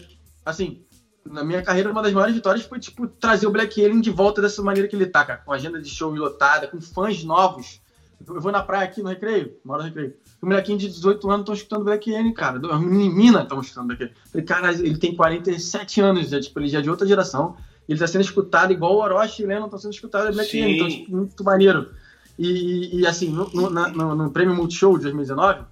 assim, 0.47 0.85
na 1.25 1.43
minha 1.43 1.61
carreira, 1.61 1.91
uma 1.91 2.03
das 2.03 2.13
maiores 2.13 2.37
vitórias 2.37 2.65
foi, 2.65 2.79
tipo, 2.79 3.09
trazer 3.09 3.49
o 3.49 3.51
Black 3.51 3.85
Alien 3.85 4.01
de 4.01 4.11
volta 4.11 4.41
dessa 4.41 4.63
maneira 4.63 4.89
que 4.89 4.95
ele 4.95 5.07
tá, 5.07 5.25
cara, 5.25 5.41
com 5.41 5.53
agenda 5.53 5.81
de 5.81 5.89
show 5.89 6.15
lotada, 6.15 6.69
com 6.69 6.81
fãs 6.81 7.25
novos. 7.25 7.81
Eu 8.27 8.41
vou 8.41 8.53
na 8.53 8.63
praia 8.63 8.85
aqui 8.85 9.03
no 9.03 9.09
Recreio, 9.09 9.57
moro 9.65 9.83
no 9.83 9.89
Recreio. 9.89 10.15
O 10.45 10.49
molequinho 10.49 10.79
de 10.79 10.89
18 10.89 11.31
anos 11.31 11.41
estão 11.41 11.55
escutando 11.55 11.85
Black 11.85 12.15
Alien, 12.15 12.35
cara. 12.35 12.61
As 12.71 12.81
meninas 12.81 13.43
estão 13.43 13.61
escutando 13.61 13.87
Black 13.87 14.03
Alien. 14.03 14.17
Falei, 14.31 14.47
cara, 14.47 14.73
ele 14.73 14.99
tem 14.99 15.17
47 15.17 16.01
anos, 16.01 16.29
já, 16.29 16.41
tipo, 16.41 16.61
ele 16.61 16.69
já 16.69 16.81
é 16.81 16.83
de 16.83 16.91
outra 16.91 17.07
geração 17.07 17.57
ele 17.89 17.97
está 17.97 18.07
sendo 18.07 18.23
escutado 18.23 18.73
igual 18.73 18.95
o 18.95 19.03
Orochi 19.03 19.43
e 19.43 19.45
o 19.45 19.49
Lennon 19.49 19.67
estão 19.67 19.79
sendo 19.79 19.93
escutados 19.93 20.35
Black 20.35 20.59
Então, 20.59 20.89
tipo, 20.89 21.11
muito 21.15 21.45
maneiro. 21.45 21.91
E, 22.39 23.01
e 23.01 23.07
assim, 23.07 23.29
no, 23.29 23.49
no, 23.51 23.71
no, 23.71 24.15
no, 24.15 24.31
prêmio 24.31 24.55
Multishow 24.55 24.97
de 24.97 25.05
2019, 25.05 25.65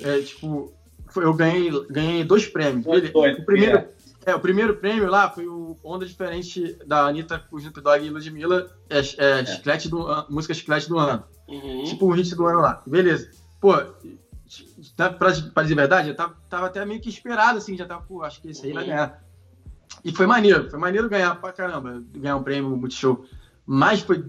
é, 0.00 0.20
tipo, 0.20 0.72
foi, 1.08 1.24
eu 1.24 1.34
ganhei, 1.34 1.70
ganhei 1.90 2.24
dois 2.24 2.46
prêmios. 2.46 2.86
Ele, 2.86 3.10
o, 3.12 3.44
primeiro, 3.44 3.78
é. 3.78 3.88
é. 4.26 4.34
o 4.34 4.40
primeiro 4.40 4.76
prêmio 4.76 5.10
lá 5.10 5.28
foi 5.28 5.46
o 5.46 5.76
Onda 5.82 6.06
Diferente 6.06 6.78
da 6.86 7.06
Anitta 7.06 7.38
com 7.38 7.56
o 7.56 7.58
Snoop 7.58 7.80
Dogg 7.80 8.06
e 8.06 8.10
Ludmilla, 8.10 8.70
é, 8.88 8.98
é, 8.98 9.40
é. 9.40 9.44
Chiclete 9.44 9.88
do, 9.88 10.06
música 10.30 10.54
Chiclete 10.54 10.88
do 10.88 10.98
Ano. 10.98 11.24
Uhum. 11.48 11.84
Tipo 11.84 12.06
o 12.06 12.10
hit 12.12 12.34
do 12.34 12.46
ano 12.46 12.60
lá. 12.60 12.82
Beleza. 12.86 13.30
Pô, 13.60 13.74
pra, 14.96 15.10
pra 15.52 15.62
dizer 15.62 15.74
a 15.74 15.76
verdade, 15.76 16.08
eu 16.08 16.16
tava, 16.16 16.36
tava 16.48 16.66
até 16.66 16.84
meio 16.84 17.00
que 17.00 17.08
esperado, 17.08 17.58
assim, 17.58 17.76
já 17.76 17.86
tava, 17.86 18.02
pô, 18.02 18.22
acho 18.22 18.40
que 18.40 18.48
esse 18.50 18.64
aí 18.64 18.70
uhum. 18.70 18.76
vai 18.76 18.86
ganhar. 18.86 19.22
E 20.04 20.12
foi 20.12 20.26
maneiro, 20.26 20.70
foi 20.70 20.78
maneiro 20.78 21.08
ganhar 21.08 21.34
pra 21.40 21.52
caramba, 21.52 22.02
ganhar 22.14 22.36
um 22.36 22.42
prêmio 22.42 22.76
Multishow. 22.76 23.24
Mas 23.66 24.00
foi 24.00 24.24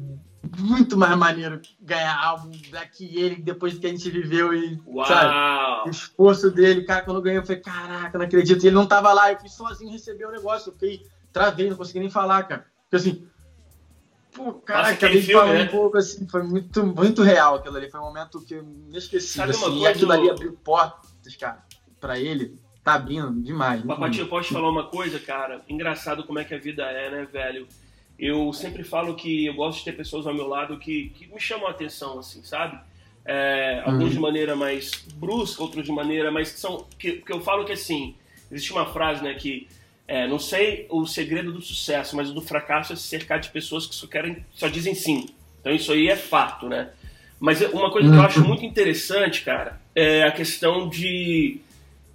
muito 0.58 0.98
mais 0.98 1.18
maneiro 1.18 1.62
ganhar 1.82 2.18
álbum 2.24 2.52
daqui 2.72 3.18
ele 3.18 3.36
depois 3.36 3.78
que 3.78 3.86
a 3.86 3.90
gente 3.90 4.10
viveu 4.10 4.54
e 4.54 4.82
Uau. 4.88 5.06
sabe, 5.06 5.88
o 5.88 5.92
esforço 5.92 6.50
dele, 6.50 6.84
cara, 6.84 7.04
quando 7.04 7.18
eu 7.18 7.24
ganhei, 7.24 7.40
eu 7.40 7.46
falei, 7.46 7.62
caraca, 7.62 8.18
não 8.18 8.26
acredito. 8.26 8.64
E 8.64 8.68
ele 8.68 8.76
não 8.76 8.88
tava 8.88 9.14
lá, 9.14 9.32
eu 9.32 9.40
fui 9.40 9.50
sozinho 9.50 9.92
receber 9.92 10.26
o 10.26 10.32
negócio, 10.32 10.70
eu 10.70 10.74
fiquei 10.74 11.06
travei, 11.32 11.70
não 11.70 11.78
consegui 11.78 12.00
nem 12.00 12.10
falar, 12.10 12.44
cara. 12.44 12.66
Porque 12.84 12.96
assim, 12.96 13.28
pô, 14.32 14.54
cara, 14.54 14.90
acabei 14.90 15.22
de 15.22 15.32
falar 15.32 15.54
né? 15.54 15.64
um 15.64 15.68
pouco 15.68 15.98
assim, 15.98 16.28
foi 16.28 16.44
muito, 16.44 16.86
muito 16.86 17.24
real 17.24 17.56
aquilo 17.56 17.78
ali, 17.78 17.90
foi 17.90 18.00
um 18.00 18.04
momento 18.04 18.42
que 18.42 18.54
eu 18.54 18.64
inesquecível. 18.64 19.50
Assim, 19.50 19.80
e 19.80 19.88
aquilo 19.88 20.12
ali 20.12 20.30
abriu 20.30 20.54
portas, 20.64 21.36
cara, 21.36 21.64
pra 22.00 22.20
ele 22.20 22.58
tá 22.84 22.94
abrindo 22.94 23.32
demais. 23.42 23.84
Papatinho, 23.84 24.28
posso 24.28 24.48
te 24.48 24.54
falar 24.54 24.70
uma 24.70 24.88
coisa, 24.88 25.20
cara? 25.20 25.62
Engraçado 25.68 26.24
como 26.24 26.40
é 26.40 26.44
que 26.44 26.54
a 26.54 26.60
vida 26.60 26.84
é, 26.84 27.12
né, 27.12 27.28
velho? 27.32 27.68
Eu 28.18 28.52
sempre 28.52 28.84
falo 28.84 29.16
que 29.16 29.46
eu 29.46 29.54
gosto 29.54 29.80
de 29.80 29.86
ter 29.86 29.94
pessoas 29.94 30.28
ao 30.28 30.34
meu 30.34 30.48
lado 30.48 30.78
que, 30.78 31.10
que 31.10 31.28
me 31.28 31.40
chamam 31.40 31.68
a 31.68 31.72
atenção, 31.72 32.20
assim, 32.20 32.44
sabe? 32.44 32.80
É, 33.24 33.82
alguns 33.86 34.04
uhum. 34.04 34.10
de 34.10 34.20
maneira 34.20 34.56
mais 34.56 34.92
brusca, 35.16 35.62
outros 35.62 35.86
de 35.86 35.92
maneira 35.92 36.32
mais... 36.32 36.52
Que, 36.52 36.60
são, 36.60 36.86
que, 36.98 37.14
que 37.14 37.32
eu 37.32 37.40
falo 37.40 37.64
que, 37.64 37.72
assim, 37.72 38.16
existe 38.52 38.72
uma 38.74 38.86
frase, 38.88 39.24
né, 39.24 39.34
que... 39.36 39.68
É, 40.12 40.28
não 40.28 40.40
sei 40.40 40.88
o 40.90 41.06
segredo 41.06 41.52
do 41.52 41.62
sucesso, 41.62 42.16
mas 42.16 42.32
o 42.32 42.34
do 42.34 42.42
fracasso 42.42 42.94
é 42.94 42.96
se 42.96 43.04
cercar 43.04 43.40
de 43.40 43.50
pessoas 43.50 43.86
que 43.86 43.94
só 43.94 44.08
querem, 44.08 44.44
só 44.56 44.68
dizem 44.68 44.96
sim. 44.96 45.30
Então 45.62 45.72
isso 45.72 45.92
aí 45.92 46.08
é 46.08 46.16
fato, 46.16 46.68
né? 46.68 46.90
Mas 47.40 47.62
uma 47.62 47.92
coisa 47.92 48.10
que 48.10 48.16
eu 48.16 48.22
acho 48.22 48.44
muito 48.44 48.66
interessante, 48.66 49.44
cara, 49.44 49.80
é 49.94 50.24
a 50.24 50.32
questão 50.32 50.90
de 50.90 51.60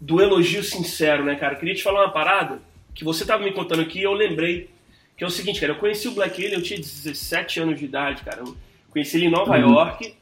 do 0.01 0.21
elogio 0.21 0.65
sincero, 0.65 1.25
né, 1.25 1.37
cara? 1.37 1.55
Eu 1.55 1.59
queria 1.61 1.75
te 1.77 1.85
falar 1.85 2.01
uma 2.01 2.13
parada 2.13 2.61
que 2.93 3.05
você 3.05 3.25
tava 3.25 3.45
me 3.45 3.53
contando 3.53 3.83
aqui 3.83 4.01
e 4.01 4.03
eu 4.03 4.13
lembrei. 4.13 4.69
Que 5.17 5.23
é 5.23 5.27
o 5.29 5.31
seguinte, 5.31 5.61
cara, 5.61 5.73
eu 5.73 5.79
conheci 5.79 6.09
o 6.09 6.11
Black 6.11 6.43
Alien, 6.43 6.59
eu 6.59 6.63
tinha 6.65 6.81
17 6.81 7.61
anos 7.61 7.79
de 7.79 7.85
idade, 7.85 8.25
cara. 8.25 8.41
Eu 8.41 8.57
conheci 8.91 9.19
ele 9.19 9.27
em 9.27 9.31
Nova 9.31 9.53
uhum. 9.53 9.71
York. 9.71 10.17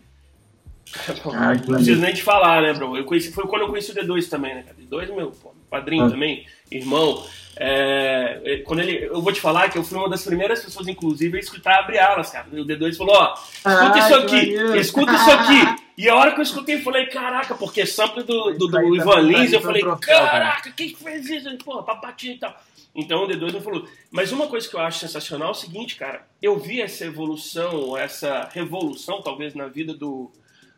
Ah, 1.32 1.54
não 1.54 1.76
preciso 1.76 2.00
nem 2.00 2.12
te 2.12 2.22
falar, 2.22 2.62
né, 2.62 2.72
bro? 2.74 2.96
Eu 2.96 3.04
conheci, 3.04 3.32
foi 3.32 3.46
quando 3.46 3.62
eu 3.62 3.68
conheci 3.68 3.92
o 3.92 3.94
D2 3.94 4.28
também, 4.28 4.54
né, 4.54 4.62
cara? 4.62 4.76
D2 4.76 5.14
meu 5.14 5.30
pô, 5.30 5.54
padrinho 5.70 6.04
ah. 6.04 6.10
também, 6.10 6.46
irmão. 6.70 7.24
É, 7.56 8.40
é, 8.44 8.56
quando 8.58 8.80
ele, 8.80 9.04
eu 9.04 9.20
vou 9.20 9.32
te 9.32 9.40
falar 9.40 9.70
que 9.70 9.76
eu 9.76 9.84
fui 9.84 9.98
uma 9.98 10.08
das 10.08 10.24
primeiras 10.24 10.64
pessoas, 10.64 10.88
inclusive, 10.88 11.36
a 11.36 11.40
escutar 11.40 11.80
Abre 11.80 11.98
Alas, 11.98 12.30
cara. 12.30 12.46
O 12.50 12.64
D2 12.64 12.96
falou, 12.96 13.14
ó, 13.14 13.34
escuta 13.34 13.98
isso 13.98 14.14
aqui, 14.14 14.54
escuta 14.78 15.12
isso 15.12 15.30
aqui. 15.30 15.82
E 15.96 16.08
a 16.08 16.16
hora 16.16 16.32
que 16.32 16.40
eu 16.40 16.42
escutei, 16.42 16.76
eu 16.76 16.82
falei, 16.82 17.06
caraca, 17.06 17.54
porque 17.54 17.84
sample 17.84 18.22
do, 18.22 18.52
do, 18.52 18.66
do 18.66 18.96
Ivan 18.96 19.20
Lins, 19.20 19.52
eu 19.52 19.60
falei, 19.60 19.82
caraca, 20.00 20.72
quem 20.72 20.94
fez 20.94 21.28
isso? 21.28 21.56
Pô, 21.58 21.82
papatinho 21.82 22.34
e 22.34 22.38
tal. 22.38 22.56
Então 22.94 23.24
o 23.24 23.28
D2 23.28 23.52
me 23.52 23.60
falou. 23.60 23.86
Mas 24.10 24.32
uma 24.32 24.46
coisa 24.46 24.68
que 24.68 24.74
eu 24.74 24.80
acho 24.80 24.98
sensacional 24.98 25.48
é 25.48 25.52
o 25.52 25.54
seguinte, 25.54 25.96
cara, 25.96 26.26
eu 26.40 26.58
vi 26.58 26.80
essa 26.80 27.04
evolução, 27.04 27.96
essa 27.96 28.48
revolução, 28.52 29.22
talvez, 29.22 29.54
na 29.54 29.66
vida 29.66 29.94
do, 29.94 30.30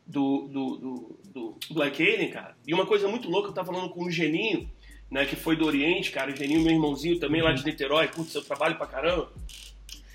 do, 0.06 0.48
do, 0.48 0.76
do, 0.76 1.18
do 1.32 1.74
Black 1.74 2.02
Alien, 2.02 2.30
cara. 2.30 2.56
E 2.66 2.74
uma 2.74 2.86
coisa 2.86 3.08
muito 3.08 3.28
louca, 3.28 3.48
eu 3.48 3.54
tava 3.54 3.72
falando 3.72 3.90
com 3.90 4.04
o 4.04 4.10
Geninho, 4.10 4.68
né, 5.10 5.24
que 5.24 5.36
foi 5.36 5.56
do 5.56 5.66
Oriente, 5.66 6.10
cara, 6.10 6.32
o 6.32 6.36
Geninho, 6.36 6.62
meu 6.62 6.72
irmãozinho 6.72 7.18
também 7.18 7.42
lá 7.42 7.52
de 7.52 7.60
uhum. 7.60 7.66
Niterói, 7.66 8.08
putz, 8.08 8.34
eu 8.34 8.42
trabalho 8.42 8.76
pra 8.76 8.86
caramba. 8.86 9.30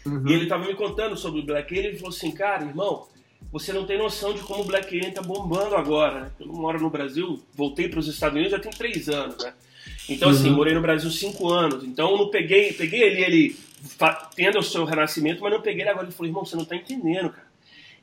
Uhum. 0.05 0.27
E 0.27 0.33
ele 0.33 0.47
tava 0.47 0.65
me 0.65 0.75
contando 0.75 1.15
sobre 1.15 1.41
o 1.41 1.45
Black 1.45 1.73
Alien, 1.73 1.89
ele 1.89 1.97
falou 1.97 2.13
assim, 2.13 2.31
cara, 2.31 2.65
irmão, 2.65 3.07
você 3.51 3.73
não 3.73 3.85
tem 3.85 3.97
noção 3.97 4.33
de 4.33 4.41
como 4.41 4.63
o 4.63 4.65
Black 4.65 4.95
Alien 4.95 5.11
tá 5.11 5.21
bombando 5.21 5.75
agora, 5.75 6.21
né? 6.21 6.31
Eu 6.39 6.47
não 6.47 6.55
moro 6.55 6.79
no 6.79 6.89
Brasil, 6.89 7.41
voltei 7.55 7.87
para 7.87 7.99
os 7.99 8.07
Estados 8.07 8.35
Unidos 8.35 8.51
já 8.51 8.59
tem 8.59 8.71
três 8.71 9.09
anos, 9.09 9.37
né? 9.43 9.53
Então, 10.07 10.29
assim, 10.29 10.49
uhum. 10.49 10.55
morei 10.55 10.73
no 10.73 10.81
Brasil 10.81 11.09
cinco 11.09 11.49
anos. 11.49 11.83
Então, 11.83 12.11
eu 12.11 12.17
não 12.17 12.29
peguei, 12.29 12.73
peguei 12.73 13.01
ele, 13.01 13.23
ele 13.23 13.55
tendo 14.35 14.59
o 14.59 14.63
seu 14.63 14.83
renascimento, 14.83 15.41
mas 15.41 15.51
não 15.51 15.61
peguei 15.61 15.83
ele 15.83 15.89
agora. 15.89 16.05
Ele 16.05 16.13
falou, 16.13 16.27
irmão, 16.27 16.45
você 16.45 16.55
não 16.55 16.65
tá 16.65 16.75
entendendo, 16.75 17.29
cara. 17.29 17.48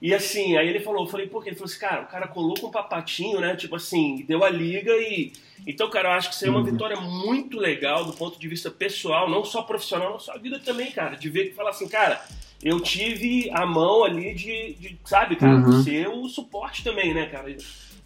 E 0.00 0.14
assim, 0.14 0.56
aí 0.56 0.68
ele 0.68 0.80
falou, 0.80 1.04
eu 1.04 1.10
falei, 1.10 1.26
por 1.26 1.42
quê? 1.42 1.50
Ele 1.50 1.56
falou 1.56 1.70
assim, 1.70 1.80
cara, 1.80 2.02
o 2.02 2.06
cara 2.06 2.28
colou 2.28 2.54
com 2.54 2.66
um 2.66 2.70
papatinho, 2.70 3.40
né? 3.40 3.56
Tipo 3.56 3.76
assim, 3.76 4.24
deu 4.26 4.44
a 4.44 4.50
liga 4.50 4.92
e. 4.92 5.32
Então, 5.66 5.88
cara, 5.90 6.10
eu 6.10 6.12
acho 6.12 6.28
que 6.28 6.34
isso 6.34 6.46
é 6.46 6.50
uma 6.50 6.60
uhum. 6.60 6.64
vitória 6.64 7.00
muito 7.00 7.58
legal 7.58 8.04
do 8.04 8.12
ponto 8.12 8.38
de 8.38 8.46
vista 8.46 8.70
pessoal, 8.70 9.28
não 9.28 9.44
só 9.44 9.62
profissional, 9.62 10.10
não 10.10 10.20
só 10.20 10.34
a 10.34 10.38
vida 10.38 10.58
também, 10.58 10.92
cara. 10.92 11.16
De 11.16 11.28
ver 11.28 11.48
que 11.48 11.54
falar 11.54 11.70
assim, 11.70 11.88
cara, 11.88 12.22
eu 12.62 12.78
tive 12.80 13.50
a 13.52 13.66
mão 13.66 14.04
ali 14.04 14.34
de, 14.34 14.74
de 14.74 14.98
sabe, 15.04 15.36
cara, 15.36 15.56
uhum. 15.56 15.82
ser 15.82 16.08
o 16.08 16.28
suporte 16.28 16.84
também, 16.84 17.14
né, 17.14 17.26
cara? 17.26 17.50
Eu 17.50 17.58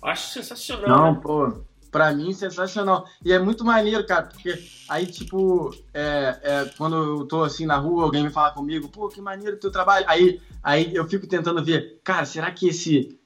acho 0.03 0.29
sensacional. 0.29 0.89
Não, 0.89 1.13
né? 1.13 1.21
pô, 1.23 1.61
pra 1.91 2.13
mim 2.13 2.33
sensacional. 2.33 3.07
E 3.25 3.33
é 3.33 3.39
muito 3.39 3.65
maneiro, 3.65 4.07
cara, 4.07 4.25
porque 4.25 4.59
aí, 4.89 5.07
tipo, 5.07 5.75
é, 5.93 6.39
é, 6.43 6.65
quando 6.77 6.97
eu 6.97 7.27
tô 7.27 7.43
assim 7.43 7.67
na 7.67 7.77
rua, 7.77 8.05
alguém 8.05 8.23
me 8.23 8.31
fala 8.31 8.51
comigo, 8.53 8.89
pô, 8.89 9.09
que 9.09 9.21
maneiro 9.21 9.59
teu 9.59 9.71
trabalho. 9.71 10.05
Aí, 10.09 10.41
aí 10.63 10.95
eu 10.95 11.07
fico 11.09 11.27
tentando 11.27 11.65
ver, 11.65 12.01
cara, 12.05 12.25
será 12.25 12.51
que 12.51 12.69
esse. 12.69 13.17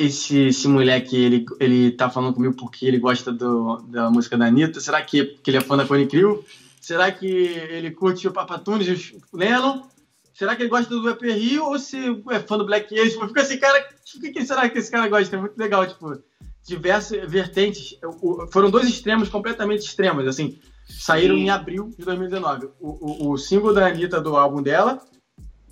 Esse, 0.00 0.46
esse 0.46 0.68
moleque, 0.68 1.16
ele, 1.16 1.44
ele 1.58 1.90
tá 1.90 2.08
falando 2.08 2.32
comigo 2.32 2.54
porque 2.54 2.86
ele 2.86 3.00
gosta 3.00 3.32
do, 3.32 3.78
da 3.88 4.08
música 4.08 4.38
da 4.38 4.46
Anitta? 4.46 4.78
Será 4.78 5.02
que, 5.02 5.24
que 5.42 5.50
ele 5.50 5.56
é 5.56 5.60
fã 5.60 5.76
da 5.76 5.84
Cone 5.84 6.06
Crew? 6.06 6.44
Será 6.80 7.10
que 7.10 7.26
ele 7.26 7.90
curte 7.90 8.28
o 8.28 8.32
Papatunes 8.32 9.12
o 9.32 9.36
Lennon? 9.36 9.82
será 10.38 10.54
que 10.54 10.62
ele 10.62 10.70
gosta 10.70 10.88
do 10.88 11.10
EP 11.10 11.20
Rio 11.22 11.64
ou 11.64 11.78
se 11.80 11.98
é 12.30 12.38
fã 12.38 12.56
do 12.56 12.64
Black 12.64 12.94
Alien? 12.94 13.10
Tipo, 13.10 13.24
eu 13.24 13.28
fico 13.28 13.40
assim, 13.40 13.58
cara, 13.58 13.88
o 14.14 14.20
que, 14.20 14.46
será 14.46 14.68
que 14.68 14.78
esse 14.78 14.88
cara 14.88 15.08
gosta? 15.08 15.34
É 15.34 15.40
muito 15.40 15.58
legal, 15.58 15.84
tipo, 15.84 16.16
diversas 16.68 17.28
vertentes. 17.30 17.98
Foram 18.52 18.70
dois 18.70 18.86
extremos 18.86 19.28
completamente 19.28 19.80
extremos, 19.80 20.26
assim. 20.26 20.58
Saíram 20.86 21.34
Sim. 21.34 21.42
em 21.42 21.50
abril 21.50 21.90
de 21.98 22.04
2019. 22.04 22.68
O, 22.78 23.28
o, 23.28 23.32
o 23.32 23.38
single 23.38 23.74
da 23.74 23.86
Anitta 23.86 24.20
do 24.20 24.36
álbum 24.36 24.62
dela, 24.62 25.00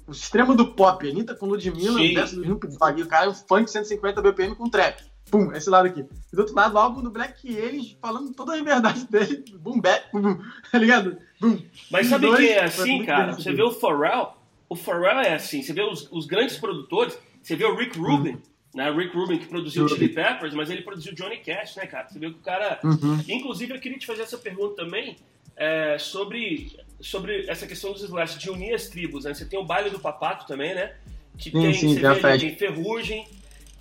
o 0.06 0.12
extremo 0.12 0.54
do 0.54 0.72
pop, 0.72 1.08
Anitta 1.08 1.34
com 1.34 1.46
Ludmilla, 1.46 1.98
versus 1.98 2.38
Snoop 2.38 2.66
Dogg, 2.66 3.02
o 3.02 3.06
cara, 3.06 3.30
um 3.30 3.34
funk 3.34 3.70
150 3.70 4.22
BPM 4.22 4.54
com 4.54 4.68
trap. 4.68 5.02
Pum, 5.30 5.52
esse 5.52 5.68
lado 5.68 5.86
aqui. 5.86 6.00
E 6.32 6.36
do 6.36 6.40
outro 6.40 6.54
lado, 6.54 6.74
o 6.74 6.78
álbum 6.78 7.02
do 7.02 7.10
Black 7.10 7.48
Alien 7.48 7.98
falando 8.00 8.32
toda 8.32 8.54
a 8.54 8.62
verdade 8.62 9.06
dele. 9.10 9.44
Boom, 9.58 9.80
back, 9.80 10.06
boom, 10.12 10.38
tá 10.70 10.78
ligado? 10.78 11.18
Boom. 11.40 11.60
Mas 11.90 12.06
sabe 12.06 12.34
quem 12.36 12.50
é 12.50 12.64
assim, 12.64 13.04
cara? 13.04 13.32
Você 13.32 13.52
vê 13.52 13.62
o 13.62 13.72
Pharrell, 13.72 14.34
o 14.68 14.76
Pharrell 14.76 15.20
é 15.20 15.34
assim, 15.34 15.62
você 15.62 15.72
vê 15.72 15.82
os, 15.82 16.08
os 16.12 16.26
grandes 16.26 16.56
produtores, 16.56 17.18
você 17.42 17.56
vê 17.56 17.64
o 17.64 17.74
Rick 17.74 17.98
Rubin, 17.98 18.30
uhum. 18.30 18.42
Né? 18.76 18.90
Rick 18.90 19.16
Rubin 19.16 19.38
que 19.38 19.46
produziu 19.46 19.88
Chili 19.88 20.10
Peppers, 20.10 20.54
mas 20.54 20.70
ele 20.70 20.82
produziu 20.82 21.14
Johnny 21.14 21.38
Cash, 21.38 21.76
né, 21.76 21.86
cara? 21.86 22.08
Você 22.08 22.18
vê 22.18 22.30
que 22.30 22.36
o 22.36 22.42
cara... 22.42 22.78
Uhum. 22.84 23.18
Inclusive, 23.26 23.74
eu 23.74 23.80
queria 23.80 23.98
te 23.98 24.06
fazer 24.06 24.22
essa 24.22 24.36
pergunta 24.36 24.76
também, 24.84 25.16
é, 25.56 25.96
sobre, 25.98 26.78
sobre 27.00 27.46
essa 27.48 27.66
questão 27.66 27.92
dos 27.92 28.02
slash, 28.02 28.38
de 28.38 28.50
unir 28.50 28.74
as 28.74 28.88
tribos, 28.88 29.24
né? 29.24 29.32
Você 29.32 29.46
tem 29.46 29.58
o 29.58 29.64
baile 29.64 29.88
do 29.88 29.98
papato 29.98 30.46
também, 30.46 30.74
né? 30.74 30.92
Que 31.38 31.50
sim, 31.50 31.60
tem, 31.62 31.72
sim, 31.72 31.94
você 31.94 32.00
vê, 32.00 32.26
ali, 32.28 32.40
tem 32.40 32.56
Ferrugem, 32.56 33.26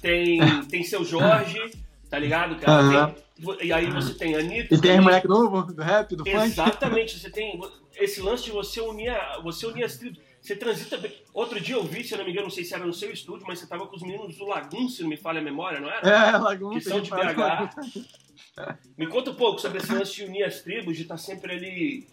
tem, 0.01 0.39
tem 0.69 0.83
seu 0.83 1.03
Jorge, 1.03 1.59
tá 2.09 2.17
ligado, 2.17 2.55
cara? 2.55 3.07
Uhum. 3.07 3.55
Tem, 3.57 3.67
e 3.67 3.73
aí 3.73 3.89
você 3.89 4.13
tem 4.13 4.35
Anitta. 4.35 4.73
E 4.73 4.79
tem 4.79 5.01
moleque 5.01 5.27
novo 5.27 5.61
do 5.73 5.81
rap, 5.81 6.15
do 6.15 6.25
Exatamente, 6.25 6.55
funk. 6.55 6.69
Exatamente, 6.69 7.19
você 7.19 7.29
tem 7.29 7.61
esse 7.97 8.21
lance 8.21 8.45
de 8.45 8.51
você 8.51 8.79
unir, 8.79 9.13
você 9.43 9.65
unir 9.67 9.83
as 9.83 9.97
tribos. 9.97 10.19
Você 10.45 10.55
transita 10.55 10.95
bem. 10.97 11.11
Outro 11.33 11.59
dia 11.59 11.73
eu 11.75 11.83
vi, 11.83 12.03
se 12.03 12.13
eu 12.13 12.19
não 12.19 12.25
me 12.25 12.29
engano, 12.29 12.45
não 12.45 12.53
sei 12.53 12.63
se 12.63 12.75
era 12.75 12.85
no 12.85 12.93
seu 12.93 13.11
estúdio, 13.11 13.47
mas 13.47 13.57
você 13.57 13.65
tava 13.65 13.87
com 13.87 13.95
os 13.95 14.03
meninos 14.03 14.37
do 14.37 14.45
Lagoon, 14.45 14.87
se 14.87 15.01
não 15.01 15.09
me 15.09 15.17
falha 15.17 15.39
a 15.39 15.43
memória, 15.43 15.79
não 15.79 15.89
era? 15.89 16.07
É, 16.07 16.37
Lagoon. 16.37 16.69
Que 16.69 16.81
são 16.81 17.01
de 17.01 17.09
BH. 17.09 18.05
Me 18.95 19.07
conta 19.07 19.31
um 19.31 19.35
pouco 19.35 19.59
sobre 19.59 19.79
esse 19.79 19.91
lance 19.91 20.13
de 20.13 20.23
unir 20.23 20.43
as 20.43 20.61
tribos, 20.61 20.95
de 20.95 21.01
estar 21.01 21.15
tá 21.15 21.17
sempre 21.17 21.53
ali 21.53 22.07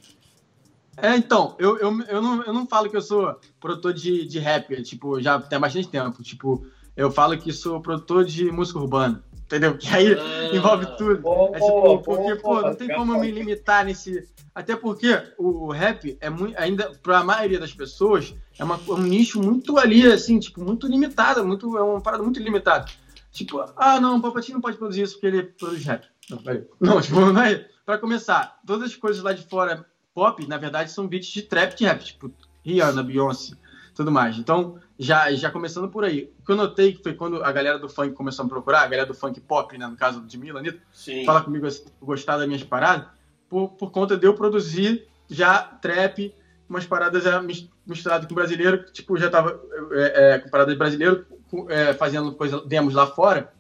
é, 0.96 1.16
então, 1.16 1.56
eu, 1.58 1.78
eu, 1.78 2.02
eu, 2.02 2.20
não, 2.20 2.42
eu 2.42 2.52
não 2.52 2.66
falo 2.66 2.90
que 2.90 2.96
eu 2.96 3.00
sou 3.00 3.38
produtor 3.58 3.94
de, 3.94 4.26
de 4.26 4.38
rap, 4.38 4.82
tipo, 4.82 5.20
já 5.20 5.40
tem 5.40 5.58
bastante 5.58 5.88
tempo. 5.88 6.22
Tipo, 6.22 6.66
eu 6.96 7.10
falo 7.10 7.38
que 7.38 7.52
sou 7.52 7.80
produtor 7.80 8.24
de 8.24 8.50
música 8.50 8.78
urbana, 8.78 9.24
entendeu? 9.52 9.76
Que 9.76 9.88
aí 9.88 10.14
ah, 10.14 10.54
envolve 10.56 10.86
tudo. 10.96 11.22
é 11.54 11.60
tipo, 11.60 11.98
porque, 11.98 12.36
pô, 12.36 12.62
não 12.62 12.74
tem 12.74 12.88
como 12.88 13.12
eu 13.12 13.20
me 13.20 13.30
limitar 13.30 13.84
nesse. 13.84 14.26
Até 14.54 14.74
porque 14.74 15.08
o, 15.38 15.70
rap 15.70 16.16
é 16.20 16.30
muito, 16.30 16.58
ainda, 16.58 16.90
pra 17.02 17.22
maioria 17.22 17.60
das 17.60 17.72
pessoas, 17.72 18.34
é 18.58 18.64
uma, 18.64 18.78
um 18.88 19.02
nicho 19.02 19.40
muito 19.42 19.78
ali, 19.78 20.10
assim, 20.10 20.38
tipo, 20.38 20.62
muito 20.62 20.86
limitado, 20.86 21.44
muito, 21.44 21.76
é 21.76 21.82
uma 21.82 22.00
parada 22.00 22.22
muito 22.22 22.40
limitada. 22.40 22.86
Tipo, 23.30 23.64
ah, 23.76 24.00
não, 24.00 24.18
o 24.18 24.22
Papatinho 24.22 24.56
não 24.56 24.62
pode 24.62 24.76
produzir 24.76 25.02
isso 25.02 25.14
porque 25.14 25.26
ele 25.26 25.42
produz 25.42 25.84
rap. 25.84 26.06
Não, 26.30 26.38
não 26.80 27.00
tipo, 27.00 27.20
é. 27.38 27.68
Pra 27.84 27.98
começar, 27.98 28.60
todas 28.66 28.90
as 28.90 28.96
coisas 28.96 29.22
lá 29.22 29.32
de 29.32 29.44
fora 29.46 29.84
pop, 30.14 30.46
na 30.46 30.56
verdade, 30.56 30.92
são 30.92 31.08
beats 31.08 31.28
de 31.28 31.42
trap 31.42 31.74
de 31.74 31.84
rap, 31.84 32.04
tipo 32.04 32.32
Rihanna, 32.64 33.02
Beyoncé, 33.02 33.56
tudo 33.94 34.10
mais. 34.10 34.38
Então, 34.38 34.78
já, 34.98 35.32
já 35.32 35.50
começando 35.50 35.88
por 35.88 36.04
aí. 36.04 36.32
O 36.40 36.44
que 36.44 36.52
eu 36.52 36.56
notei 36.56 36.94
que 36.94 37.02
foi 37.02 37.14
quando 37.14 37.42
a 37.42 37.52
galera 37.52 37.78
do 37.78 37.88
funk 37.88 38.14
começou 38.14 38.42
a 38.42 38.44
me 38.44 38.50
procurar, 38.50 38.82
a 38.82 38.86
galera 38.86 39.06
do 39.06 39.14
funk 39.14 39.40
pop, 39.40 39.76
né, 39.76 39.86
no 39.86 39.96
caso 39.96 40.22
de 40.22 40.38
Mila, 40.38 40.60
Anitta, 40.60 40.80
fala 41.24 41.42
comigo 41.42 41.66
assim, 41.66 41.84
gostar 42.00 42.38
das 42.38 42.46
minhas 42.46 42.62
paradas, 42.62 43.06
por, 43.48 43.70
por 43.70 43.90
conta 43.90 44.16
de 44.16 44.26
eu 44.26 44.34
produzir 44.34 45.06
já 45.28 45.58
trap, 45.62 46.34
umas 46.68 46.86
paradas 46.86 47.24
já 47.24 47.42
misturadas 47.86 48.26
com 48.26 48.34
brasileiro, 48.34 48.84
tipo, 48.92 49.16
já 49.16 49.28
tava 49.28 49.60
é, 49.92 50.34
é, 50.34 50.38
com 50.38 50.48
paradas 50.48 50.74
de 50.74 50.78
brasileiro, 50.78 51.26
é, 51.68 51.92
fazendo 51.94 52.32
coisa, 52.32 52.64
demos 52.66 52.94
lá 52.94 53.06
fora. 53.06 53.52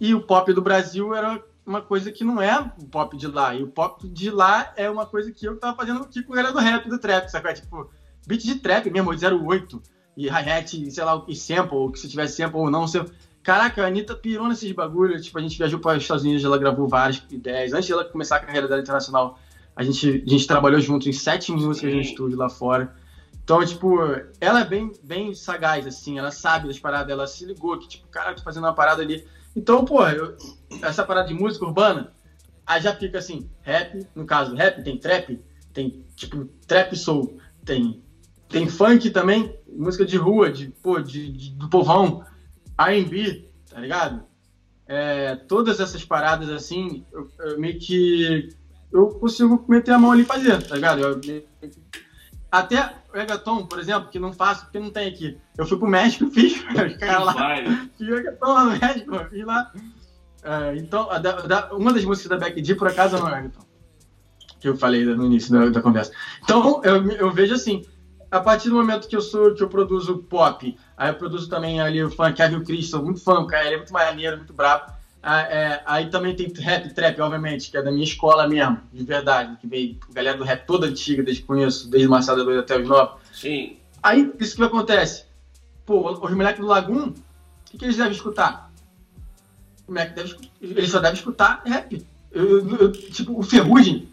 E 0.00 0.14
o 0.14 0.20
pop 0.20 0.52
do 0.52 0.62
Brasil 0.62 1.14
era 1.14 1.42
uma 1.66 1.82
coisa 1.82 2.12
que 2.12 2.22
não 2.22 2.40
é 2.40 2.58
o 2.80 2.86
pop 2.86 3.16
de 3.16 3.26
lá. 3.26 3.54
E 3.54 3.62
o 3.62 3.66
pop 3.66 4.08
de 4.08 4.30
lá 4.30 4.72
é 4.76 4.88
uma 4.88 5.04
coisa 5.04 5.32
que 5.32 5.46
eu 5.46 5.58
tava 5.58 5.76
fazendo 5.76 6.02
aqui 6.02 6.22
com 6.22 6.32
o 6.32 6.36
galera 6.36 6.54
do 6.54 6.60
rap, 6.60 6.88
do 6.88 6.98
trap, 6.98 7.28
sabe? 7.28 7.52
Tipo, 7.54 7.90
beat 8.26 8.42
de 8.42 8.56
trap 8.56 8.90
mesmo, 8.90 9.10
08, 9.10 9.82
e 10.16 10.28
hi-hat, 10.28 10.90
sei 10.90 11.04
lá, 11.04 11.22
e 11.28 11.34
sample, 11.34 11.76
ou 11.76 11.90
que 11.90 11.98
se 11.98 12.08
tivesse 12.08 12.36
sample 12.36 12.58
ou 12.58 12.70
não, 12.70 12.86
sample. 12.86 13.14
Caraca, 13.42 13.84
a 13.84 13.86
Anitta 13.86 14.14
pirou 14.16 14.48
nesses 14.48 14.72
bagulhos. 14.72 15.24
Tipo, 15.24 15.38
a 15.38 15.42
gente 15.42 15.56
viajou 15.56 15.78
para 15.78 15.96
os 15.96 16.02
Estados 16.02 16.24
Unidos, 16.24 16.44
ela 16.44 16.58
gravou 16.58 16.88
várias 16.88 17.22
ideias. 17.30 17.72
Antes 17.72 17.86
de 17.86 17.92
ela 17.92 18.04
começar 18.04 18.36
a 18.36 18.40
carreira 18.40 18.66
dela 18.66 18.80
internacional, 18.80 19.38
a 19.76 19.82
gente, 19.84 20.24
a 20.26 20.30
gente 20.30 20.46
trabalhou 20.46 20.80
junto 20.80 21.08
em 21.08 21.12
sete 21.12 21.52
músicas 21.52 21.94
no 21.94 22.00
estúdio 22.00 22.36
lá 22.36 22.48
fora. 22.48 22.96
Então, 23.44 23.64
tipo, 23.64 23.96
ela 24.40 24.60
é 24.60 24.64
bem, 24.64 24.90
bem 25.04 25.32
sagaz, 25.32 25.86
assim, 25.86 26.18
ela 26.18 26.32
sabe 26.32 26.66
das 26.66 26.80
paradas, 26.80 27.12
ela 27.12 27.26
se 27.28 27.44
ligou 27.44 27.78
que, 27.78 27.86
tipo, 27.86 28.08
cara, 28.08 28.34
tô 28.34 28.42
fazendo 28.42 28.64
uma 28.64 28.74
parada 28.74 29.02
ali 29.02 29.24
então, 29.56 29.86
pô, 29.86 30.00
essa 30.82 31.02
parada 31.02 31.28
de 31.28 31.34
música 31.34 31.64
urbana, 31.64 32.12
aí 32.66 32.82
já 32.82 32.94
fica 32.94 33.18
assim, 33.18 33.48
rap, 33.62 34.06
no 34.14 34.26
caso, 34.26 34.54
rap 34.54 34.84
tem 34.84 34.98
trap, 34.98 35.42
tem 35.72 36.04
tipo 36.14 36.44
trap 36.66 36.94
soul, 36.94 37.38
tem 37.64 38.04
tem 38.48 38.68
funk 38.68 39.10
também, 39.10 39.54
música 39.68 40.04
de 40.04 40.16
rua, 40.16 40.50
de, 40.50 40.68
pô, 40.82 41.00
de, 41.00 41.30
de 41.30 41.50
do 41.50 41.68
povão, 41.68 42.24
R&B, 42.78 43.48
tá 43.70 43.80
ligado? 43.80 44.22
É, 44.86 45.34
todas 45.34 45.80
essas 45.80 46.04
paradas 46.04 46.48
assim, 46.48 47.04
eu, 47.12 47.28
eu, 47.40 47.58
meio 47.58 47.78
que 47.78 48.50
eu 48.92 49.08
consigo 49.08 49.64
meter 49.68 49.92
a 49.92 49.98
mão 49.98 50.12
ali 50.12 50.22
e 50.22 50.26
fazer, 50.26 50.62
tá 50.62 50.76
ligado? 50.76 51.00
Eu, 51.00 51.20
até 52.50 52.94
reggaeton, 53.12 53.66
por 53.66 53.78
exemplo, 53.80 54.08
que 54.08 54.18
não 54.18 54.32
faço 54.32 54.64
porque 54.64 54.78
não 54.78 54.90
tem 54.90 55.08
aqui. 55.08 55.36
Eu 55.58 55.66
fui 55.66 55.76
pro 55.76 55.88
México 55.88 56.30
fiz, 56.30 56.62
cara 56.98 57.18
lá. 57.24 57.34
Fiz 57.98 58.08
reggaeton 58.08 58.52
lá 58.52 58.64
no 58.64 58.78
México, 58.78 59.24
fiz 59.30 59.44
lá. 59.44 59.72
É, 60.44 60.76
então, 60.76 61.10
a, 61.10 61.18
da, 61.18 61.74
uma 61.74 61.92
das 61.92 62.04
músicas 62.04 62.30
da 62.30 62.46
Becky 62.46 62.64
G, 62.64 62.76
por 62.76 62.86
acaso, 62.86 63.16
é 63.16 63.34
reggaeton. 63.34 63.66
Que 64.60 64.68
eu 64.68 64.76
falei 64.76 65.04
no 65.04 65.26
início 65.26 65.52
da, 65.52 65.68
da 65.68 65.82
conversa. 65.82 66.12
Então, 66.44 66.80
eu, 66.84 67.10
eu 67.10 67.32
vejo 67.32 67.54
assim, 67.54 67.82
a 68.36 68.40
partir 68.40 68.68
do 68.68 68.74
momento 68.74 69.08
que 69.08 69.16
eu 69.16 69.20
sou 69.20 69.54
que 69.54 69.62
eu 69.62 69.68
produzo 69.68 70.18
pop, 70.18 70.76
aí 70.96 71.10
eu 71.10 71.14
produzo 71.14 71.48
também 71.48 71.80
ali 71.80 72.02
o 72.02 72.10
funk, 72.10 72.34
Kevin 72.34 72.62
Chris, 72.62 72.90
sou 72.90 73.02
muito 73.02 73.20
fã, 73.20 73.46
cara, 73.46 73.64
ele 73.64 73.74
é 73.74 73.78
muito 73.78 73.92
maneiro, 73.92 74.36
muito 74.36 74.52
brabo. 74.52 74.92
Ah, 75.22 75.40
é, 75.40 75.82
aí 75.86 76.08
também 76.08 76.36
tem 76.36 76.52
rap, 76.52 76.94
trap, 76.94 77.20
obviamente, 77.20 77.70
que 77.70 77.76
é 77.76 77.82
da 77.82 77.90
minha 77.90 78.04
escola 78.04 78.46
mesmo, 78.46 78.78
de 78.92 79.02
verdade, 79.02 79.56
que 79.56 79.66
veio 79.66 79.98
a 80.08 80.12
galera 80.12 80.38
do 80.38 80.44
rap 80.44 80.66
toda 80.66 80.86
antiga, 80.86 81.22
desde 81.22 81.40
que 81.40 81.48
conheço, 81.48 81.90
desde 81.90 82.06
o 82.06 82.10
Marcelo 82.10 82.44
Doido 82.44 82.60
até 82.60 82.78
os 82.78 82.86
novos. 82.86 83.20
Sim. 83.32 83.76
Aí, 84.02 84.32
isso 84.38 84.54
que 84.54 84.62
acontece? 84.62 85.24
Pô, 85.84 86.12
os 86.12 86.32
moleques 86.32 86.60
do 86.60 86.66
Lagoon, 86.66 87.08
o 87.08 87.14
que, 87.70 87.78
que, 87.78 87.84
eles 87.86 87.96
devem 87.96 88.12
escutar? 88.12 88.70
O 89.88 89.92
moleque 89.92 90.14
deve, 90.14 90.36
eles 90.60 90.90
só 90.90 91.00
devem 91.00 91.18
escutar 91.18 91.62
rap. 91.64 92.06
Eu, 92.30 92.68
eu, 92.68 92.76
eu, 92.76 92.92
tipo, 92.92 93.36
o 93.36 93.42
Ferrugem 93.42 94.08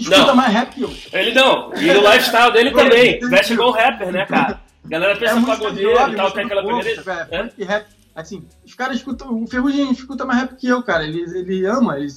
escuta 0.00 0.26
não. 0.26 0.36
mais 0.36 0.52
rap 0.52 0.74
que 0.74 0.82
eu. 0.82 0.94
Ele 1.12 1.32
não. 1.32 1.72
E 1.74 1.90
o 1.90 2.00
lifestyle 2.00 2.52
dele 2.52 2.70
também. 2.74 3.20
Veste 3.20 3.52
igual 3.52 3.72
rapper, 3.72 4.12
né, 4.12 4.26
cara? 4.26 4.60
A 4.84 4.88
galera 4.88 5.16
pensa 5.18 5.38
é 5.38 5.44
pagodeiro 5.44 6.12
e 6.12 6.16
tal, 6.16 6.30
tem 6.30 6.44
aquela 6.44 6.64
primeira. 6.64 6.90
É, 7.30 7.52
é? 7.58 7.64
rap 7.64 7.86
Assim, 8.14 8.46
os 8.64 8.74
caras 8.74 8.96
escutam. 8.96 9.42
O 9.42 9.46
Ferrugem 9.46 9.90
escuta 9.90 10.24
mais 10.24 10.40
rap 10.40 10.56
que 10.56 10.66
eu, 10.66 10.82
cara. 10.82 11.04
Ele, 11.04 11.20
ele 11.20 11.64
ama, 11.66 11.98
ele, 11.98 12.12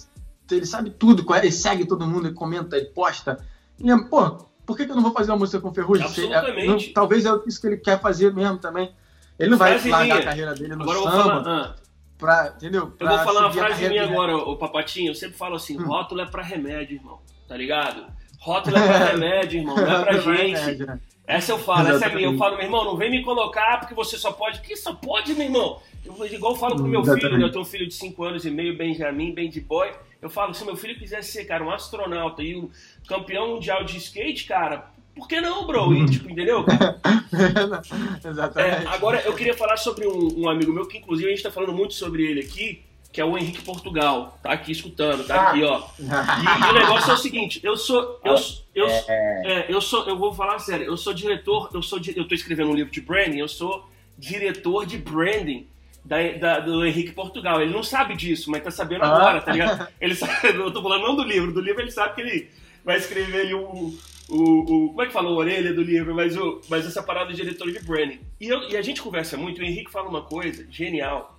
ele 0.51 0.65
sabe 0.65 0.89
tudo, 0.89 1.25
ele 1.35 1.51
segue 1.51 1.85
todo 1.85 2.07
mundo, 2.07 2.27
ele 2.27 2.35
comenta, 2.35 2.75
ele 2.75 2.87
posta. 2.87 3.37
Ele 3.79 3.91
ama, 3.91 4.07
pô, 4.09 4.45
por 4.65 4.75
que, 4.75 4.85
que 4.85 4.91
eu 4.91 4.95
não 4.95 5.03
vou 5.03 5.13
fazer 5.13 5.31
uma 5.31 5.37
música 5.37 5.61
com 5.61 5.69
o 5.69 5.73
Ferrugem? 5.73 6.33
É, 6.33 6.65
não, 6.65 6.77
talvez 6.93 7.25
é 7.25 7.29
isso 7.45 7.61
que 7.61 7.67
ele 7.67 7.77
quer 7.77 7.99
fazer 7.99 8.33
mesmo 8.33 8.57
também. 8.57 8.93
Ele 9.37 9.51
não 9.51 9.57
vai 9.57 9.79
largar 9.89 10.19
a 10.19 10.23
carreira 10.23 10.53
dele 10.53 10.75
no 10.75 10.83
agora 10.83 10.97
samba. 10.97 11.09
Eu 11.09 11.13
vou 11.13 11.23
falar, 11.23 11.59
ah, 11.59 11.75
pra, 12.17 12.53
entendeu? 12.55 12.87
Pra 12.87 13.11
eu 13.11 13.17
vou 13.17 13.25
falar 13.25 13.41
uma 13.41 13.51
frase 13.51 13.89
minha 13.89 14.03
agora, 14.03 14.35
o 14.35 14.57
Papatinho. 14.57 15.11
Eu 15.11 15.15
sempre 15.15 15.37
falo 15.37 15.55
assim: 15.55 15.79
hum. 15.79 15.85
rótulo 15.85 16.21
é 16.21 16.25
pra 16.25 16.43
remédio, 16.43 16.97
irmão. 16.97 17.19
Tá 17.53 17.57
ligado? 17.57 18.07
Rótulo 18.39 18.75
é 18.75 18.87
pra 18.87 18.97
remédio, 19.13 19.59
irmão. 19.59 19.75
Não 19.75 19.85
é 19.85 20.03
pra 20.05 20.17
gente. 20.35 20.83
Né? 20.83 20.99
Essa 21.27 21.51
eu 21.51 21.59
falo, 21.59 21.87
essa 21.87 22.07
é 22.07 22.15
minha. 22.15 22.27
Eu 22.27 22.35
falo, 22.35 22.55
meu 22.55 22.65
irmão, 22.65 22.83
não 22.83 22.97
vem 22.97 23.11
me 23.11 23.21
colocar 23.21 23.79
porque 23.79 23.93
você 23.93 24.17
só 24.17 24.31
pode. 24.31 24.59
Que 24.61 24.75
só 24.75 24.95
pode, 24.95 25.35
meu 25.35 25.45
irmão? 25.45 25.79
Eu, 26.03 26.25
igual 26.25 26.53
eu 26.53 26.57
falo 26.57 26.75
pro 26.77 26.87
meu 26.87 27.01
Exatamente. 27.01 27.25
filho, 27.27 27.37
né? 27.37 27.45
eu 27.45 27.51
tenho 27.51 27.61
um 27.61 27.67
filho 27.67 27.87
de 27.87 27.93
5 27.93 28.23
anos 28.23 28.43
e 28.43 28.49
meio, 28.49 28.75
Benjamin, 28.75 29.35
bem 29.35 29.51
de 29.51 29.61
boy. 29.61 29.91
Eu 30.19 30.31
falo, 30.31 30.51
se 30.55 30.65
meu 30.65 30.75
filho 30.75 30.97
quisesse 30.97 31.31
ser, 31.31 31.45
cara, 31.45 31.63
um 31.63 31.69
astronauta 31.69 32.41
e 32.41 32.55
um 32.55 32.71
campeão 33.07 33.49
mundial 33.49 33.83
de 33.83 33.97
skate, 33.97 34.45
cara, 34.45 34.87
por 35.15 35.27
que 35.27 35.39
não, 35.39 35.67
bro? 35.67 35.93
E, 35.93 36.09
tipo, 36.09 36.31
entendeu? 36.31 36.65
Exatamente. 38.25 38.83
É, 38.83 38.87
agora, 38.87 39.21
eu 39.21 39.35
queria 39.35 39.53
falar 39.53 39.77
sobre 39.77 40.07
um, 40.07 40.41
um, 40.41 40.49
amigo 40.49 40.73
meu, 40.73 40.87
que 40.87 40.97
inclusive 40.97 41.27
a 41.27 41.31
gente 41.35 41.43
tá 41.43 41.51
falando 41.51 41.71
muito 41.73 41.93
sobre 41.93 42.23
ele 42.23 42.39
aqui, 42.39 42.81
que 43.13 43.21
é 43.21 43.25
o 43.25 43.37
Henrique 43.37 43.61
Portugal. 43.61 44.39
Tá 44.41 44.51
aqui 44.51 44.71
escutando, 44.71 45.23
tá 45.25 45.49
aqui, 45.49 45.63
ó. 45.63 45.83
E, 45.99 46.03
o 46.03 46.73
negócio 46.73 47.11
é 47.11 47.13
o 47.13 47.17
seguinte, 47.17 47.59
eu 47.63 47.77
sou. 47.77 48.19
Eu, 48.25 48.35
eu, 48.73 48.87
é. 48.87 49.41
é, 49.45 49.65
eu 49.69 49.79
sou. 49.79 50.07
Eu 50.07 50.17
vou 50.17 50.33
falar 50.33 50.57
sério, 50.57 50.87
eu 50.87 50.97
sou 50.97 51.13
diretor, 51.13 51.69
eu 51.73 51.83
sou. 51.83 52.01
Eu 52.15 52.27
tô 52.27 52.33
escrevendo 52.33 52.71
um 52.71 52.75
livro 52.75 52.91
de 52.91 52.99
branding, 52.99 53.37
eu 53.37 53.47
sou 53.47 53.87
diretor 54.17 54.87
de 54.87 54.97
branding 54.97 55.67
da, 56.03 56.17
da, 56.31 56.59
do 56.59 56.83
Henrique 56.83 57.11
Portugal. 57.11 57.61
Ele 57.61 57.71
não 57.71 57.83
sabe 57.83 58.15
disso, 58.15 58.49
mas 58.49 58.63
tá 58.63 58.71
sabendo 58.71 59.03
agora, 59.03 59.39
tá 59.41 59.51
ligado? 59.51 59.87
Ele 60.01 60.15
sabe, 60.17 60.47
eu 60.47 60.71
tô 60.71 60.81
falando 60.81 61.03
não 61.03 61.15
do 61.15 61.23
livro, 61.23 61.53
do 61.53 61.61
livro 61.61 61.81
ele 61.81 61.91
sabe 61.91 62.15
que 62.15 62.21
ele 62.21 62.49
vai 62.83 62.97
escrever 62.97 63.41
ali 63.41 63.53
um, 63.53 63.95
o, 64.27 64.37
o, 64.37 64.87
como 64.89 65.01
é 65.03 65.05
que 65.05 65.13
fala 65.13 65.29
a 65.29 65.33
orelha 65.33 65.71
do 65.71 65.83
livro, 65.83 66.15
mas, 66.15 66.35
o, 66.35 66.61
mas 66.67 66.85
essa 66.85 67.03
parada 67.03 67.31
de 67.31 67.35
diretor 67.35 67.71
de 67.71 67.79
branding. 67.79 68.19
E, 68.41 68.47
eu, 68.47 68.69
e 68.69 68.75
a 68.75 68.81
gente 68.81 69.01
conversa 69.03 69.37
muito, 69.37 69.61
o 69.61 69.63
Henrique 69.63 69.91
fala 69.91 70.09
uma 70.09 70.23
coisa 70.23 70.65
genial, 70.69 71.32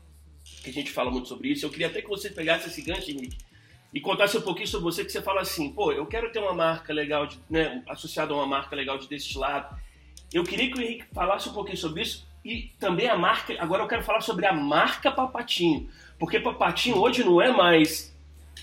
que 0.64 0.70
a 0.70 0.72
gente 0.72 0.90
fala 0.90 1.10
muito 1.10 1.28
sobre 1.28 1.48
isso. 1.48 1.64
Eu 1.66 1.70
queria 1.70 1.88
até 1.88 2.00
que 2.00 2.08
você 2.08 2.30
pegasse 2.30 2.68
esse 2.68 2.80
gancho, 2.80 3.10
Henrique, 3.10 3.36
e 3.92 4.00
contasse 4.00 4.36
um 4.36 4.40
pouquinho 4.40 4.66
sobre 4.66 4.84
você, 4.84 5.04
que 5.04 5.12
você 5.12 5.22
fala 5.22 5.42
assim, 5.42 5.70
pô, 5.70 5.92
eu 5.92 6.06
quero 6.06 6.32
ter 6.32 6.40
uma 6.40 6.54
marca 6.54 6.92
legal, 6.92 7.26
de, 7.26 7.38
né, 7.48 7.82
associada 7.88 8.32
a 8.32 8.36
uma 8.36 8.46
marca 8.46 8.74
legal 8.74 8.98
de 8.98 9.06
destilado. 9.06 9.76
Eu 10.32 10.42
queria 10.42 10.70
que 10.70 10.78
o 10.78 10.82
Henrique 10.82 11.04
falasse 11.12 11.48
um 11.48 11.52
pouquinho 11.52 11.76
sobre 11.76 12.02
isso 12.02 12.26
e 12.44 12.72
também 12.80 13.08
a 13.08 13.16
marca. 13.16 13.54
Agora 13.60 13.82
eu 13.82 13.88
quero 13.88 14.02
falar 14.02 14.20
sobre 14.20 14.46
a 14.46 14.52
marca 14.52 15.12
Papatinho, 15.12 15.88
porque 16.18 16.40
Papatinho 16.40 16.96
hoje 16.96 17.22
não 17.22 17.40
é 17.40 17.52
mais 17.52 18.13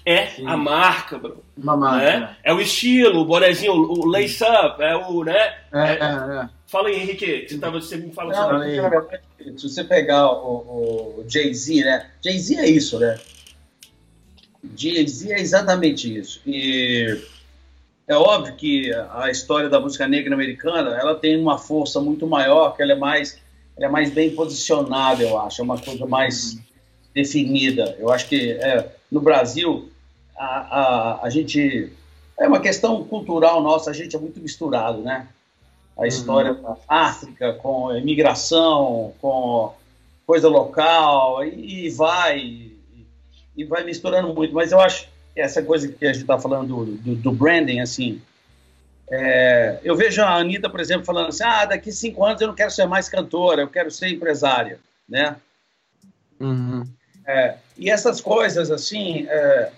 é 0.06 0.28
Sim. 0.28 0.48
a 0.48 0.58
marca, 0.58 1.18
bro. 1.18 1.44
Uma 1.56 1.78
marca. 1.78 2.20
Né? 2.20 2.38
É 2.44 2.54
o 2.54 2.60
estilo, 2.60 3.22
o 3.22 3.26
bonezinho, 3.26 3.74
o 3.74 4.08
lace 4.08 4.44
up, 4.44 4.82
é 4.82 4.96
o, 4.96 5.24
né? 5.24 5.56
É, 5.74 5.92
é, 5.92 6.44
é. 6.44 6.50
Fala 6.68 6.88
aí, 6.88 7.02
Henrique, 7.02 7.48
você, 7.48 7.58
tava, 7.58 7.82
você 7.82 7.98
me 7.98 8.12
fala 8.12 8.34
Não, 8.34 8.60
sobre 8.60 9.58
Se 9.58 9.70
você 9.70 9.84
pegar 9.84 10.32
o, 10.32 11.20
o 11.20 11.26
Jay-Z, 11.28 11.84
né? 11.84 12.10
Jay-Z 12.24 12.56
é 12.56 12.70
isso, 12.70 12.98
né? 12.98 13.20
Jay-Z 14.76 15.34
é 15.34 15.40
exatamente 15.40 16.18
isso. 16.18 16.42
E 16.46 17.20
é 18.08 18.16
óbvio 18.16 18.56
que 18.56 18.92
a 19.12 19.30
história 19.30 19.70
da 19.70 19.80
música 19.80 20.08
negra 20.08 20.34
americana, 20.34 20.98
ela 20.98 21.16
tem 21.16 21.40
uma 21.40 21.58
força 21.58 22.00
muito 22.00 22.26
maior, 22.26 22.76
que 22.76 22.82
ela 22.82 22.94
é 22.94 22.96
mais, 22.96 23.40
ela 23.78 23.88
é 23.88 23.90
mais 23.90 24.12
bem 24.12 24.32
posicionada, 24.32 25.24
eu 25.24 25.40
acho. 25.40 25.62
É 25.62 25.64
uma 25.64 25.78
coisa 25.78 26.06
mais 26.06 26.54
uhum. 26.54 26.62
definida. 27.14 27.96
Eu 28.00 28.12
acho 28.12 28.28
que 28.28 28.52
é, 28.52 28.96
no 29.12 29.20
Brasil 29.20 29.92
a, 30.38 30.46
a, 30.46 31.26
a 31.26 31.30
gente. 31.30 31.92
É 32.40 32.48
uma 32.48 32.60
questão 32.60 33.04
cultural 33.04 33.62
nossa, 33.62 33.92
a 33.92 33.94
gente 33.94 34.16
é 34.16 34.20
muito 34.20 34.40
misturado, 34.40 35.02
né? 35.02 35.28
A 35.98 36.08
história 36.08 36.54
uhum. 36.54 36.62
da 36.64 36.78
África 36.88 37.54
com 37.54 37.96
imigração, 37.96 39.14
com 39.22 39.74
coisa 40.26 40.48
local, 40.48 41.44
e, 41.44 41.86
e 41.86 41.90
vai, 41.90 42.40
e, 42.40 43.06
e, 43.56 43.64
vai 43.66 43.84
misturando 43.84 44.34
muito. 44.34 44.56
Mas 44.56 44.72
eu 44.72 44.80
acho 44.80 45.08
que 45.34 45.42
essa 45.42 45.62
coisa 45.62 45.88
que 45.88 46.06
a 46.06 46.14
gente 46.14 46.24
está 46.24 46.40
falando 46.40 46.68
do, 46.68 46.86
do, 46.86 47.16
do, 47.16 47.32
branding, 47.32 47.80
assim, 47.80 48.20
é, 49.12 49.80
eu 49.84 49.96
vejo 49.96 50.22
a 50.24 50.38
Anitta, 50.38 50.70
por 50.70 50.80
exemplo, 50.80 51.06
falando 51.06 51.28
assim, 51.28 51.44
ah, 51.44 51.66
daqui 51.66 51.92
cinco 51.92 52.26
anos 52.26 52.42
eu 52.42 52.48
não 52.48 52.56
quero 52.56 52.72
ser 52.72 52.88
mais 52.88 53.08
cantora, 53.08 53.62
eu 53.62 53.68
quero 53.68 53.92
ser 53.92 54.08
empresária, 54.08 54.80
né? 55.08 55.36
Uhum. 56.40 56.84
É, 57.28 57.58
e 57.82 57.90
essas 57.90 58.22
coisas, 58.22 58.70
assim, 58.70 59.26
é, 59.28 59.72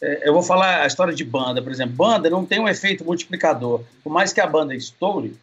é, 0.00 0.28
eu 0.28 0.32
vou 0.32 0.44
falar 0.44 0.82
a 0.82 0.86
história 0.86 1.12
de 1.12 1.24
banda, 1.24 1.60
por 1.60 1.72
exemplo. 1.72 1.96
Banda 1.96 2.30
não 2.30 2.46
tem 2.46 2.60
um 2.60 2.68
efeito 2.68 3.04
multiplicador. 3.04 3.82
Por 4.04 4.10
mais 4.10 4.32
que 4.32 4.40
a 4.40 4.46
banda 4.46 4.76
estoure, 4.76 5.36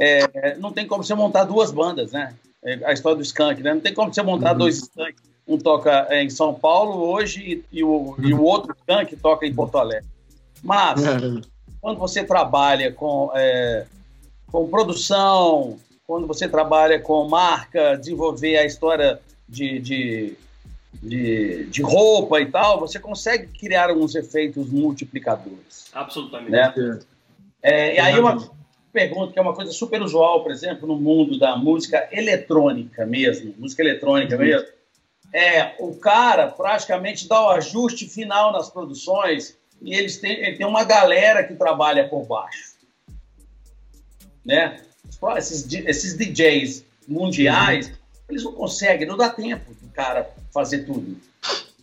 é, 0.00 0.56
não 0.56 0.72
tem 0.72 0.86
como 0.86 1.04
você 1.04 1.14
montar 1.14 1.44
duas 1.44 1.70
bandas, 1.70 2.10
né? 2.10 2.34
É, 2.64 2.80
a 2.86 2.92
história 2.94 3.18
do 3.18 3.22
Skank, 3.22 3.62
né? 3.62 3.74
Não 3.74 3.82
tem 3.82 3.92
como 3.92 4.14
você 4.14 4.22
montar 4.22 4.52
uhum. 4.52 4.58
dois 4.58 4.78
Skank. 4.78 5.14
Um 5.46 5.58
toca 5.58 6.08
em 6.10 6.30
São 6.30 6.54
Paulo 6.54 7.06
hoje 7.06 7.62
e, 7.70 7.80
e, 7.80 7.84
o, 7.84 8.16
e 8.18 8.32
o 8.32 8.42
outro 8.42 8.74
Skank 8.80 9.14
toca 9.16 9.46
em 9.46 9.54
Porto 9.54 9.76
Alegre. 9.76 10.08
Mas, 10.62 11.04
é. 11.04 11.18
quando 11.82 11.98
você 11.98 12.24
trabalha 12.24 12.90
com, 12.90 13.30
é, 13.34 13.84
com 14.50 14.66
produção, 14.68 15.78
quando 16.06 16.26
você 16.26 16.48
trabalha 16.48 16.98
com 16.98 17.28
marca, 17.28 17.94
desenvolver 17.94 18.56
a 18.56 18.64
história 18.64 19.20
de, 19.46 19.78
de 19.80 20.36
de, 21.02 21.66
de 21.66 21.82
roupa 21.82 22.40
e 22.40 22.50
tal, 22.50 22.80
você 22.80 22.98
consegue 22.98 23.46
criar 23.58 23.90
alguns 23.90 24.14
efeitos 24.14 24.70
multiplicadores. 24.70 25.86
Absolutamente. 25.92 26.50
Né? 26.50 27.00
É, 27.62 27.96
e 27.96 27.98
aí 27.98 28.18
uma 28.18 28.38
pergunta 28.92 29.32
que 29.32 29.38
é 29.38 29.42
uma 29.42 29.54
coisa 29.54 29.72
super 29.72 30.00
usual, 30.00 30.42
por 30.42 30.52
exemplo, 30.52 30.86
no 30.86 30.96
mundo 30.96 31.38
da 31.38 31.56
música 31.56 32.08
eletrônica 32.12 33.04
mesmo, 33.04 33.54
música 33.58 33.82
eletrônica 33.82 34.36
uhum. 34.36 34.42
mesmo, 34.42 34.68
é 35.32 35.74
o 35.80 35.96
cara 35.96 36.46
praticamente 36.46 37.28
dá 37.28 37.42
o 37.42 37.50
ajuste 37.50 38.06
final 38.06 38.52
nas 38.52 38.70
produções 38.70 39.58
e 39.82 39.94
eles 39.94 40.18
têm, 40.18 40.32
ele 40.32 40.56
tem 40.56 40.66
uma 40.66 40.84
galera 40.84 41.42
que 41.42 41.54
trabalha 41.54 42.08
por 42.08 42.24
baixo. 42.24 42.74
Né? 44.44 44.80
Esses, 45.36 45.66
esses 45.72 46.16
DJs 46.16 46.84
mundiais, 47.08 47.88
uhum. 47.88 47.94
eles 48.28 48.44
não 48.44 48.52
conseguem, 48.52 49.08
não 49.08 49.16
dá 49.16 49.28
tempo 49.28 49.73
cara 49.94 50.30
fazer 50.52 50.84
tudo. 50.84 51.16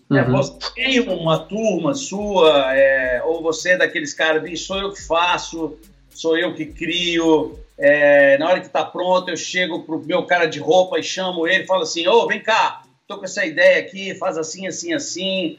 Uhum. 0.10 0.18
É, 0.18 0.24
você 0.24 0.54
tem 0.76 1.00
uma 1.00 1.40
turma 1.40 1.94
sua, 1.94 2.76
é, 2.76 3.24
ou 3.24 3.42
você 3.42 3.72
é 3.72 3.78
daqueles 3.78 4.14
caras, 4.14 4.44
diz, 4.44 4.62
sou 4.62 4.78
eu 4.78 4.92
que 4.92 5.02
faço, 5.02 5.78
sou 6.10 6.38
eu 6.38 6.54
que 6.54 6.66
crio, 6.66 7.58
é, 7.78 8.38
na 8.38 8.50
hora 8.50 8.60
que 8.60 8.68
está 8.68 8.84
pronto 8.84 9.30
eu 9.30 9.38
chego 9.38 9.84
pro 9.84 10.00
meu 10.00 10.26
cara 10.26 10.46
de 10.46 10.60
roupa 10.60 11.00
e 11.00 11.04
chamo 11.04 11.48
ele, 11.48 11.66
falo 11.66 11.84
assim, 11.84 12.06
ô, 12.08 12.24
oh, 12.24 12.28
vem 12.28 12.42
cá, 12.42 12.84
tô 13.08 13.18
com 13.18 13.26
essa 13.26 13.46
ideia 13.46 13.80
aqui, 13.80 14.14
faz 14.16 14.38
assim, 14.38 14.68
assim, 14.68 14.94
assim, 14.94 15.58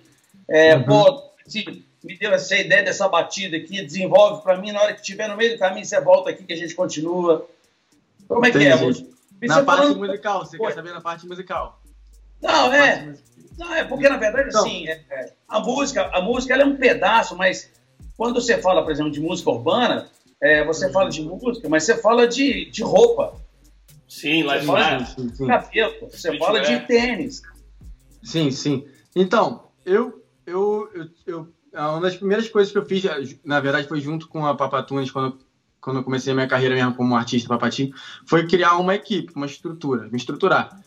é, 0.48 0.76
uhum. 0.76 0.84
pô, 0.84 1.22
assim, 1.46 1.82
me 2.04 2.18
deu 2.18 2.32
essa 2.32 2.56
ideia 2.56 2.82
dessa 2.82 3.08
batida 3.08 3.56
aqui, 3.56 3.82
desenvolve 3.82 4.42
para 4.42 4.58
mim, 4.58 4.72
na 4.72 4.82
hora 4.82 4.92
que 4.92 5.00
estiver 5.00 5.28
no 5.28 5.36
meio 5.36 5.52
do 5.52 5.58
caminho 5.58 5.84
você 5.84 6.00
volta 6.00 6.30
aqui 6.30 6.44
que 6.44 6.52
a 6.52 6.56
gente 6.56 6.74
continua. 6.74 7.48
Como 8.26 8.44
é 8.44 8.48
Entendi. 8.48 8.64
que 8.66 9.46
é? 9.46 9.46
Na 9.46 9.62
parte 9.62 9.82
falando... 9.82 9.98
musical, 9.98 10.44
você 10.44 10.56
Pô. 10.56 10.66
quer 10.66 10.74
saber 10.74 10.92
na 10.92 11.00
parte 11.00 11.26
musical? 11.26 11.81
Não, 12.42 12.72
é. 12.72 13.14
Não, 13.58 13.74
é 13.74 13.84
porque, 13.84 14.08
na 14.08 14.16
verdade, 14.16 14.48
então, 14.48 14.62
assim, 14.62 14.88
é, 14.88 15.00
é, 15.10 15.32
a 15.48 15.60
música, 15.60 16.10
a 16.12 16.20
música 16.20 16.54
ela 16.54 16.62
é 16.62 16.66
um 16.66 16.76
pedaço, 16.76 17.36
mas 17.36 17.70
quando 18.16 18.40
você 18.40 18.58
fala, 18.58 18.82
por 18.82 18.90
exemplo, 18.90 19.12
de 19.12 19.20
música 19.20 19.50
urbana, 19.50 20.08
é, 20.40 20.64
você 20.64 20.90
fala 20.90 21.08
de 21.08 21.22
música, 21.22 21.68
mas 21.68 21.84
você 21.84 21.96
fala 21.96 22.26
de, 22.26 22.68
de 22.70 22.82
roupa. 22.82 23.40
Sim, 24.08 24.42
lá 24.42 24.58
de 24.58 24.66
cabelo, 25.46 26.10
você 26.10 26.36
fala 26.36 26.60
de 26.60 26.80
tênis. 26.80 27.42
Sim, 28.22 28.50
sim. 28.50 28.86
Então, 29.14 29.68
eu, 29.86 30.22
eu, 30.46 30.90
eu, 30.94 31.08
eu, 31.26 31.48
uma 31.72 32.00
das 32.00 32.16
primeiras 32.16 32.48
coisas 32.48 32.72
que 32.72 32.78
eu 32.78 32.84
fiz, 32.84 33.04
na 33.44 33.60
verdade, 33.60 33.88
foi 33.88 34.00
junto 34.00 34.28
com 34.28 34.44
a 34.44 34.54
Papatunes, 34.54 35.10
quando, 35.10 35.38
quando 35.80 35.98
eu 35.98 36.04
comecei 36.04 36.32
a 36.32 36.34
minha 36.34 36.48
carreira 36.48 36.74
mesmo 36.74 36.94
como 36.94 37.14
artista 37.14 37.48
papatinho, 37.48 37.94
foi 38.26 38.46
criar 38.46 38.76
uma 38.76 38.94
equipe, 38.94 39.32
uma 39.34 39.46
estrutura, 39.46 40.08
me 40.08 40.16
estruturar. 40.16 40.80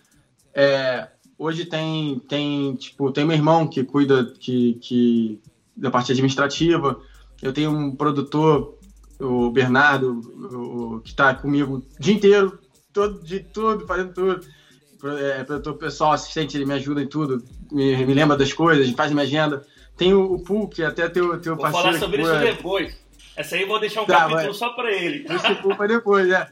É, 0.54 1.08
hoje 1.38 1.66
tem, 1.66 2.20
tem, 2.28 2.76
tipo, 2.76 3.12
tem 3.12 3.26
meu 3.26 3.36
irmão 3.36 3.68
que 3.68 3.84
cuida 3.84 4.34
que, 4.40 4.76
que, 4.76 5.42
da 5.76 5.92
parte 5.92 6.12
administrativa, 6.12 7.00
eu 7.42 7.54
tenho 7.54 7.72
um 7.72 7.96
produtor, 7.96 8.78
o 9.20 9.50
Bernardo, 9.52 10.20
o, 10.20 11.02
que 11.02 11.10
está 11.10 11.34
comigo 11.34 11.78
o 11.78 12.02
dia 12.02 12.14
inteiro, 12.14 12.60
todo, 12.92 13.24
de 13.24 13.40
tudo, 13.40 13.86
fazendo 13.86 14.14
tudo. 14.14 14.56
É, 15.04 15.44
produtor 15.44 15.76
pessoal, 15.76 16.14
assistente, 16.14 16.58
ele 16.58 16.66
me 16.66 16.74
ajuda 16.74 17.02
em 17.02 17.08
tudo, 17.08 17.44
me, 17.72 18.06
me 18.06 18.14
lembra 18.14 18.36
das 18.36 18.52
coisas, 18.52 18.90
faz 18.92 19.12
minha 19.12 19.24
agenda. 19.24 19.64
Tem 19.96 20.14
o, 20.14 20.34
o 20.34 20.44
Pool, 20.44 20.68
que 20.68 20.84
até 20.84 21.08
teu, 21.08 21.40
teu 21.40 21.56
vou 21.56 21.62
parceiro. 21.62 21.72
Vou 21.72 22.00
falar 22.00 22.00
sobre 22.00 22.22
isso 22.22 22.56
depois. 22.56 23.06
Essa 23.36 23.56
aí 23.56 23.62
eu 23.62 23.68
vou 23.68 23.80
deixar 23.80 24.02
um 24.02 24.06
tá, 24.06 24.28
capítulo 24.28 24.54
só 24.54 24.70
para 24.70 24.92
ele. 24.92 25.26
Esse 25.30 25.56
Pool 25.56 25.76
para 25.76 25.88
depois, 25.88 26.30
é. 26.30 26.50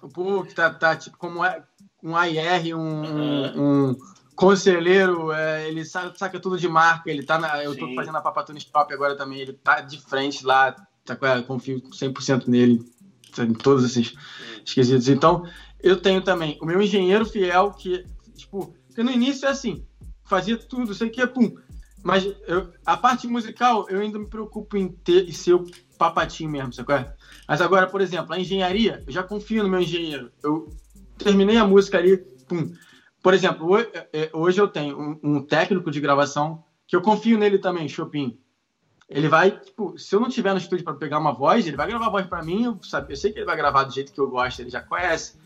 O 0.00 0.08
Pool 0.08 0.44
que 0.44 0.54
tá, 0.54 0.70
tá 0.70 0.96
tipo, 0.96 1.16
como 1.18 1.44
é, 1.44 1.62
um 2.04 2.14
AIR, 2.14 2.76
um, 2.76 2.80
um, 2.80 3.90
um 3.90 3.96
conselheiro, 4.36 5.32
é, 5.32 5.66
ele 5.66 5.86
saca, 5.86 6.12
saca, 6.14 6.38
tudo 6.38 6.58
de 6.58 6.68
marca, 6.68 7.10
ele 7.10 7.22
tá 7.22 7.38
na, 7.38 7.64
eu 7.64 7.74
tô 7.74 7.86
Sim. 7.86 7.94
fazendo 7.94 8.18
a 8.18 8.20
Papatunes 8.20 8.64
Pop 8.64 8.92
agora 8.92 9.16
também, 9.16 9.40
ele 9.40 9.54
tá 9.54 9.80
de 9.80 9.98
frente 9.98 10.44
lá, 10.44 10.76
tá, 11.04 11.16
confio 11.42 11.80
100% 11.80 12.46
nele, 12.46 12.84
em 13.38 13.54
todos 13.54 13.84
esses 13.84 14.12
esquisitos. 14.64 15.08
Então, 15.08 15.42
eu 15.82 15.96
tenho 15.96 16.20
também 16.20 16.58
o 16.60 16.66
meu 16.66 16.82
engenheiro 16.82 17.24
fiel, 17.24 17.70
que, 17.70 18.04
tipo, 18.36 18.74
que 18.94 19.02
no 19.02 19.10
início 19.10 19.46
é 19.46 19.50
assim, 19.50 19.82
fazia 20.24 20.58
tudo, 20.58 20.94
sei 20.94 21.08
que 21.08 21.22
é 21.22 21.26
pum. 21.26 21.54
Mas 22.02 22.22
eu, 22.46 22.70
a 22.84 22.98
parte 22.98 23.26
musical, 23.26 23.86
eu 23.88 24.00
ainda 24.00 24.18
me 24.18 24.26
preocupo 24.26 24.76
em 24.76 24.88
ter 24.88 25.26
e 25.26 25.32
ser 25.32 25.54
o 25.54 25.64
papatinho 25.96 26.50
mesmo, 26.50 26.70
sabe? 26.74 27.10
Mas 27.48 27.62
agora, 27.62 27.86
por 27.86 28.02
exemplo, 28.02 28.34
a 28.34 28.38
engenharia, 28.38 29.02
eu 29.06 29.12
já 29.12 29.22
confio 29.22 29.62
no 29.62 29.70
meu 29.70 29.80
engenheiro. 29.80 30.30
Eu 30.42 30.68
terminei 31.18 31.56
a 31.56 31.66
música 31.66 31.98
ali, 31.98 32.16
pum. 32.48 32.72
Por 33.22 33.32
exemplo, 33.32 33.78
é, 33.78 34.08
é, 34.12 34.30
hoje 34.32 34.60
eu 34.60 34.68
tenho 34.68 35.18
um 35.22 35.42
técnico 35.42 35.90
de 35.90 36.00
gravação 36.00 36.62
que 36.86 36.94
eu 36.94 37.00
confio 37.00 37.38
nele 37.38 37.58
também, 37.58 37.88
Chopin. 37.88 38.38
Ele 39.08 39.28
vai, 39.28 39.50
tipo, 39.58 39.98
se 39.98 40.14
eu 40.14 40.20
não 40.20 40.28
tiver 40.28 40.52
no 40.52 40.58
estúdio 40.58 40.84
para 40.84 40.94
pegar 40.94 41.18
uma 41.18 41.32
voz, 41.32 41.66
ele 41.66 41.76
vai 41.76 41.86
gravar 41.86 42.06
a 42.06 42.10
voz 42.10 42.26
para 42.26 42.42
mim, 42.42 42.64
eu, 42.64 42.78
sabe, 42.82 43.12
eu 43.12 43.16
sei 43.16 43.32
que 43.32 43.38
ele 43.38 43.46
vai 43.46 43.56
gravar 43.56 43.84
do 43.84 43.94
jeito 43.94 44.12
que 44.12 44.20
eu 44.20 44.28
gosto, 44.28 44.60
ele 44.60 44.70
já 44.70 44.80
conhece. 44.80 45.38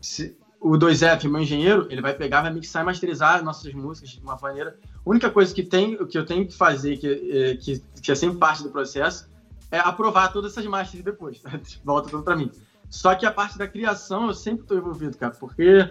Se, 0.00 0.36
o 0.60 0.72
2F, 0.72 1.28
meu 1.28 1.40
engenheiro, 1.40 1.86
ele 1.90 2.02
vai 2.02 2.14
pegar, 2.14 2.42
vai 2.42 2.52
mixar 2.52 2.82
e 2.82 2.86
masterizar 2.86 3.42
nossas 3.42 3.72
músicas 3.72 4.10
de 4.10 4.20
uma 4.20 4.38
maneira. 4.40 4.78
A 4.94 5.10
única 5.10 5.30
coisa 5.30 5.54
que, 5.54 5.62
tem, 5.62 5.96
que 6.06 6.18
eu 6.18 6.26
tenho 6.26 6.46
que 6.46 6.54
fazer, 6.54 6.98
que, 6.98 7.06
é, 7.06 7.56
que, 7.56 7.82
que 8.02 8.12
é 8.12 8.14
sempre 8.14 8.38
parte 8.38 8.62
do 8.62 8.70
processo, 8.70 9.28
é 9.70 9.78
aprovar 9.78 10.32
todas 10.32 10.52
essas 10.52 10.66
masters 10.66 11.02
depois. 11.02 11.40
Volta 11.82 12.10
tudo 12.10 12.22
para 12.22 12.36
mim. 12.36 12.50
Só 12.90 13.14
que 13.14 13.24
a 13.24 13.30
parte 13.30 13.56
da 13.56 13.68
criação 13.68 14.26
eu 14.26 14.34
sempre 14.34 14.62
estou 14.62 14.76
envolvido, 14.76 15.16
cara, 15.16 15.32
porque 15.32 15.88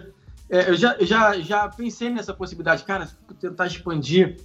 é, 0.50 0.68
eu 0.68 0.76
já, 0.76 0.96
já, 1.00 1.40
já 1.40 1.68
pensei 1.68 2.10
nessa 2.10 2.34
possibilidade, 2.34 2.84
cara, 2.84 3.08
tentar 3.40 3.66
expandir. 3.66 4.36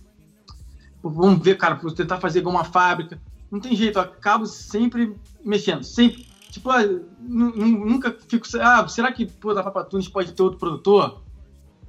Vamos 1.04 1.44
ver, 1.44 1.58
cara, 1.58 1.76
tentar 1.96 2.20
fazer 2.20 2.40
igual 2.40 2.56
uma 2.56 2.64
fábrica. 2.64 3.20
não 3.52 3.60
tem 3.60 3.76
jeito, 3.76 4.00
eu 4.00 4.04
acabo 4.04 4.46
sempre 4.46 5.16
mexendo, 5.44 5.84
sempre. 5.84 6.28
Tipo, 6.50 6.70
ah, 6.72 6.80
nunca 7.20 8.16
fico. 8.28 8.48
Ah, 8.62 8.88
será 8.88 9.12
que 9.12 9.26
pô, 9.26 9.54
da 9.54 9.62
Papatunes 9.62 10.08
pode 10.08 10.32
ter 10.32 10.42
outro 10.42 10.58
produtor? 10.58 11.22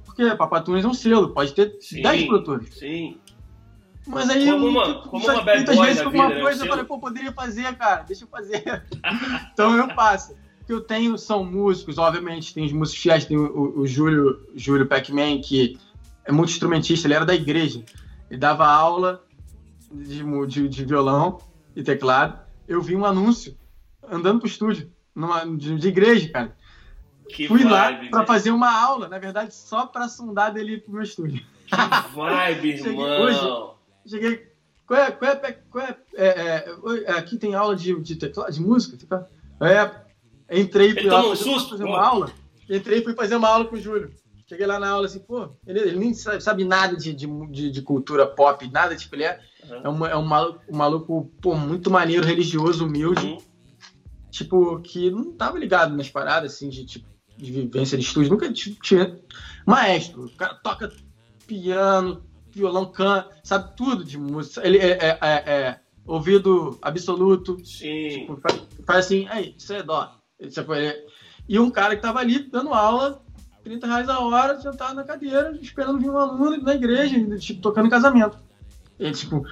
Porque 0.03 0.35
Papatunes 0.35 0.83
é 0.83 0.87
um 0.87 0.93
selo, 0.93 1.29
pode 1.29 1.53
ter 1.53 1.77
sim, 1.79 2.01
10 2.01 2.25
produtores. 2.27 2.77
Sim. 2.77 3.17
Mas 4.05 4.29
aí, 4.29 4.49
como 4.49 4.67
uma, 4.67 4.85
tipo, 4.85 5.09
como 5.09 5.23
uma 5.25 5.43
muitas 5.43 5.79
vezes, 5.79 6.01
uma 6.01 6.29
né? 6.29 6.41
coisa, 6.41 6.63
eu 6.63 6.69
falei, 6.69 6.85
pô, 6.85 6.99
poderia 6.99 7.31
fazer, 7.31 7.75
cara, 7.75 8.03
deixa 8.03 8.23
eu 8.23 8.27
fazer. 8.27 8.83
então 9.53 9.75
eu 9.75 9.87
passo. 9.95 10.35
O 10.67 10.69
que 10.69 10.73
eu 10.73 10.81
tenho 10.81 11.17
são 11.17 11.45
músicos, 11.45 11.97
obviamente, 11.97 12.53
tem 12.53 12.65
os 12.65 12.73
músicos 12.73 13.01
fiéis, 13.01 13.23
tem 13.23 13.37
o, 13.37 13.45
o, 13.45 13.79
o 13.79 13.87
Júlio, 13.87 14.45
Júlio 14.53 14.85
Pac-Man, 14.85 15.39
que 15.39 15.79
é 16.25 16.31
muito 16.33 16.49
instrumentista, 16.49 17.07
ele 17.07 17.13
era 17.13 17.25
da 17.25 17.33
igreja. 17.33 17.85
Ele 18.29 18.37
dava 18.37 18.67
aula 18.67 19.23
de, 19.89 20.21
de, 20.45 20.67
de 20.67 20.85
violão 20.85 21.39
e 21.73 21.81
teclado. 21.81 22.37
Eu 22.67 22.81
vi 22.81 22.97
um 22.97 23.05
anúncio 23.05 23.57
andando 24.11 24.39
pro 24.39 24.49
estúdio, 24.49 24.91
numa, 25.15 25.45
de, 25.45 25.77
de 25.77 25.87
igreja, 25.87 26.27
cara. 26.27 26.53
Que 27.29 27.47
Fui 27.47 27.63
vibe, 27.63 27.71
lá 27.71 28.09
para 28.09 28.19
né? 28.19 28.25
fazer 28.25 28.51
uma 28.51 28.69
aula, 28.69 29.07
na 29.07 29.19
verdade, 29.19 29.55
só 29.55 29.85
para 29.85 30.09
sondar 30.09 30.51
dele 30.51 30.81
pro 30.81 30.91
meu 30.91 31.03
estúdio. 31.03 31.45
Que 31.65 32.13
vibe, 32.13 32.75
Cheguei 32.83 32.91
irmão. 32.91 33.21
hoje. 33.21 33.75
Cheguei. 34.05 34.51
Qual 34.85 34.99
é, 34.99 35.11
qual 35.11 35.31
é, 35.31 35.51
qual 35.69 35.85
é, 35.85 35.97
é, 36.13 36.27
é, 36.27 36.65
é, 37.05 37.11
aqui 37.13 37.37
tem 37.37 37.55
aula 37.55 37.73
de, 37.73 37.97
de 38.01 38.17
teclado, 38.17 38.51
de 38.51 38.59
música? 38.61 38.97
Teclado? 38.97 39.27
É, 39.61 40.06
entrei 40.51 40.89
Ele 40.91 41.09
tomou 41.09 41.31
um 41.31 41.35
fazer, 41.35 41.43
susto, 41.43 41.69
fazer 41.71 41.83
pô. 41.83 41.89
uma 41.89 42.05
aula. 42.05 42.31
Entrei 42.69 42.99
e 42.99 43.03
fui 43.03 43.13
fazer 43.13 43.35
uma 43.35 43.47
aula 43.49 43.65
com 43.65 43.75
o 43.75 43.79
Júlio. 43.79 44.11
Cheguei 44.49 44.65
lá 44.65 44.79
na 44.79 44.89
aula 44.89 45.07
assim, 45.07 45.19
pô, 45.19 45.49
ele, 45.65 45.79
ele 45.79 45.97
nem 45.99 46.13
sabe, 46.13 46.41
sabe 46.41 46.63
nada 46.63 46.95
de, 46.95 47.13
de, 47.13 47.69
de, 47.71 47.81
cultura 47.81 48.25
pop, 48.25 48.65
nada, 48.71 48.95
tipo, 48.95 49.13
ele 49.15 49.25
é, 49.25 49.39
Uhum. 49.69 49.81
é, 49.83 49.89
um, 49.89 50.05
é 50.05 50.15
um 50.17 50.25
maluco, 50.25 50.61
um 50.69 50.77
maluco, 50.77 51.31
pô, 51.41 51.53
muito 51.53 51.91
maneiro, 51.91 52.25
religioso, 52.25 52.85
humilde, 52.85 53.25
Uhum. 53.25 53.37
tipo, 54.31 54.79
que 54.79 55.11
não 55.11 55.33
tava 55.33 55.59
ligado 55.59 55.93
nas 55.95 56.09
paradas, 56.09 56.53
assim, 56.53 56.69
de, 56.69 56.85
tipo, 56.85 57.05
de 57.35 57.51
vivência 57.51 57.97
de 57.97 58.05
estúdio, 58.05 58.31
nunca 58.31 58.49
tinha 58.53 59.19
maestro, 59.65 60.25
o 60.27 60.35
cara 60.37 60.53
toca 60.55 60.93
piano, 61.45 62.23
violão, 62.51 62.85
canta, 62.85 63.29
sabe 63.43 63.75
tudo 63.75 64.03
de 64.03 64.17
música, 64.17 64.65
ele 64.65 64.77
é, 64.77 64.91
é, 64.91 65.17
é- 65.21 65.51
é 65.51 65.79
ouvido 66.05 66.77
absoluto, 66.81 67.57
Sim. 67.65 68.09
Tipo, 68.09 68.37
faz, 68.37 68.61
faz 68.85 69.05
assim, 69.05 69.27
aí, 69.27 69.53
isso 69.57 69.73
é 69.73 69.83
dó. 69.83 70.16
É. 70.39 71.05
E 71.47 71.59
um 71.59 71.69
cara 71.69 71.95
que 71.95 72.01
tava 72.01 72.19
ali 72.19 72.39
dando 72.39 72.73
aula, 72.73 73.23
30 73.63 73.87
reais 73.87 74.09
a 74.09 74.19
hora, 74.19 74.59
sentado 74.59 74.95
na 74.95 75.03
cadeira, 75.03 75.57
esperando 75.61 75.99
vir 75.99 76.09
um 76.09 76.17
aluno 76.17 76.57
na 76.61 76.75
igreja, 76.75 77.17
tipo, 77.37 77.61
tocando 77.61 77.89
casamento. 77.89 78.37
E, 78.99 79.11
tipo, 79.11 79.45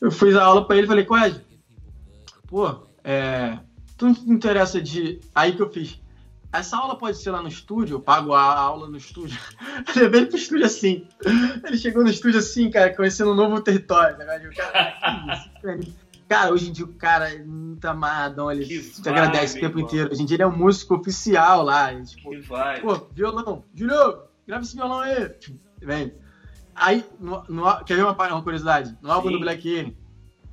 eu 0.00 0.10
fiz 0.10 0.34
a 0.36 0.44
aula 0.44 0.66
pra 0.66 0.76
ele 0.76 0.86
e 0.86 0.88
falei, 0.88 1.04
Coed, 1.04 1.40
pô, 2.46 2.88
é, 3.04 3.58
tu 3.96 4.06
não 4.06 4.14
te 4.14 4.30
interessa 4.30 4.80
de... 4.80 5.20
Aí 5.34 5.52
que 5.52 5.62
eu 5.62 5.70
fiz, 5.70 6.00
essa 6.52 6.76
aula 6.76 6.98
pode 6.98 7.16
ser 7.16 7.30
lá 7.30 7.40
no 7.42 7.48
estúdio, 7.48 7.96
eu 7.96 8.00
pago 8.00 8.32
a 8.32 8.58
aula 8.58 8.88
no 8.88 8.96
estúdio. 8.96 9.38
Eu 9.94 10.02
Levei 10.02 10.20
ele 10.22 10.30
pro 10.30 10.36
estúdio 10.36 10.66
assim. 10.66 11.06
Ele 11.64 11.78
chegou 11.78 12.02
no 12.02 12.10
estúdio 12.10 12.40
assim, 12.40 12.70
cara, 12.70 12.94
conhecendo 12.94 13.30
um 13.30 13.36
novo 13.36 13.60
território. 13.60 14.16
Tá 14.16 14.24
ligado? 14.24 14.50
O 14.50 14.56
cara, 14.56 14.92
que 14.92 15.32
isso, 15.32 15.50
cara? 15.62 15.80
Cara, 16.30 16.52
hoje 16.52 16.68
em 16.68 16.72
dia 16.72 16.84
o 16.84 16.94
cara 16.94 17.28
muito 17.44 17.84
amadão, 17.86 18.52
ele 18.52 18.64
Que 18.64 18.80
te 18.80 19.08
agradece 19.08 19.56
o 19.58 19.60
tempo 19.60 19.78
irmão. 19.78 19.88
inteiro. 19.88 20.12
Hoje 20.12 20.22
em 20.22 20.24
dia 20.24 20.36
ele 20.36 20.42
é 20.44 20.46
um 20.46 20.56
músico 20.56 20.94
oficial 20.94 21.64
lá. 21.64 21.92
ele, 21.92 22.04
tipo, 22.04 22.30
Que 22.30 22.80
pô, 22.82 23.08
violão, 23.12 23.64
Júlio, 23.74 24.22
grava 24.46 24.62
esse 24.62 24.76
violão 24.76 25.00
aí. 25.00 25.28
Tipo, 25.30 25.58
Vem. 25.82 26.14
Aí, 26.72 27.04
no, 27.18 27.42
no- 27.48 27.84
quer 27.84 27.96
ver 27.96 28.04
uma, 28.04 28.12
uma 28.12 28.42
curiosidade? 28.44 28.96
No 29.02 29.10
álbum 29.10 29.26
Sim. 29.28 29.34
do 29.34 29.40
Black 29.40 29.68
Alien, 29.68 29.96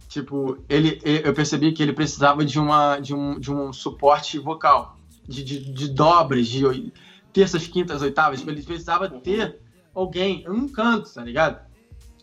tipo, 0.09 0.57
ele, 0.67 0.99
eu 1.03 1.31
percebi 1.31 1.71
que 1.71 1.83
ele 1.83 1.93
precisava 1.93 2.43
de, 2.43 2.59
uma, 2.59 2.97
de, 2.97 3.13
um, 3.13 3.39
de 3.39 3.51
um 3.53 3.71
suporte 3.71 4.39
vocal, 4.39 4.97
de, 5.27 5.43
de, 5.43 5.59
de 5.71 5.89
dobras, 5.89 6.47
de 6.47 6.91
terças, 7.31 7.67
quintas, 7.67 8.01
oitavas. 8.01 8.39
Tipo, 8.39 8.49
ele 8.49 8.63
precisava 8.63 9.07
Uhum. 9.13 9.19
ter 9.19 9.59
alguém. 9.93 10.43
Não 10.47 10.67
canto, 10.67 11.13
tá 11.13 11.23
ligado? 11.23 11.66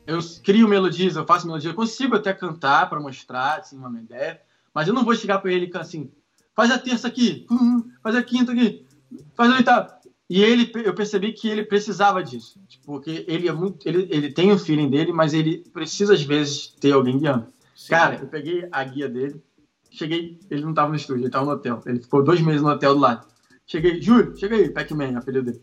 Eu 0.07 0.19
crio 0.43 0.69
melodias, 0.69 1.17
eu 1.17 1.27
faço 1.27 1.47
melodia, 1.47 1.71
eu 1.71 1.75
consigo 1.75 2.15
até 2.15 2.33
cantar 2.33 2.89
pra 2.89 3.01
mostrar, 3.01 3.59
assim, 3.59 3.77
uma 3.77 4.01
ideia, 4.01 4.41
mas 4.75 4.87
eu 4.87 4.95
não 4.95 5.05
vou 5.05 5.15
chegar 5.15 5.39
pra 5.39 5.53
ele 5.53 5.71
assim, 5.75 6.11
faz 6.55 6.71
a 6.71 6.79
terça 6.79 7.09
aqui, 7.09 7.47
hum, 7.51 7.91
faz 8.03 8.15
a 8.15 8.23
quinta 8.23 8.53
aqui, 8.53 8.87
faz 9.35 9.51
a 9.51 9.55
oitava. 9.57 9.95
E 10.29 10.43
ele, 10.43 10.71
eu 10.77 10.95
percebi 10.95 11.33
que 11.33 11.49
ele 11.49 11.65
precisava 11.65 12.23
disso, 12.23 12.61
tipo, 12.67 12.85
porque 12.87 13.25
ele 13.29 13.49
é 13.49 13.53
muito, 13.53 13.87
ele, 13.87 14.07
ele 14.11 14.33
tem 14.33 14.53
o 14.53 14.59
feeling 14.59 14.89
dele, 14.89 15.13
mas 15.13 15.33
ele 15.33 15.65
precisa 15.73 16.15
às 16.15 16.23
vezes 16.23 16.69
ter 16.81 16.93
alguém 16.93 17.19
guiando. 17.19 17.47
Sim. 17.75 17.91
Cara, 17.91 18.17
eu 18.17 18.27
peguei 18.27 18.67
a 18.71 18.85
guia 18.85 19.09
dele, 19.09 19.43
cheguei, 19.91 20.39
ele 20.51 20.63
não 20.63 20.75
tava 20.75 20.91
no 20.91 20.97
estúdio, 20.97 21.23
ele 21.23 21.31
tava 21.31 21.45
no 21.47 21.53
hotel, 21.53 21.81
ele 21.87 22.01
ficou 22.01 22.23
dois 22.23 22.41
meses 22.41 22.63
no 22.63 22.69
hotel 22.69 22.95
do 22.95 23.01
lado. 23.01 23.27
Cheguei, 23.67 24.01
Júlio, 24.01 24.37
chega 24.37 24.57
aí, 24.57 24.71
Pac-Man, 24.71 25.17
apelido 25.17 25.47
dele. 25.51 25.61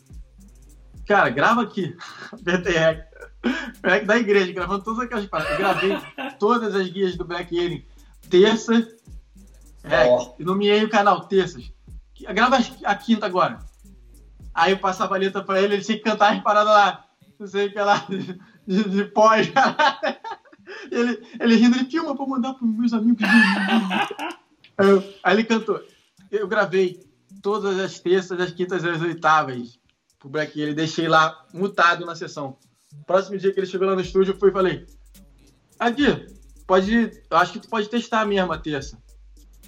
Cara, 1.08 1.30
grava 1.30 1.62
aqui, 1.62 1.96
BTR. 2.42 3.11
Moleque 3.84 4.06
da 4.06 4.18
igreja, 4.18 4.52
gravando 4.52 4.84
todas 4.84 5.00
aquelas 5.00 5.26
paradas. 5.26 5.52
Eu 5.54 5.58
gravei 5.58 5.98
todas 6.40 6.76
as 6.76 6.88
guias 6.90 7.16
do 7.18 7.26
Black 7.26 7.58
Alien. 7.58 7.86
Terça. 8.30 8.74
É, 9.84 10.06
e 10.40 10.44
nomeei 10.44 10.84
o 10.84 10.90
canal 10.90 11.28
Terças. 11.28 11.72
Grava 12.34 12.58
a 12.86 12.96
quinta 12.96 13.26
agora. 13.26 13.60
Aí 14.54 14.72
eu 14.74 14.78
passava 14.78 15.16
a 15.16 15.18
letra 15.18 15.44
pra 15.44 15.60
ele, 15.62 15.76
ele 15.76 15.84
tinha 15.84 15.98
que 15.98 16.04
cantar 16.04 16.36
as 16.36 16.44
paradas 16.44 16.72
lá. 16.74 17.06
Não 17.40 17.48
sei 17.48 17.68
o 17.68 17.72
que 17.72 17.80
lá, 17.80 18.06
de, 18.68 18.84
de, 18.90 19.06
pós. 19.06 19.48
Ele, 20.90 21.22
ele 21.40 21.56
rindo, 21.56 21.76
ele 21.76 21.90
filma 21.90 22.16
pra 22.16 22.26
mandar 22.26 22.54
pros 22.54 22.70
meus 22.70 22.94
amigos. 22.94 23.22
Aí, 24.78 24.88
eu- 24.90 25.14
aí 25.24 25.36
ele 25.36 25.44
cantou. 25.44 25.82
Eu 26.32 26.48
gravei 26.48 27.00
todas 27.42 27.78
as 27.78 28.00
terças, 28.00 28.40
as 28.40 28.52
quintas 28.52 28.84
e 28.84 28.90
as 28.90 29.02
oitavas 29.02 29.78
pro 30.18 30.30
Black 30.30 30.60
Alien. 30.60 30.76
Deixei 30.76 31.08
lá 31.08 31.46
mutado 31.54 32.06
na 32.06 32.16
sessão. 32.16 32.58
Próximo 33.06 33.38
dia 33.38 33.52
que 33.54 33.60
ele 33.60 33.68
chegou 33.68 33.88
lá 33.88 33.96
no 33.96 34.02
estúdio, 34.02 34.34
eu 34.34 34.40
fui 34.40 34.50
e 34.50 34.54
falei: 34.54 34.86
Aqui, 35.80 36.28
pode. 36.68 37.12
Eu 37.30 37.38
acho 37.38 37.54
que 37.54 37.60
tu 37.60 37.70
pode 37.70 37.90
testar 37.90 38.26
mesmo 38.26 38.52
a 38.52 38.58
terça. 38.58 39.02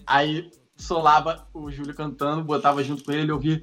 Aí 0.06 0.52
solava 0.76 1.48
o 1.54 1.72
Júlio 1.72 1.96
cantando, 1.96 2.44
botava 2.44 2.84
junto 2.84 3.04
com 3.04 3.12
ele, 3.12 3.24
ele 3.24 3.32
ouvia. 3.32 3.62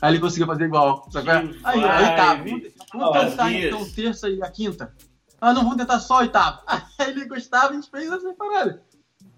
Aí 0.00 0.12
ele 0.12 0.20
conseguia 0.20 0.46
fazer 0.46 0.64
igual. 0.64 1.08
É? 1.14 1.30
Aí, 1.64 1.84
a 1.84 1.98
oitava. 1.98 2.36
vibe. 2.42 2.74
Vamos, 2.92 3.12
vamos 3.12 3.30
tentar 3.30 3.52
então 3.52 3.90
terça 3.90 4.28
e 4.28 4.42
a 4.42 4.50
quinta. 4.50 4.94
Ah, 5.40 5.52
não, 5.52 5.62
vamos 5.62 5.76
tentar 5.76 6.00
só 6.00 6.14
a 6.14 6.20
oitava. 6.20 6.62
Aí 6.98 7.10
ele 7.10 7.26
gostava 7.26 7.66
e 7.66 7.70
a 7.70 7.80
gente 7.80 7.90
fez 7.90 8.10
essa 8.10 8.32
parada. 8.34 8.82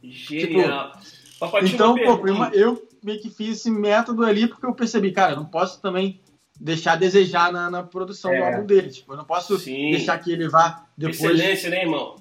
Genial. 0.02 0.92
Papatinho, 1.38 1.74
Então, 1.74 1.94
pô, 1.94 2.18
prima, 2.18 2.50
eu 2.54 2.86
meio 3.02 3.20
que 3.20 3.30
fiz 3.30 3.58
esse 3.58 3.70
método 3.70 4.24
ali 4.24 4.46
porque 4.46 4.64
eu 4.64 4.74
percebi, 4.74 5.12
cara, 5.12 5.32
eu 5.32 5.36
não 5.36 5.46
posso 5.46 5.80
também 5.80 6.20
deixar 6.60 6.92
a 6.92 6.96
desejar 6.96 7.52
na, 7.52 7.70
na 7.70 7.82
produção 7.82 8.30
do 8.30 8.36
É. 8.36 8.54
álbum 8.54 8.66
dele. 8.66 8.88
Tipo, 8.90 9.12
eu 9.12 9.16
não 9.16 9.24
posso 9.24 9.58
Sim. 9.58 9.90
deixar 9.90 10.18
que 10.18 10.32
ele 10.32 10.48
vá 10.48 10.84
depois 10.96 11.20
Excelência, 11.20 11.70
né, 11.70 11.82
irmão? 11.82 12.16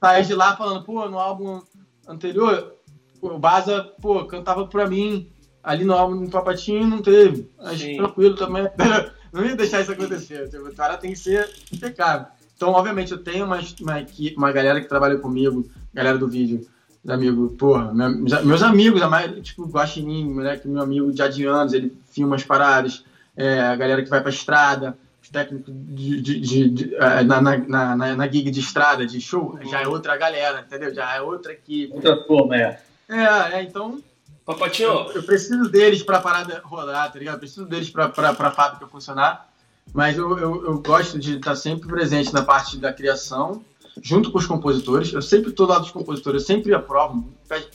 sair 0.00 0.24
de 0.26 0.34
lá 0.34 0.56
falando, 0.56 0.84
pô, 0.84 1.08
no 1.08 1.18
álbum 1.18 1.60
anterior, 2.06 2.74
o 3.20 3.38
Baza, 3.38 3.92
pô, 4.00 4.24
cantava 4.26 4.66
pra 4.66 4.86
mim, 4.88 5.28
ali 5.62 5.84
no 5.84 5.92
álbum 5.92 6.24
do 6.24 6.30
Papatinho 6.30 6.86
não 6.86 7.02
teve. 7.02 7.50
Mas 7.58 7.80
Sim. 7.80 7.96
tranquilo 7.96 8.36
também. 8.36 8.64
não 9.32 9.44
ia 9.44 9.56
deixar 9.56 9.80
isso 9.80 9.92
acontecer. 9.92 10.48
Tipo, 10.48 10.68
o 10.68 10.74
cara 10.74 10.96
tem 10.96 11.12
que 11.12 11.18
ser 11.18 11.48
impecável. 11.72 12.26
Então, 12.56 12.70
obviamente, 12.70 13.12
eu 13.12 13.18
tenho 13.18 13.44
uma, 13.44 13.60
uma, 13.80 14.00
equipe, 14.00 14.36
uma 14.36 14.50
galera 14.52 14.80
que 14.80 14.88
trabalha 14.88 15.16
comigo, 15.18 15.68
galera 15.94 16.18
do 16.18 16.26
vídeo, 16.28 16.66
os 17.04 17.10
amigos, 17.10 17.52
porra, 17.56 17.92
meu- 17.94 18.10
meus, 18.44 18.62
amigos, 18.62 19.00
a 19.00 19.08
maioria, 19.08 19.40
tipo, 19.40 19.64
Guaxinim, 19.66 20.32
moleque, 20.34 20.66
meu 20.66 20.82
amigo 20.82 21.12
de 21.12 21.44
anos, 21.46 21.72
ele 21.72 21.96
filma 22.10 22.34
as 22.34 22.42
paradas, 22.42 23.04
é, 23.38 23.60
a 23.60 23.76
galera 23.76 24.02
que 24.02 24.10
vai 24.10 24.20
pra 24.20 24.30
estrada, 24.30 24.98
os 25.22 25.28
técnicos 25.30 25.72
de, 25.74 26.20
de- 26.20 26.40
de- 26.40 26.68
de- 26.68 26.94
eh, 26.94 27.22
na, 27.24 27.40
na, 27.40 27.56
na, 27.58 27.96
na- 27.96 28.16
na 28.16 28.28
gig 28.28 28.50
de 28.50 28.60
estrada, 28.60 29.06
de 29.06 29.20
show, 29.20 29.52
Uhum. 29.62 29.68
já 29.70 29.80
é 29.82 29.86
outra 29.88 30.16
galera, 30.16 30.60
entendeu? 30.66 30.92
Já 30.92 31.14
é 31.14 31.20
outra 31.22 31.52
equipe. 31.52 31.94
Outra 31.94 32.16
turma, 32.24 32.56
é. 32.56 32.80
É, 33.08 33.58
é, 33.58 33.62
então 33.62 34.00
Papatinho, 34.44 34.88
eu, 34.88 35.12
eu 35.12 35.22
preciso 35.22 35.70
deles 35.70 36.02
pra 36.02 36.20
parada 36.20 36.60
rodar, 36.64 37.12
tá 37.12 37.18
ligado? 37.18 37.34
Eu 37.34 37.40
preciso 37.40 37.66
deles 37.66 37.90
pra, 37.90 38.08
pra, 38.08 38.32
pra 38.34 38.50
fábrica 38.50 38.86
funcionar. 38.86 39.46
Mas 39.92 40.16
eu, 40.18 40.38
eu, 40.38 40.64
eu 40.66 40.78
gosto 40.82 41.18
de 41.18 41.36
estar 41.36 41.54
sempre 41.56 41.88
presente 41.88 42.32
na 42.32 42.42
parte 42.42 42.76
da 42.78 42.92
criação, 42.92 43.62
junto 44.02 44.30
com 44.30 44.38
os 44.38 44.46
compositores. 44.46 45.12
Eu 45.12 45.22
sempre 45.22 45.52
tô 45.52 45.66
do 45.66 45.72
lado 45.72 45.82
dos 45.82 45.90
compositores, 45.90 46.42
eu 46.42 46.46
sempre 46.46 46.74
aprovo, 46.74 47.32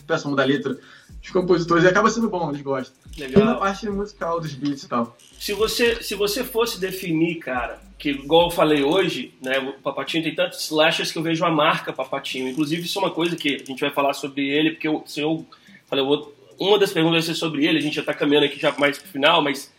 peço, 0.07 0.29
mudar 0.29 0.43
a 0.43 0.45
letra 0.45 0.77
dos 1.21 1.29
compositores 1.31 1.83
e 1.83 1.87
acaba 1.87 2.09
sendo 2.09 2.29
bom, 2.29 2.49
eles 2.49 2.61
gostam. 2.61 2.93
E 3.17 3.21
na 3.21 3.27
legal. 3.27 3.59
parte 3.59 3.89
musical 3.89 4.39
dos 4.41 4.53
beats 4.53 4.83
e 4.83 4.87
tal. 4.89 5.15
Se 5.39 5.53
você, 5.53 6.01
se 6.03 6.15
você 6.15 6.43
fosse 6.43 6.79
definir, 6.79 7.35
cara, 7.35 7.79
que 7.97 8.09
igual 8.09 8.45
eu 8.45 8.51
falei 8.51 8.83
hoje, 8.83 9.33
né, 9.41 9.59
o 9.59 9.73
Papatinho 9.81 10.23
tem 10.23 10.33
tantos 10.35 10.63
slashers 10.65 11.11
que 11.11 11.17
eu 11.17 11.23
vejo 11.23 11.45
a 11.45 11.51
marca 11.51 11.93
Papatinho. 11.93 12.49
Inclusive, 12.49 12.83
isso 12.83 12.99
é 12.99 13.01
uma 13.01 13.11
coisa 13.11 13.35
que 13.35 13.55
a 13.61 13.65
gente 13.65 13.79
vai 13.79 13.91
falar 13.91 14.13
sobre 14.13 14.47
ele, 14.49 14.71
porque 14.71 14.87
eu, 14.87 15.03
se 15.05 15.21
eu 15.21 15.45
falei, 15.87 16.03
eu 16.03 16.07
vou- 16.07 16.33
uma 16.59 16.77
das 16.77 16.91
perguntas 16.91 17.25
vai 17.25 17.33
ser 17.33 17.39
sobre 17.39 17.65
ele, 17.65 17.77
a 17.77 17.81
gente 17.81 17.95
já 17.95 18.03
tá 18.03 18.13
caminhando 18.13 18.45
aqui 18.45 18.59
já 18.59 18.71
mais 18.77 18.97
pro 18.97 19.07
final, 19.09 19.41
mas 19.41 19.71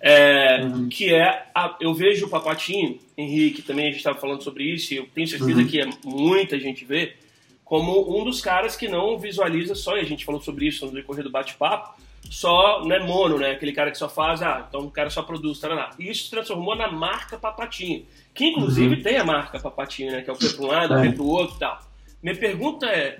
é, 0.00 0.62
Uhum. 0.62 0.88
que 0.88 1.12
é, 1.12 1.46
a- 1.54 1.76
eu 1.80 1.92
vejo 1.94 2.26
o 2.26 2.28
Papatinho, 2.28 2.98
Henrique, 3.16 3.62
também 3.62 3.86
a 3.86 3.88
gente 3.90 3.98
estava 3.98 4.18
falando 4.18 4.42
sobre 4.42 4.64
isso, 4.64 4.94
e 4.94 4.98
eu 4.98 5.06
tenho 5.14 5.26
certeza 5.26 5.60
Uhum. 5.60 5.66
que 5.66 5.80
é, 5.80 5.88
muita 6.04 6.58
gente 6.58 6.84
vê, 6.84 7.14
como 7.64 8.18
um 8.18 8.24
dos 8.24 8.40
caras 8.40 8.76
que 8.76 8.88
não 8.88 9.18
visualiza 9.18 9.74
só, 9.74 9.96
e 9.96 10.00
a 10.00 10.04
gente 10.04 10.24
falou 10.24 10.40
sobre 10.40 10.66
isso 10.66 10.86
no 10.86 10.92
decorrer 10.92 11.24
do 11.24 11.30
bate-papo, 11.30 12.00
só 12.30 12.84
né, 12.84 12.98
mono, 12.98 13.38
né? 13.38 13.52
Aquele 13.52 13.72
cara 13.72 13.90
que 13.90 13.98
só 13.98 14.08
faz, 14.08 14.42
ah, 14.42 14.66
então 14.68 14.82
o 14.82 14.90
cara 14.90 15.08
só 15.10 15.22
produz, 15.22 15.58
tá, 15.58 15.90
E 15.98 16.10
isso 16.10 16.24
se 16.24 16.30
transformou 16.30 16.76
na 16.76 16.90
marca 16.90 17.38
Papatinho, 17.38 18.04
que 18.34 18.44
inclusive 18.46 18.96
uhum. 18.96 19.02
tem 19.02 19.16
a 19.16 19.24
marca 19.24 19.58
Papatinho, 19.58 20.12
né? 20.12 20.22
Que 20.22 20.30
é 20.30 20.32
o 20.32 20.36
que 20.36 20.48
para 20.48 20.64
um 20.64 20.68
lado, 20.68 20.94
é. 20.94 21.12
para 21.12 21.22
o 21.22 21.26
outro 21.28 21.56
e 21.56 21.58
tal. 21.58 21.80
Minha 22.22 22.36
pergunta 22.36 22.86
é, 22.86 23.18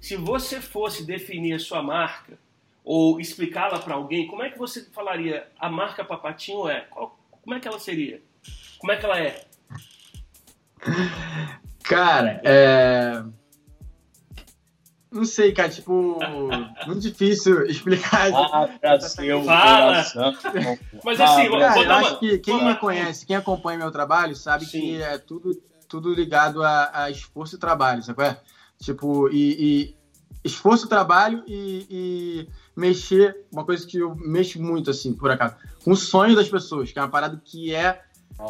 se 0.00 0.16
você 0.16 0.60
fosse 0.60 1.04
definir 1.04 1.54
a 1.54 1.58
sua 1.58 1.82
marca 1.82 2.38
ou 2.86 3.20
explicá-la 3.20 3.80
para 3.80 3.96
alguém, 3.96 4.28
como 4.28 4.44
é 4.44 4.50
que 4.50 4.56
você 4.56 4.84
falaria 4.92 5.48
a 5.58 5.68
marca 5.68 6.04
Papatinho 6.04 6.68
é? 6.68 6.82
Qual, 6.82 7.18
como 7.42 7.56
é 7.56 7.58
que 7.58 7.66
ela 7.66 7.80
seria? 7.80 8.22
Como 8.78 8.92
é 8.92 8.96
que 8.96 9.04
ela 9.04 9.18
é? 9.18 9.44
Cara, 11.82 12.40
é 12.44 13.24
não 15.16 15.24
sei, 15.24 15.52
cara, 15.52 15.70
tipo, 15.70 16.18
muito 16.86 17.00
difícil 17.00 17.64
explicar. 17.66 18.30
Ah, 18.34 18.68
pra 18.78 19.00
seu 19.00 19.42
Fala! 19.44 20.04
Mas 21.02 21.20
assim, 21.20 21.50
cara, 21.50 21.82
eu 21.82 21.92
acho 21.92 22.18
que 22.18 22.38
quem 22.38 22.62
me 22.62 22.74
conhece, 22.76 23.24
quem 23.24 23.36
acompanha 23.36 23.78
meu 23.78 23.90
trabalho, 23.90 24.36
sabe 24.36 24.66
Sim. 24.66 24.80
que 24.80 25.02
é 25.02 25.16
tudo, 25.16 25.54
tudo 25.88 26.12
ligado 26.12 26.62
a, 26.62 27.04
a 27.04 27.10
esforço 27.10 27.56
e 27.56 27.58
trabalho, 27.58 28.02
sabe? 28.02 28.24
É? 28.24 28.36
Tipo, 28.78 29.30
e, 29.30 29.56
e 29.58 29.96
esforço, 30.46 30.88
trabalho 30.88 31.42
e, 31.46 31.86
e, 31.90 32.48
mexer, 32.74 33.44
uma 33.52 33.64
coisa 33.64 33.86
que 33.86 33.98
eu 33.98 34.14
mexo 34.14 34.60
muito, 34.62 34.90
assim, 34.90 35.12
por 35.12 35.30
acaso, 35.30 35.56
com 35.84 35.92
o 35.92 35.96
sonho 35.96 36.34
das 36.34 36.48
pessoas, 36.48 36.92
que 36.92 36.98
é 36.98 37.02
uma 37.02 37.10
parada 37.10 37.40
que 37.44 37.74
é 37.74 38.02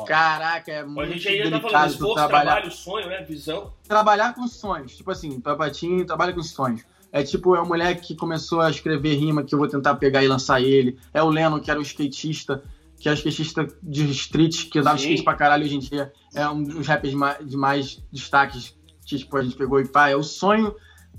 Caraca, 0.07 0.73
é 0.73 0.85
muito 0.85 1.01
A 1.01 1.07
gente 1.07 1.29
ainda 1.29 1.61
tá 1.61 1.69
falando 1.69 1.91
esforço, 1.91 2.15
trabalhar... 2.15 2.53
trabalho, 2.53 2.73
sonho, 2.73 3.07
né? 3.09 3.23
Visão. 3.23 3.73
Trabalhar 3.87 4.35
com 4.35 4.49
sonhos. 4.49 4.97
Tipo 4.97 5.13
assim, 5.13 5.41
Papatinho 5.41 6.05
trabalha 6.05 6.33
com 6.33 6.43
sonhos. 6.43 6.83
É 7.13 7.23
tipo, 7.23 7.55
é 7.55 7.63
um 7.63 7.67
moleque 7.67 8.09
que 8.09 8.17
começou 8.17 8.61
a 8.61 8.69
escrever 8.69 9.15
rima 9.15 9.45
que 9.45 9.55
eu 9.55 9.59
vou 9.59 9.69
tentar 9.69 9.95
pegar 9.95 10.25
e 10.25 10.29
lançar 10.29 10.61
ele. 10.61 10.99
É 11.15 11.23
o 11.23 11.31
Lennon, 11.31 11.61
que 11.61 11.71
era 11.71 11.79
um 11.79 11.83
skatista, 11.83 12.65
que 12.99 13.09
é 13.09 13.13
um 13.13 13.15
skatista 13.15 13.69
de 13.81 14.11
street, 14.11 14.69
que 14.71 14.83
dava 14.83 14.97
skate 14.97 15.23
pra 15.23 15.35
caralho 15.35 15.65
hoje 15.65 15.77
em 15.77 15.79
dia. 15.79 16.13
É 16.35 16.49
um 16.49 16.63
dos 16.63 16.87
rappers 16.87 17.15
de 17.45 17.57
mais 17.57 18.03
destaques 18.13 18.75
que 19.07 19.19
tipo, 19.19 19.37
a 19.37 19.43
gente 19.43 19.57
pegou 19.57 19.81
e 19.81 19.87
pá. 19.87 20.09
É 20.09 20.17
o 20.17 20.23
sonho. 20.23 20.75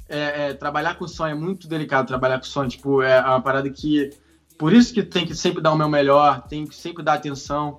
É, 0.09 0.49
é, 0.49 0.53
trabalhar 0.53 0.95
com 0.95 1.07
sonho 1.07 1.31
é 1.31 1.39
muito 1.39 1.67
delicado 1.67 2.07
trabalhar 2.07 2.37
com 2.37 2.45
sonho. 2.45 2.69
Tipo, 2.69 3.01
é 3.01 3.19
uma 3.19 3.41
parada 3.41 3.69
que. 3.69 4.09
Por 4.57 4.73
isso 4.73 4.93
que 4.93 5.03
tem 5.03 5.25
que 5.25 5.35
sempre 5.35 5.61
dar 5.61 5.71
o 5.71 5.77
meu 5.77 5.87
melhor, 5.87 6.47
tem 6.47 6.65
que 6.65 6.75
sempre 6.75 7.03
dar 7.03 7.13
atenção 7.13 7.77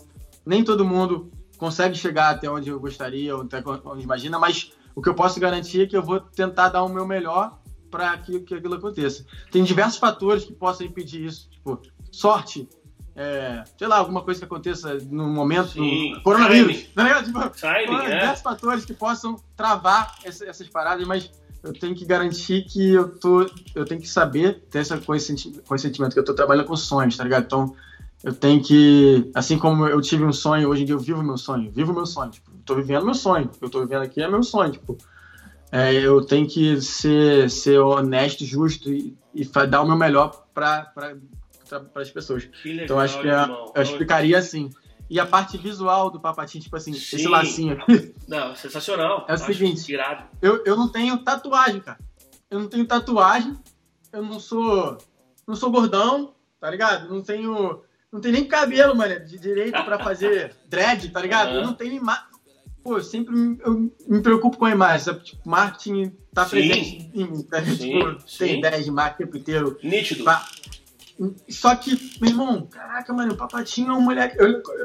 nem 0.49 0.65
todo 0.65 0.83
mundo 0.83 1.31
consegue 1.59 1.95
chegar 1.95 2.31
até 2.31 2.51
onde 2.51 2.71
eu 2.71 2.81
gostaria, 2.81 3.37
ou 3.37 3.43
até 3.43 3.63
onde 3.85 4.03
imagina, 4.03 4.39
mas 4.39 4.73
o 4.95 5.03
que 5.03 5.09
eu 5.11 5.15
posso 5.15 5.39
garantir 5.39 5.83
é 5.83 5.87
que 5.87 5.95
eu 5.95 6.03
vou 6.03 6.21
tentar 6.21 6.71
dar 6.71 6.83
o 6.83 6.89
meu 6.89 7.07
melhor 7.07 7.59
para 7.91 8.17
que, 8.17 8.41
que 8.41 8.55
aquilo 8.55 8.75
aconteça. 8.75 9.27
Tem 9.51 9.63
diversos 9.63 9.99
fatores 9.99 10.45
que 10.45 10.55
possam 10.55 10.87
impedir 10.87 11.27
isso, 11.27 11.51
tipo 11.51 11.83
sorte, 12.11 12.67
é, 13.19 13.65
sei 13.77 13.89
lá, 13.89 13.99
alguma 13.99 14.23
coisa 14.23 14.39
que 14.39 14.45
aconteça 14.47 14.95
no 15.11 15.27
momento 15.27 15.71
Sim. 15.71 16.13
do 16.15 16.23
coronavírus, 16.23 16.85
tá 16.95 17.21
Tipo, 17.25 17.51
Timing, 17.51 18.05
é. 18.05 18.15
diversos 18.21 18.43
fatores 18.43 18.85
que 18.85 18.95
possam 18.95 19.35
travar 19.57 20.15
essa, 20.23 20.47
essas 20.49 20.69
paradas, 20.69 21.05
mas 21.05 21.29
eu 21.65 21.73
tenho 21.73 21.97
que 21.97 22.05
garantir 22.05 22.65
que 22.67 22.95
eu 22.95 23.09
tô, 23.09 23.51
eu 23.75 23.85
tenho 23.85 24.01
que 24.01 24.09
saber 24.09 24.63
ter 24.71 24.83
esse 24.83 24.97
consentimento 25.67 26.13
que 26.13 26.21
eu 26.21 26.25
tô 26.25 26.33
trabalhando 26.33 26.67
com 26.67 26.77
sonhos, 26.77 27.17
tá 27.17 27.25
ligado? 27.25 27.43
Então, 27.43 27.75
eu 28.23 28.33
tenho 28.33 28.63
que, 28.63 29.29
assim 29.35 29.59
como 29.59 29.85
eu 29.89 30.01
tive 30.01 30.25
um 30.25 30.33
sonho, 30.33 30.69
hoje 30.69 30.83
em 30.83 30.87
dia 30.87 30.95
eu 30.95 31.01
vivo 31.01 31.21
meu 31.21 31.37
sonho, 31.37 31.73
vivo 31.73 31.93
meu 31.93 32.07
sonho, 32.07 32.31
tipo, 32.31 32.53
tô 32.65 32.77
vivendo 32.77 33.05
meu 33.05 33.15
sonho, 33.15 33.47
o 33.47 33.49
que 33.49 33.65
eu 33.65 33.71
tô 33.71 33.81
vivendo 33.81 34.03
aqui 34.03 34.23
é 34.23 34.29
meu 34.29 34.45
sonho, 34.45 34.71
tipo, 34.71 34.97
é, 35.73 35.93
eu 35.93 36.25
tenho 36.25 36.47
que 36.47 36.81
ser, 36.81 37.51
ser 37.51 37.81
honesto, 37.81 38.45
justo 38.45 38.93
e, 38.93 39.19
e 39.35 39.45
dar 39.67 39.83
o 39.83 39.87
meu 39.89 39.97
melhor 39.97 40.45
para 40.55 41.17
as 41.95 42.11
pessoas. 42.11 42.49
Legal, 42.65 42.85
então 42.85 43.01
acho 43.01 43.21
que 43.21 43.27
eu, 43.27 43.73
eu 43.75 43.83
explicaria 43.83 44.39
assim. 44.39 44.71
E 45.11 45.19
a 45.19 45.25
parte 45.25 45.57
visual 45.57 46.11
do 46.11 46.21
papatinho, 46.21 46.63
tipo 46.63 46.77
assim, 46.77 46.93
Sim. 46.93 47.17
esse 47.17 47.29
lacinho 47.29 47.75
aqui. 47.75 48.15
Não, 48.29 48.55
sensacional. 48.55 49.25
É 49.27 49.35
o 49.35 49.39
seguinte, 49.39 49.91
eu, 50.43 50.63
eu 50.67 50.77
não 50.77 50.89
tenho 50.89 51.17
tatuagem, 51.19 51.81
cara. 51.81 51.99
Eu 52.51 52.61
não 52.61 52.69
tenho 52.69 52.87
tatuagem, 52.87 53.57
eu 54.13 54.23
não 54.23 54.39
sou 54.39 54.99
não 55.47 55.55
sou 55.55 55.71
gordão, 55.71 56.35
tá 56.61 56.71
ligado? 56.71 57.09
Não 57.09 57.23
tenho 57.23 57.83
não 58.13 58.21
tem 58.21 58.33
nem 58.33 58.45
cabelo, 58.45 58.95
mano, 58.95 59.21
de 59.25 59.39
direito 59.39 59.83
pra 59.83 59.99
fazer 59.99 60.55
dread, 60.69 61.11
tá 61.11 61.21
ligado? 61.21 61.51
Uhum. 61.51 61.57
Eu 61.57 61.67
não 61.67 61.75
tenho 61.75 61.95
imagem. 61.95 62.29
Pô, 62.83 62.97
eu 62.97 63.03
sempre 63.03 63.35
me, 63.35 63.59
eu 63.61 63.93
me 64.07 64.23
preocupo 64.23 64.57
com 64.57 64.65
a 64.65 64.71
imagem, 64.71 65.05
sabe? 65.05 65.25
Tipo, 65.25 65.49
marketing 65.49 66.17
tá 66.33 66.45
sim. 66.45 66.51
presente 66.51 67.11
em 67.15 67.31
mim, 67.31 67.43
tá? 67.43 67.63
Sim, 67.63 67.77
tipo, 67.77 68.29
sim. 68.29 68.39
tem 68.39 68.59
ideias 68.59 68.85
de 68.85 68.91
marketing 68.91 69.23
o 69.23 69.27
tempo 69.27 69.37
inteiro. 69.37 69.79
Nítido. 69.83 70.25
Só 71.49 71.75
que, 71.75 71.99
meu 72.21 72.31
irmão, 72.31 72.67
caraca, 72.67 73.13
mano, 73.13 73.33
o 73.33 73.37
Papatinho 73.37 73.91
é 73.91 73.95
um 73.95 74.01
moleque, 74.01 74.37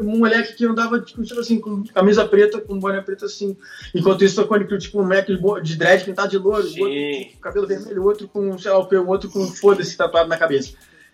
um 0.02 0.18
moleque 0.18 0.56
que 0.56 0.66
andava, 0.66 1.00
tipo, 1.00 1.22
tipo 1.22 1.40
assim, 1.40 1.60
com 1.60 1.84
camisa 1.84 2.28
preta, 2.28 2.60
com 2.60 2.80
boné 2.80 3.02
preto 3.02 3.26
assim. 3.26 3.56
Enquanto 3.94 4.24
isso, 4.24 4.44
quando 4.48 4.78
tipo, 4.80 5.00
um 5.00 5.04
moleque 5.04 5.38
de 5.62 5.76
dread 5.76 6.04
pintado 6.04 6.30
de 6.30 6.40
louro, 6.40 6.66
outro 6.66 7.32
com 7.34 7.40
cabelo 7.40 7.68
vermelho, 7.68 8.04
outro 8.04 8.28
com, 8.28 8.58
sei 8.58 8.72
lá 8.72 8.80
o 8.80 8.88
que, 8.88 8.96
outro 8.96 9.30
com 9.30 9.46
foda-se 9.48 9.96
tatuado 9.96 10.28
na 10.28 10.38
cabeça. 10.38 10.74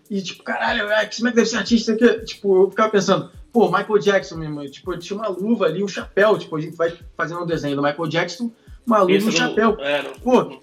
E, 0.09 0.21
tipo, 0.21 0.41
caralho, 0.41 0.89
é, 0.89 1.05
como 1.05 1.27
é 1.27 1.31
que 1.31 1.35
deve 1.35 1.49
ser 1.49 1.57
artista? 1.57 1.95
Que, 1.95 2.19
tipo, 2.21 2.63
eu 2.63 2.69
ficava 2.69 2.89
pensando, 2.89 3.29
pô, 3.51 3.65
Michael 3.65 3.99
Jackson 3.99 4.37
mesmo, 4.37 4.65
tipo, 4.69 4.97
tinha 4.97 5.19
uma 5.19 5.27
luva 5.27 5.65
ali, 5.65 5.83
um 5.83 5.87
chapéu, 5.87 6.37
tipo, 6.37 6.55
a 6.55 6.61
gente 6.61 6.77
vai 6.77 6.97
fazendo 7.17 7.41
um 7.41 7.45
desenho 7.45 7.75
do 7.75 7.83
Michael 7.83 8.07
Jackson, 8.07 8.51
uma 8.87 9.01
luva 9.01 9.11
e 9.11 9.23
um 9.23 9.31
chapéu. 9.31 9.75
É, 9.79 10.01
não... 10.01 10.13
Pô, 10.13 10.59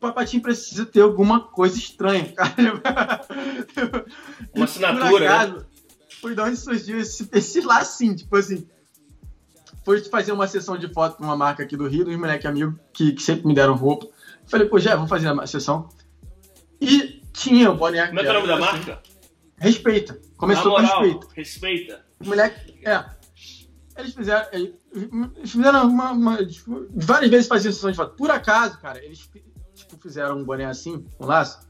Papatinho 0.00 0.42
precisa 0.42 0.86
ter 0.86 1.00
alguma 1.00 1.40
coisa 1.40 1.76
estranha, 1.76 2.32
cara. 2.32 2.54
Uma 4.54 4.64
assinatura, 4.64 5.20
né? 5.20 5.26
acaso, 5.26 5.56
né? 5.56 5.64
Foi 6.20 6.34
de 6.34 6.40
onde 6.40 6.56
surgiu 6.56 6.98
esse, 6.98 7.28
esse 7.32 7.60
lacinho, 7.60 8.16
tipo 8.16 8.36
assim. 8.36 8.66
Foi 9.84 10.00
fazer 10.04 10.32
uma 10.32 10.46
sessão 10.46 10.76
de 10.76 10.92
foto 10.92 11.16
com 11.16 11.24
uma 11.24 11.36
marca 11.36 11.62
aqui 11.62 11.76
do 11.76 11.88
Rio, 11.88 12.04
dos 12.04 12.16
moleques 12.16 12.44
amigos 12.44 12.74
que, 12.92 13.12
que 13.12 13.22
sempre 13.22 13.46
me 13.46 13.54
deram 13.54 13.74
roupa. 13.74 14.06
Falei, 14.46 14.68
pô, 14.68 14.78
já, 14.78 14.94
vamos 14.94 15.08
fazer 15.08 15.28
a 15.28 15.46
sessão. 15.46 15.88
E 16.80 17.22
tinha 17.32 17.70
o 17.70 17.76
boné. 17.76 18.06
Como 18.08 18.20
é 18.20 18.22
que 18.22 18.28
é 18.28 18.30
o 18.30 18.34
nome 18.34 18.48
da 18.48 18.54
assim. 18.54 18.64
marca? 18.64 19.02
Respeita. 19.56 20.20
Começou 20.36 20.74
com 20.74 20.80
respeita. 20.80 21.26
Respeita. 21.34 22.06
O 22.20 22.26
moleque, 22.26 22.80
é. 22.84 23.04
Eles 23.96 24.14
fizeram. 24.14 24.46
Eles 24.52 25.50
fizeram 25.50 25.88
uma, 25.88 26.12
uma 26.12 26.38
várias 26.94 27.30
vezes 27.30 27.48
faziam 27.48 27.72
sessão 27.72 27.90
de 27.90 27.96
foto. 27.96 28.14
Por 28.16 28.30
acaso, 28.30 28.78
cara, 28.80 29.02
eles 29.04 29.28
tipo, 29.88 30.02
fizeram 30.02 30.38
um 30.38 30.44
boné 30.44 30.66
assim, 30.66 31.04
um 31.18 31.26
laço, 31.26 31.60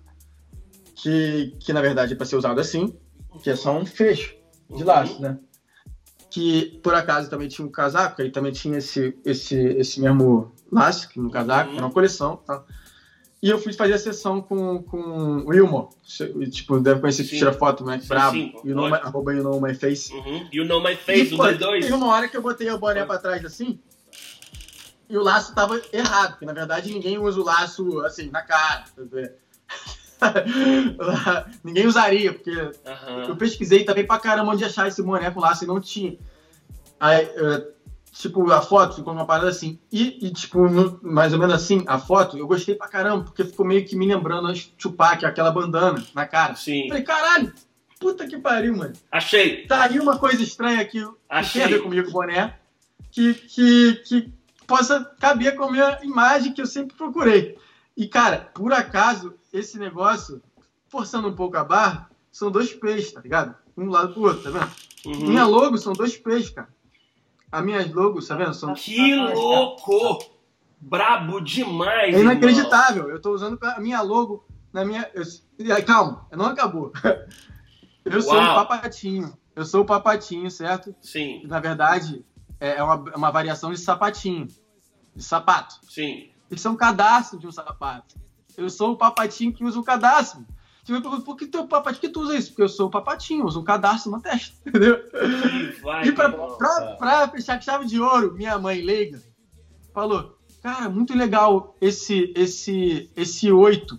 que, 0.94 1.54
que 1.60 1.72
na 1.72 1.80
verdade 1.80 2.12
é 2.12 2.16
pra 2.16 2.26
ser 2.26 2.36
usado 2.36 2.60
assim, 2.60 2.94
que 3.42 3.50
é 3.50 3.56
só 3.56 3.76
um 3.76 3.86
fecho 3.86 4.34
de 4.68 4.82
laço, 4.84 5.20
né? 5.22 5.38
Que 6.30 6.78
por 6.82 6.94
acaso 6.94 7.30
também 7.30 7.48
tinha 7.48 7.66
um 7.66 7.70
casaco, 7.70 8.20
aí 8.20 8.30
também 8.30 8.52
tinha 8.52 8.78
esse, 8.78 9.16
esse, 9.24 9.56
esse 9.56 10.00
mesmo 10.00 10.52
laço 10.70 11.08
no 11.16 11.30
casaco, 11.30 11.70
uhum. 11.70 11.78
uma 11.78 11.90
coleção, 11.90 12.36
tá? 12.36 12.64
E 13.40 13.48
eu 13.48 13.58
fui 13.58 13.72
fazer 13.72 13.94
a 13.94 13.98
sessão 13.98 14.40
com, 14.40 14.82
com 14.82 14.98
o 14.98 15.48
Wilmore. 15.50 15.88
Tipo, 16.50 16.80
deve 16.80 17.00
conhecer 17.00 17.22
que 17.22 17.38
tira 17.38 17.52
foto, 17.52 17.84
né? 17.84 18.00
Brabo. 18.04 18.36
Sim, 18.36 18.52
you 18.64 18.74
know 18.74 18.90
my, 18.90 18.96
arroba 18.96 19.32
you 19.32 19.44
know 19.44 19.60
my 19.60 19.72
face. 19.74 20.12
Uhum. 20.12 20.48
You 20.52 20.64
know 20.64 20.82
my 20.82 20.96
face, 20.96 21.34
e, 21.34 21.36
pô, 21.36 21.44
dois. 21.52 21.84
Teve 21.84 21.96
uma 21.96 22.08
hora 22.08 22.28
que 22.28 22.36
eu 22.36 22.42
botei 22.42 22.68
o 22.68 22.78
boné 22.78 23.04
pra 23.04 23.18
trás 23.18 23.44
assim. 23.44 23.78
E 25.08 25.16
o 25.16 25.22
laço 25.22 25.54
tava 25.54 25.80
errado, 25.92 26.32
porque 26.32 26.44
na 26.44 26.52
verdade 26.52 26.92
ninguém 26.92 27.18
usa 27.18 27.40
o 27.40 27.44
laço 27.44 28.00
assim, 28.02 28.30
na 28.30 28.42
cara. 28.42 28.84
ninguém 31.64 31.86
usaria, 31.86 32.32
porque 32.34 32.50
uhum. 32.50 33.24
eu 33.28 33.36
pesquisei 33.36 33.84
também 33.84 34.06
pra 34.06 34.18
caramba 34.18 34.52
onde 34.52 34.64
achar 34.64 34.86
esse 34.86 35.02
boné 35.02 35.30
com 35.30 35.40
laço 35.40 35.64
e 35.64 35.66
não 35.66 35.80
tinha. 35.80 36.18
Aí, 37.00 37.24
uh, 37.24 37.72
tipo, 38.12 38.50
a 38.50 38.60
foto 38.60 38.96
ficou 38.96 39.12
uma 39.12 39.24
parada 39.24 39.48
assim. 39.48 39.78
E, 39.90 40.26
e 40.26 40.30
tipo, 40.30 40.68
no, 40.68 40.98
mais 41.02 41.32
ou 41.32 41.38
menos 41.38 41.54
assim, 41.54 41.84
a 41.86 41.98
foto, 41.98 42.36
eu 42.36 42.46
gostei 42.46 42.74
pra 42.74 42.88
caramba, 42.88 43.24
porque 43.24 43.44
ficou 43.44 43.64
meio 43.64 43.86
que 43.86 43.96
me 43.96 44.06
lembrando 44.06 44.48
a 44.48 44.52
Tupac, 44.76 45.24
aquela 45.24 45.50
bandana 45.50 46.04
na 46.14 46.26
cara. 46.26 46.54
Sim. 46.54 46.88
Falei, 46.88 47.02
caralho, 47.02 47.54
puta 47.98 48.26
que 48.26 48.36
pariu, 48.36 48.76
mano. 48.76 48.92
Achei. 49.10 49.66
Tá 49.66 49.84
aí 49.84 49.98
uma 49.98 50.18
coisa 50.18 50.42
estranha 50.42 50.80
aqui, 50.80 51.06
Achei. 51.28 51.62
que 51.62 51.66
tem 51.68 51.74
a 51.74 51.78
ver 51.78 51.82
comigo, 51.82 52.10
boné, 52.10 52.58
que, 53.10 53.34
que, 53.34 53.94
que 54.04 54.37
possa 54.68 55.02
caber 55.18 55.56
com 55.56 55.64
a 55.64 55.72
minha 55.72 55.98
imagem 56.02 56.52
que 56.52 56.60
eu 56.60 56.66
sempre 56.66 56.94
procurei. 56.94 57.58
E, 57.96 58.06
cara, 58.06 58.50
por 58.54 58.72
acaso, 58.72 59.34
esse 59.52 59.78
negócio, 59.78 60.40
forçando 60.86 61.26
um 61.26 61.34
pouco 61.34 61.56
a 61.56 61.64
barra, 61.64 62.08
são 62.30 62.50
dois 62.50 62.72
peixes, 62.72 63.10
tá 63.10 63.20
ligado? 63.20 63.56
Um 63.76 63.88
lado 63.88 64.12
pro 64.12 64.24
outro, 64.24 64.42
tá 64.42 64.50
vendo? 64.50 64.70
Uhum. 65.06 65.28
Minha 65.28 65.46
logo 65.46 65.78
são 65.78 65.94
dois 65.94 66.16
peixes, 66.16 66.50
cara. 66.50 66.68
As 67.50 67.64
minhas 67.64 67.90
logos, 67.92 68.28
tá 68.28 68.36
vendo? 68.36 68.52
São... 68.52 68.74
Que 68.74 69.14
louco! 69.14 70.18
Brabo 70.78 71.40
demais! 71.40 72.14
É 72.14 72.20
inacreditável. 72.20 73.04
Irmão. 73.04 73.16
Eu 73.16 73.22
tô 73.22 73.32
usando 73.32 73.58
a 73.62 73.80
minha 73.80 74.02
logo 74.02 74.46
na 74.72 74.84
minha. 74.84 75.10
Eu... 75.14 75.24
Calma, 75.84 76.26
não 76.30 76.46
acabou. 76.46 76.92
Eu 78.04 78.22
sou 78.22 78.34
Uau. 78.34 78.52
um 78.52 78.54
papatinho. 78.54 79.38
Eu 79.56 79.64
sou 79.64 79.82
o 79.82 79.84
papatinho, 79.84 80.50
certo? 80.50 80.94
Sim. 81.00 81.42
Na 81.46 81.58
verdade, 81.58 82.24
é, 82.60 82.76
é 82.76 82.82
uma, 82.82 83.10
é 83.12 83.16
uma 83.16 83.30
variação 83.30 83.72
de 83.72 83.78
sapatinho. 83.78 84.48
De 85.14 85.22
sapato. 85.22 85.76
Sim. 85.88 86.30
Isso 86.50 86.68
é 86.68 86.70
um 86.70 86.76
cadastro 86.76 87.38
de 87.38 87.46
um 87.46 87.52
sapato. 87.52 88.16
Eu 88.56 88.70
sou 88.70 88.92
o 88.92 88.96
papatinho 88.96 89.52
que 89.52 89.64
usa 89.64 89.78
o 89.78 89.84
cadastro. 89.84 90.44
Tipo, 90.84 91.02
por, 91.02 91.22
por 91.22 91.36
que 91.36 91.46
teu 91.46 91.66
papatinho 91.68 92.00
que 92.00 92.08
tu 92.08 92.22
usa 92.22 92.36
isso? 92.36 92.48
Porque 92.48 92.62
eu 92.62 92.68
sou 92.68 92.86
o 92.86 92.90
papatinho, 92.90 93.44
uso 93.44 93.60
um 93.60 93.64
cadastro 93.64 94.10
na 94.10 94.20
testa, 94.20 94.56
entendeu? 94.66 94.98
Vai, 95.82 96.08
e 96.08 96.12
pra, 96.12 96.28
bom, 96.28 96.56
pra, 96.56 96.96
pra, 96.96 97.28
fechar 97.28 97.62
chave 97.62 97.84
de 97.84 98.00
ouro, 98.00 98.34
minha 98.34 98.58
mãe 98.58 98.80
leiga 98.80 99.20
falou: 99.92 100.38
Cara, 100.62 100.88
muito 100.88 101.16
legal 101.16 101.76
esse 101.80 102.32
esse 102.36 103.10
esse 103.16 103.50
8, 103.50 103.98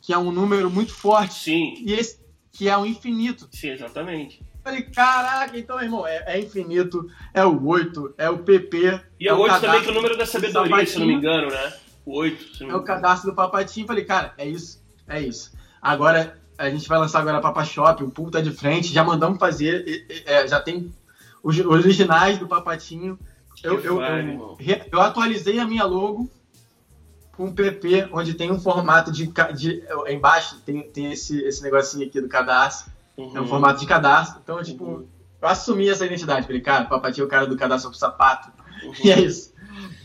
que 0.00 0.12
é 0.12 0.18
um 0.18 0.32
número 0.32 0.70
muito 0.70 0.92
forte. 0.92 1.34
Sim. 1.34 1.74
E 1.78 1.92
esse 1.92 2.24
que 2.52 2.68
é 2.68 2.76
o 2.76 2.86
infinito. 2.86 3.48
Sim, 3.52 3.68
exatamente. 3.68 4.42
Falei, 4.66 4.82
caraca, 4.82 5.56
então, 5.56 5.80
irmão, 5.80 6.04
é, 6.04 6.24
é, 6.26 6.40
infinito, 6.40 7.08
é 7.32 7.44
o 7.44 7.64
8, 7.64 8.14
é 8.18 8.28
o 8.28 8.38
PP. 8.38 9.00
E 9.20 9.28
é 9.28 9.32
o 9.32 9.38
8 9.38 9.60
também, 9.60 9.80
que 9.80 9.86
é 9.86 9.92
o 9.92 9.94
número 9.94 10.18
da 10.18 10.26
sabedoria, 10.26 10.84
se 10.84 10.98
não 10.98 11.06
me 11.06 11.14
engano, 11.14 11.48
né? 11.48 11.72
O 12.04 12.18
8. 12.18 12.64
É 12.64 12.74
o 12.74 12.82
cadastro 12.82 13.30
do 13.30 13.36
papatinho. 13.36 13.86
Falei, 13.86 14.04
cara, 14.04 14.34
é 14.36 14.44
isso, 14.44 14.82
é 15.06 15.20
isso. 15.20 15.52
Agora, 15.80 16.36
a 16.58 16.68
gente 16.68 16.88
vai 16.88 16.98
lançar 16.98 17.20
agora 17.20 17.38
a 17.38 17.40
Papa 17.40 17.62
Shop, 17.62 18.02
o 18.02 18.10
pool 18.10 18.28
tá 18.28 18.40
de 18.40 18.50
frente, 18.50 18.92
já 18.92 19.04
mandamos 19.04 19.38
fazer, 19.38 20.04
é, 20.26 20.48
já 20.48 20.58
tem 20.58 20.92
os 21.44 21.56
originais 21.60 22.36
do 22.36 22.48
papatinho. 22.48 23.16
Eu, 23.62 23.80
eu, 23.80 24.02
eu, 24.02 24.58
eu, 24.90 25.00
atualizei 25.00 25.60
a 25.60 25.64
minha 25.64 25.84
logo 25.84 26.28
com 27.36 27.44
um 27.44 27.54
PP, 27.54 28.08
onde 28.10 28.34
tem 28.34 28.50
um 28.50 28.58
formato 28.58 29.12
de. 29.12 29.32
de 29.54 29.84
embaixo 30.08 30.58
tem, 30.66 30.82
tem 30.90 31.12
esse, 31.12 31.38
esse 31.44 31.62
negocinho 31.62 32.04
aqui 32.08 32.20
do 32.20 32.28
cadastro. 32.28 32.95
Uhum. 33.16 33.36
É 33.36 33.40
um 33.40 33.46
formato 33.46 33.80
de 33.80 33.86
cadastro. 33.86 34.40
Então, 34.42 34.62
tipo, 34.62 34.84
uhum. 34.84 35.06
eu 35.40 35.48
assumi 35.48 35.88
essa 35.88 36.04
identidade. 36.04 36.46
Falei, 36.46 36.60
cara, 36.60 36.84
papatinho 36.84 37.24
é 37.24 37.26
o 37.26 37.30
cara 37.30 37.46
do 37.46 37.56
cadastro 37.56 37.90
pro 37.90 37.98
sapato. 37.98 38.50
Uhum. 38.84 38.92
E 39.04 39.10
é 39.10 39.20
isso. 39.20 39.54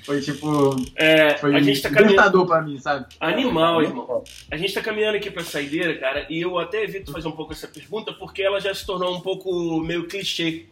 Foi 0.04 0.20
tipo. 0.20 0.76
É, 0.96 1.38
foi 1.38 1.56
a 1.56 1.62
gente 1.62 1.82
tá 1.82 1.90
caminhando. 1.90 2.46
pra 2.46 2.62
mim, 2.62 2.80
sabe? 2.80 3.06
Animal, 3.20 3.82
irmão. 3.84 4.24
A 4.50 4.58
gente 4.58 4.74
tá 4.74 4.82
caminhando 4.82 5.18
aqui 5.18 5.30
pra 5.30 5.44
saideira, 5.44 5.98
cara, 5.98 6.26
e 6.30 6.42
eu 6.42 6.58
até 6.58 6.84
evito 6.84 7.12
fazer 7.12 7.28
um 7.28 7.34
pouco 7.34 7.54
essa 7.54 7.68
pergunta 7.68 8.12
porque 8.14 8.42
ela 8.42 8.60
já 8.60 8.74
se 8.74 8.86
tornou 8.86 9.16
um 9.16 9.22
pouco 9.22 9.80
meio 9.82 10.08
clichê. 10.08 10.66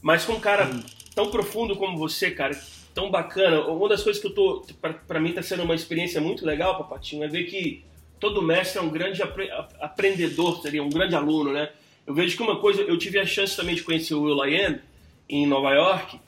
Mas 0.00 0.24
com 0.24 0.32
um 0.32 0.40
cara 0.40 0.68
tão 1.14 1.30
profundo 1.30 1.76
como 1.76 1.96
você, 1.96 2.30
cara, 2.30 2.58
tão 2.92 3.10
bacana, 3.10 3.60
uma 3.66 3.88
das 3.88 4.02
coisas 4.02 4.20
que 4.20 4.28
eu 4.28 4.34
tô. 4.34 4.66
Pra, 4.80 4.92
pra 4.92 5.20
mim 5.20 5.32
tá 5.32 5.42
sendo 5.42 5.62
uma 5.62 5.74
experiência 5.74 6.20
muito 6.20 6.44
legal, 6.44 6.76
Papatinho, 6.76 7.22
é 7.22 7.28
ver 7.28 7.44
que 7.44 7.84
todo 8.18 8.42
mestre 8.42 8.78
é 8.78 8.82
um 8.82 8.90
grande 8.90 9.22
apre 9.22 9.48
aprendedor, 9.80 10.60
seria 10.60 10.82
um 10.82 10.90
grande 10.90 11.14
aluno, 11.14 11.52
né? 11.52 11.70
Eu 12.06 12.14
vejo 12.14 12.36
que 12.36 12.42
uma 12.42 12.58
coisa, 12.58 12.82
eu 12.82 12.98
tive 12.98 13.18
a 13.18 13.26
chance 13.26 13.56
também 13.56 13.74
de 13.74 13.82
conhecer 13.82 14.14
o 14.14 14.22
Will 14.22 14.44
Lyon 14.44 14.78
em 15.28 15.46
Nova 15.46 15.70
York, 15.72 16.18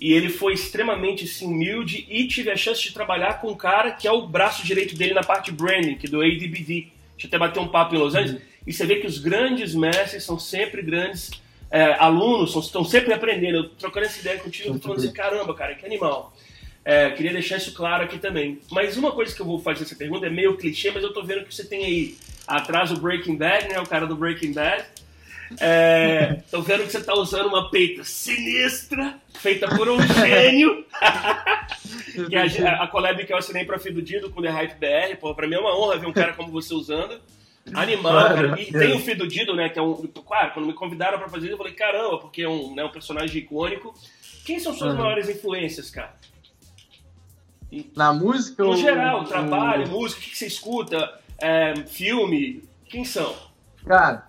e 0.00 0.12
ele 0.12 0.28
foi 0.28 0.54
extremamente 0.54 1.24
assim, 1.24 1.46
humilde 1.46 2.06
e 2.08 2.26
tive 2.26 2.50
a 2.50 2.56
chance 2.56 2.82
de 2.82 2.92
trabalhar 2.92 3.40
com 3.40 3.50
um 3.50 3.54
cara 3.54 3.92
que 3.92 4.06
é 4.06 4.12
o 4.12 4.26
braço 4.26 4.64
direito 4.64 4.96
dele 4.96 5.14
na 5.14 5.22
parte 5.22 5.46
de 5.46 5.52
branding, 5.52 5.96
que 5.96 6.06
é 6.06 6.10
do 6.10 6.20
ADBD. 6.20 6.88
Deixa 7.12 7.24
eu 7.24 7.28
até 7.28 7.38
bater 7.38 7.60
um 7.60 7.68
papo 7.68 7.94
em 7.94 7.98
Los 7.98 8.14
Angeles. 8.14 8.42
Uhum. 8.42 8.48
E 8.66 8.72
você 8.72 8.86
vê 8.86 8.96
que 8.96 9.06
os 9.06 9.18
grandes 9.18 9.74
mestres 9.74 10.24
são 10.24 10.38
sempre 10.38 10.82
grandes 10.82 11.30
é, 11.70 11.94
alunos, 11.94 12.52
são, 12.52 12.60
estão 12.60 12.84
sempre 12.84 13.12
aprendendo. 13.12 13.58
Eu 13.58 13.68
trocando 13.70 14.06
essa 14.06 14.20
ideia 14.20 14.38
contigo, 14.38 14.68
eu 14.68 14.74
tô 14.74 14.88
falando 14.88 14.98
assim, 14.98 15.12
caramba, 15.12 15.54
cara, 15.54 15.74
que 15.74 15.86
animal. 15.86 16.34
É, 16.84 17.10
queria 17.10 17.32
deixar 17.32 17.56
isso 17.56 17.72
claro 17.72 18.04
aqui 18.04 18.18
também. 18.18 18.58
Mas 18.70 18.96
uma 18.96 19.12
coisa 19.12 19.34
que 19.34 19.40
eu 19.40 19.46
vou 19.46 19.58
fazer 19.58 19.84
essa 19.84 19.96
pergunta 19.96 20.26
é 20.26 20.30
meio 20.30 20.56
clichê, 20.56 20.90
mas 20.90 21.02
eu 21.02 21.12
tô 21.12 21.22
vendo 21.22 21.44
que 21.44 21.54
você 21.54 21.64
tem 21.64 21.84
aí 21.84 22.16
atrás 22.46 22.90
o 22.90 22.96
Breaking 22.96 23.36
Bad, 23.36 23.68
né? 23.68 23.80
O 23.80 23.86
cara 23.86 24.06
do 24.06 24.16
Breaking 24.16 24.52
Bad. 24.52 24.84
É, 25.60 26.42
tô 26.50 26.62
vendo 26.62 26.84
que 26.84 26.92
você 26.92 27.02
tá 27.02 27.14
usando 27.14 27.46
uma 27.46 27.70
peita 27.70 28.04
sinistra, 28.04 29.16
feita 29.34 29.68
por 29.68 29.88
um 29.88 30.00
gênio. 30.00 30.84
que 32.28 32.34
é 32.36 32.68
a, 32.68 32.84
a 32.84 32.88
collab 32.88 33.24
que 33.24 33.32
eu 33.32 33.36
assinei 33.36 33.64
pra 33.64 33.78
Fido 33.78 34.02
Dido 34.02 34.30
com 34.30 34.42
The 34.42 34.50
Hype 34.50 34.78
BR. 34.78 35.16
Pô, 35.20 35.34
pra 35.34 35.46
mim 35.46 35.54
é 35.54 35.60
uma 35.60 35.78
honra 35.78 35.98
ver 35.98 36.06
um 36.06 36.12
cara 36.12 36.32
como 36.32 36.50
você 36.50 36.74
usando. 36.74 37.20
Animal, 37.72 38.28
cara. 38.28 38.60
E 38.60 38.70
tem 38.70 38.94
o 38.94 39.00
Fido 39.00 39.26
Dido, 39.26 39.54
né? 39.54 39.68
Que 39.68 39.78
é 39.78 39.82
um. 39.82 39.94
Claro, 40.06 40.52
quando 40.52 40.66
me 40.66 40.74
convidaram 40.74 41.18
pra 41.18 41.28
fazer 41.28 41.46
isso, 41.46 41.54
eu 41.54 41.58
falei, 41.58 41.72
caramba, 41.72 42.18
porque 42.18 42.42
é 42.42 42.48
um, 42.48 42.74
né, 42.74 42.84
um 42.84 42.90
personagem 42.90 43.42
icônico. 43.42 43.94
Quem 44.44 44.58
são 44.58 44.74
suas 44.74 44.92
uhum. 44.92 45.00
maiores 45.00 45.28
influências, 45.28 45.90
cara? 45.90 46.14
Na 47.96 48.12
música? 48.12 48.62
No 48.62 48.70
ou... 48.70 48.76
geral, 48.76 49.24
trabalho, 49.24 49.88
música, 49.88 50.20
o 50.20 50.24
que 50.24 50.36
você 50.36 50.46
escuta, 50.46 51.18
é, 51.38 51.74
filme, 51.86 52.62
quem 52.88 53.04
são? 53.04 53.34
Cara, 53.86 54.26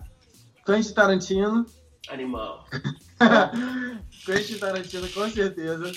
Quentin 0.66 0.92
Tarantino. 0.92 1.66
Animal. 2.10 2.66
Quentin 4.26 4.58
Tarantino, 4.58 5.08
com 5.10 5.30
certeza. 5.30 5.92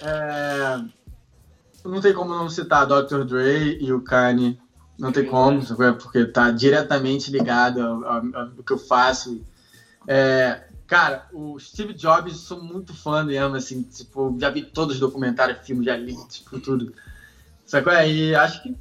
É... 0.00 0.80
Não 1.84 2.00
tem 2.00 2.14
como 2.14 2.30
não 2.30 2.48
citar 2.48 2.86
Dr. 2.86 3.24
Dre 3.24 3.78
e 3.80 3.92
o 3.92 4.00
Kanye. 4.00 4.58
Não 4.98 5.12
tem 5.12 5.26
como, 5.26 5.60
porque 6.00 6.24
tá 6.24 6.50
diretamente 6.50 7.30
ligado 7.30 7.82
ao, 7.82 8.22
que 8.64 8.72
eu 8.72 8.78
faço. 8.78 9.44
É, 10.08 10.68
cara, 10.86 11.28
o 11.32 11.58
Steve 11.58 11.92
Jobs, 11.92 12.38
sou 12.38 12.62
muito 12.62 12.94
fã 12.94 13.22
mesmo, 13.22 13.56
assim, 13.56 13.82
tipo, 13.82 14.34
já 14.40 14.48
vi 14.48 14.62
todos 14.62 14.94
os 14.94 15.00
documentários, 15.00 15.66
filmes, 15.66 15.84
já 15.84 15.96
li, 15.96 16.16
tipo, 16.28 16.58
tudo. 16.60 16.94
Sacou? 17.66 17.92
E 17.92 18.34
acho 18.34 18.62
que 18.62 18.74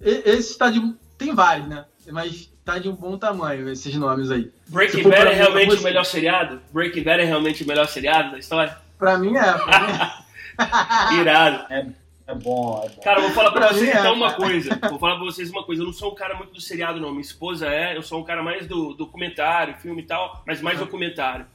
esse 0.00 0.58
tá 0.58 0.70
de. 0.70 0.96
Tem 1.16 1.32
vários, 1.34 1.68
né? 1.68 1.84
Mas 2.10 2.51
tá 2.64 2.78
de 2.78 2.88
um 2.88 2.94
bom 2.94 3.16
tamanho, 3.16 3.68
esses 3.68 3.94
nomes 3.96 4.30
aí. 4.30 4.50
Breaking 4.68 5.08
Bad 5.08 5.28
é 5.28 5.34
realmente 5.34 5.74
o 5.76 5.82
melhor 5.82 6.04
seriado? 6.04 6.60
Breaking 6.72 7.02
Bad 7.02 7.22
é 7.22 7.24
realmente 7.24 7.64
o 7.64 7.66
melhor 7.66 7.86
seriado 7.86 8.32
da 8.32 8.38
história? 8.38 8.76
Pra 8.98 9.18
mim 9.18 9.36
é. 9.36 9.52
Pra 9.58 9.80
mim 9.80 9.92
é. 9.92 10.22
Irado. 11.20 11.72
É, 11.72 11.86
é, 12.26 12.34
bom, 12.34 12.82
é 12.84 12.88
bom. 12.88 13.02
Cara, 13.02 13.20
vou 13.20 13.30
falar 13.30 13.50
pra, 13.50 13.62
pra 13.62 13.72
vocês 13.72 13.88
é, 13.88 13.98
então 13.98 14.14
uma 14.14 14.32
coisa. 14.32 14.78
Vou 14.88 14.98
falar 14.98 15.16
pra 15.16 15.24
vocês 15.24 15.50
uma 15.50 15.64
coisa. 15.64 15.82
Eu 15.82 15.86
não 15.86 15.92
sou 15.92 16.12
um 16.12 16.14
cara 16.14 16.36
muito 16.36 16.52
do 16.52 16.60
seriado, 16.60 17.00
não. 17.00 17.10
Minha 17.10 17.22
esposa 17.22 17.66
é. 17.66 17.96
Eu 17.96 18.02
sou 18.02 18.20
um 18.20 18.24
cara 18.24 18.42
mais 18.42 18.66
do 18.66 18.94
documentário, 18.94 19.76
filme 19.78 20.02
e 20.02 20.06
tal, 20.06 20.42
mas 20.46 20.60
mais 20.60 20.78
documentário. 20.78 21.46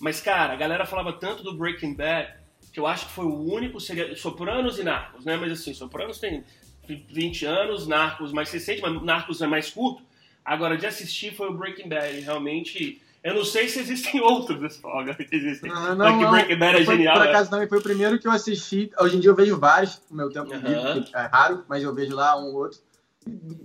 Mas, 0.00 0.20
cara, 0.20 0.52
a 0.52 0.56
galera 0.56 0.86
falava 0.86 1.12
tanto 1.12 1.42
do 1.42 1.54
Breaking 1.54 1.94
Bad 1.94 2.32
que 2.72 2.80
eu 2.80 2.86
acho 2.86 3.06
que 3.06 3.12
foi 3.12 3.24
o 3.24 3.52
único 3.52 3.80
seriado. 3.80 4.16
Sopranos 4.16 4.78
e 4.78 4.82
Narcos, 4.82 5.24
né? 5.24 5.36
Mas 5.36 5.52
assim, 5.52 5.72
Sopranos 5.72 6.18
tem 6.18 6.44
20 6.86 7.44
anos, 7.44 7.86
Narcos 7.86 8.32
mais 8.32 8.50
recente, 8.50 8.80
mas 8.80 9.02
Narcos 9.02 9.40
é 9.40 9.46
mais 9.46 9.70
curto. 9.70 10.02
Agora, 10.48 10.78
de 10.78 10.86
assistir 10.86 11.34
foi 11.34 11.48
o 11.48 11.52
Breaking 11.52 11.90
Bad. 11.90 12.20
Realmente. 12.20 13.02
Eu 13.22 13.34
não 13.34 13.44
sei 13.44 13.68
se 13.68 13.80
existem 13.80 14.18
outros 14.22 14.58
desse 14.58 14.80
Agora 14.82 15.16
existem. 15.30 15.70
Não, 15.70 15.94
não, 15.94 16.20
não. 16.20 16.30
Breaking 16.30 16.58
Bad 16.58 16.80
é 16.80 16.84
foi, 16.86 16.96
genial. 16.96 17.16
Por 17.18 17.26
é. 17.26 17.28
acaso 17.28 17.50
não, 17.50 17.68
foi 17.68 17.78
o 17.78 17.82
primeiro 17.82 18.18
que 18.18 18.26
eu 18.26 18.32
assisti. 18.32 18.90
Hoje 18.98 19.18
em 19.18 19.20
dia 19.20 19.30
eu 19.30 19.34
vejo 19.34 19.58
vários 19.58 20.00
no 20.10 20.16
meu 20.16 20.30
tempo 20.30 20.50
livre, 20.54 21.04
é 21.14 21.26
raro, 21.26 21.64
mas 21.68 21.82
eu 21.82 21.94
vejo 21.94 22.14
lá 22.14 22.40
um 22.40 22.46
ou 22.46 22.54
outro. 22.62 22.78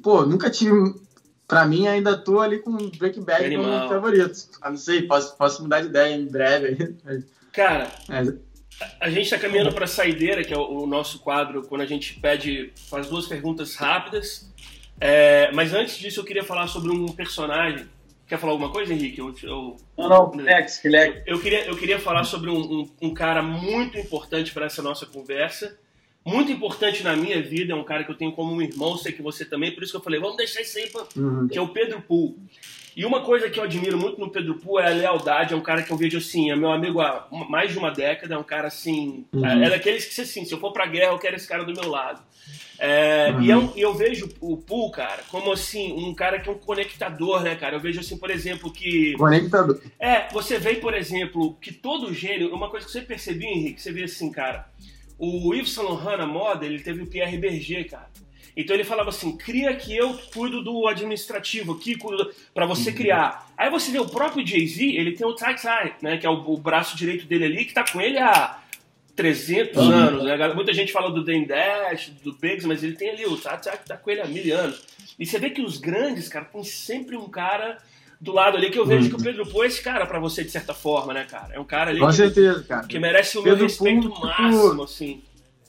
Pô, 0.01 0.25
nunca 0.25 0.49
tive. 0.49 0.73
Pra 1.47 1.65
mim, 1.65 1.87
ainda 1.87 2.17
tô 2.17 2.39
ali 2.39 2.59
com 2.59 2.75
Breaking 2.97 3.23
Bad 3.23 3.45
Animal. 3.45 3.87
como 3.87 3.89
favorito. 3.89 4.33
Ah, 4.61 4.69
não 4.69 4.77
sei, 4.77 5.03
posso, 5.03 5.37
posso 5.37 5.61
mudar 5.61 5.81
de 5.81 5.87
ideia 5.87 6.13
em 6.13 6.25
breve. 6.25 6.97
Cara, 7.53 7.89
mas... 8.09 8.33
a 8.99 9.09
gente 9.09 9.29
tá 9.29 9.37
caminhando 9.37 9.71
pra 9.71 9.85
saideira, 9.85 10.43
que 10.43 10.53
é 10.53 10.57
o, 10.57 10.83
o 10.83 10.87
nosso 10.87 11.19
quadro, 11.19 11.61
quando 11.63 11.81
a 11.81 11.85
gente 11.85 12.19
pede, 12.19 12.73
faz 12.89 13.07
duas 13.07 13.27
perguntas 13.27 13.75
rápidas 13.75 14.51
é, 15.05 15.51
mas 15.51 15.73
antes 15.73 15.97
disso, 15.97 16.21
eu 16.21 16.23
queria 16.23 16.43
falar 16.43 16.67
sobre 16.67 16.91
um 16.91 17.07
personagem. 17.07 17.85
Quer 18.25 18.39
falar 18.39 18.53
alguma 18.53 18.71
coisa, 18.71 18.93
Henrique? 18.93 19.19
Eu, 19.19 19.35
eu, 19.43 19.77
não, 19.97 20.07
não, 20.07 20.35
Lex, 20.35 20.81
Lex. 20.85 21.23
Eu, 21.25 21.39
queria, 21.41 21.65
eu 21.65 21.75
queria 21.75 21.99
falar 21.99 22.23
sobre 22.23 22.49
um, 22.49 22.59
um, 22.59 22.89
um 23.01 23.13
cara 23.13 23.43
muito 23.43 23.97
importante 23.97 24.53
para 24.53 24.65
essa 24.65 24.81
nossa 24.81 25.05
conversa. 25.05 25.77
Muito 26.25 26.53
importante 26.53 27.03
na 27.03 27.17
minha 27.17 27.41
vida, 27.41 27.73
é 27.73 27.75
um 27.75 27.83
cara 27.83 28.05
que 28.05 28.11
eu 28.11 28.15
tenho 28.15 28.31
como 28.31 28.53
um 28.53 28.61
irmão, 28.61 28.97
sei 28.97 29.11
que 29.11 29.21
você 29.21 29.43
também, 29.43 29.73
por 29.73 29.83
isso 29.83 29.91
que 29.91 29.97
eu 29.97 30.03
falei, 30.03 30.21
vamos 30.21 30.37
deixar 30.37 30.61
isso 30.61 30.77
aí, 30.77 30.89
pra, 30.89 31.05
uhum. 31.17 31.49
que 31.49 31.57
é 31.57 31.61
o 31.61 31.67
Pedro 31.67 32.01
Pool. 32.01 32.37
E 32.95 33.05
uma 33.05 33.21
coisa 33.21 33.49
que 33.49 33.59
eu 33.59 33.63
admiro 33.63 33.97
muito 33.97 34.19
no 34.19 34.29
Pedro 34.29 34.55
Pool 34.55 34.79
é 34.79 34.87
a 34.87 34.95
lealdade, 34.95 35.53
é 35.53 35.57
um 35.57 35.61
cara 35.61 35.81
que 35.81 35.91
eu 35.91 35.97
vejo 35.97 36.17
assim, 36.17 36.51
é 36.51 36.55
meu 36.55 36.71
amigo 36.71 37.01
há 37.01 37.27
mais 37.49 37.71
de 37.71 37.77
uma 37.77 37.91
década, 37.91 38.35
é 38.35 38.37
um 38.37 38.43
cara 38.43 38.67
assim, 38.67 39.25
uhum. 39.33 39.45
é, 39.45 39.65
é 39.65 39.69
daqueles 39.69 40.05
que, 40.05 40.21
assim, 40.21 40.45
se 40.45 40.53
eu 40.53 40.59
for 40.59 40.71
pra 40.71 40.85
guerra, 40.85 41.11
eu 41.11 41.19
quero 41.19 41.35
esse 41.35 41.47
cara 41.47 41.63
do 41.63 41.73
meu 41.73 41.89
lado. 41.89 42.21
É, 42.77 43.31
uhum. 43.31 43.41
e, 43.41 43.49
eu, 43.49 43.73
eu, 43.75 43.93
vejo 43.93 44.29
o 44.41 44.57
Pool, 44.57 44.91
cara, 44.91 45.23
como 45.29 45.51
assim, 45.51 45.93
um 45.93 46.13
cara 46.13 46.39
que 46.39 46.49
é 46.49 46.51
um 46.51 46.57
conectador, 46.57 47.41
né, 47.41 47.55
cara? 47.55 47.75
Eu 47.75 47.79
vejo 47.79 47.99
assim, 47.99 48.17
por 48.17 48.29
exemplo, 48.29 48.71
que. 48.71 49.13
Conectador. 49.13 49.79
É, 49.99 50.27
você 50.31 50.59
vê, 50.59 50.75
por 50.75 50.93
exemplo, 50.93 51.55
que 51.61 51.71
todo 51.71 52.13
gênio. 52.13 52.53
Uma 52.53 52.69
coisa 52.69 52.85
que 52.85 52.91
você 52.91 53.01
percebeu, 53.01 53.47
Henrique, 53.47 53.81
você 53.81 53.91
vê 53.91 54.03
assim, 54.03 54.31
cara. 54.31 54.67
O 55.17 55.53
Yves 55.53 55.71
Saint 55.71 55.87
Laurent 55.87 56.17
na 56.17 56.27
moda, 56.27 56.65
ele 56.65 56.79
teve 56.79 57.03
o 57.03 57.07
Pierre 57.07 57.37
Berger, 57.37 57.89
cara. 57.89 58.09
Então 58.55 58.75
ele 58.75 58.83
falava 58.83 59.09
assim: 59.09 59.35
cria 59.35 59.75
que 59.75 59.95
eu 59.95 60.13
cuido 60.33 60.63
do 60.63 60.87
administrativo 60.87 61.73
aqui, 61.73 61.97
cuido 61.97 62.31
para 62.53 62.65
você 62.65 62.89
uhum. 62.89 62.95
criar. 62.95 63.51
Aí 63.57 63.69
você 63.69 63.91
vê 63.91 63.99
o 63.99 64.07
próprio 64.07 64.45
Jay-Z, 64.45 64.83
ele 64.83 65.13
tem 65.13 65.25
o 65.25 65.33
Tai 65.33 65.55
Tai, 65.55 65.95
né, 66.01 66.17
que 66.17 66.25
é 66.25 66.29
o, 66.29 66.33
o, 66.33 66.57
braço 66.57 66.95
direito 66.95 67.25
dele 67.25 67.45
ali, 67.45 67.65
que 67.65 67.73
tá 67.73 67.83
com 67.89 67.99
ele 67.99 68.17
há 68.19 68.59
300 69.15 69.77
uhum. 69.77 69.93
anos, 69.93 70.23
né? 70.23 70.53
Muita 70.53 70.73
gente 70.73 70.91
fala 70.91 71.11
do 71.11 71.23
Dan 71.23 71.43
Dash, 71.43 72.11
do 72.23 72.33
Biggs, 72.33 72.67
mas 72.67 72.83
ele 72.83 72.95
tem 72.95 73.09
ali 73.09 73.25
o 73.25 73.37
Tati 73.37 73.69
que 73.69 73.87
tá 73.87 73.97
com 73.97 74.09
ele 74.09 74.21
há 74.21 74.27
mil 74.27 74.57
anos. 74.57 74.81
E 75.19 75.25
você 75.25 75.37
vê 75.37 75.49
que 75.49 75.61
os 75.61 75.77
grandes, 75.77 76.27
cara, 76.27 76.45
tem 76.45 76.63
sempre 76.63 77.15
um 77.15 77.29
cara 77.29 77.77
do 78.19 78.31
lado 78.31 78.57
ali 78.57 78.71
que 78.71 78.79
eu 78.79 78.85
vejo 78.85 79.03
uhum. 79.03 79.09
que 79.09 79.15
o 79.15 79.23
Pedro 79.23 79.45
Pô 79.45 79.63
é 79.63 79.67
esse 79.67 79.81
cara 79.81 80.05
para 80.05 80.19
você, 80.19 80.43
de 80.43 80.49
certa 80.49 80.73
forma, 80.73 81.13
né, 81.13 81.25
cara? 81.29 81.53
É 81.53 81.59
um 81.59 81.65
cara 81.65 81.91
ali 81.91 81.99
com 81.99 82.07
que, 82.07 82.13
certeza, 82.13 82.63
cara. 82.63 82.87
que 82.87 82.97
merece 82.97 83.37
o 83.37 83.43
meu 83.43 83.55
respeito 83.55 84.09
Pô, 84.09 84.21
máximo, 84.21 84.83
assim. 84.83 85.21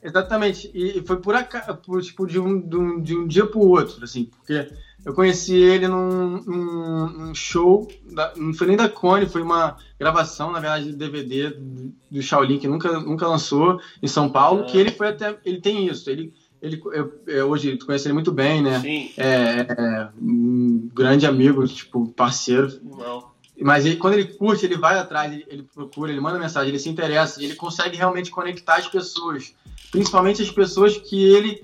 Exatamente. 0.04 0.70
E 0.74 1.02
foi 1.06 1.16
por 1.16 1.34
acaso, 1.34 1.78
tipo, 2.02 2.26
de 2.26 2.38
um, 2.38 2.60
de 2.60 2.76
um, 2.76 3.00
de 3.00 3.16
um 3.16 3.26
dia 3.26 3.46
pro 3.46 3.60
outro, 3.60 4.04
assim, 4.04 4.26
porque 4.26 4.68
eu 5.02 5.14
conheci 5.14 5.54
ele 5.54 5.88
num, 5.88 6.42
num, 6.42 7.08
num 7.08 7.34
show, 7.34 7.88
da, 8.12 8.32
não 8.36 8.52
foi 8.52 8.66
nem 8.66 8.76
da 8.76 8.88
Cone, 8.88 9.26
foi 9.26 9.40
uma 9.40 9.78
gravação, 9.98 10.52
na 10.52 10.60
verdade, 10.60 10.86
de 10.86 10.96
DVD 10.96 11.50
do, 11.50 11.92
do 12.10 12.22
Shaolin, 12.22 12.58
que 12.58 12.68
nunca, 12.68 13.00
nunca 13.00 13.26
lançou 13.26 13.80
em 14.02 14.06
São 14.06 14.28
Paulo, 14.28 14.66
que 14.66 14.76
ele 14.76 14.90
foi 14.90 15.08
até. 15.08 15.38
Ele 15.44 15.60
tem 15.60 15.86
isso, 15.88 16.08
ele. 16.10 16.32
Ele, 16.60 16.80
eu, 16.94 17.20
eu, 17.26 17.50
hoje 17.50 17.76
tu 17.76 17.84
conhece 17.84 18.06
ele 18.06 18.14
muito 18.14 18.32
bem, 18.32 18.62
né? 18.62 18.80
Sim. 18.80 19.10
É, 19.18 19.66
é 19.68 20.08
um 20.18 20.88
grande 20.94 21.26
amigo, 21.26 21.66
tipo, 21.68 22.08
parceiro. 22.08 22.72
Não. 22.82 23.33
Mas 23.60 23.86
ele, 23.86 23.96
quando 23.96 24.14
ele 24.14 24.24
curte, 24.24 24.66
ele 24.66 24.76
vai 24.76 24.98
atrás, 24.98 25.32
ele, 25.32 25.44
ele, 25.48 25.62
procura, 25.62 26.10
ele 26.10 26.20
manda 26.20 26.38
mensagem, 26.38 26.70
ele 26.70 26.78
se 26.78 26.88
interessa, 26.88 27.42
ele 27.42 27.54
consegue 27.54 27.96
realmente 27.96 28.30
conectar 28.30 28.76
as 28.76 28.88
pessoas, 28.88 29.54
principalmente 29.92 30.42
as 30.42 30.50
pessoas 30.50 30.96
que 30.96 31.24
ele 31.24 31.62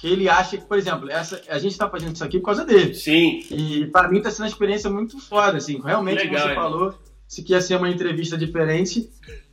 que 0.00 0.06
ele 0.06 0.28
acha 0.28 0.56
que, 0.56 0.64
por 0.64 0.78
exemplo, 0.78 1.10
essa, 1.10 1.42
a 1.48 1.58
gente 1.58 1.72
está 1.72 1.90
fazendo 1.90 2.14
isso 2.14 2.22
aqui 2.22 2.38
por 2.38 2.46
causa 2.46 2.64
dele. 2.64 2.94
Sim. 2.94 3.44
E 3.50 3.86
para 3.86 4.08
mim 4.08 4.18
está 4.18 4.30
sendo 4.30 4.42
uma 4.42 4.48
experiência 4.48 4.88
muito 4.88 5.20
foda, 5.20 5.58
assim. 5.58 5.80
Realmente, 5.80 6.22
Legal, 6.22 6.40
como 6.40 6.48
você 6.48 6.54
falou, 6.54 6.94
se 7.26 7.42
quer 7.42 7.60
ser 7.60 7.76
uma 7.76 7.90
entrevista 7.90 8.38
diferente, 8.38 9.10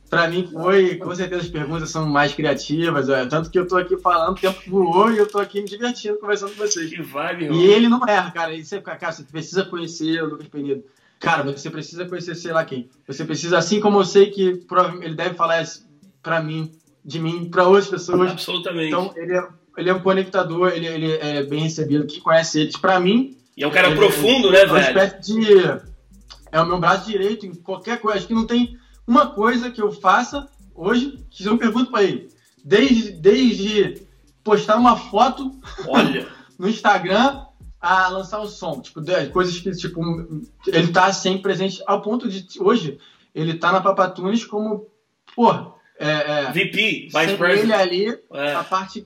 para 0.08 0.28
mim 0.28 0.46
foi, 0.46 0.96
com 0.96 1.12
certeza 1.14 1.42
as 1.42 1.48
perguntas 1.48 1.90
são 1.90 2.06
mais 2.06 2.32
criativas, 2.32 3.08
é, 3.08 3.26
tanto 3.26 3.50
que 3.50 3.58
eu 3.58 3.66
tô 3.66 3.76
aqui 3.76 3.96
falando, 3.96 4.36
o 4.36 4.40
tempo 4.40 4.60
voou 4.68 5.10
e 5.10 5.18
eu 5.18 5.26
tô 5.26 5.40
aqui 5.40 5.60
me 5.60 5.68
divertindo 5.68 6.18
conversando 6.18 6.50
com 6.54 6.64
vocês. 6.64 6.90
Que 6.90 7.02
vibe. 7.02 7.52
E 7.52 7.66
ele 7.66 7.88
não 7.88 8.06
erra, 8.06 8.30
cara. 8.30 8.52
Ele 8.54 8.64
sempre, 8.64 8.96
cara, 8.96 9.12
você 9.12 9.24
precisa 9.24 9.64
conhecer 9.64 10.22
o 10.22 10.26
Lucas 10.30 10.46
Penido. 10.46 10.84
Cara, 11.18 11.42
você 11.42 11.70
precisa 11.70 12.04
conhecer 12.06 12.34
sei 12.34 12.52
lá 12.52 12.64
quem. 12.64 12.88
Você 13.06 13.24
precisa, 13.24 13.58
assim 13.58 13.80
como 13.80 13.98
eu 14.00 14.04
sei 14.04 14.30
que 14.30 14.64
ele 15.02 15.14
deve 15.14 15.34
falar 15.34 15.62
isso 15.62 15.86
pra 16.22 16.42
mim, 16.42 16.70
de 17.04 17.18
mim, 17.18 17.48
pra 17.48 17.66
outras 17.66 17.88
pessoas. 17.88 18.32
Absolutamente. 18.32 18.88
Então, 18.88 19.12
ele 19.16 19.34
é, 19.34 19.48
ele 19.78 19.90
é 19.90 19.94
um 19.94 20.00
conectador, 20.00 20.68
ele, 20.74 20.86
ele 20.86 21.12
é 21.12 21.42
bem 21.44 21.60
recebido. 21.60 22.06
Quem 22.06 22.20
conhece 22.20 22.60
eles, 22.60 22.76
pra 22.76 23.00
mim, 23.00 23.36
e 23.56 23.62
é 23.64 23.66
um 23.66 23.70
cara 23.70 23.88
ele- 23.88 23.96
profundo, 23.96 24.50
né, 24.50 24.60
é 24.62 24.64
uma 24.66 24.74
velho? 24.78 24.86
espécie 24.88 25.22
de. 25.34 25.86
É 26.52 26.60
o 26.60 26.66
meu 26.66 26.78
braço 26.78 27.06
direito 27.10 27.46
em 27.46 27.54
qualquer 27.54 27.98
coisa. 28.00 28.18
Acho 28.18 28.26
que 28.26 28.34
não 28.34 28.46
tem 28.46 28.76
uma 29.06 29.26
coisa 29.26 29.70
que 29.70 29.80
eu 29.80 29.90
faça 29.92 30.48
hoje 30.74 31.18
que 31.30 31.44
eu 31.44 31.56
pergunto 31.56 31.90
pra 31.90 32.02
ele. 32.02 32.28
Desde, 32.64 33.12
desde 33.12 34.02
postar 34.44 34.76
uma 34.76 34.96
foto 34.96 35.50
Olha. 35.88 36.28
no 36.58 36.68
Instagram 36.68 37.45
a 37.86 38.08
lançar 38.08 38.40
o 38.40 38.46
som. 38.46 38.80
Tipo, 38.80 39.00
coisas 39.32 39.58
que, 39.58 39.70
tipo, 39.72 40.00
ele 40.66 40.88
tá 40.88 41.12
sempre 41.12 41.42
presente 41.42 41.82
ao 41.86 42.02
ponto 42.02 42.28
de 42.28 42.46
hoje 42.60 42.98
ele 43.34 43.54
tá 43.54 43.70
na 43.70 43.82
Papatunes 43.82 44.46
como, 44.46 44.86
porra, 45.34 45.74
é, 45.98 46.08
é, 46.08 46.52
VP, 46.52 46.72
Vice 47.04 47.10
sem 47.12 47.22
ele 47.28 47.36
President. 47.36 47.78
ali, 47.80 48.18
É. 48.32 48.54
a 48.54 48.64
parte. 48.64 49.04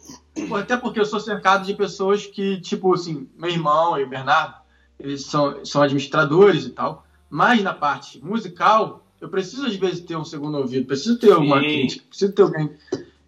pô, 0.48 0.54
Até 0.54 0.76
porque 0.76 1.00
eu 1.00 1.04
sou 1.04 1.18
cercado 1.18 1.66
de 1.66 1.74
pessoas 1.74 2.26
que, 2.26 2.60
tipo 2.60 2.94
assim, 2.94 3.28
meu 3.36 3.50
irmão 3.50 3.98
e 3.98 4.04
o 4.04 4.08
Bernardo, 4.08 4.54
eles 5.00 5.26
são, 5.26 5.64
são 5.64 5.82
administradores 5.82 6.64
e 6.64 6.70
tal. 6.70 7.04
Mas 7.28 7.60
na 7.62 7.74
parte 7.74 8.24
musical, 8.24 9.04
eu 9.20 9.28
preciso 9.28 9.66
às 9.66 9.74
vezes 9.74 10.00
ter 10.00 10.16
um 10.16 10.24
segundo 10.24 10.58
ouvido, 10.58 10.86
preciso 10.86 11.18
ter 11.18 11.32
alguma 11.32 11.58
Sim. 11.58 11.66
crítica, 11.66 12.04
preciso 12.08 12.32
ter 12.32 12.42
alguém. 12.42 12.70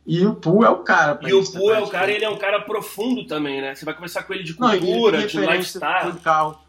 E 0.05 0.27
o 0.27 0.35
Poo 0.35 0.65
é 0.65 0.69
o 0.69 0.79
cara. 0.79 1.19
E 1.23 1.33
o 1.33 1.41
isso, 1.41 1.53
Poo 1.53 1.73
é 1.73 1.81
o 1.81 1.89
cara, 1.89 2.11
ele 2.11 2.25
é 2.25 2.29
um 2.29 2.37
cara 2.37 2.61
profundo 2.63 3.25
também, 3.27 3.61
né? 3.61 3.75
Você 3.75 3.85
vai 3.85 3.95
conversar 3.95 4.25
com 4.25 4.33
ele 4.35 4.43
de 4.43 4.59
Não, 4.59 4.73
ele 4.75 4.85
cultura, 4.85 5.27
de 5.27 5.39
lifestyle, 5.39 6.07
musical. 6.07 6.65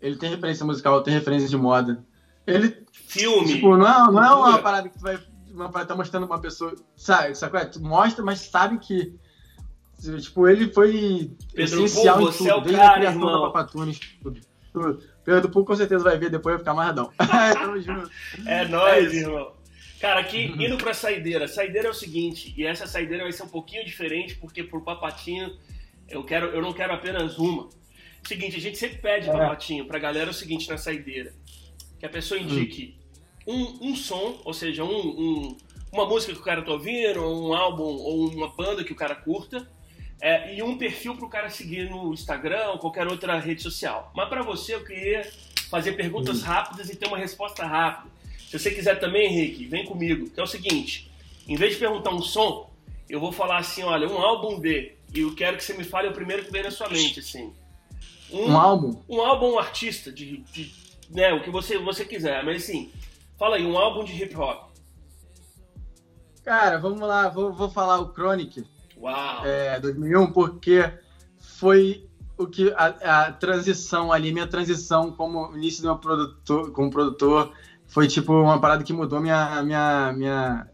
Ele 0.00 0.16
tem 0.16 0.30
referência 0.30 0.66
musical, 0.66 1.00
tem 1.02 1.14
referência 1.14 1.48
de 1.48 1.56
moda. 1.56 2.04
Ele, 2.44 2.76
filme. 2.92 3.46
tipo, 3.46 3.76
não 3.76 3.86
é, 3.86 4.12
não 4.12 4.24
é 4.24 4.30
uma 4.34 4.42
cultura. 4.42 4.62
parada 4.62 4.88
que 4.88 4.98
tu 4.98 5.02
vai. 5.02 5.18
Uma 5.52 5.70
parada 5.70 5.90
tá 5.90 5.94
mostrando 5.94 6.26
uma 6.26 6.40
pessoa. 6.40 6.74
Sabe, 6.96 7.36
sabe? 7.36 7.56
é? 7.58 7.64
Tu 7.66 7.80
mostra, 7.80 8.24
mas 8.24 8.40
sabe 8.40 8.78
que. 8.78 9.14
Tipo, 10.20 10.48
ele 10.48 10.72
foi 10.72 11.30
Pedro 11.54 11.84
essencial 11.84 12.18
Poo, 12.18 12.28
em 12.28 12.32
tudo, 12.32 12.48
é 12.50 12.54
o 12.54 12.60
desde 12.60 12.80
cara, 12.80 12.90
a 12.90 12.94
criação 12.96 13.20
irmão. 13.20 13.40
da 13.42 13.46
Papatunes, 13.46 14.00
tudo. 14.20 14.40
tudo. 14.72 15.02
Pedro 15.24 15.50
Poo 15.50 15.64
com 15.64 15.76
certeza 15.76 16.02
vai 16.02 16.18
ver 16.18 16.30
depois 16.30 16.54
vai 16.54 16.58
ficar 16.58 16.72
amarradão. 16.72 17.12
Tamo 17.54 17.80
junto. 17.80 18.10
É 18.44 18.66
nóis, 18.66 19.12
É 19.12 19.16
irmão. 19.18 19.52
Cara, 20.02 20.18
aqui, 20.20 20.46
indo 20.58 20.76
pra 20.76 20.92
saideira. 20.92 21.46
Saideira 21.46 21.86
é 21.86 21.90
o 21.90 21.94
seguinte, 21.94 22.52
e 22.56 22.66
essa 22.66 22.88
saideira 22.88 23.22
vai 23.22 23.32
ser 23.32 23.44
um 23.44 23.48
pouquinho 23.48 23.84
diferente, 23.84 24.34
porque 24.34 24.64
pro 24.64 24.82
Papatinho, 24.82 25.56
eu, 26.08 26.24
quero, 26.24 26.46
eu 26.46 26.60
não 26.60 26.72
quero 26.72 26.92
apenas 26.92 27.38
uma. 27.38 27.68
Seguinte, 28.26 28.56
a 28.56 28.60
gente 28.60 28.76
sempre 28.76 28.98
pede, 28.98 29.28
É. 29.30 29.32
Papatinho, 29.32 29.84
pra 29.86 30.00
galera 30.00 30.28
o 30.28 30.34
seguinte 30.34 30.68
na 30.68 30.76
saideira. 30.76 31.32
Que 32.00 32.04
a 32.04 32.08
pessoa 32.08 32.40
indique 32.40 32.96
um, 33.46 33.90
um 33.90 33.94
som, 33.96 34.40
ou 34.44 34.52
seja, 34.52 34.82
um, 34.82 34.90
um- 34.90 35.56
uma 35.92 36.04
música 36.04 36.32
que 36.32 36.40
o 36.40 36.44
cara 36.44 36.62
tá 36.62 36.72
ouvindo, 36.72 37.22
ou 37.22 37.48
um 37.50 37.54
álbum, 37.54 37.84
ou 37.84 38.28
uma 38.28 38.48
banda 38.48 38.82
que 38.82 38.92
o 38.92 38.96
cara 38.96 39.14
curta, 39.14 39.70
é, 40.20 40.52
e 40.56 40.62
um 40.64 40.76
perfil 40.78 41.14
pro 41.16 41.28
cara 41.28 41.48
seguir 41.48 41.88
no 41.88 42.12
Instagram 42.12 42.70
ou 42.70 42.78
qualquer 42.80 43.06
outra 43.06 43.38
rede 43.38 43.62
social. 43.62 44.12
Mas 44.16 44.28
pra 44.28 44.42
você, 44.42 44.74
eu 44.74 44.84
queria 44.84 45.22
fazer 45.70 45.92
perguntas 45.92 46.42
rápidas 46.42 46.90
e 46.90 46.96
ter 46.96 47.06
uma 47.06 47.18
resposta 47.18 47.64
rápida. 47.64 48.10
Se 48.52 48.58
você 48.58 48.70
quiser 48.70 49.00
também, 49.00 49.28
Henrique, 49.28 49.64
vem 49.64 49.86
comigo. 49.86 50.28
Que 50.28 50.38
é 50.38 50.42
o 50.42 50.46
seguinte: 50.46 51.10
em 51.48 51.56
vez 51.56 51.72
de 51.72 51.78
perguntar 51.78 52.10
um 52.10 52.20
som, 52.20 52.70
eu 53.08 53.18
vou 53.18 53.32
falar 53.32 53.56
assim: 53.56 53.82
olha, 53.82 54.06
um 54.06 54.18
álbum 54.18 54.60
de. 54.60 54.92
E 55.14 55.20
eu 55.20 55.34
quero 55.34 55.56
que 55.56 55.64
você 55.64 55.72
me 55.72 55.84
fale 55.84 56.08
o 56.08 56.12
primeiro 56.12 56.44
que 56.44 56.52
vem 56.52 56.62
na 56.62 56.70
sua 56.70 56.90
mente, 56.90 57.20
assim. 57.20 57.50
Um 58.30 58.54
álbum? 58.54 59.02
Um 59.08 59.22
álbum, 59.22 59.54
um 59.54 59.58
artista, 59.58 60.12
de, 60.12 60.38
de- 60.52 60.70
né, 61.08 61.32
o 61.32 61.42
que 61.42 61.48
você, 61.50 61.78
você 61.78 62.04
quiser. 62.04 62.44
Mas 62.44 62.64
assim, 62.64 62.92
fala 63.38 63.56
aí, 63.56 63.64
um 63.64 63.78
álbum 63.78 64.04
de 64.04 64.12
hip 64.22 64.36
hop. 64.36 64.70
Cara, 66.44 66.78
vamos 66.78 67.00
lá, 67.00 67.30
vou, 67.30 67.54
vou 67.54 67.70
falar 67.70 68.00
o 68.00 68.12
Chronic. 68.12 68.66
Uau! 68.98 69.46
é, 69.46 69.80
2001, 69.80 70.30
porque 70.30 70.92
foi 71.38 72.06
o 72.36 72.46
que 72.46 72.70
a, 72.76 73.26
a 73.26 73.32
transição 73.32 74.12
ali, 74.12 74.30
minha 74.30 74.46
transição 74.46 75.10
como 75.10 75.56
início 75.56 75.82
do 75.82 75.86
meu 75.86 75.96
produtor, 75.98 76.70
como 76.72 76.90
produtor, 76.90 77.54
foi 77.92 78.08
tipo 78.08 78.32
uma 78.32 78.60
parada 78.60 78.82
que 78.82 78.92
mudou 78.92 79.20
minha 79.20 79.62
minha 79.62 80.12
minha 80.12 80.66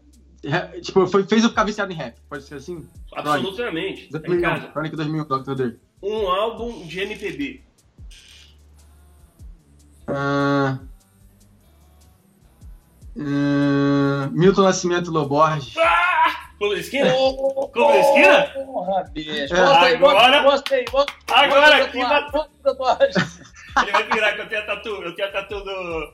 tipo, 0.81 1.05
foi, 1.07 1.23
fez 1.23 1.43
eu 1.43 1.49
ficar 1.49 1.65
viciado 1.65 1.91
em 1.91 1.95
rap, 1.95 2.17
pode 2.29 2.43
ser 2.43 2.55
assim? 2.55 2.87
Absolutamente. 3.13 4.09
Tá 4.09 4.19
em 4.19 4.21
2001, 4.21 4.41
casa. 4.41 4.67
Chronic 4.71 4.95
2001, 4.95 5.25
Dr. 5.25 5.53
Dre. 5.53 5.79
Um 6.01 6.27
álbum 6.29 6.85
de 6.87 7.01
MPB. 7.01 7.63
Ah, 10.07 10.79
ah, 13.19 14.29
Milton 14.31 14.63
Nascimento 14.63 15.11
Loborges. 15.11 15.75
Ah! 15.77 16.49
Clube 16.57 16.75
da 16.75 16.81
Esquina? 16.81 17.13
Clube 17.71 17.93
da 17.93 17.99
Esquina? 17.99 18.65
Porra, 18.65 19.03
bicho. 19.13 19.55
É, 19.55 19.59
aí, 19.59 19.95
agora- 19.95 20.35
aí, 20.35 20.43
mostra 20.43 20.77
Agora 21.31 21.87
tatuagem. 22.63 23.23
Ele 23.81 23.91
vai 23.91 24.03
virar 24.11 24.33
que 24.33 24.41
eu 24.41 24.49
tenho 24.49 24.61
a 24.61 24.65
tatu. 24.65 24.89
Eu 24.89 25.15
tenho 25.15 25.27
a 25.27 25.31
tatu 25.31 25.63
do. 25.63 26.13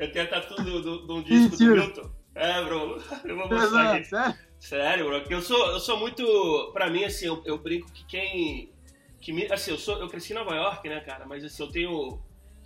Eu 0.00 0.10
tenho 0.10 0.24
a 0.24 0.28
tatu 0.28 0.54
do, 0.62 0.80
do, 0.80 1.06
de 1.06 1.12
um 1.12 1.22
disco 1.22 1.56
do 1.56 1.64
Mentira. 1.64 1.86
Milton. 1.86 2.10
É, 2.34 2.64
bro. 2.64 3.02
Eu 3.22 3.36
vou 3.36 3.48
mostrar 3.48 3.96
aqui. 3.96 4.04
Sério? 4.04 4.38
Sério, 4.58 5.06
bro. 5.06 5.20
Porque 5.20 5.34
eu 5.34 5.42
sou, 5.42 5.72
eu 5.72 5.80
sou 5.80 5.98
muito. 5.98 6.70
Pra 6.72 6.90
mim, 6.90 7.04
assim, 7.04 7.26
eu, 7.26 7.42
eu 7.44 7.58
brinco 7.58 7.90
que 7.92 8.04
quem. 8.06 8.72
Que 9.20 9.32
me, 9.32 9.50
assim, 9.52 9.70
eu, 9.70 9.78
sou, 9.78 9.98
eu 9.98 10.08
cresci 10.08 10.32
em 10.32 10.36
Nova 10.36 10.54
York, 10.54 10.88
né, 10.88 11.00
cara? 11.00 11.26
Mas 11.26 11.44
assim, 11.44 11.62
eu 11.62 11.70
tenho. 11.70 12.22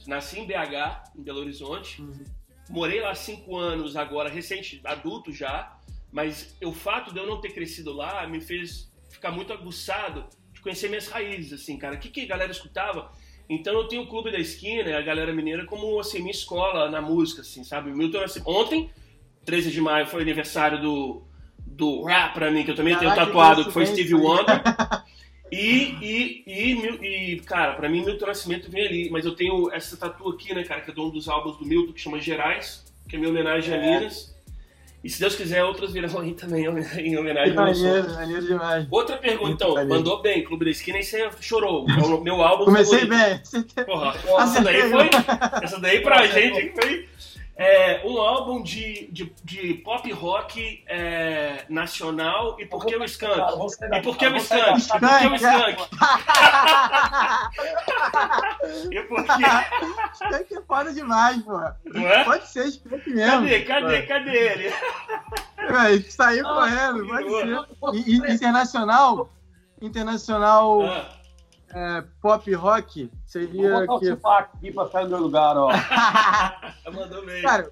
Nasci 0.06 0.40
em 0.40 0.46
BH, 0.46 1.12
em 1.16 1.22
Belo 1.22 1.40
Horizonte. 1.40 2.02
Uhum. 2.02 2.24
Morei 2.68 3.00
lá 3.00 3.14
cinco 3.14 3.56
anos 3.56 3.96
agora, 3.96 4.28
recente, 4.28 4.80
adulto 4.84 5.32
já. 5.32 5.76
Mas 6.12 6.56
o 6.62 6.72
fato 6.72 7.12
de 7.12 7.18
eu 7.18 7.26
não 7.26 7.40
ter 7.40 7.50
crescido 7.50 7.92
lá 7.92 8.26
me 8.26 8.40
fez 8.40 8.92
ficar 9.08 9.30
muito 9.30 9.52
aguçado 9.52 10.28
de 10.52 10.60
conhecer 10.60 10.88
minhas 10.88 11.08
raízes, 11.08 11.52
assim, 11.52 11.78
cara. 11.78 11.96
O 11.96 11.98
que, 11.98 12.10
que 12.10 12.22
a 12.22 12.26
galera 12.26 12.52
escutava? 12.52 13.12
Então 13.48 13.74
eu 13.74 13.88
tenho 13.88 14.02
o 14.02 14.06
Clube 14.06 14.30
da 14.30 14.38
Esquina, 14.38 14.96
a 14.96 15.02
galera 15.02 15.32
mineira, 15.32 15.64
como 15.66 15.98
assim, 16.00 16.18
minha 16.18 16.30
escola 16.30 16.90
na 16.90 17.00
música, 17.00 17.42
assim, 17.42 17.62
sabe? 17.62 17.90
Milton, 17.90 18.20
assim, 18.20 18.40
ontem, 18.46 18.90
13 19.44 19.70
de 19.70 19.80
maio, 19.80 20.06
foi 20.06 20.22
aniversário 20.22 20.80
do, 20.80 21.22
do 21.58 22.04
rap 22.04 22.34
pra 22.34 22.50
mim, 22.50 22.64
que 22.64 22.70
eu 22.70 22.74
também 22.74 22.96
tenho 22.96 23.10
Caraca, 23.10 23.26
tatuado, 23.26 23.64
que 23.66 23.72
foi. 23.72 23.86
Stevie 23.86 24.14
Wonder. 24.14 24.62
E, 25.52 25.94
e, 26.02 26.44
e, 26.46 27.34
e, 27.34 27.40
cara, 27.40 27.74
pra 27.74 27.88
mim 27.88 28.04
Milton 28.04 28.26
Nascimento 28.26 28.68
vem 28.68 28.86
ali, 28.86 29.10
mas 29.10 29.24
eu 29.24 29.36
tenho 29.36 29.70
essa 29.72 29.96
tatu 29.96 30.30
aqui, 30.30 30.52
né, 30.52 30.64
cara, 30.64 30.80
que 30.80 30.90
é 30.90 30.94
de 30.94 31.00
um 31.00 31.10
dos 31.10 31.28
álbuns 31.28 31.56
do 31.58 31.64
Milton, 31.64 31.92
que 31.92 32.00
chama 32.00 32.18
Gerais, 32.18 32.84
que 33.08 33.14
é 33.14 33.18
minha 33.18 33.30
homenagem 33.30 33.72
a 33.72 33.80
Minas. 33.80 34.33
E 35.04 35.10
se 35.10 35.20
Deus 35.20 35.36
quiser, 35.36 35.62
outras 35.62 35.92
virão 35.92 36.18
aí 36.18 36.32
também 36.32 36.64
em 36.64 37.18
homenagem 37.18 37.54
ao. 37.54 37.66
Maneiro, 37.66 38.14
maneiro 38.14 38.46
demais. 38.46 38.86
Outra 38.90 39.18
pergunta, 39.18 39.52
então, 39.52 39.74
maneiro. 39.74 39.94
mandou 39.96 40.22
bem, 40.22 40.42
Clube 40.42 40.64
da 40.64 40.70
Esquina, 40.70 40.98
e 40.98 41.02
você 41.04 41.30
chorou. 41.42 41.84
É 41.90 42.20
meu 42.22 42.40
álbum 42.40 42.64
Comecei 42.64 43.00
favorito. 43.00 43.42
bem. 43.52 43.84
Porra, 43.84 44.14
essa 44.42 44.62
daí 44.62 44.90
foi. 44.90 45.10
Essa 45.62 45.78
daí 45.78 46.00
pra 46.00 46.26
gente 46.26 46.72
foi. 46.74 47.06
É, 47.56 48.02
um 48.04 48.18
álbum 48.18 48.62
de, 48.62 49.08
de, 49.12 49.32
de 49.44 49.74
pop 49.74 50.10
rock 50.12 50.82
é, 50.88 51.64
nacional 51.68 52.56
e 52.58 52.66
por 52.66 52.84
que 52.84 52.96
o 52.96 53.04
Skunk? 53.04 53.40
E 53.92 54.02
por 54.02 54.16
que 54.16 54.26
o 54.26 54.36
Skunk? 54.36 54.82
E 54.90 55.00
por 55.00 55.18
que 55.18 55.26
o 55.28 55.34
Skunk? 55.36 55.88
E 58.90 59.02
por 59.02 59.24
que? 59.24 60.54
É 60.54 60.62
foda 60.66 60.92
demais. 60.92 61.44
Não 61.44 62.08
é? 62.08 62.24
Pode 62.24 62.48
ser 62.48 62.66
Skank 62.66 63.08
mesmo. 63.08 63.42
Cadê, 63.42 63.60
cadê, 63.62 64.02
cadê 64.02 64.36
ele? 64.36 64.72
velho. 65.70 66.10
Saiu 66.10 66.46
ah, 66.46 66.54
correndo, 66.54 67.06
pode 67.78 68.00
ser. 68.00 68.08
E, 68.10 68.32
internacional, 68.32 69.32
internacional 69.80 70.82
ah. 70.82 71.23
É, 71.74 72.04
pop 72.20 72.52
rock 72.54 73.10
seria. 73.26 73.86
Vou 73.86 73.98
botar 74.00 74.44
que... 74.44 74.56
aqui 74.56 74.72
pra 74.72 74.86
sair 74.88 75.04
do 75.04 75.10
meu 75.10 75.20
lugar, 75.20 75.56
ó. 75.56 75.70
Mandou 76.92 77.24
bem. 77.26 77.42
Cara, 77.42 77.70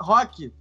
rock 0.00 0.52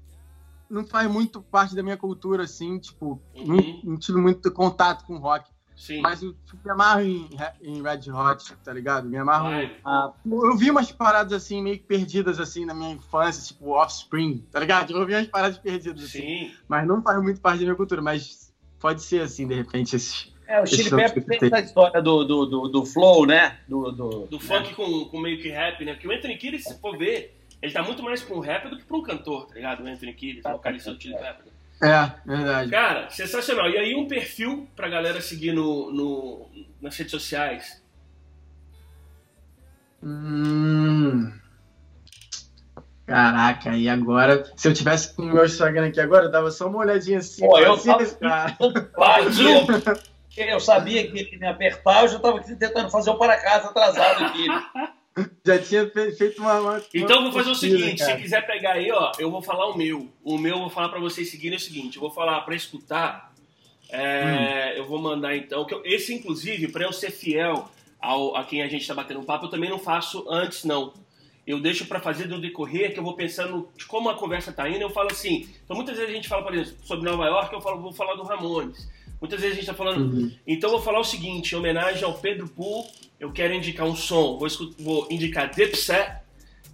não 0.70 0.86
faz 0.86 1.10
muito 1.10 1.42
parte 1.42 1.76
da 1.76 1.84
minha 1.84 1.98
cultura, 1.98 2.44
assim, 2.44 2.78
tipo, 2.80 3.22
uhum. 3.36 3.46
não, 3.46 3.82
não 3.84 3.98
tive 3.98 4.20
muito 4.20 4.52
contato 4.52 5.06
com 5.06 5.18
rock. 5.18 5.50
Sim. 5.76 6.02
Mas 6.02 6.24
eu 6.24 6.34
me 6.64 6.72
amarro 6.72 7.02
em, 7.02 7.30
em 7.62 7.82
Red 7.82 8.10
Hot, 8.10 8.56
tá 8.64 8.72
ligado? 8.72 9.10
Me 9.10 9.18
amarro. 9.18 9.50
Ah, 9.84 10.14
eu 10.26 10.56
vi 10.56 10.72
umas 10.72 10.92
paradas 10.92 11.34
assim, 11.34 11.62
meio 11.62 11.78
que 11.78 11.84
perdidas 11.84 12.40
assim 12.40 12.66
na 12.66 12.74
minha 12.74 12.92
infância, 12.92 13.44
tipo 13.44 13.72
Offspring, 13.72 14.46
tá 14.52 14.60
ligado? 14.60 14.94
Eu 14.94 15.06
vi 15.06 15.16
umas 15.16 15.28
paradas 15.28 15.58
perdidas 15.58 16.06
assim. 16.06 16.22
Sim. 16.22 16.52
Mas 16.68 16.88
não 16.88 17.02
faz 17.02 17.22
muito 17.22 17.42
parte 17.42 17.60
da 17.60 17.66
minha 17.66 17.76
cultura, 17.76 18.02
mas 18.02 18.54
pode 18.80 19.04
ser 19.04 19.22
assim, 19.22 19.48
de 19.48 19.56
repente, 19.56 19.96
esses. 19.96 20.34
É, 20.48 20.62
o 20.62 20.66
Chili 20.66 20.90
Peppers 20.90 21.26
tem 21.26 21.40
essa 21.42 21.60
história 21.60 22.02
do, 22.02 22.24
do, 22.24 22.46
do, 22.46 22.68
do 22.68 22.86
flow, 22.86 23.26
né? 23.26 23.58
Do, 23.68 23.92
do, 23.92 24.28
do 24.28 24.40
funk 24.40 24.74
com, 24.76 25.06
com 25.06 25.20
meio 25.20 25.42
que 25.42 25.50
rap, 25.50 25.84
né? 25.84 25.94
Porque 25.94 26.08
o 26.08 26.12
Anthony 26.12 26.38
Kidd, 26.38 26.60
se 26.60 26.80
for 26.80 26.98
ver, 26.98 27.36
ele 27.62 27.72
tá 27.72 27.82
muito 27.82 28.04
mais 28.04 28.22
pra 28.22 28.36
um 28.36 28.40
rap 28.40 28.70
do 28.70 28.78
que 28.78 28.84
pra 28.84 28.98
um 28.98 29.04
cantor, 29.04 29.48
tá 29.48 29.56
ligado? 29.56 29.84
O 29.84 29.88
Anthony 29.88 30.14
Kidd, 30.14 30.42
o 30.46 30.52
vocalista 30.52 30.94
do 30.94 31.02
Chili 31.02 31.16
Peppers. 31.16 31.56
É, 31.82 32.12
verdade. 32.26 32.72
Cara, 32.72 33.10
sensacional. 33.10 33.70
E 33.70 33.78
aí 33.78 33.96
um 33.96 34.08
perfil 34.08 34.68
pra 34.76 34.88
galera 34.88 35.20
seguir 35.20 35.52
no, 35.52 35.92
no 35.92 36.50
nas 36.82 36.96
redes 36.96 37.12
sociais? 37.12 37.84
Hum... 40.04 41.32
Caraca, 43.06 43.78
e 43.78 43.88
agora, 43.88 44.52
se 44.56 44.68
eu 44.68 44.74
tivesse 44.74 45.14
com 45.14 45.22
o 45.22 45.26
meu 45.26 45.46
Instagram 45.46 45.88
aqui 45.88 46.00
agora, 46.00 46.26
eu 46.26 46.32
dava 46.32 46.50
só 46.50 46.68
uma 46.68 46.80
olhadinha 46.80 47.20
assim. 47.20 47.46
Pô, 47.46 47.60
eu, 47.60 47.74
assim, 47.74 47.92
tava... 48.20 48.58
eu 50.42 50.60
sabia 50.60 51.10
que 51.10 51.18
ele 51.18 51.38
me 51.38 51.48
apertar, 51.48 52.04
eu 52.04 52.10
já 52.10 52.18
estava 52.18 52.40
tentando 52.42 52.90
fazer 52.90 53.10
o 53.10 53.18
para 53.18 53.38
casa 53.38 53.70
atrasado 53.70 54.26
aqui. 54.26 54.46
Já 55.46 55.58
tinha 55.60 55.90
feito 55.90 56.42
uma. 56.42 56.60
uma 56.60 56.84
então 56.94 57.24
vou 57.24 57.32
fazer 57.32 57.50
o 57.50 57.56
seguinte: 57.56 58.00
cara. 58.00 58.18
se 58.18 58.22
quiser 58.22 58.46
pegar 58.46 58.74
aí, 58.74 58.92
ó, 58.92 59.14
eu 59.18 59.32
vou 59.32 59.42
falar 59.42 59.70
o 59.70 59.78
meu. 59.78 60.10
O 60.22 60.38
meu 60.38 60.56
eu 60.56 60.60
vou 60.60 60.70
falar 60.70 60.90
para 60.90 61.00
vocês 61.00 61.32
seguirem 61.32 61.58
o 61.58 61.62
seguinte: 61.62 61.96
eu 61.96 62.02
vou 62.02 62.12
falar 62.12 62.42
para 62.42 62.54
escutar. 62.54 63.34
É, 63.90 64.74
hum. 64.74 64.78
Eu 64.80 64.86
vou 64.86 65.00
mandar 65.00 65.34
então. 65.38 65.66
Que 65.66 65.74
eu, 65.74 65.82
esse, 65.86 66.14
inclusive, 66.14 66.68
para 66.68 66.84
eu 66.84 66.92
ser 66.92 67.12
fiel 67.12 67.70
ao, 67.98 68.36
a 68.36 68.44
quem 68.44 68.62
a 68.62 68.68
gente 68.68 68.82
está 68.82 68.94
batendo 68.94 69.22
um 69.22 69.24
papo, 69.24 69.46
eu 69.46 69.50
também 69.50 69.70
não 69.70 69.80
faço 69.80 70.26
antes, 70.30 70.66
não. 70.66 70.94
Eu 71.48 71.62
deixo 71.62 71.86
para 71.86 72.02
fazer 72.02 72.28
no 72.28 72.42
decorrer, 72.42 72.92
que 72.92 73.00
eu 73.00 73.04
vou 73.04 73.16
pensando 73.16 73.70
de 73.78 73.86
como 73.86 74.10
a 74.10 74.16
conversa 74.16 74.52
tá 74.52 74.68
indo. 74.68 74.82
Eu 74.82 74.90
falo 74.90 75.12
assim. 75.12 75.48
Então, 75.64 75.78
muitas 75.78 75.96
vezes 75.96 76.12
a 76.12 76.16
gente 76.16 76.28
fala, 76.28 76.44
por 76.44 76.54
exemplo, 76.54 76.76
sobre 76.84 77.10
Nova 77.10 77.26
York, 77.26 77.54
eu 77.54 77.62
falo, 77.62 77.82
vou 77.82 77.94
falar 77.94 78.16
do 78.16 78.24
Ramones. 78.24 78.90
Muitas 79.26 79.42
vezes 79.42 79.58
a 79.58 79.60
gente 79.60 79.70
está 79.70 79.74
falando. 79.74 80.14
Uhum. 80.14 80.32
Então, 80.46 80.70
eu 80.70 80.76
vou 80.76 80.86
falar 80.86 81.00
o 81.00 81.04
seguinte: 81.04 81.54
em 81.54 81.58
homenagem 81.58 82.04
ao 82.04 82.14
Pedro 82.14 82.48
Pool 82.48 82.86
eu 83.20 83.32
quero 83.32 83.54
indicar 83.54 83.88
um 83.88 83.96
som, 83.96 84.38
vou, 84.38 84.48
vou 84.78 85.08
indicar 85.10 85.50
Dipset, 85.50 86.12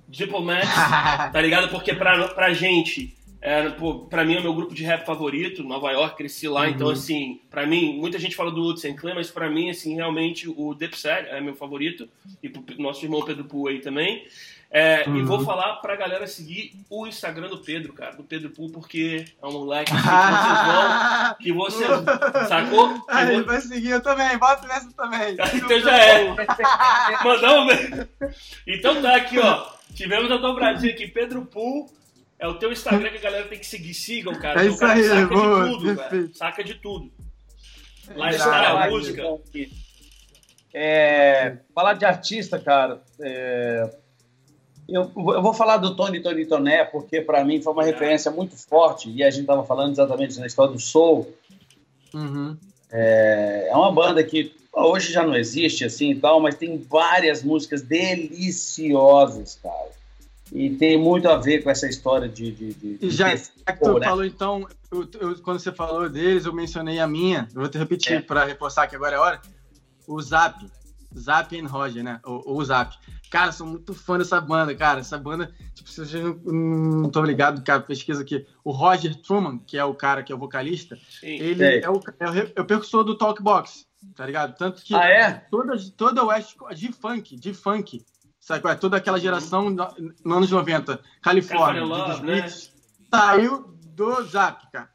Diplomat, 0.08 0.66
tá 1.32 1.42
ligado? 1.42 1.70
Porque 1.70 1.94
pra, 1.94 2.28
pra 2.30 2.54
gente, 2.54 3.16
é, 3.40 3.70
pô, 3.70 4.00
pra 4.00 4.26
mim 4.26 4.36
é 4.36 4.40
o 4.40 4.44
meu 4.44 4.54
grupo 4.54 4.74
de 4.74 4.84
rap 4.84 5.06
favorito, 5.06 5.64
Nova 5.64 5.92
York, 5.92 6.18
cresci 6.18 6.48
lá, 6.48 6.70
então, 6.70 6.88
uhum. 6.88 6.94
então 6.94 7.02
assim, 7.02 7.40
pra 7.50 7.66
mim, 7.66 7.98
muita 7.98 8.20
gente 8.20 8.36
fala 8.36 8.52
do 8.52 8.62
Woods 8.62 8.84
Clan, 9.00 9.16
mas 9.16 9.30
pra 9.30 9.50
mim, 9.50 9.70
assim, 9.70 9.96
realmente 9.96 10.50
o 10.50 10.74
Dipset 10.74 11.28
é 11.30 11.40
meu 11.40 11.56
favorito, 11.56 12.10
e 12.42 12.50
pro 12.50 12.64
nosso 12.82 13.06
irmão 13.06 13.24
Pedro 13.24 13.46
Poo 13.46 13.68
aí 13.68 13.80
também. 13.80 14.26
É, 14.74 15.04
uhum. 15.06 15.18
E 15.18 15.24
vou 15.24 15.44
falar 15.44 15.76
pra 15.78 15.98
galera 15.98 16.26
seguir 16.26 16.72
o 16.90 17.06
Instagram 17.06 17.50
do 17.50 17.58
Pedro, 17.58 17.92
cara, 17.92 18.16
do 18.16 18.24
Pedro 18.24 18.52
Pool, 18.52 18.72
porque 18.72 19.26
é 19.42 19.46
um 19.46 19.52
moleque 19.52 19.92
que 21.42 21.52
vocês 21.52 21.90
vão, 21.90 22.06
que 22.06 22.14
você 22.32 22.48
sacou? 22.48 23.06
Ah, 23.10 23.30
ele 23.30 23.44
vai 23.44 23.60
seguir 23.60 23.90
eu 23.90 24.02
também, 24.02 24.38
bota 24.38 24.66
nessa 24.66 24.90
também. 24.94 25.36
então 25.54 25.80
já 25.82 25.98
é. 25.98 26.34
Mandamos 27.22 28.08
Então 28.66 29.02
tá 29.02 29.18
aqui, 29.18 29.40
ó. 29.40 29.68
Tivemos 29.94 30.32
a 30.32 30.38
dobradinha 30.38 30.94
aqui, 30.94 31.06
Pedro 31.06 31.46
Pool. 31.46 31.92
É 32.40 32.48
o 32.48 32.56
teu 32.56 32.72
Instagram 32.72 33.10
que 33.10 33.18
a 33.18 33.22
galera 33.22 33.48
tem 33.50 33.60
que 33.60 33.66
seguir. 33.66 33.94
Sigam, 33.94 34.34
cara. 34.36 34.64
É 34.64 34.68
isso 34.68 34.86
aí, 34.86 35.04
saca 35.04 35.28
boa, 35.28 35.64
de 35.66 35.70
tudo, 35.70 35.96
velho. 35.96 36.34
Saca 36.34 36.64
de 36.64 36.74
tudo. 36.76 37.12
Lifestyle, 38.16 38.90
música. 38.90 39.24
É, 40.74 41.58
falar 41.76 41.94
de 41.94 42.06
artista, 42.06 42.58
cara. 42.58 43.02
É, 43.20 44.01
eu, 44.94 45.12
eu, 45.16 45.42
vou 45.42 45.54
falar 45.54 45.78
do 45.78 45.96
Tony 45.96 46.22
Tony 46.22 46.46
Toné, 46.46 46.84
porque 46.86 47.22
para 47.22 47.44
mim 47.44 47.62
foi 47.62 47.74
uma 47.74 47.84
referência 47.84 48.32
muito 48.32 48.56
forte, 48.56 49.10
e 49.10 49.24
a 49.24 49.30
gente 49.30 49.42
estava 49.42 49.64
falando 49.64 49.92
exatamente 49.92 50.40
na 50.40 50.46
história 50.46 50.74
do 50.74 50.80
Soul. 50.80 51.34
Uhum. 52.14 52.58
É, 52.92 53.70
é, 53.70 53.76
uma 53.76 53.92
banda 53.92 54.24
que 54.24 54.54
hoje 54.74 55.14
já 55.14 55.26
não 55.26 55.36
existe 55.36 55.86
assim 55.86 56.12
e 56.12 56.16
tal, 56.16 56.40
mas 56.40 56.56
tem 56.56 56.78
várias 56.78 57.44
músicas 57.44 57.82
deliciosas, 57.82 59.60
cara. 59.62 59.92
E 60.52 60.70
tem 60.72 60.98
muito 60.98 61.30
a 61.30 61.38
ver 61.38 61.64
com 61.64 61.70
essa 61.70 61.88
história 61.88 62.28
de. 62.28 62.52
de, 62.52 62.74
de 62.74 63.10
já 63.10 63.34
que 63.34 63.50
tu 63.82 64.00
né? 64.00 64.06
falou, 64.06 64.26
então, 64.26 64.68
eu, 64.92 65.08
eu, 65.20 65.42
quando 65.42 65.60
você 65.60 65.72
falou 65.72 66.10
deles, 66.10 66.46
eu 66.46 66.54
mencionei 66.54 67.00
a 67.00 67.08
minha. 67.08 67.48
Eu 67.56 67.62
vou 67.62 67.70
te 67.70 67.78
repetir 67.78 68.18
é. 68.18 68.22
para 68.22 68.44
reforçar 68.44 68.88
que 68.88 68.96
agora 68.96 69.16
é 69.16 69.20
hora. 69.20 69.42
O 70.06 70.22
Zap. 70.22 70.66
Zap 71.18 71.58
and 71.60 71.68
Roger, 71.68 72.04
né? 72.04 72.20
O, 72.26 72.56
o 72.58 72.66
Zap. 72.66 72.96
Cara, 73.30 73.52
sou 73.52 73.66
muito 73.66 73.94
fã 73.94 74.18
dessa 74.18 74.42
banda, 74.42 74.76
cara. 74.76 75.00
Essa 75.00 75.18
banda, 75.18 75.54
tipo, 75.74 75.90
se 75.90 76.06
vocês 76.06 76.24
não, 76.24 76.34
não 76.44 77.08
estão 77.08 77.24
ligados, 77.24 77.64
cara, 77.64 77.80
pesquisa 77.82 78.22
aqui. 78.22 78.46
O 78.64 78.72
Roger 78.72 79.16
Truman, 79.22 79.58
que 79.60 79.78
é 79.78 79.86
o 79.86 79.96
cara 79.96 80.22
que 80.22 80.32
é 80.32 80.36
o 80.36 80.40
vocalista, 80.40 80.98
Sim, 81.10 81.28
ele 81.28 81.64
é 81.64 81.90
o, 81.90 82.02
é, 82.20 82.30
o, 82.30 82.52
é 82.56 82.62
o 82.62 82.66
percussor 82.66 83.04
do 83.04 83.18
Talkbox, 83.18 83.88
tá 84.16 84.26
ligado? 84.26 84.58
Tanto 84.58 84.84
que 84.84 84.94
ah, 84.94 85.06
é? 85.06 85.32
toda, 85.50 85.74
toda 85.96 86.26
West 86.26 86.58
de 86.76 86.92
funk, 86.92 87.38
de 87.38 87.54
funk, 87.54 88.06
sabe 88.38 88.62
qual 88.62 88.74
é? 88.74 88.76
Toda 88.76 88.98
aquela 88.98 89.20
geração 89.20 89.68
uhum. 89.68 89.76
nos 90.26 90.38
anos 90.38 90.52
90, 90.52 91.00
Califórnia, 91.22 91.86
Love, 91.86 92.24
né? 92.24 92.46
saiu 93.10 93.78
do 93.96 94.24
Zap, 94.24 94.70
cara. 94.72 94.91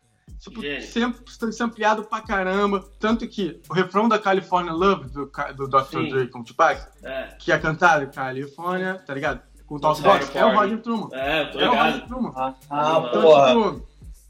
Tipo, 0.51 0.83
sempre 0.83 1.53
sampleado 1.53 2.05
pra 2.05 2.21
caramba. 2.21 2.85
Tanto 2.99 3.27
que 3.27 3.61
o 3.69 3.75
refrão 3.75 4.09
da 4.09 4.19
California 4.19 4.73
Love, 4.73 5.11
do, 5.11 5.31
do 5.57 5.69
Dr. 5.69 6.09
Dre 6.09 6.29
com 6.29 6.41
o 6.41 6.45
Tupac, 6.45 6.87
é. 7.03 7.35
que 7.39 7.51
é 7.51 7.59
cantado 7.59 8.11
California, 8.13 9.03
tá 9.07 9.15
ligado? 9.15 9.41
Com 9.67 9.77
o 9.77 9.81
Talk 9.81 10.01
Box, 10.01 10.35
é 10.35 10.45
o 10.45 10.55
Roger 10.55 10.81
Truman. 10.81 11.09
É, 11.13 11.43
eu 11.43 11.51
tô 11.51 11.61
é 11.61 11.69
o 11.69 11.75
Roger 11.75 12.07
Truman. 12.07 12.33
Ah, 12.37 12.55
ah 12.71 13.05
então, 13.09 13.23
porra. 13.23 13.49
Tipo, 13.49 13.87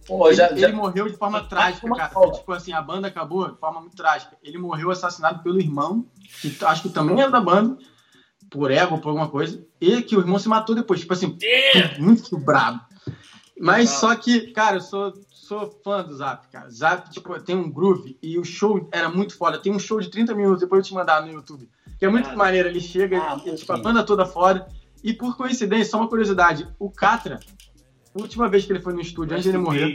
Pô, 0.07 0.29
ele, 0.29 0.37
já, 0.37 0.49
já... 0.49 0.69
ele, 0.69 0.73
morreu 0.73 1.09
de 1.09 1.17
forma 1.17 1.43
trágica, 1.43 1.89
cara. 1.95 2.31
Tipo 2.31 2.53
assim, 2.53 2.73
a 2.73 2.81
banda 2.81 3.09
acabou 3.09 3.51
de 3.51 3.59
forma 3.59 3.81
muito 3.81 3.97
trágica. 3.97 4.37
Ele 4.43 4.57
morreu 4.57 4.91
assassinado 4.91 5.43
pelo 5.43 5.61
irmão, 5.61 6.07
que 6.41 6.57
acho 6.65 6.83
que 6.83 6.89
também 6.91 7.21
era 7.21 7.31
da 7.31 7.41
banda, 7.41 7.77
por 8.49 8.71
ego, 8.71 8.99
por 8.99 9.09
alguma 9.09 9.29
coisa, 9.29 9.67
e 9.81 10.01
que 10.03 10.17
o 10.17 10.21
irmão 10.21 10.39
se 10.39 10.49
matou 10.49 10.75
depois. 10.75 11.01
Tipo 11.01 11.13
assim, 11.13 11.37
yeah. 11.43 11.99
muito 11.99 12.39
brabo. 12.39 12.81
Mas 13.59 13.91
só 13.91 14.15
que, 14.15 14.53
cara, 14.53 14.77
eu 14.77 14.81
sou 14.81 15.13
sou 15.47 15.71
fã 15.85 16.03
do 16.03 16.15
Zap, 16.15 16.49
cara. 16.49 16.69
Zap, 16.69 17.11
tipo, 17.11 17.39
tem 17.41 17.57
um 17.57 17.71
groove 17.71 18.19
e 18.23 18.39
o 18.39 18.45
show 18.45 18.89
era 18.93 19.09
muito 19.09 19.37
foda. 19.37 19.59
Tem 19.59 19.73
um 19.73 19.79
show 19.79 20.01
de 20.01 20.11
30 20.11 20.35
minutos, 20.35 20.61
depois 20.61 20.81
eu 20.81 20.89
te 20.89 20.95
mandar 20.95 21.23
no 21.23 21.33
YouTube. 21.33 21.69
Que 21.99 22.05
é 22.05 22.09
muito 22.09 22.29
ah, 22.31 22.37
maneiro. 22.37 22.69
Ele 22.69 22.81
chega, 22.81 23.19
ah, 23.19 23.41
e, 23.45 23.55
tipo, 23.55 23.73
a 23.73 23.79
banda 23.79 24.03
toda 24.03 24.27
foda. 24.27 24.69
E 25.03 25.13
por 25.13 25.37
coincidência, 25.37 25.93
só 25.93 25.99
uma 25.99 26.09
curiosidade: 26.09 26.69
o 26.79 26.91
Catra, 26.91 27.39
a 28.15 28.21
última 28.21 28.49
vez 28.49 28.65
que 28.65 28.73
ele 28.73 28.81
foi 28.81 28.93
no 28.93 29.01
estúdio, 29.01 29.35
antes 29.35 29.45
de 29.45 29.51
ele 29.51 29.59
morrer, 29.59 29.95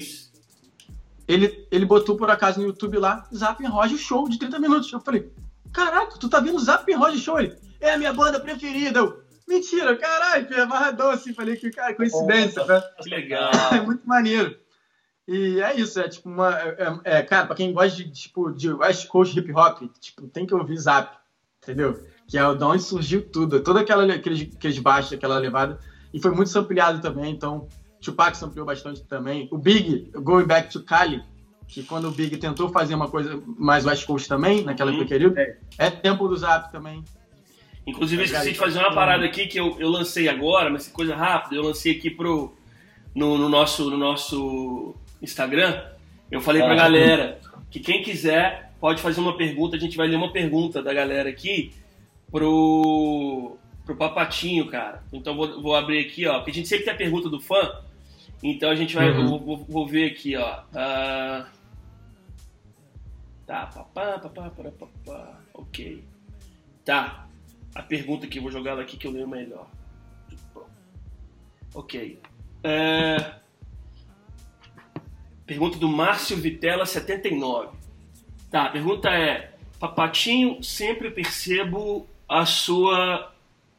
ele, 1.28 1.68
ele 1.69 1.86
botou 1.86 2.15
por 2.15 2.32
acaso 2.32 2.60
no 2.60 2.68
YouTube 2.68 2.98
lá, 2.98 3.28
Zap 3.36 3.64
Roger 3.65 3.98
show 3.98 4.28
de 4.30 4.40
30 4.40 4.57
minutos. 4.60 4.91
Eu 4.91 5.02
falei, 5.02 5.32
caraca, 5.72 6.18
tu 6.18 6.30
tá 6.30 6.40
vendo 6.40 6.60
Zap 6.60 6.91
Roger 6.94 7.19
show? 7.19 7.40
Ele, 7.40 7.56
é 7.80 7.94
a 7.94 7.98
minha 7.98 8.14
banda 8.14 8.40
preferida. 8.40 8.99
Eu, 8.99 9.22
Mentira, 9.48 9.98
caralho, 9.98 10.48
é 10.53 10.61
amarradão 10.61 11.10
assim. 11.10 11.34
Falei 11.34 11.57
que, 11.57 11.69
cara, 11.72 11.94
coincidência, 11.94 12.64
né? 12.64 12.82
Que 13.02 13.10
legal. 13.10 13.52
É 13.73 13.82
muito 13.82 14.07
maneiro. 14.07 14.56
E 15.27 15.61
é 15.61 15.80
isso, 15.80 15.99
é 15.99 16.10
tipo 16.10 16.30
uma. 16.30 16.52
É, 16.60 16.99
é, 17.03 17.22
cara, 17.22 17.48
pra 17.48 17.56
quem 17.56 17.72
gosta 17.72 17.98
de, 17.98 18.11
tipo, 18.11 18.52
de 18.52 18.72
West 18.72 19.07
Coast 19.07 19.38
hip 19.38 19.52
hop, 19.53 19.81
tipo, 19.99 20.27
tem 20.27 20.45
que 20.45 20.53
ouvir 20.53 20.77
Zap, 20.77 21.15
entendeu? 21.61 22.02
Que 22.27 22.38
é 22.38 22.56
de 22.56 22.64
onde 22.64 22.84
surgiu 22.84 23.22
tudo, 23.22 23.61
toda 23.61 23.81
aquela 23.81 24.11
aqueles, 24.14 24.53
aqueles 24.56 24.80
baixos, 24.80 25.14
aquela 25.14 25.38
levada. 25.38 25.80
E 26.14 26.19
foi 26.19 26.31
muito 26.31 26.49
sampleado 26.49 27.02
também, 27.02 27.31
então 27.31 27.68
Tupac 28.02 28.35
sampleou 28.35 28.65
bastante 28.65 29.03
também. 29.03 29.48
O 29.52 29.57
Big, 29.57 30.11
Going 30.14 30.45
Back 30.45 30.72
to 30.72 30.84
Cali, 30.84 31.23
que 31.68 31.84
quando 31.84 32.10
o 32.10 32.11
Big 32.11 32.35
tentou 32.38 32.69
fazer 32.69 32.95
uma 32.95 33.07
coisa 33.07 33.41
mais 33.57 33.85
West 33.85 34.06
Coast 34.06 34.27
também, 34.27 34.64
naquela 34.64 34.91
uhum. 34.91 34.99
pequena, 34.99 35.39
é, 35.39 35.57
é 35.77 35.89
tempo 35.89 36.27
do 36.27 36.35
Zap 36.35 36.72
também. 36.72 37.03
Inclusive, 37.85 38.22
eu 38.22 38.26
esqueci 38.26 38.52
de 38.52 38.57
fazer 38.57 38.80
uma 38.80 38.93
parada 38.93 39.26
aqui 39.26 39.48
que 39.48 39.60
eu, 39.60 39.80
eu 39.80 39.89
lancei 39.89 40.27
agora, 40.27 40.69
mas 40.69 40.88
coisa 40.88 41.15
rápida, 41.15 41.56
eu 41.56 41.64
lancei 41.64 41.93
aqui 41.93 42.10
pro, 42.10 42.53
no, 43.15 43.38
no 43.38 43.49
nosso, 43.49 43.89
no 43.89 43.98
nosso 43.98 44.95
Instagram, 45.22 45.81
eu 46.31 46.41
falei 46.41 46.61
pra 46.61 46.76
galera 46.76 47.39
que 47.69 47.80
quem 47.80 48.02
quiser 48.02 48.73
pode 48.80 49.02
fazer 49.02 49.22
uma 49.22 49.38
pergunta, 49.38 49.76
a 49.76 49.80
gente 49.80 49.95
vai 49.95 50.07
ler 50.07 50.15
uma 50.15 50.34
pergunta 50.34 50.81
da 50.81 50.93
galera 50.93 51.30
aqui 51.30 51.73
pro, 52.31 53.57
pro 53.85 53.95
Papatinho, 53.95 54.68
cara. 54.68 55.03
Então 55.14 55.35
vou, 55.35 55.61
vou 55.61 55.76
abrir 55.76 55.99
aqui, 55.99 56.26
ó, 56.26 56.38
porque 56.38 56.52
a 56.52 56.53
gente 56.53 56.68
sempre 56.68 56.85
tem 56.85 56.93
a 56.93 56.98
pergunta 56.98 57.30
do 57.30 57.39
fã. 57.39 57.72
Então 58.43 58.72
a 58.72 58.76
gente 58.76 58.95
vai. 58.95 59.11
Uhum. 59.11 59.22
Eu 59.22 59.39
vou, 59.39 59.57
vou, 59.57 59.88
ver 59.88 60.07
aqui, 60.07 60.35
ó. 60.35 60.61
Uh... 60.72 61.45
Tá, 63.45 63.68
papá, 63.68 64.18
papá, 64.18 64.49
papá, 64.49 64.72
papá. 64.72 65.39
Ok. 65.53 66.03
Tá. 66.84 67.27
A 67.76 67.84
pergunta 67.84 68.27
que 68.27 68.39
eu 68.39 68.41
vou 68.41 68.52
jogar 68.52 68.72
ela 68.72 68.81
aqui 68.81 68.98
que 68.98 69.06
eu 69.06 69.11
leio 69.11 69.27
melhor. 69.27 69.68
Ok. 71.73 72.19
Uh... 72.65 73.40
Pergunta 75.52 75.78
do 75.78 75.90
Márcio 75.90 76.38
Vitela 76.38 76.86
79. 76.86 77.68
Tá, 78.49 78.68
a 78.68 78.69
pergunta 78.69 79.10
é: 79.10 79.52
Papatinho, 79.78 80.64
sempre 80.64 81.11
percebo 81.11 82.07
a 82.26 82.45
sua. 82.45 83.34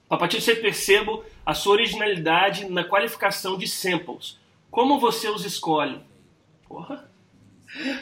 Papatinho, 0.07 0.43
sempre 0.43 0.61
percebo 0.61 1.25
a 1.47 1.55
sua 1.55 1.73
originalidade 1.73 2.69
na 2.69 2.85
qualificação 2.85 3.57
de 3.57 3.67
samples. 3.67 4.39
Como 4.71 5.01
você 5.01 5.31
os 5.31 5.47
escolhe? 5.47 5.99
Porra. 6.69 7.09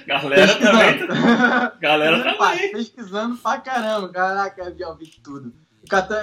Galera 0.05 0.57
também. 0.57 1.79
Galera 1.81 2.25
também. 2.25 2.73
Pesquisando 2.73 3.37
pra 3.37 3.61
caramba. 3.61 4.09
Caraca, 4.09 4.63
eu 4.65 4.77
já 4.77 4.89
ouvi 4.89 5.07
tudo. 5.23 5.53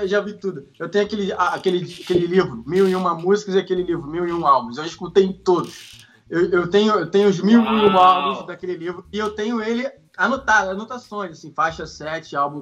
Eu 0.01 0.07
já 0.09 0.19
vi 0.19 0.33
tudo. 0.33 0.67
Eu 0.77 0.89
tenho 0.89 1.05
aquele, 1.05 1.31
aquele, 1.31 1.95
aquele 2.03 2.27
livro, 2.27 2.61
Mil 2.67 2.89
e 2.89 2.93
Uma 2.93 3.13
Músicas, 3.13 3.55
e 3.55 3.59
aquele 3.59 3.83
livro, 3.83 4.05
Mil 4.05 4.27
e 4.27 4.33
Um 4.33 4.45
Álbuns. 4.45 4.77
Eu 4.77 4.83
escutei 4.83 5.31
todos. 5.31 6.05
Eu, 6.29 6.49
eu, 6.51 6.69
tenho, 6.69 6.93
eu 6.93 7.09
tenho 7.09 7.29
os 7.29 7.41
mil 7.41 7.61
e 7.61 7.89
álbuns 7.89 8.45
daquele 8.45 8.75
livro 8.75 9.05
e 9.11 9.17
eu 9.17 9.31
tenho 9.31 9.61
ele 9.61 9.89
anotado, 10.17 10.71
anotações, 10.71 11.31
assim, 11.31 11.53
faixa 11.53 11.85
7, 11.85 12.35
álbum. 12.35 12.61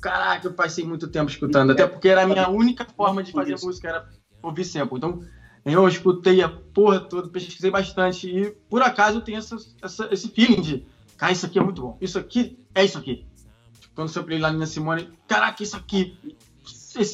Caraca, 0.00 0.46
eu 0.46 0.52
passei 0.52 0.84
muito 0.84 1.08
tempo 1.08 1.30
escutando, 1.30 1.72
até 1.72 1.86
porque 1.86 2.08
era 2.08 2.22
a 2.22 2.26
minha 2.26 2.48
única 2.48 2.84
forma 2.84 3.22
de 3.22 3.32
fazer 3.32 3.56
música, 3.62 3.88
era 3.88 4.08
ouvir 4.42 4.64
sample. 4.64 4.98
Então, 4.98 5.22
eu 5.64 5.86
escutei 5.88 6.42
a 6.42 6.48
porra 6.48 7.00
toda, 7.00 7.28
pesquisei 7.28 7.70
bastante 7.70 8.28
e, 8.28 8.50
por 8.68 8.82
acaso, 8.82 9.18
eu 9.18 9.22
tenho 9.22 9.38
essa, 9.38 9.56
essa, 9.82 10.08
esse 10.12 10.28
feeling 10.28 10.60
de, 10.60 10.86
cara, 11.16 11.32
isso 11.32 11.46
aqui 11.46 11.58
é 11.58 11.62
muito 11.62 11.82
bom, 11.82 11.98
isso 12.00 12.18
aqui 12.18 12.58
é 12.74 12.84
isso 12.84 12.98
aqui. 12.98 13.26
Quando 13.94 14.10
eu 14.14 14.40
lá 14.40 14.52
na 14.52 14.66
Simone, 14.66 15.10
caraca, 15.28 15.62
isso 15.62 15.76
aqui 15.76 16.18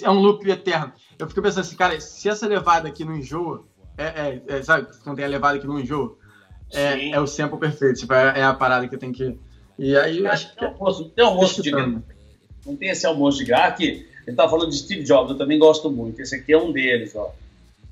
é 0.02 0.10
um 0.10 0.20
loop 0.20 0.48
eterno. 0.48 0.92
Eu 1.18 1.26
fiquei 1.26 1.42
pensando 1.42 1.62
assim, 1.62 1.76
cara, 1.76 2.00
se 2.00 2.28
essa 2.28 2.46
levada 2.46 2.88
aqui 2.88 3.04
não 3.04 3.16
enjoa, 3.16 3.64
é, 3.98 4.04
é, 4.04 4.42
é, 4.58 4.62
sabe, 4.62 4.88
quando 5.02 5.16
tem 5.16 5.24
a 5.24 5.28
levada 5.28 5.58
que 5.58 5.66
não 5.66 5.80
enjoa, 5.80 6.16
é, 6.72 7.10
é 7.10 7.20
o 7.20 7.26
sample 7.26 7.58
perfeito, 7.58 8.00
tipo, 8.00 8.12
é, 8.12 8.40
é, 8.40 8.42
a 8.42 8.54
parada 8.54 8.86
que 8.88 8.96
tem 8.96 9.12
que. 9.12 9.38
E 9.78 9.96
aí 9.96 10.18
eu 10.18 10.30
acho 10.30 10.50
que. 10.50 10.58
Tem 10.58 10.68
almoço, 10.68 11.04
tem 11.10 11.24
almoço 11.24 11.62
de 11.62 11.70
graça. 11.70 12.02
Não 12.64 12.76
tem 12.76 12.88
esse 12.88 13.06
almoço 13.06 13.38
de 13.38 13.44
graça 13.44 13.68
aqui. 13.68 14.06
Ele 14.26 14.36
tá 14.36 14.48
falando 14.48 14.70
de 14.70 14.76
Steve 14.76 15.04
Jobs, 15.04 15.30
eu 15.30 15.38
também 15.38 15.58
gosto 15.58 15.90
muito. 15.90 16.20
Esse 16.20 16.34
aqui 16.34 16.52
é 16.52 16.58
um 16.58 16.72
deles, 16.72 17.14
ó. 17.14 17.32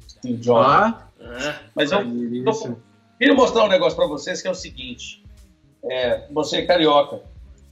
Steve 0.08 0.36
Jobs. 0.38 0.66
Ah, 0.66 1.60
Mas 1.74 1.92
eu, 1.92 2.00
eu 2.00 2.78
queria 3.18 3.34
mostrar 3.34 3.64
um 3.64 3.68
negócio 3.68 3.96
para 3.96 4.06
vocês 4.06 4.42
que 4.42 4.48
é 4.48 4.50
o 4.50 4.54
seguinte. 4.54 5.22
É, 5.84 6.26
você 6.32 6.58
é 6.58 6.66
carioca. 6.66 7.20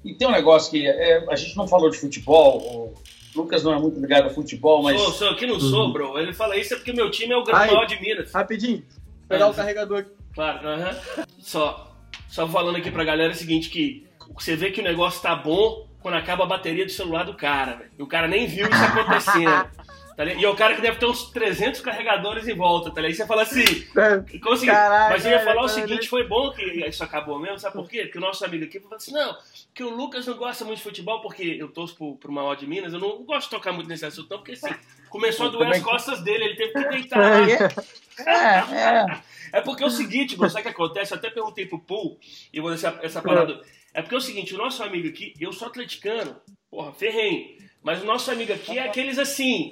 E 0.05 0.15
tem 0.15 0.29
um 0.29 0.33
negócio 0.33 0.71
que 0.71 0.87
é, 0.87 1.27
a 1.29 1.37
gente 1.37 1.57
não 1.57 1.67
falou 1.67 1.91
de 1.91 1.99
futebol, 1.99 2.95
Lucas 3.35 3.63
não 3.63 3.73
é 3.73 3.79
muito 3.79 3.99
ligado 3.99 4.25
ao 4.25 4.31
futebol, 4.31 4.83
mas. 4.83 5.01
Sou, 5.01 5.13
sou, 5.13 5.31
aqui 5.31 5.47
não 5.47 5.59
sou, 5.59 5.87
uhum. 5.87 5.93
bro. 5.93 6.19
Ele 6.19 6.33
fala 6.33 6.57
isso 6.57 6.75
é 6.75 6.77
porque 6.77 6.93
meu 6.93 7.11
time 7.11 7.33
é 7.33 7.37
o 7.37 7.45
Granal 7.45 7.87
de 7.87 8.01
Minas. 8.01 8.33
Rapidinho, 8.33 8.85
pegar 9.29 9.49
o 9.49 9.55
carregador 9.55 9.99
aqui. 9.99 10.11
Claro, 10.35 10.69
uh 10.69 10.79
-huh. 10.79 11.27
Só, 11.39 11.95
só 12.29 12.49
falando 12.49 12.77
aqui 12.77 12.91
pra 12.91 13.05
galera 13.05 13.33
é 13.33 13.35
o 13.35 13.39
seguinte: 13.39 13.71
que 13.71 14.07
você 14.35 14.57
vê 14.57 14.71
que 14.71 14.81
o 14.81 14.85
negócio 14.85 15.23
tá 15.23 15.35
bom 15.35 15.87
quando 16.01 16.15
acaba 16.15 16.45
a 16.45 16.47
bateria 16.47 16.85
do 16.85 16.91
celular 16.91 17.25
do 17.25 17.35
cara, 17.35 17.77
velho. 17.77 17.91
E 17.99 18.03
o 18.03 18.07
cara 18.07 18.27
nem 18.27 18.47
viu 18.47 18.69
isso 18.69 18.85
acontecendo. 18.85 19.71
Tá 20.17 20.25
e 20.25 20.45
é 20.45 20.49
o 20.49 20.55
cara 20.55 20.75
que 20.75 20.83
deve 20.83 20.99
ter 20.99 21.07
uns 21.07 21.31
300 21.31 21.81
carregadores 21.81 22.47
em 22.47 22.55
volta, 22.55 22.91
tá 22.91 23.01
ligado? 23.01 23.13
E 23.13 23.17
você 23.17 23.27
fala 23.27 23.43
assim, 23.43 23.65
é, 23.97 24.39
consegui. 24.39 24.71
Caraca, 24.71 25.11
mas 25.11 25.25
eu 25.25 25.33
ia 25.33 25.41
falar 25.41 25.63
o 25.63 25.69
seguinte, 25.69 26.09
foi 26.09 26.27
bom 26.27 26.51
que 26.51 26.63
isso 26.87 27.03
acabou 27.03 27.39
mesmo, 27.39 27.59
sabe 27.59 27.75
por 27.75 27.89
quê? 27.89 28.03
Porque 28.03 28.19
o 28.19 28.21
nosso 28.21 28.45
amigo 28.45 28.65
aqui 28.65 28.79
falou 28.79 28.97
assim, 28.97 29.13
não, 29.13 29.37
que 29.75 29.83
o 29.83 29.91
Lucas 29.91 30.27
não 30.27 30.37
gosta 30.37 30.65
muito 30.65 30.79
de 30.79 30.85
futebol, 30.85 31.21
porque 31.23 31.57
eu 31.59 31.69
torço 31.69 31.97
pro, 31.97 32.17
pro 32.17 32.33
Maior 32.33 32.55
de 32.57 32.67
Minas, 32.67 32.93
eu 32.93 33.01
não 33.01 33.23
gosto 33.25 33.45
de 33.45 33.57
tocar 33.57 33.73
muito 33.73 33.89
nesse 33.89 34.05
assunto, 34.05 34.29
não, 34.31 34.39
porque 34.39 34.53
assim, 34.53 34.75
começou 35.09 35.47
a 35.47 35.49
doer 35.49 35.71
as 35.71 35.81
costas 35.81 36.21
dele, 36.23 36.45
ele 36.45 36.57
teve 36.57 36.73
que 36.73 36.89
deitar. 36.89 37.23
É, 38.19 38.59
é. 38.77 39.23
é 39.59 39.61
porque 39.63 39.83
é 39.83 39.87
o 39.87 39.91
seguinte, 39.91 40.37
sabe 40.37 40.61
o 40.61 40.63
que 40.63 40.69
acontece? 40.69 41.15
Eu 41.15 41.17
até 41.17 41.31
perguntei 41.31 41.65
pro 41.65 41.81
Paul, 41.81 42.19
e 42.53 42.61
vou 42.61 42.69
deixar 42.69 43.03
essa 43.03 43.23
parada. 43.23 43.59
É 43.95 44.03
porque 44.03 44.15
é 44.15 44.19
o 44.19 44.21
seguinte, 44.21 44.55
o 44.55 44.59
nosso 44.59 44.83
amigo 44.83 45.09
aqui, 45.09 45.33
eu 45.41 45.51
sou 45.51 45.67
atleticano, 45.67 46.37
porra, 46.71 46.93
ferrenho. 46.93 47.57
Mas 47.83 48.03
o 48.03 48.07
nosso 48.07 48.31
amigo 48.31 48.53
aqui 48.53 48.79
é 48.79 48.87
aqueles 48.87 49.19
assim, 49.19 49.71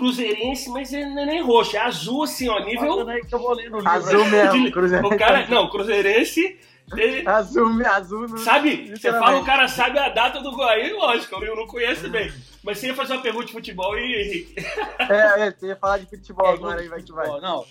cruzeirense, 0.00 0.70
mas 0.70 0.92
é, 0.92 1.04
não 1.04 1.22
é 1.22 1.26
nem 1.26 1.42
roxo, 1.42 1.76
é 1.76 1.80
azul 1.80 2.22
assim, 2.22 2.48
ó, 2.48 2.58
nível. 2.60 3.06
Azul 3.84 4.24
mesmo, 4.24 4.72
cruzeirense. 4.72 5.14
O 5.14 5.18
cara, 5.18 5.46
não, 5.48 5.68
cruzeirense. 5.68 6.58
Ele... 6.96 7.28
Azul, 7.28 7.86
azul. 7.86 8.28
Não... 8.28 8.38
Sabe? 8.38 8.90
Você 8.96 9.10
fala, 9.12 9.38
o 9.38 9.44
cara 9.44 9.68
sabe 9.68 9.98
a 9.98 10.08
data 10.08 10.40
do 10.40 10.50
Guaí, 10.50 10.92
lógico, 10.92 11.44
eu 11.44 11.54
não 11.54 11.66
conheço 11.66 12.08
bem. 12.08 12.32
Mas 12.64 12.78
você 12.78 12.88
ia 12.88 12.94
fazer 12.94 13.12
uma 13.12 13.22
pergunta 13.22 13.46
de 13.46 13.52
futebol 13.52 13.96
e 13.96 14.22
Henrique. 14.22 14.54
É, 15.08 15.46
é, 15.46 15.50
você 15.50 15.66
ia 15.68 15.76
falar 15.76 15.98
de 15.98 16.06
futebol 16.06 16.46
é, 16.46 16.54
agora, 16.54 16.80
aí 16.80 16.88
vai 16.88 17.02
que 17.02 17.12
vai. 17.12 17.28
Não, 17.40 17.64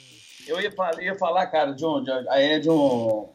eu 0.48 0.62
ia 0.62 0.72
falar, 0.72 1.02
ia 1.02 1.16
falar 1.16 1.48
cara, 1.48 1.74
de 1.74 1.86
um, 1.86 2.02
de, 2.02 2.12
é 2.12 2.60
de 2.60 2.70
um. 2.70 3.30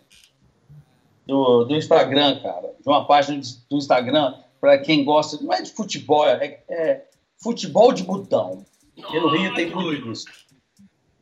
Do, 1.26 1.64
do 1.64 1.74
Instagram, 1.74 2.40
cara. 2.40 2.74
De 2.80 2.88
uma 2.88 3.06
página 3.06 3.40
do 3.70 3.76
Instagram, 3.76 4.34
para 4.60 4.78
quem 4.78 5.04
gosta, 5.04 5.42
não 5.42 5.52
é 5.52 5.62
de 5.62 5.72
futebol, 5.72 6.26
é, 6.26 6.62
é 6.68 7.04
futebol 7.42 7.92
de 7.92 8.02
botão. 8.02 8.64
Porque 8.94 9.20
no 9.20 9.28
Rio 9.28 9.54
tem 9.54 9.70
muito 9.74 10.12
isso. 10.12 10.26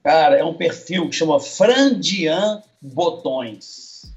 Cara, 0.03 0.36
é 0.36 0.44
um 0.44 0.55
perfil 0.55 1.09
que 1.09 1.15
chama 1.15 1.39
Frandian 1.39 2.62
Botões. 2.81 4.12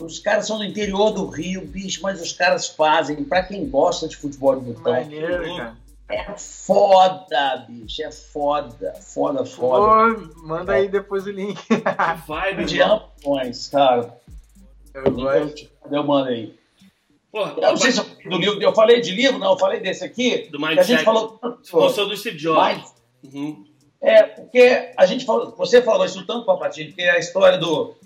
Os 0.00 0.18
caras 0.18 0.46
são 0.46 0.58
do 0.58 0.64
interior 0.64 1.12
do 1.12 1.26
Rio, 1.26 1.64
bicho, 1.66 2.00
mas 2.02 2.20
os 2.20 2.32
caras 2.32 2.66
fazem, 2.66 3.24
para 3.24 3.44
quem 3.44 3.68
gosta 3.68 4.08
de 4.08 4.16
futebol 4.16 4.58
de 4.58 4.72
botão. 4.72 4.92
Maneiro, 4.92 5.56
cara. 5.56 5.76
É 6.08 6.36
foda, 6.36 7.64
bicho, 7.66 8.02
é 8.02 8.12
foda, 8.12 8.92
foda, 9.00 9.46
foda. 9.46 10.14
Pô, 10.14 10.46
manda 10.46 10.74
aí 10.74 10.88
depois 10.88 11.26
o 11.26 11.30
link. 11.30 11.58
Vai, 12.26 12.62
de 12.64 12.78
Botões, 12.78 13.68
cara. 13.68 14.18
Eu 14.92 15.10
gosto. 15.12 15.70
Eu 15.90 16.04
mando 16.04 16.28
aí. 16.28 16.54
Porra, 17.34 17.54
eu 17.56 17.62
não 17.62 17.76
sei 17.76 17.90
se 17.90 17.98
eu, 17.98 18.30
do 18.30 18.38
livro, 18.38 18.62
eu 18.62 18.72
falei 18.72 19.00
de 19.00 19.10
livro, 19.10 19.40
não, 19.40 19.54
eu 19.54 19.58
falei 19.58 19.80
desse 19.80 20.04
aqui. 20.04 20.48
Do 20.52 20.60
Mindset. 20.60 20.80
A 20.80 20.84
gente 20.84 21.04
falou. 21.04 21.40
Você 21.68 22.04
do 22.04 22.16
Steve 22.16 22.36
Jobs. 22.36 22.94
Uhum. 23.24 23.64
É, 24.00 24.22
porque 24.22 24.92
a 24.96 25.04
gente 25.04 25.24
falou, 25.24 25.52
você 25.56 25.82
falou 25.82 26.06
isso 26.06 26.24
tanto, 26.26 26.46
Papatinho, 26.46 26.92
que 26.92 27.02
é 27.02 27.10
a 27.10 27.18
história 27.18 27.58
do 27.58 27.96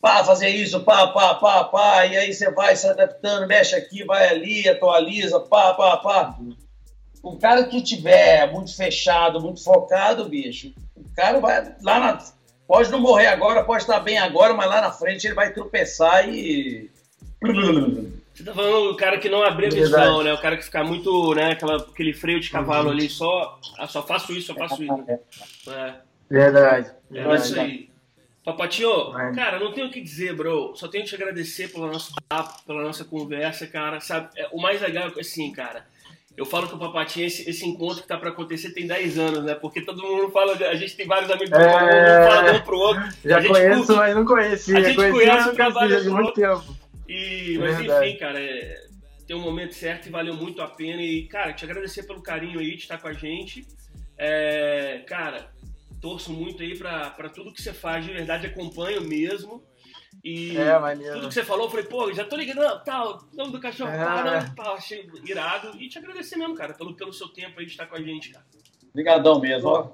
pá, 0.00 0.24
fazer 0.24 0.48
isso, 0.48 0.80
pá, 0.84 1.08
pá, 1.08 1.34
pá, 1.34 1.64
pá, 1.64 2.06
e 2.06 2.16
aí 2.16 2.32
você 2.32 2.50
vai 2.50 2.74
se 2.76 2.86
adaptando, 2.86 3.46
mexe 3.46 3.76
aqui, 3.76 4.04
vai 4.04 4.26
ali, 4.26 4.66
atualiza, 4.66 5.38
pá, 5.38 5.74
pá, 5.74 5.98
pá. 5.98 6.38
O 7.22 7.36
cara 7.36 7.64
que 7.64 7.82
tiver 7.82 8.50
muito 8.50 8.74
fechado, 8.74 9.38
muito 9.38 9.62
focado, 9.62 10.24
bicho, 10.30 10.72
o 10.96 11.14
cara 11.14 11.38
vai 11.40 11.76
lá 11.82 12.00
na. 12.00 12.24
Pode 12.66 12.90
não 12.90 13.00
morrer 13.00 13.26
agora, 13.26 13.64
pode 13.64 13.82
estar 13.82 14.00
bem 14.00 14.16
agora, 14.16 14.54
mas 14.54 14.66
lá 14.66 14.80
na 14.80 14.92
frente 14.92 15.26
ele 15.26 15.34
vai 15.34 15.52
tropeçar 15.52 16.26
e. 16.26 16.90
Você 18.38 18.44
tá 18.44 18.54
falando 18.54 18.92
o 18.92 18.96
cara 18.96 19.18
que 19.18 19.28
não 19.28 19.42
abre 19.42 19.66
a 19.66 19.68
visão, 19.68 20.22
né? 20.22 20.32
O 20.32 20.40
cara 20.40 20.56
que 20.56 20.62
fica 20.62 20.84
muito, 20.84 21.34
né? 21.34 21.50
Aquela, 21.50 21.76
aquele 21.78 22.14
freio 22.14 22.38
de 22.38 22.48
cavalo 22.50 22.86
uhum. 22.86 22.92
ali, 22.92 23.08
só. 23.08 23.58
Ah, 23.76 23.88
só 23.88 24.00
faço 24.00 24.32
isso, 24.32 24.46
só 24.46 24.54
faço 24.54 24.80
isso. 24.80 25.04
É. 25.68 25.94
Verdade. 26.30 26.92
É 27.12 27.34
isso 27.34 27.58
aí. 27.58 27.90
Papatinho, 28.44 29.10
cara, 29.34 29.58
não 29.58 29.72
tenho 29.72 29.88
o 29.88 29.90
que 29.90 30.00
dizer, 30.00 30.36
bro. 30.36 30.72
Só 30.76 30.86
tenho 30.86 31.02
que 31.02 31.10
te 31.10 31.16
agradecer 31.16 31.66
pelo 31.72 31.88
nosso 31.88 32.14
papo, 32.28 32.62
pela 32.64 32.84
nossa 32.84 33.04
conversa, 33.04 33.66
cara. 33.66 33.98
Sabe, 33.98 34.28
é, 34.36 34.46
o 34.52 34.62
mais 34.62 34.80
legal 34.80 35.10
é 35.16 35.20
assim, 35.20 35.50
cara. 35.50 35.84
Eu 36.36 36.46
falo 36.46 36.68
que 36.68 36.76
o 36.76 36.78
Papatinho, 36.78 37.26
esse, 37.26 37.50
esse 37.50 37.66
encontro 37.66 38.02
que 38.02 38.06
tá 38.06 38.16
pra 38.16 38.30
acontecer 38.30 38.70
tem 38.70 38.86
10 38.86 39.18
anos, 39.18 39.44
né? 39.44 39.56
Porque 39.56 39.80
todo 39.80 40.00
mundo 40.00 40.30
fala. 40.30 40.52
A 40.52 40.76
gente 40.76 40.96
tem 40.96 41.08
vários 41.08 41.28
amigos 41.28 41.50
é... 41.58 41.66
um 41.66 42.30
fala 42.30 42.52
um 42.52 42.60
pro 42.60 42.78
outro. 42.78 43.02
Já 43.24 43.44
conheço, 43.44 43.96
mas 43.96 44.14
não 44.14 44.24
conhecia. 44.24 44.78
A 44.78 44.80
gente 44.80 45.10
conhece 45.10 45.48
o 45.48 45.54
trabalho 45.54 46.00
de 46.00 46.08
muito 46.08 46.32
tempo. 46.34 46.87
E, 47.08 47.56
mas 47.58 47.78
Verdade. 47.78 48.06
enfim, 48.06 48.18
cara, 48.18 48.38
é, 48.38 48.86
tem 49.26 49.34
um 49.34 49.40
momento 49.40 49.74
certo 49.74 50.06
e 50.06 50.10
valeu 50.10 50.34
muito 50.34 50.60
a 50.60 50.68
pena. 50.68 51.00
E, 51.00 51.26
cara, 51.26 51.52
te 51.52 51.64
agradecer 51.64 52.02
pelo 52.04 52.22
carinho 52.22 52.60
aí 52.60 52.76
de 52.76 52.82
estar 52.82 52.98
com 52.98 53.08
a 53.08 53.12
gente. 53.12 53.66
É, 54.16 55.02
cara, 55.06 55.50
torço 56.00 56.32
muito 56.32 56.62
aí 56.62 56.76
pra, 56.76 57.10
pra 57.10 57.28
tudo 57.28 57.52
que 57.52 57.62
você 57.62 57.72
faz, 57.72 58.04
de 58.04 58.12
verdade, 58.12 58.46
acompanho 58.46 59.00
mesmo. 59.00 59.64
E 60.24 60.56
é, 60.56 60.78
maneiro. 60.78 61.14
tudo 61.14 61.28
que 61.28 61.34
você 61.34 61.44
falou, 61.44 61.66
eu 61.66 61.70
falei, 61.70 61.86
pô, 61.86 62.12
já 62.12 62.24
tô 62.24 62.36
ligando, 62.36 62.58
não, 62.58 62.82
tal, 62.82 63.20
nome 63.32 63.52
do 63.52 63.60
cachorro, 63.60 63.90
é. 63.90 63.96
tal, 63.96 64.24
não, 64.24 64.54
tal, 64.54 64.74
achei 64.74 65.08
irado. 65.24 65.80
E 65.80 65.88
te 65.88 65.98
agradecer 65.98 66.36
mesmo, 66.36 66.54
cara, 66.54 66.74
pelo, 66.74 66.94
pelo 66.94 67.12
seu 67.12 67.28
tempo 67.28 67.58
aí 67.58 67.66
de 67.66 67.72
estar 67.72 67.86
com 67.86 67.96
a 67.96 68.02
gente, 68.02 68.30
cara. 68.30 68.44
Obrigadão 68.90 69.40
mesmo, 69.40 69.68
ó. 69.68 69.92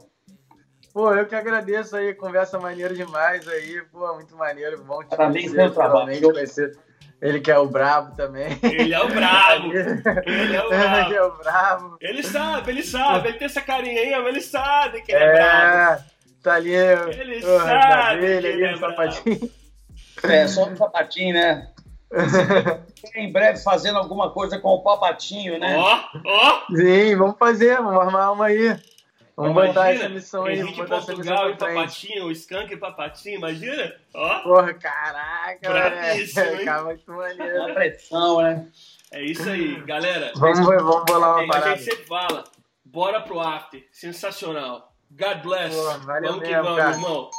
Pô, 0.92 1.12
eu 1.12 1.26
que 1.26 1.34
agradeço 1.34 1.96
aí, 1.96 2.14
conversa 2.14 2.58
maneira 2.58 2.94
demais 2.94 3.46
aí, 3.48 3.82
pô, 3.90 4.14
muito 4.14 4.36
maneiro, 4.36 4.82
bom 4.84 5.02
te 5.02 5.08
Parabéns 5.08 5.52
pelo 5.52 5.72
trabalho. 5.72 6.32
Conhecer. 6.32 6.78
Ele 7.24 7.40
que 7.40 7.50
é 7.50 7.58
o 7.58 7.66
brabo 7.66 8.14
também. 8.14 8.58
Ele 8.62 8.92
é 8.92 9.00
o 9.00 9.08
brabo. 9.08 9.72
ele 10.28 10.56
é 10.56 10.62
o 10.62 10.68
brabo. 10.68 11.06
Ele 11.06 11.14
é 11.14 11.22
o 11.22 11.32
brabo. 11.32 11.96
Ele 11.98 12.22
sabe, 12.22 12.70
ele 12.70 12.82
sabe. 12.82 13.28
Ele 13.28 13.38
tem 13.38 13.46
essa 13.46 13.62
carinha 13.62 13.98
aí, 13.98 14.10
mas 14.10 14.26
ele 14.26 14.40
sabe 14.42 15.00
que 15.00 15.10
ele 15.10 15.24
é, 15.24 15.28
é 15.28 15.32
brabo. 15.32 16.04
Tá 16.42 16.54
ali. 16.56 16.74
Ele 16.74 17.40
sabe 17.40 18.20
dele, 18.20 18.48
ali, 18.48 18.64
é 18.64 18.76
sapatinho. 18.76 19.50
É, 20.22 20.46
só 20.46 20.68
no 20.68 20.76
sapatinho, 20.76 21.32
né? 21.32 21.70
em 23.16 23.32
breve 23.32 23.58
fazendo 23.62 23.98
alguma 23.98 24.30
coisa 24.30 24.58
com 24.58 24.68
o 24.68 24.82
papatinho, 24.82 25.58
né? 25.58 25.78
Ó, 25.78 26.00
ó! 26.26 26.62
Sim, 26.76 27.16
vamos 27.16 27.38
fazer, 27.38 27.76
vamos 27.78 28.00
armar 28.02 28.32
uma 28.34 28.46
aí. 28.46 28.76
Vamos 29.36 29.50
Imagina, 29.52 29.74
botar 29.74 29.90
essa 29.92 30.08
missão 30.08 30.44
aí. 30.44 30.60
Henrique 30.60 30.76
botar 30.82 31.02
Portugal 31.02 31.50
e. 31.50 31.56
Papatinho, 31.56 32.26
o 32.26 32.30
Skank 32.30 32.72
e 32.72 32.76
Papatinho, 32.76 33.38
imagina? 33.38 33.94
Ó, 34.14 34.38
Porra, 34.40 34.74
caraca, 34.74 35.58
Bravíssimo, 35.70 36.40
hein? 36.44 36.50
velho. 36.52 36.64
Cara, 36.64 36.84
muito 36.84 37.12
maneiro. 37.12 37.62
A 37.62 37.74
pressão, 37.74 38.42
né? 38.42 38.68
é 39.12 39.22
isso 39.24 39.48
aí, 39.48 39.80
galera. 39.82 40.32
Vamos, 40.36 40.60
vamos 40.64 41.04
bolar 41.04 41.30
a 41.30 41.32
uma 41.32 41.40
gente 41.42 41.50
parada. 41.52 41.76
sempre 41.78 42.06
fala, 42.06 42.44
bora 42.84 43.20
pro 43.22 43.40
after, 43.40 43.84
sensacional. 43.90 44.92
God 45.10 45.42
bless. 45.42 45.76
Pô, 45.76 45.98
valeu 46.06 46.30
vamos 46.32 46.44
que 46.46 46.54
mesmo, 46.54 46.64
vamos, 46.64 46.78
cara. 46.78 46.90
irmão. 46.92 47.30